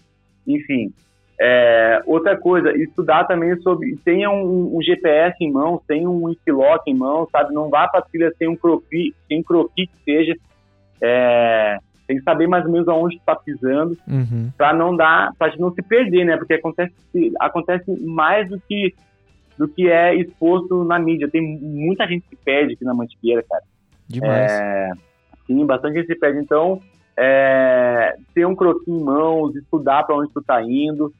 enfim. 0.46 0.92
É, 1.40 2.00
outra 2.06 2.36
coisa, 2.36 2.76
estudar 2.76 3.24
também 3.24 3.56
sobre. 3.60 3.96
Tenha 4.04 4.30
um, 4.30 4.76
um, 4.76 4.82
GPS 4.82 5.36
em 5.40 5.50
mãos, 5.50 5.80
tenha 5.86 6.08
um 6.08 6.24
Wikiloc 6.24 6.82
em 6.86 6.94
mãos, 6.94 7.28
sabe? 7.30 7.52
Não 7.52 7.68
vá 7.68 7.88
para 7.88 8.00
a 8.00 8.02
trilha 8.02 8.32
sem 8.38 8.48
um 8.48 8.56
croquis, 8.56 9.12
sem 9.26 9.40
um 9.40 9.42
croquis 9.42 9.88
que 9.90 10.04
seja. 10.04 10.36
É, 11.02 11.78
tem 12.14 12.18
que 12.18 12.24
saber 12.24 12.46
mais 12.46 12.64
ou 12.64 12.70
menos 12.70 12.88
aonde 12.88 13.16
está 13.16 13.34
pisando, 13.34 13.96
uhum. 14.06 14.50
para 14.56 14.72
não 14.72 14.96
dar, 14.96 15.32
para 15.38 15.54
não 15.56 15.72
se 15.72 15.82
perder, 15.82 16.24
né? 16.24 16.36
Porque 16.36 16.54
acontece, 16.54 16.92
acontece 17.40 17.90
mais 18.04 18.48
do 18.48 18.60
que 18.60 18.94
do 19.56 19.68
que 19.68 19.88
é 19.88 20.14
exposto 20.16 20.82
na 20.82 20.98
mídia. 20.98 21.28
Tem 21.30 21.40
muita 21.40 22.08
gente 22.08 22.26
que 22.28 22.34
perde 22.34 22.74
aqui 22.74 22.84
na 22.84 22.92
Mantiqueira, 22.92 23.44
cara. 23.48 23.62
Demais. 24.08 24.50
É, 24.50 24.90
sim, 25.46 25.64
bastante 25.64 25.98
gente 25.98 26.08
se 26.08 26.16
perde. 26.16 26.40
Então, 26.40 26.80
é, 27.16 28.16
ter 28.34 28.44
um 28.44 28.56
croquis 28.56 28.88
em 28.88 29.00
mãos, 29.00 29.54
estudar 29.54 30.02
para 30.02 30.16
onde 30.16 30.32
tu 30.32 30.42
tá 30.42 30.60
indo, 30.60 31.12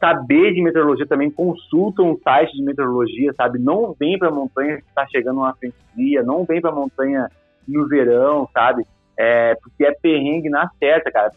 saber 0.00 0.54
de 0.54 0.62
meteorologia 0.62 1.06
também, 1.06 1.30
consulta 1.30 2.02
um 2.02 2.18
site 2.24 2.56
de 2.56 2.62
meteorologia, 2.62 3.34
sabe? 3.34 3.58
Não 3.58 3.94
vem 4.00 4.18
para 4.18 4.30
montanha 4.30 4.78
que 4.78 4.88
está 4.88 5.06
chegando 5.06 5.40
uma 5.40 5.54
frente 5.54 5.76
fria, 5.92 6.22
não 6.22 6.44
vem 6.44 6.62
para 6.62 6.72
montanha 6.72 7.28
no 7.68 7.86
verão, 7.86 8.48
sabe? 8.54 8.86
É, 9.24 9.54
porque 9.62 9.84
é 9.84 9.92
perrengue 9.92 10.50
na 10.50 10.68
certa, 10.80 11.12
cara. 11.12 11.30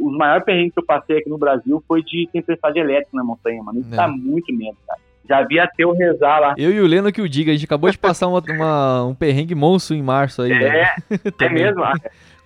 Os 0.00 0.16
maiores 0.16 0.44
perrengues 0.44 0.74
que 0.74 0.80
eu 0.80 0.84
passei 0.84 1.18
aqui 1.18 1.28
no 1.28 1.38
Brasil 1.38 1.80
foi 1.86 2.02
de 2.02 2.28
tempestade 2.32 2.80
elétrica 2.80 3.16
na 3.16 3.22
montanha, 3.22 3.62
mano. 3.62 3.78
Isso 3.78 3.94
é. 3.94 3.96
tá 3.96 4.08
muito 4.08 4.52
medo, 4.52 4.76
cara. 4.84 4.98
Já 5.28 5.44
vi 5.44 5.60
até 5.60 5.86
o 5.86 5.92
rezar 5.92 6.40
lá. 6.40 6.54
Eu 6.58 6.72
e 6.72 6.80
o 6.80 6.86
Leno 6.88 7.12
que 7.12 7.22
o 7.22 7.28
diga, 7.28 7.52
a 7.52 7.54
gente 7.54 7.66
acabou 7.66 7.88
de 7.88 7.96
passar 7.96 8.26
uma, 8.26 8.42
uma, 8.48 9.04
um 9.04 9.14
perrengue 9.14 9.54
monstro 9.54 9.94
em 9.94 10.02
março 10.02 10.42
aí. 10.42 10.50
É, 10.50 10.92
é 11.40 11.48
mesmo. 11.50 11.84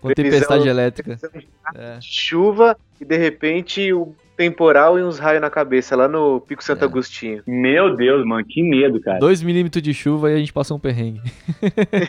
Com 0.02 0.12
tempestade 0.12 0.68
elétrica. 0.68 1.18
É. 1.74 1.96
Chuva 2.02 2.76
e 3.00 3.06
de 3.06 3.16
repente 3.16 3.90
o 3.90 4.14
temporal 4.36 4.98
e 4.98 5.02
uns 5.02 5.18
raios 5.18 5.40
na 5.40 5.50
cabeça 5.50 5.96
lá 5.96 6.08
no 6.08 6.40
Pico 6.40 6.62
Santo 6.62 6.82
é. 6.82 6.84
Agostinho. 6.86 7.42
Meu 7.46 7.94
Deus, 7.94 8.24
mano, 8.24 8.44
que 8.44 8.62
medo, 8.62 9.00
cara. 9.00 9.18
2 9.18 9.42
milímetros 9.42 9.82
de 9.82 9.94
chuva 9.94 10.30
e 10.30 10.34
a 10.34 10.38
gente 10.38 10.52
passou 10.52 10.76
um 10.76 10.80
perrengue. 10.80 11.20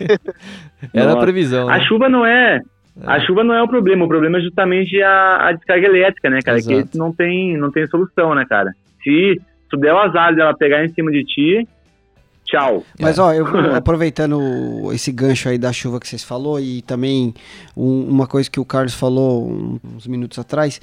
Era 0.94 1.08
Nossa. 1.08 1.18
a 1.18 1.22
previsão. 1.22 1.70
A 1.70 1.78
né? 1.78 1.86
chuva 1.86 2.10
não 2.10 2.26
é. 2.26 2.62
É. 3.02 3.06
A 3.06 3.20
chuva 3.20 3.44
não 3.44 3.54
é 3.54 3.62
o 3.62 3.68
problema, 3.68 4.06
o 4.06 4.08
problema 4.08 4.38
é 4.38 4.42
justamente 4.42 5.02
a, 5.02 5.48
a 5.48 5.52
descarga 5.52 5.86
elétrica, 5.86 6.30
né, 6.30 6.40
cara? 6.42 6.58
Exato. 6.58 6.88
Que 6.90 6.98
não 6.98 7.12
tem, 7.12 7.58
não 7.58 7.70
tem 7.70 7.86
solução, 7.88 8.34
né, 8.34 8.46
cara? 8.48 8.72
Se 9.04 9.40
tu 9.70 9.78
der 9.78 9.94
o 9.94 10.00
azar 10.00 10.34
dela 10.34 10.56
pegar 10.56 10.84
em 10.84 10.90
cima 10.90 11.12
de 11.12 11.24
ti, 11.26 11.68
tchau. 12.46 12.84
Mas, 13.00 13.20
ó, 13.20 13.34
eu 13.34 13.46
aproveitando 13.76 14.40
esse 14.94 15.12
gancho 15.12 15.50
aí 15.50 15.58
da 15.58 15.74
chuva 15.74 16.00
que 16.00 16.08
vocês 16.08 16.24
falou 16.24 16.60
e 16.60 16.82
também 16.84 17.34
um, 17.76 18.08
uma 18.08 18.28
coisa 18.28 18.50
que 18.50 18.60
o 18.60 18.66
Carlos 18.66 18.94
falou 18.94 19.80
uns 19.84 20.08
minutos 20.08 20.40
atrás, 20.40 20.80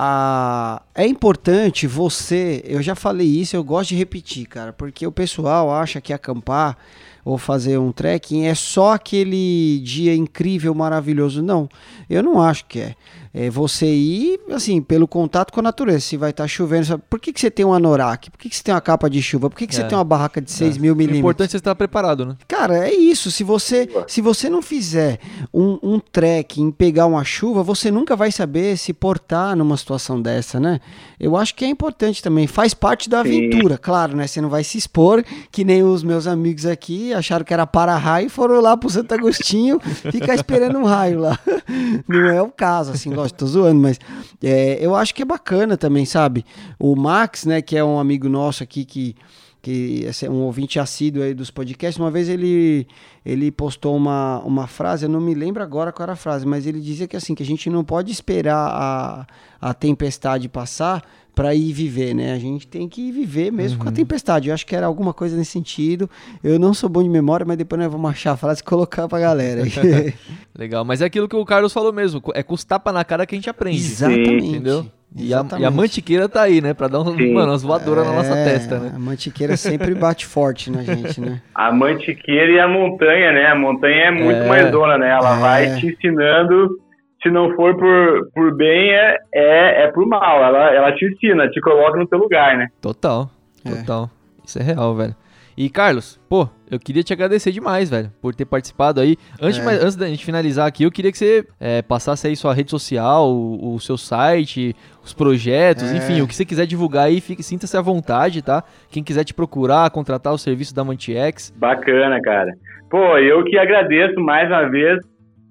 a, 0.00 0.80
é 0.94 1.04
importante 1.04 1.88
você, 1.88 2.62
eu 2.64 2.80
já 2.80 2.94
falei 2.94 3.26
isso, 3.26 3.56
eu 3.56 3.64
gosto 3.64 3.88
de 3.88 3.96
repetir, 3.96 4.46
cara, 4.46 4.72
porque 4.72 5.04
o 5.04 5.10
pessoal 5.10 5.72
acha 5.72 6.00
que 6.00 6.12
acampar 6.12 6.78
ou 7.24 7.36
fazer 7.36 7.78
um 7.78 7.90
trekking 7.90 8.46
é 8.46 8.54
só 8.54 8.92
aquele 8.92 9.80
dia 9.80 10.14
incrível, 10.14 10.72
maravilhoso. 10.72 11.42
Não, 11.42 11.68
eu 12.08 12.22
não 12.22 12.40
acho 12.40 12.64
que 12.66 12.78
é 12.78 12.94
é 13.32 13.50
você 13.50 13.86
ir, 13.86 14.40
assim, 14.50 14.80
pelo 14.80 15.06
contato 15.06 15.52
com 15.52 15.60
a 15.60 15.62
natureza. 15.62 16.00
Se 16.00 16.16
vai 16.16 16.30
estar 16.30 16.44
tá 16.44 16.48
chovendo, 16.48 16.86
sabe? 16.86 17.02
por 17.08 17.20
que, 17.20 17.32
que 17.32 17.40
você 17.40 17.50
tem 17.50 17.64
um 17.64 17.72
anorak? 17.72 18.30
Por 18.30 18.38
que, 18.38 18.48
que 18.48 18.56
você 18.56 18.62
tem 18.62 18.74
uma 18.74 18.80
capa 18.80 19.08
de 19.08 19.20
chuva? 19.22 19.50
Por 19.50 19.56
que, 19.56 19.66
que 19.66 19.74
é. 19.74 19.78
você 19.78 19.84
tem 19.84 19.96
uma 19.96 20.04
barraca 20.04 20.40
de 20.40 20.50
6 20.50 20.76
é. 20.76 20.80
mil 20.80 20.94
milímetros? 20.94 21.18
O 21.18 21.20
importante 21.20 21.48
é 21.48 21.50
você 21.52 21.56
estar 21.58 21.74
preparado, 21.74 22.24
né? 22.24 22.36
Cara, 22.46 22.88
é 22.88 22.94
isso. 22.94 23.30
Se 23.30 23.44
você, 23.44 23.88
se 24.06 24.20
você 24.20 24.48
não 24.48 24.62
fizer 24.62 25.18
um, 25.52 25.78
um 25.82 26.00
trek 26.00 26.60
em 26.60 26.70
pegar 26.70 27.06
uma 27.06 27.24
chuva, 27.24 27.62
você 27.62 27.90
nunca 27.90 28.16
vai 28.16 28.30
saber 28.32 28.76
se 28.76 28.92
portar 28.92 29.56
numa 29.56 29.76
situação 29.76 30.20
dessa, 30.20 30.58
né? 30.58 30.80
Eu 31.18 31.36
acho 31.36 31.54
que 31.54 31.64
é 31.64 31.68
importante 31.68 32.22
também. 32.22 32.46
Faz 32.46 32.74
parte 32.74 33.08
da 33.08 33.20
aventura, 33.20 33.74
Sim. 33.74 33.80
claro, 33.82 34.16
né? 34.16 34.26
Você 34.26 34.40
não 34.40 34.48
vai 34.48 34.64
se 34.64 34.78
expor, 34.78 35.24
que 35.50 35.64
nem 35.64 35.82
os 35.82 36.02
meus 36.02 36.26
amigos 36.26 36.64
aqui 36.64 37.12
acharam 37.12 37.44
que 37.44 37.52
era 37.52 37.66
para-raio 37.66 38.26
e 38.26 38.30
foram 38.30 38.60
lá 38.60 38.76
pro 38.76 38.88
Santo 38.88 39.12
Agostinho 39.12 39.80
ficar 39.80 40.34
esperando 40.34 40.78
um 40.78 40.84
raio 40.84 41.20
lá. 41.20 41.38
Não 42.08 42.26
é 42.26 42.40
o 42.40 42.48
caso, 42.48 42.92
assim, 42.92 43.10
lógico, 43.18 43.38
tô 43.38 43.46
zoando, 43.46 43.80
mas 43.80 43.98
é, 44.42 44.78
eu 44.80 44.94
acho 44.94 45.14
que 45.14 45.22
é 45.22 45.24
bacana 45.24 45.76
também, 45.76 46.04
sabe? 46.04 46.44
O 46.78 46.96
Max, 46.96 47.44
né, 47.44 47.60
que 47.60 47.76
é 47.76 47.84
um 47.84 47.98
amigo 47.98 48.28
nosso 48.28 48.62
aqui 48.62 48.84
que 48.84 49.14
que 49.60 50.06
é 50.22 50.30
um 50.30 50.42
ouvinte 50.42 50.78
assíduo 50.78 51.22
aí 51.22 51.34
dos 51.34 51.50
podcasts, 51.50 51.98
uma 51.98 52.10
vez 52.10 52.28
ele, 52.28 52.86
ele 53.26 53.50
postou 53.50 53.96
uma, 53.96 54.38
uma 54.40 54.66
frase, 54.66 55.04
eu 55.04 55.08
não 55.08 55.20
me 55.20 55.34
lembro 55.34 55.62
agora 55.62 55.92
qual 55.92 56.04
era 56.04 56.12
a 56.12 56.16
frase, 56.16 56.46
mas 56.46 56.64
ele 56.64 56.80
dizia 56.80 57.08
que 57.08 57.16
assim, 57.16 57.34
que 57.34 57.42
a 57.42 57.46
gente 57.46 57.68
não 57.68 57.84
pode 57.84 58.12
esperar 58.12 58.56
a, 58.56 59.26
a 59.60 59.74
tempestade 59.74 60.48
passar 60.48 61.02
para 61.38 61.54
ir 61.54 61.72
viver, 61.72 62.14
né? 62.14 62.32
A 62.32 62.38
gente 62.38 62.66
tem 62.66 62.88
que 62.88 63.12
viver 63.12 63.52
mesmo 63.52 63.78
uhum. 63.78 63.84
com 63.84 63.88
a 63.88 63.90
uhum. 63.90 63.94
tempestade. 63.94 64.48
Eu 64.48 64.54
acho 64.54 64.66
que 64.66 64.74
era 64.74 64.86
alguma 64.86 65.14
coisa 65.14 65.36
nesse 65.36 65.52
sentido. 65.52 66.10
Eu 66.42 66.58
não 66.58 66.74
sou 66.74 66.88
bom 66.88 67.00
de 67.00 67.08
memória, 67.08 67.46
mas 67.46 67.56
depois 67.56 67.80
nós 67.80 67.92
vamos 67.92 68.10
achar 68.10 68.32
a 68.32 68.36
frase 68.36 68.60
e 68.60 68.64
colocar 68.66 69.06
pra 69.06 69.20
galera. 69.20 69.62
Legal, 70.58 70.84
mas 70.84 71.00
é 71.00 71.04
aquilo 71.04 71.28
que 71.28 71.36
o 71.36 71.44
Carlos 71.44 71.72
falou 71.72 71.92
mesmo, 71.92 72.20
é 72.34 72.42
com 72.42 72.54
os 72.54 72.64
tapas 72.64 72.92
na 72.92 73.04
cara 73.04 73.24
que 73.24 73.36
a 73.36 73.38
gente 73.38 73.48
aprende. 73.48 73.78
Exatamente. 73.78 74.46
Entendeu? 74.48 74.86
E 75.16 75.32
a, 75.32 75.46
e 75.60 75.64
a, 75.64 75.70
mantiqueira 75.70 76.28
tá 76.28 76.42
aí, 76.42 76.60
né? 76.60 76.74
Pra 76.74 76.88
dar 76.88 77.02
um, 77.02 77.32
mano, 77.32 77.52
umas 77.52 77.62
voadoras 77.62 78.04
é, 78.04 78.08
na 78.08 78.16
nossa 78.16 78.34
é, 78.34 78.44
testa, 78.44 78.78
né? 78.80 78.92
A 78.96 78.98
mantiqueira 78.98 79.56
sempre 79.56 79.94
bate 79.94 80.26
forte 80.26 80.72
na 80.72 80.82
gente, 80.82 81.20
né? 81.20 81.40
A 81.54 81.70
mantiqueira 81.70 82.52
e 82.52 82.58
a 82.58 82.66
montanha, 82.66 83.32
né? 83.32 83.46
A 83.46 83.54
montanha 83.54 84.06
é 84.06 84.10
muito 84.10 84.42
é, 84.42 84.48
mais 84.48 84.70
dona, 84.72 84.98
né? 84.98 85.08
Ela 85.08 85.36
é. 85.36 85.40
vai 85.40 85.76
te 85.76 85.86
ensinando 85.86 86.78
se 87.22 87.30
não 87.30 87.54
for 87.54 87.76
por, 87.76 88.30
por 88.32 88.56
bem, 88.56 88.92
é, 88.92 89.16
é, 89.34 89.84
é 89.84 89.92
por 89.92 90.06
mal. 90.06 90.42
Ela, 90.42 90.74
ela 90.74 90.92
te 90.92 91.04
ensina, 91.04 91.48
te 91.48 91.60
coloca 91.60 91.98
no 91.98 92.06
teu 92.06 92.18
lugar, 92.18 92.56
né? 92.56 92.68
Total, 92.80 93.28
é. 93.64 93.70
total. 93.70 94.10
Isso 94.44 94.58
é 94.58 94.62
real, 94.62 94.94
velho. 94.94 95.14
E 95.60 95.68
Carlos, 95.68 96.20
pô, 96.28 96.48
eu 96.70 96.78
queria 96.78 97.02
te 97.02 97.12
agradecer 97.12 97.50
demais, 97.50 97.90
velho, 97.90 98.12
por 98.22 98.32
ter 98.32 98.44
participado 98.44 99.00
aí. 99.00 99.16
Antes, 99.42 99.58
é. 99.58 99.64
mas, 99.64 99.82
antes 99.82 99.96
da 99.96 100.06
gente 100.06 100.24
finalizar 100.24 100.68
aqui, 100.68 100.84
eu 100.84 100.90
queria 100.90 101.10
que 101.10 101.18
você 101.18 101.44
é, 101.58 101.82
passasse 101.82 102.28
aí 102.28 102.36
sua 102.36 102.54
rede 102.54 102.70
social, 102.70 103.28
o, 103.28 103.74
o 103.74 103.80
seu 103.80 103.96
site, 103.96 104.76
os 105.02 105.12
projetos, 105.12 105.90
é. 105.92 105.96
enfim, 105.96 106.20
o 106.20 106.28
que 106.28 106.34
você 106.36 106.44
quiser 106.44 106.64
divulgar 106.64 107.06
aí, 107.06 107.20
sinta-se 107.20 107.76
à 107.76 107.80
vontade, 107.80 108.40
tá? 108.40 108.62
Quem 108.88 109.02
quiser 109.02 109.24
te 109.24 109.34
procurar, 109.34 109.90
contratar 109.90 110.32
o 110.32 110.38
serviço 110.38 110.72
da 110.72 110.84
Mantiex. 110.84 111.52
Bacana, 111.56 112.20
cara. 112.22 112.52
Pô, 112.88 113.18
eu 113.18 113.42
que 113.42 113.58
agradeço 113.58 114.20
mais 114.20 114.46
uma 114.46 114.68
vez, 114.70 115.00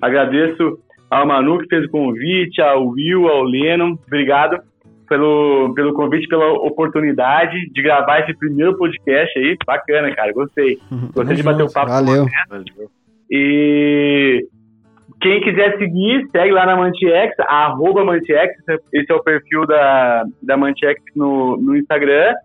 agradeço 0.02 0.80
ao 1.10 1.26
Manu 1.26 1.60
que 1.60 1.68
fez 1.68 1.86
o 1.86 1.90
convite, 1.90 2.62
ao 2.62 2.88
Will, 2.88 3.28
ao 3.28 3.44
Lennon. 3.44 3.98
Obrigado 4.06 4.60
pelo, 5.08 5.74
pelo 5.74 5.94
convite, 5.94 6.28
pela 6.28 6.52
oportunidade 6.52 7.70
de 7.72 7.82
gravar 7.82 8.20
esse 8.22 8.38
primeiro 8.38 8.78
podcast 8.78 9.40
aí. 9.40 9.58
Bacana, 9.66 10.14
cara. 10.14 10.34
Gostei. 10.34 10.78
Gostei 11.14 11.36
de 11.36 11.44
bater 11.44 11.64
o 11.64 11.72
papo 11.72 11.92
Valeu. 11.92 12.26
com 12.26 12.58
você. 12.58 12.88
E 13.30 14.48
quem 15.22 15.42
quiser 15.42 15.78
seguir, 15.78 16.28
segue 16.32 16.52
lá 16.52 16.66
na 16.66 16.76
Mantiex, 16.76 17.36
arroba 17.40 18.04
Mantiex, 18.06 18.54
esse 18.94 19.12
é 19.12 19.16
o 19.16 19.24
perfil 19.24 19.66
da, 19.66 20.24
da 20.44 20.56
Mantiex 20.56 21.02
no, 21.16 21.58
no 21.58 21.76
Instagram. 21.76 22.36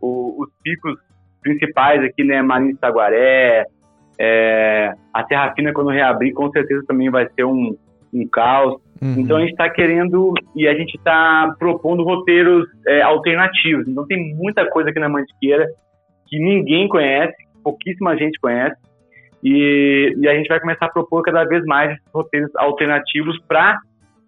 o, 0.00 0.42
os 0.42 0.48
picos 0.62 0.94
principais 1.42 2.04
aqui, 2.04 2.22
né, 2.22 2.40
Marinho 2.42 2.76
Saguaré, 2.78 3.66
é, 4.20 4.92
a 5.12 5.24
Terra 5.24 5.52
Fina, 5.54 5.72
quando 5.72 5.90
reabrir, 5.90 6.32
com 6.32 6.50
certeza 6.50 6.84
também 6.86 7.10
vai 7.10 7.28
ser 7.34 7.44
um, 7.44 7.76
um 8.14 8.28
caos. 8.28 8.80
Uhum. 9.02 9.16
Então 9.18 9.36
a 9.36 9.40
gente 9.40 9.50
está 9.50 9.68
querendo 9.68 10.32
e 10.54 10.68
a 10.68 10.74
gente 10.74 10.96
está 10.96 11.52
propondo 11.58 12.04
roteiros 12.04 12.68
é, 12.86 13.02
alternativos. 13.02 13.88
Então 13.88 14.06
tem 14.06 14.34
muita 14.36 14.68
coisa 14.68 14.90
aqui 14.90 15.00
na 15.00 15.08
Mantiqueira 15.08 15.66
que 16.28 16.38
ninguém 16.38 16.88
conhece, 16.88 17.34
pouquíssima 17.62 18.16
gente 18.16 18.38
conhece. 18.40 18.76
E, 19.42 20.14
e 20.18 20.28
a 20.28 20.34
gente 20.34 20.48
vai 20.48 20.60
começar 20.60 20.86
a 20.86 20.90
propor 20.90 21.22
cada 21.22 21.44
vez 21.44 21.64
mais 21.64 21.98
roteiros 22.14 22.50
alternativos 22.56 23.36
para 23.46 23.78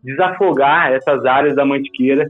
desafogar 0.03 0.93
essas 0.93 1.25
áreas 1.25 1.55
da 1.55 1.65
Mantiqueira 1.65 2.29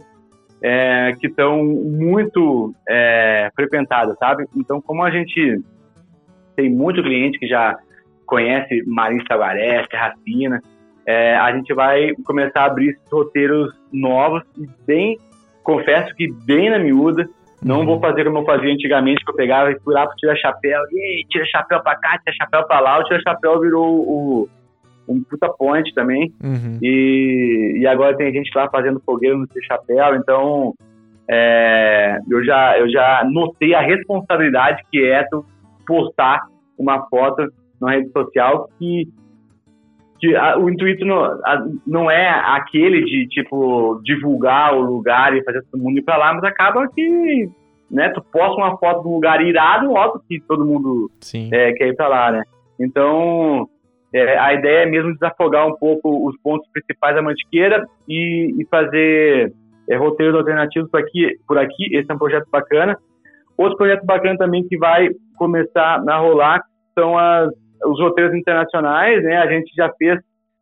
é, 0.63 1.15
que 1.21 1.27
estão 1.27 1.63
muito 1.65 2.75
é, 2.89 3.51
frequentadas, 3.55 4.17
sabe? 4.19 4.47
Então, 4.57 4.81
como 4.81 5.03
a 5.03 5.11
gente 5.11 5.63
tem 6.57 6.71
muito 6.71 7.03
cliente 7.03 7.39
que 7.39 7.47
já 7.47 7.77
conhece 8.25 8.83
Marinho 8.87 9.25
Tabaré, 9.25 9.87
Terra 9.89 10.15
Fina, 10.25 10.63
é, 11.07 11.37
a 11.37 11.55
gente 11.55 11.75
vai 11.75 12.15
começar 12.25 12.63
a 12.63 12.65
abrir 12.65 12.91
esses 12.91 13.13
roteiros 13.13 13.75
novos 13.93 14.43
e 14.57 14.67
bem, 14.87 15.19
confesso 15.63 16.15
que 16.15 16.33
bem 16.47 16.71
na 16.71 16.79
miúda, 16.79 17.29
não 17.65 17.87
vou 17.87 17.99
fazer 17.99 18.25
como 18.25 18.39
eu 18.39 18.45
fazia 18.45 18.73
antigamente, 18.73 19.25
que 19.25 19.31
eu 19.31 19.35
pegava 19.35 19.73
e 19.73 19.81
fui 19.81 19.95
lá 19.95 20.07
para 20.07 20.15
tirar 20.17 20.37
chapéu, 20.37 20.83
e 20.93 21.25
tira 21.31 21.47
chapéu 21.47 21.83
para 21.83 21.97
cá, 21.97 22.19
tira 22.19 22.37
chapéu 22.37 22.67
para 22.67 22.81
lá, 22.81 22.99
o 22.99 23.05
tira 23.05 23.21
chapéu 23.23 23.59
virou 23.59 24.01
o, 24.01 24.49
um 25.09 25.23
puta 25.25 25.49
point 25.49 25.93
também. 25.95 26.31
Uhum. 26.43 26.79
E, 26.83 27.79
e 27.81 27.87
agora 27.87 28.17
tem 28.17 28.33
gente 28.33 28.51
lá 28.55 28.69
fazendo 28.69 29.03
fogueira 29.05 29.37
no 29.37 29.47
tira 29.47 29.65
chapéu, 29.67 30.15
então 30.17 30.75
é, 31.29 32.19
eu, 32.31 32.45
já, 32.45 32.79
eu 32.79 32.91
já 32.91 33.27
notei 33.31 33.75
a 33.75 33.81
responsabilidade 33.81 34.83
que 34.91 35.03
é 35.03 35.25
tu 35.25 35.45
postar 35.87 36.43
uma 36.79 37.07
foto 37.09 37.47
na 37.81 37.93
rede 37.93 38.11
social 38.11 38.69
que 38.79 39.09
que 40.25 40.35
a, 40.35 40.59
o 40.59 40.71
intuito 40.71 41.05
não, 41.05 41.23
a, 41.23 41.67
não 41.87 42.11
é 42.11 42.29
aquele 42.29 43.05
de, 43.05 43.29
tipo, 43.29 44.01
divulgar 44.03 44.75
o 44.75 44.81
lugar 44.81 45.37
e 45.37 45.45
fazer 45.45 45.63
todo 45.71 45.83
mundo 45.83 45.99
ir 45.99 46.03
pra 46.03 46.17
lá, 46.17 46.33
mas 46.33 46.45
acaba 46.45 46.89
que, 46.89 47.49
né, 47.91 48.09
tu 48.11 48.25
posta 48.33 48.57
uma 48.57 48.77
foto 48.79 49.07
um 49.07 49.15
lugar 49.15 49.43
irado, 49.43 49.93
óbvio 49.93 50.23
que 50.27 50.41
todo 50.49 50.65
mundo 50.65 51.11
é, 51.53 51.73
quer 51.73 51.89
ir 51.89 51.97
pra 51.97 52.09
lá, 52.09 52.33
né? 52.33 52.43
Então, 52.81 53.69
é, 54.15 54.39
a 54.39 54.55
ideia 54.55 54.85
é 54.85 54.87
mesmo 54.87 55.13
desafogar 55.13 55.67
um 55.67 55.77
pouco 55.77 56.27
os 56.27 56.35
pontos 56.41 56.67
principais 56.73 57.15
da 57.15 57.23
Mantiqueira 57.23 57.87
e, 58.09 58.55
e 58.59 58.67
fazer 58.71 59.53
é, 59.91 59.97
roteiros 59.97 60.37
alternativos 60.37 60.91
por 60.91 61.01
aqui, 61.01 61.37
por 61.47 61.59
aqui. 61.59 61.95
Esse 61.95 62.11
é 62.11 62.15
um 62.15 62.19
projeto 62.19 62.47
bacana. 62.51 62.97
Outro 63.59 63.77
projeto 63.77 64.05
bacana 64.05 64.39
também 64.39 64.67
que 64.67 64.77
vai 64.79 65.09
começar 65.37 66.03
a 66.09 66.17
rolar 66.17 66.61
são 66.99 67.19
as 67.19 67.51
os 67.87 68.01
roteiros 68.01 68.35
internacionais, 68.35 69.23
né? 69.23 69.37
A 69.37 69.47
gente 69.47 69.73
já 69.75 69.91
fez 69.99 70.19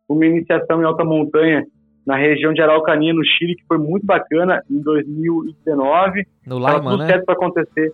uma 0.07 0.25
iniciação 0.25 0.81
em 0.81 0.85
alta 0.85 1.03
montanha 1.03 1.65
na 2.05 2.17
região 2.17 2.53
de 2.53 2.61
Araucania, 2.61 3.13
no 3.13 3.23
Chile, 3.23 3.55
que 3.55 3.65
foi 3.65 3.77
muito 3.77 4.05
bacana 4.05 4.61
em 4.69 4.81
2019. 4.81 6.25
No 6.45 6.57
Lima, 6.57 6.81
tudo 6.81 6.97
né? 6.97 7.07
certo 7.07 7.25
para 7.25 7.35
acontecer. 7.35 7.93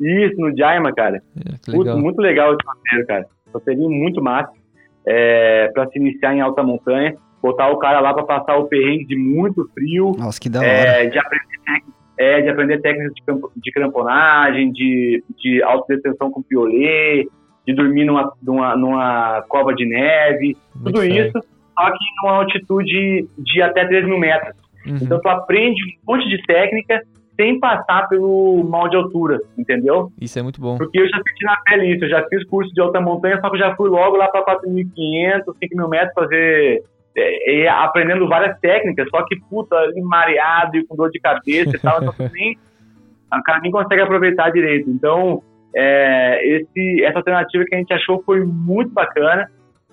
Isso, 0.00 0.40
no 0.40 0.56
Jaima, 0.56 0.92
cara. 0.92 1.22
É, 1.36 1.70
legal. 1.70 1.94
Muito, 1.96 1.98
muito 1.98 2.20
legal 2.20 2.52
esse 2.52 2.66
roteiro, 2.66 3.06
cara. 3.06 3.26
Roteirinho 3.52 3.90
muito 3.90 4.22
massa. 4.22 4.52
É, 5.04 5.68
para 5.74 5.88
se 5.88 5.98
iniciar 5.98 6.34
em 6.34 6.40
alta 6.40 6.62
montanha. 6.62 7.16
Botar 7.42 7.70
o 7.70 7.78
cara 7.78 7.98
lá 7.98 8.14
para 8.14 8.24
passar 8.24 8.56
o 8.56 8.68
perrengue 8.68 9.04
de 9.04 9.16
muito 9.16 9.68
frio. 9.74 10.12
Nossa, 10.16 10.40
que 10.40 10.48
da 10.48 10.60
hora. 10.60 10.68
É, 10.68 11.06
de 11.06 11.18
aprender, 11.18 11.46
é, 12.16 12.40
de 12.40 12.48
aprender 12.48 12.80
técnicas 12.80 13.12
de, 13.14 13.60
de 13.60 13.72
cramponagem, 13.72 14.70
de, 14.70 15.24
de 15.36 15.60
autodetenção 15.64 16.30
com 16.30 16.40
piolê, 16.40 17.26
de 17.66 17.74
dormir 17.74 18.04
numa, 18.04 18.32
numa, 18.42 18.76
numa 18.76 19.42
cova 19.48 19.74
de 19.74 19.86
neve. 19.86 20.56
Muito 20.74 20.94
tudo 20.94 21.04
isso, 21.04 21.32
só 21.32 21.90
que 21.90 22.04
numa 22.22 22.36
altitude 22.38 23.28
de 23.38 23.62
até 23.62 23.86
3 23.86 24.06
mil 24.06 24.18
metros. 24.18 24.54
Uhum. 24.86 24.96
Então 25.00 25.20
tu 25.20 25.28
aprende 25.28 25.80
um 26.06 26.12
monte 26.12 26.28
de 26.28 26.42
técnica 26.42 27.02
sem 27.36 27.58
passar 27.58 28.08
pelo 28.08 28.62
mal 28.64 28.88
de 28.88 28.96
altura, 28.96 29.40
entendeu? 29.56 30.12
Isso 30.20 30.38
é 30.38 30.42
muito 30.42 30.60
bom. 30.60 30.76
Porque 30.76 31.00
eu 31.00 31.08
já 31.08 31.16
senti 31.16 31.44
na 31.44 31.56
pele 31.64 31.94
isso, 31.94 32.04
eu 32.04 32.10
já 32.10 32.26
fiz 32.28 32.44
curso 32.46 32.72
de 32.74 32.80
alta 32.80 33.00
montanha, 33.00 33.40
só 33.40 33.48
que 33.48 33.56
eu 33.56 33.60
já 33.60 33.74
fui 33.74 33.88
logo 33.88 34.16
lá 34.16 34.28
para 34.28 34.44
4.500, 34.44 35.44
5.000 35.46 35.88
metros 35.88 36.14
fazer 36.14 36.84
é, 37.16 37.68
aprendendo 37.68 38.28
várias 38.28 38.58
técnicas, 38.60 39.08
só 39.10 39.24
que, 39.24 39.36
puta, 39.48 39.76
mareado 40.02 40.76
e 40.76 40.86
com 40.86 40.96
dor 40.96 41.10
de 41.10 41.20
cabeça 41.20 41.76
e 41.76 41.78
tal, 41.78 42.02
então 42.02 42.14
nem, 42.32 42.58
o 43.32 43.42
cara 43.42 43.60
nem 43.60 43.70
consegue 43.70 44.02
aproveitar 44.02 44.50
direito. 44.50 44.90
Então, 44.90 45.42
é, 45.74 46.46
esse, 46.46 47.04
essa 47.04 47.18
alternativa 47.18 47.64
que 47.66 47.74
a 47.74 47.78
gente 47.78 47.92
achou 47.92 48.22
foi 48.24 48.44
muito 48.44 48.90
bacana 48.92 49.48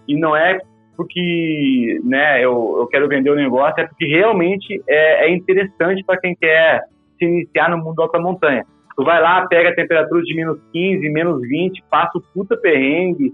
e 0.08 0.16
não 0.20 0.36
é 0.36 0.60
porque 0.96 2.02
né, 2.04 2.44
eu, 2.44 2.76
eu 2.80 2.88
quero 2.88 3.08
vender 3.08 3.30
o 3.30 3.36
negócio, 3.36 3.82
é 3.82 3.88
porque 3.88 4.06
realmente 4.06 4.84
é, 4.88 5.28
é 5.28 5.34
interessante 5.34 6.04
para 6.04 6.20
quem 6.20 6.36
quer 6.36 6.82
se 7.18 7.26
iniciar 7.26 7.70
no 7.70 7.78
mundo 7.78 8.02
alta 8.02 8.20
montanha. 8.20 8.66
Tu 8.98 9.04
vai 9.06 9.22
lá, 9.22 9.48
pega 9.48 9.70
a 9.70 9.76
temperatura 9.76 10.22
de 10.22 10.36
menos 10.36 10.60
15, 10.74 11.10
menos 11.10 11.42
20, 11.42 11.82
passa 11.90 12.18
o 12.18 12.22
puta 12.34 12.58
perrengue, 12.58 13.34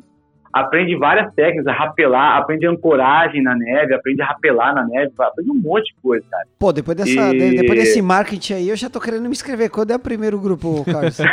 aprende 0.55 0.95
várias 0.95 1.33
técnicas, 1.33 1.67
a 1.67 1.73
rapelar, 1.73 2.37
aprende 2.37 2.65
ancoragem 2.65 3.43
na 3.43 3.53
neve, 3.53 3.93
aprende 3.93 4.21
a 4.21 4.27
rapelar 4.27 4.73
na 4.73 4.87
neve, 4.87 5.11
aprende 5.19 5.51
um 5.51 5.55
monte 5.55 5.93
de 5.93 6.01
coisa, 6.01 6.25
cara. 6.31 6.45
Pô, 6.57 6.71
depois, 6.71 6.95
dessa, 6.95 7.35
e... 7.35 7.57
depois 7.57 7.77
desse 7.77 8.01
marketing 8.01 8.53
aí, 8.53 8.69
eu 8.69 8.77
já 8.77 8.89
tô 8.89 9.01
querendo 9.01 9.23
me 9.23 9.31
inscrever. 9.31 9.69
Quando 9.69 9.91
é 9.91 9.97
o 9.97 9.99
primeiro 9.99 10.39
grupo, 10.39 10.85
Carlos? 10.85 11.19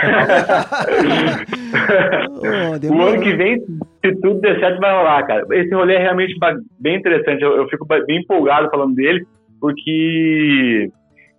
oh, 2.43 2.73
o 2.93 3.01
ano 3.01 3.23
que 3.23 3.37
vem, 3.37 3.61
se 4.05 4.13
tudo 4.21 4.41
der 4.41 4.59
certo, 4.59 4.81
vai 4.81 4.93
rolar, 4.93 5.25
cara. 5.25 5.47
Esse 5.53 5.73
rolê 5.73 5.95
é 5.95 6.03
realmente 6.03 6.35
bem 6.81 6.97
interessante, 6.97 7.43
eu, 7.43 7.59
eu 7.59 7.69
fico 7.69 7.87
bem 7.87 8.23
empolgado 8.23 8.69
falando 8.71 8.97
dele, 8.97 9.25
porque 9.61 10.91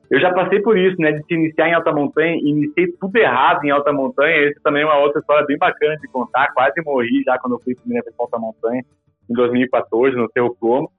eu 0.09 0.19
já 0.19 0.31
passei 0.33 0.61
por 0.61 0.77
isso, 0.77 0.95
né, 0.99 1.11
de 1.11 1.23
se 1.25 1.33
iniciar 1.33 1.69
em 1.69 1.73
alta 1.73 1.91
montanha, 1.91 2.35
iniciei 2.35 2.87
tudo 2.99 3.15
errado 3.17 3.63
em 3.63 3.71
alta 3.71 3.91
montanha, 3.91 4.47
esse 4.47 4.61
também 4.61 4.83
é 4.83 4.85
uma 4.85 4.97
outra 4.97 5.19
história 5.19 5.45
bem 5.45 5.57
bacana 5.57 5.95
de 5.97 6.07
contar, 6.07 6.53
quase 6.53 6.81
morri 6.85 7.23
já 7.25 7.37
quando 7.39 7.53
eu 7.53 7.59
fui 7.59 7.75
primeira 7.75 8.03
vez 8.03 8.15
alta 8.19 8.37
montanha, 8.37 8.83
em 9.29 9.33
2014, 9.33 10.15
no 10.15 10.29
Cerro 10.31 10.55
Como, 10.59 10.91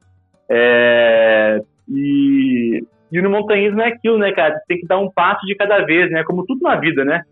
é, 0.49 1.61
e, 1.89 2.83
e 3.13 3.23
no 3.23 3.31
montanhismo 3.31 3.81
é 3.83 3.89
aquilo, 3.89 4.19
né, 4.19 4.33
cara, 4.33 4.59
tem 4.67 4.79
que 4.79 4.87
dar 4.87 4.99
um 4.99 5.11
passo 5.11 5.47
de 5.47 5.55
cada 5.55 5.85
vez, 5.85 6.11
né, 6.11 6.25
como 6.25 6.45
tudo 6.47 6.63
na 6.63 6.77
vida, 6.77 7.05
né, 7.05 7.23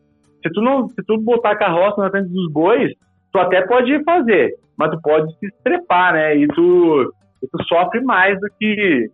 se 0.43 0.53
tu 0.53 0.61
não, 0.61 0.89
se 0.89 1.03
tu 1.07 1.19
botar 1.19 1.53
a 1.53 1.59
carroça 1.59 2.03
na 2.03 2.11
frente 2.11 2.29
dos 2.29 2.53
bois, 2.53 2.93
tu 3.33 3.39
até 3.39 3.67
pode 3.67 4.03
fazer, 4.05 4.55
mas 4.77 4.91
tu 4.91 5.01
pode 5.01 5.33
se 5.39 5.47
estrepar, 5.47 6.13
né, 6.13 6.37
e 6.37 6.47
tu, 6.49 7.13
e 7.43 7.47
tu 7.47 7.65
sofre 7.65 8.01
mais 8.03 8.39
do 8.39 8.47
que 8.59 9.11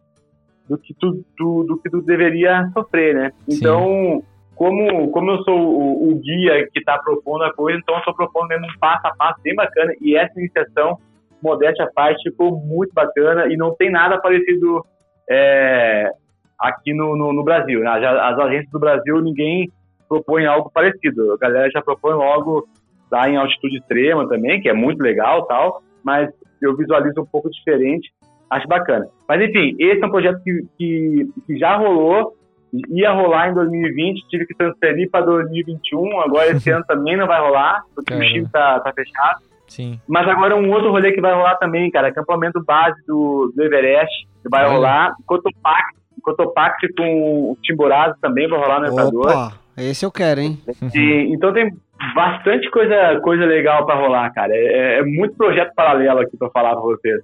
do 0.68 0.76
que 0.78 0.94
tu, 0.94 1.24
do, 1.38 1.64
do 1.64 1.78
que 1.78 1.88
tu 1.88 2.02
deveria 2.02 2.70
sofrer, 2.74 3.14
né? 3.14 3.32
Então, 3.48 4.22
como, 4.54 5.10
como 5.10 5.30
eu 5.30 5.38
sou 5.44 5.56
o, 5.56 6.10
o 6.10 6.14
guia 6.16 6.68
que 6.72 6.80
está 6.80 6.98
propondo 6.98 7.44
a 7.44 7.52
coisa, 7.52 7.78
então 7.78 7.94
eu 7.94 8.00
estou 8.00 8.14
propondo 8.14 8.48
mesmo 8.48 8.66
um 8.66 8.78
passo 8.78 9.06
a 9.06 9.14
passo 9.14 9.40
bem 9.42 9.54
bacana 9.54 9.92
e 10.00 10.16
essa 10.16 10.38
iniciação, 10.38 10.98
modéstia 11.42 11.84
à 11.84 11.92
parte, 11.92 12.28
ficou 12.28 12.56
muito 12.56 12.92
bacana 12.92 13.46
e 13.46 13.56
não 13.56 13.74
tem 13.74 13.90
nada 13.90 14.18
parecido 14.18 14.84
é, 15.30 16.10
aqui 16.58 16.92
no, 16.92 17.16
no, 17.16 17.32
no 17.32 17.44
Brasil. 17.44 17.80
Né? 17.80 17.88
As, 17.88 18.02
as 18.02 18.38
agências 18.40 18.70
do 18.70 18.80
Brasil, 18.80 19.20
ninguém 19.20 19.70
propõe 20.08 20.46
algo 20.46 20.70
parecido. 20.70 21.32
A 21.32 21.36
galera 21.38 21.70
já 21.70 21.80
propõe 21.80 22.14
logo 22.14 22.66
lá 23.10 23.28
em 23.28 23.36
altitude 23.36 23.78
extrema 23.78 24.28
também, 24.28 24.60
que 24.60 24.68
é 24.68 24.72
muito 24.72 25.00
legal 25.00 25.46
tal, 25.46 25.82
mas 26.02 26.30
eu 26.60 26.76
visualizo 26.76 27.20
um 27.20 27.26
pouco 27.26 27.48
diferente 27.50 28.10
acho 28.50 28.66
bacana. 28.66 29.06
Mas 29.28 29.42
enfim, 29.42 29.76
esse 29.78 30.02
é 30.02 30.06
um 30.06 30.10
projeto 30.10 30.42
que, 30.42 30.66
que, 30.76 31.28
que 31.46 31.58
já 31.58 31.76
rolou, 31.76 32.34
ia 32.90 33.10
rolar 33.12 33.50
em 33.50 33.54
2020, 33.54 34.28
tive 34.28 34.46
que 34.46 34.54
transferir 34.54 35.10
para 35.10 35.24
2021, 35.24 36.20
agora 36.20 36.50
esse 36.50 36.68
ano 36.70 36.84
também 36.86 37.16
não 37.16 37.26
vai 37.26 37.40
rolar, 37.40 37.82
porque 37.94 38.12
Caramba. 38.12 38.26
o 38.26 38.28
Chile 38.28 38.48
tá, 38.52 38.80
tá 38.80 38.92
fechado. 38.92 39.40
Sim. 39.66 40.00
Mas 40.08 40.26
agora 40.26 40.56
um 40.56 40.70
outro 40.72 40.90
rolê 40.90 41.12
que 41.12 41.20
vai 41.20 41.34
rolar 41.34 41.56
também, 41.56 41.90
cara, 41.90 42.08
acampamento 42.08 42.62
base 42.64 42.96
do, 43.06 43.52
do 43.54 43.62
Everest, 43.62 44.26
que 44.42 44.48
vai 44.48 44.64
Olha. 44.64 44.72
rolar, 44.72 45.14
Cotopaxi, 45.26 45.98
Cotopaxi 46.22 46.92
com 46.94 47.52
o 47.52 47.58
Timborazo 47.62 48.16
também 48.20 48.48
vai 48.48 48.58
rolar 48.58 48.80
no 48.80 48.86
Equador. 48.86 49.26
Opa, 49.26 49.52
esse 49.76 50.04
eu 50.04 50.10
quero, 50.10 50.40
hein? 50.40 50.58
E, 50.94 51.34
então 51.34 51.52
tem 51.52 51.70
bastante 52.14 52.70
coisa, 52.70 53.20
coisa 53.20 53.44
legal 53.44 53.84
para 53.84 54.00
rolar, 54.00 54.32
cara. 54.32 54.54
É, 54.54 54.98
é, 54.98 55.02
muito 55.02 55.36
projeto 55.36 55.74
paralelo 55.74 56.20
aqui 56.20 56.36
para 56.36 56.50
falar 56.50 56.72
para 56.72 56.80
vocês. 56.80 57.22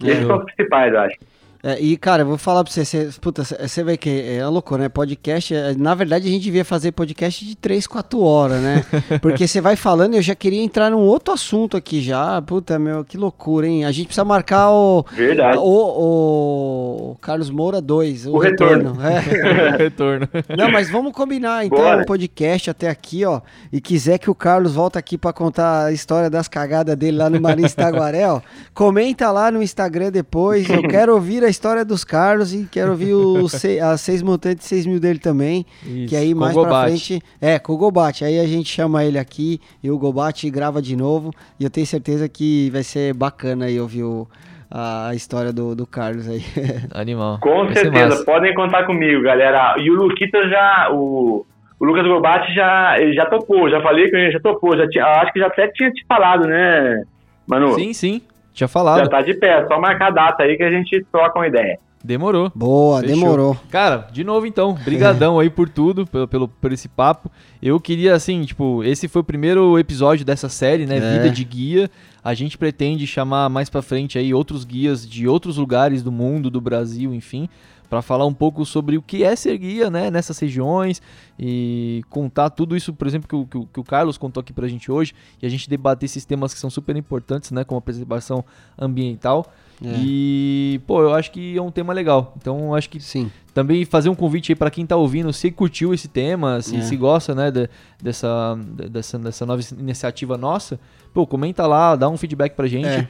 Esses 0.00 0.26
são 0.26 0.38
os 0.38 0.44
principais, 0.44 0.94
acho. 0.94 1.16
É, 1.64 1.80
e, 1.80 1.96
cara, 1.96 2.22
eu 2.22 2.26
vou 2.26 2.36
falar 2.36 2.64
pra 2.64 2.72
você, 2.72 2.84
você 2.84 3.08
puta, 3.20 3.44
você 3.44 3.84
vê 3.84 3.96
que 3.96 4.10
é 4.10 4.44
loucura, 4.48 4.82
né? 4.82 4.88
Podcast, 4.88 5.54
é, 5.54 5.72
na 5.74 5.94
verdade, 5.94 6.26
a 6.26 6.30
gente 6.30 6.42
devia 6.42 6.64
fazer 6.64 6.90
podcast 6.90 7.44
de 7.44 7.54
3, 7.54 7.86
4 7.86 8.20
horas, 8.20 8.60
né? 8.60 8.84
Porque 9.22 9.46
você 9.46 9.60
vai 9.60 9.76
falando, 9.76 10.14
eu 10.14 10.22
já 10.22 10.34
queria 10.34 10.60
entrar 10.60 10.90
num 10.90 10.98
outro 10.98 11.32
assunto 11.32 11.76
aqui 11.76 12.00
já. 12.00 12.42
Puta, 12.42 12.80
meu, 12.80 13.04
que 13.04 13.16
loucura, 13.16 13.68
hein? 13.68 13.84
A 13.84 13.92
gente 13.92 14.06
precisa 14.06 14.24
marcar 14.24 14.72
o. 14.72 15.06
Verdade. 15.12 15.56
O, 15.58 17.12
o 17.12 17.16
Carlos 17.20 17.48
Moura 17.48 17.80
2, 17.80 18.26
o, 18.26 18.32
o, 18.32 18.38
retorno. 18.38 18.94
retorno. 18.94 19.48
É. 19.48 19.76
retorno. 19.78 20.28
Não, 20.58 20.68
mas 20.68 20.90
vamos 20.90 21.12
combinar, 21.12 21.64
então, 21.64 21.98
o 21.98 22.00
um 22.00 22.04
podcast 22.04 22.70
até 22.70 22.88
aqui, 22.88 23.24
ó. 23.24 23.40
E 23.72 23.80
quiser 23.80 24.18
que 24.18 24.28
o 24.28 24.34
Carlos 24.34 24.74
volte 24.74 24.98
aqui 24.98 25.16
pra 25.16 25.32
contar 25.32 25.84
a 25.84 25.92
história 25.92 26.28
das 26.28 26.48
cagadas 26.48 26.96
dele 26.96 27.18
lá 27.18 27.30
no 27.30 27.40
Marins 27.40 27.72
Taguaré, 27.72 28.28
ó. 28.28 28.40
Comenta 28.74 29.30
lá 29.30 29.48
no 29.52 29.62
Instagram 29.62 30.10
depois. 30.10 30.68
Eu 30.68 30.82
quero 30.90 31.14
ouvir 31.14 31.44
a 31.44 31.51
história 31.52 31.84
dos 31.84 32.02
Carlos 32.02 32.52
e 32.52 32.66
quero 32.70 32.90
ouvir 32.90 33.14
os 33.14 33.54
as 33.80 34.00
seis 34.00 34.22
montantes 34.22 34.66
seis 34.66 34.84
mil 34.84 34.98
dele 34.98 35.18
também. 35.18 35.64
Isso, 35.84 36.08
que 36.08 36.16
aí 36.16 36.34
mais 36.34 36.54
pra 36.54 36.84
frente. 36.84 37.22
É, 37.40 37.58
com 37.58 37.74
o 37.74 37.76
Gobate. 37.76 38.24
Aí 38.24 38.40
a 38.40 38.46
gente 38.46 38.68
chama 38.68 39.04
ele 39.04 39.18
aqui 39.18 39.60
e 39.82 39.90
o 39.90 39.98
Gobate 39.98 40.50
grava 40.50 40.82
de 40.82 40.96
novo. 40.96 41.30
E 41.60 41.64
eu 41.64 41.70
tenho 41.70 41.86
certeza 41.86 42.28
que 42.28 42.70
vai 42.70 42.82
ser 42.82 43.14
bacana 43.14 43.66
aí 43.66 43.78
ouvir 43.78 44.02
o, 44.02 44.26
a 44.70 45.14
história 45.14 45.52
do, 45.52 45.76
do 45.76 45.86
Carlos 45.86 46.28
aí. 46.28 46.42
Animal. 46.92 47.38
Com 47.40 47.66
vai 47.66 47.76
certeza, 47.76 48.24
podem 48.24 48.54
contar 48.54 48.84
comigo, 48.84 49.22
galera. 49.22 49.76
E 49.78 49.90
o 49.90 49.94
Luquita 49.94 50.48
já. 50.48 50.88
O, 50.92 51.46
o 51.78 51.84
Lucas 51.84 52.06
Gobate 52.06 52.54
já, 52.54 52.96
ele 53.00 53.12
já 53.12 53.26
topou, 53.26 53.68
já 53.68 53.82
falei 53.82 54.08
que 54.08 54.14
ele 54.14 54.30
já 54.30 54.38
topou, 54.38 54.76
já 54.76 54.88
tinha, 54.88 55.04
acho 55.04 55.32
que 55.32 55.40
já 55.40 55.48
até 55.48 55.66
tinha 55.66 55.90
te 55.90 56.04
falado, 56.06 56.46
né, 56.46 57.02
Manu? 57.44 57.74
Sim, 57.74 57.92
sim. 57.92 58.22
Tinha 58.52 58.68
falado. 58.68 59.00
Já 59.00 59.08
tá 59.08 59.22
de 59.22 59.34
pé, 59.34 59.66
só 59.66 59.80
marcar 59.80 60.08
a 60.08 60.10
data 60.10 60.42
aí 60.42 60.56
que 60.56 60.62
a 60.62 60.70
gente 60.70 61.04
troca 61.10 61.38
uma 61.38 61.46
ideia. 61.46 61.78
Demorou. 62.04 62.50
Boa, 62.54 63.00
Fechou. 63.00 63.14
demorou. 63.14 63.56
Cara, 63.70 64.08
de 64.10 64.24
novo 64.24 64.44
então, 64.44 64.74
brigadão 64.74 65.38
aí 65.38 65.48
por 65.48 65.68
tudo, 65.68 66.04
pelo, 66.04 66.26
pelo, 66.26 66.48
por 66.48 66.72
esse 66.72 66.88
papo. 66.88 67.30
Eu 67.62 67.78
queria, 67.78 68.14
assim, 68.14 68.42
tipo, 68.42 68.82
esse 68.82 69.06
foi 69.06 69.20
o 69.20 69.24
primeiro 69.24 69.78
episódio 69.78 70.24
dessa 70.24 70.48
série, 70.48 70.84
né, 70.84 70.96
é. 70.96 71.00
Vida 71.00 71.30
de 71.30 71.44
Guia. 71.44 71.90
A 72.24 72.34
gente 72.34 72.58
pretende 72.58 73.06
chamar 73.06 73.48
mais 73.48 73.70
pra 73.70 73.82
frente 73.82 74.18
aí 74.18 74.34
outros 74.34 74.64
guias 74.64 75.08
de 75.08 75.28
outros 75.28 75.56
lugares 75.56 76.02
do 76.02 76.10
mundo, 76.10 76.50
do 76.50 76.60
Brasil, 76.60 77.14
enfim, 77.14 77.48
para 77.92 78.00
falar 78.00 78.24
um 78.24 78.32
pouco 78.32 78.64
sobre 78.64 78.96
o 78.96 79.02
que 79.02 79.22
é 79.22 79.36
ser 79.36 79.58
guia, 79.58 79.90
né, 79.90 80.10
nessas 80.10 80.38
regiões 80.38 81.02
e 81.38 82.02
contar 82.08 82.48
tudo 82.48 82.74
isso, 82.74 82.94
por 82.94 83.06
exemplo, 83.06 83.28
que 83.28 83.36
o, 83.36 83.44
que 83.44 83.58
o, 83.58 83.66
que 83.66 83.80
o 83.80 83.84
Carlos 83.84 84.16
contou 84.16 84.40
aqui 84.40 84.50
pra 84.50 84.66
gente 84.66 84.90
hoje 84.90 85.14
e 85.42 85.44
a 85.44 85.48
gente 85.50 85.68
debater 85.68 86.06
esses 86.06 86.24
temas 86.24 86.54
que 86.54 86.58
são 86.58 86.70
super 86.70 86.96
importantes, 86.96 87.50
né, 87.50 87.64
como 87.64 87.76
a 87.76 87.82
preservação 87.82 88.42
ambiental. 88.78 89.52
É. 89.84 89.92
E, 89.98 90.80
pô, 90.86 91.02
eu 91.02 91.12
acho 91.12 91.30
que 91.32 91.54
é 91.54 91.60
um 91.60 91.70
tema 91.70 91.92
legal. 91.92 92.32
Então, 92.38 92.74
acho 92.74 92.88
que 92.88 92.98
Sim. 92.98 93.30
também 93.52 93.84
fazer 93.84 94.08
um 94.08 94.14
convite 94.14 94.52
aí 94.52 94.56
para 94.56 94.70
quem 94.70 94.86
tá 94.86 94.96
ouvindo, 94.96 95.30
se 95.30 95.50
curtiu 95.50 95.92
esse 95.92 96.08
tema, 96.08 96.62
se, 96.62 96.76
é. 96.76 96.80
se 96.80 96.96
gosta, 96.96 97.34
né, 97.34 97.50
de, 97.50 97.68
dessa, 98.02 98.58
dessa, 98.88 99.18
dessa 99.18 99.44
nova 99.44 99.60
iniciativa 99.78 100.38
nossa, 100.38 100.80
pô, 101.12 101.26
comenta 101.26 101.66
lá, 101.66 101.94
dá 101.94 102.08
um 102.08 102.16
feedback 102.16 102.54
pra 102.54 102.66
gente. 102.66 102.86
É. 102.86 103.08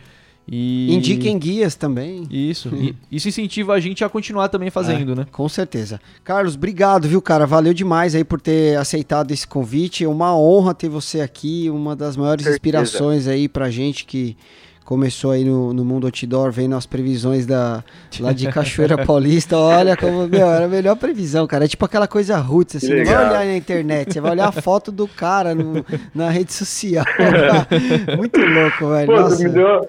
E... 0.54 0.94
Indiquem 0.94 1.38
guias 1.38 1.74
também. 1.74 2.28
Isso. 2.30 2.70
E 3.10 3.16
isso 3.16 3.28
incentiva 3.28 3.72
a 3.74 3.80
gente 3.80 4.04
a 4.04 4.08
continuar 4.08 4.48
também 4.48 4.70
fazendo, 4.70 5.12
é, 5.12 5.14
né? 5.16 5.26
Com 5.30 5.48
certeza. 5.48 6.00
Carlos, 6.24 6.54
obrigado, 6.54 7.06
viu, 7.06 7.22
cara? 7.22 7.46
Valeu 7.46 7.72
demais 7.72 8.14
aí 8.14 8.24
por 8.24 8.40
ter 8.40 8.76
aceitado 8.76 9.30
esse 9.30 9.46
convite. 9.46 10.04
É 10.04 10.08
uma 10.08 10.36
honra 10.36 10.74
ter 10.74 10.88
você 10.88 11.20
aqui, 11.20 11.70
uma 11.70 11.94
das 11.94 12.16
maiores 12.16 12.46
inspirações 12.46 13.26
aí 13.28 13.48
pra 13.48 13.70
gente 13.70 14.04
que 14.04 14.36
começou 14.84 15.30
aí 15.30 15.44
no, 15.44 15.72
no 15.72 15.84
mundo 15.84 16.06
outdoor, 16.06 16.50
vendo 16.50 16.74
as 16.74 16.86
previsões 16.86 17.46
da, 17.46 17.84
lá 18.20 18.32
de 18.32 18.48
Cachoeira 18.48 18.98
Paulista. 19.06 19.56
Olha 19.56 19.96
como, 19.96 20.26
meu, 20.26 20.46
era 20.50 20.64
a 20.64 20.68
melhor 20.68 20.96
previsão, 20.96 21.46
cara. 21.46 21.64
É 21.64 21.68
tipo 21.68 21.84
aquela 21.84 22.08
coisa 22.08 22.36
roots, 22.38 22.76
assim, 22.76 22.94
não 22.94 23.04
vai 23.04 23.28
olhar 23.28 23.46
na 23.46 23.56
internet, 23.56 24.12
você 24.12 24.20
vai 24.20 24.32
olhar 24.32 24.48
a 24.48 24.52
foto 24.52 24.90
do 24.90 25.06
cara 25.06 25.54
no, 25.54 25.84
na 26.14 26.30
rede 26.30 26.52
social. 26.52 27.04
Muito 28.16 28.40
louco, 28.40 28.88
velho. 28.90 29.06
Pô, 29.06 29.20
Nossa. 29.20 29.42
me 29.42 29.50
deu... 29.50 29.88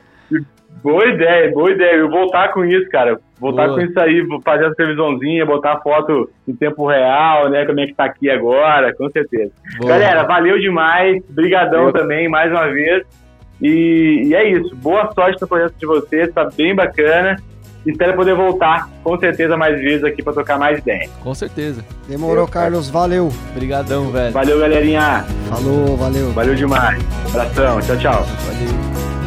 Boa 0.84 1.06
ideia, 1.08 1.50
boa 1.52 1.72
ideia. 1.72 1.96
Eu 1.96 2.10
voltar 2.10 2.52
com 2.52 2.66
isso, 2.66 2.90
cara. 2.90 3.18
Voltar 3.40 3.68
boa. 3.68 3.80
com 3.80 3.86
isso 3.86 4.00
aí, 4.00 4.26
fazer 4.44 4.66
as 4.66 4.76
previsãozinhas, 4.76 5.48
botar 5.48 5.74
a 5.74 5.80
foto 5.80 6.30
em 6.48 6.54
tempo 6.54 6.88
real, 6.88 7.50
né? 7.50 7.66
Como 7.66 7.80
é 7.80 7.88
que 7.88 7.94
tá 7.94 8.06
aqui 8.06 8.30
agora, 8.30 8.94
com 8.94 9.10
certeza. 9.10 9.52
Boa. 9.78 9.92
Galera, 9.92 10.24
valeu 10.24 10.60
demais. 10.60 11.24
Brigadão 11.30 11.92
também, 11.92 12.28
mais 12.28 12.52
uma 12.52 12.68
vez. 12.68 13.04
E, 13.62 14.28
e, 14.28 14.36
é 14.36 14.50
isso. 14.50 14.76
Boa 14.76 15.10
sorte 15.14 15.42
no 15.42 15.48
projeto 15.48 15.76
de 15.78 15.86
vocês, 15.86 16.34
tá 16.34 16.50
bem 16.54 16.76
bacana. 16.76 17.38
Espero 17.86 18.16
poder 18.16 18.34
voltar, 18.34 18.90
com 19.04 19.18
certeza, 19.20 19.58
mais 19.58 19.80
vezes 19.80 20.06
aqui 20.06 20.24
para 20.24 20.34
tocar 20.34 20.58
mais 20.58 20.80
ideias. 20.80 21.12
Com 21.22 21.34
certeza. 21.34 21.84
Demorou, 22.08 22.48
Carlos. 22.48 22.90
Valeu. 22.90 23.30
Obrigadão, 23.52 24.10
velho. 24.10 24.32
Valeu, 24.32 24.60
galerinha. 24.60 25.26
Falou, 25.50 25.98
valeu. 25.98 26.32
Valeu 26.32 26.56
demais. 26.56 27.04
Abração. 27.30 27.80
Tchau, 27.82 27.98
tchau. 27.98 28.24
Valeu. 28.24 29.23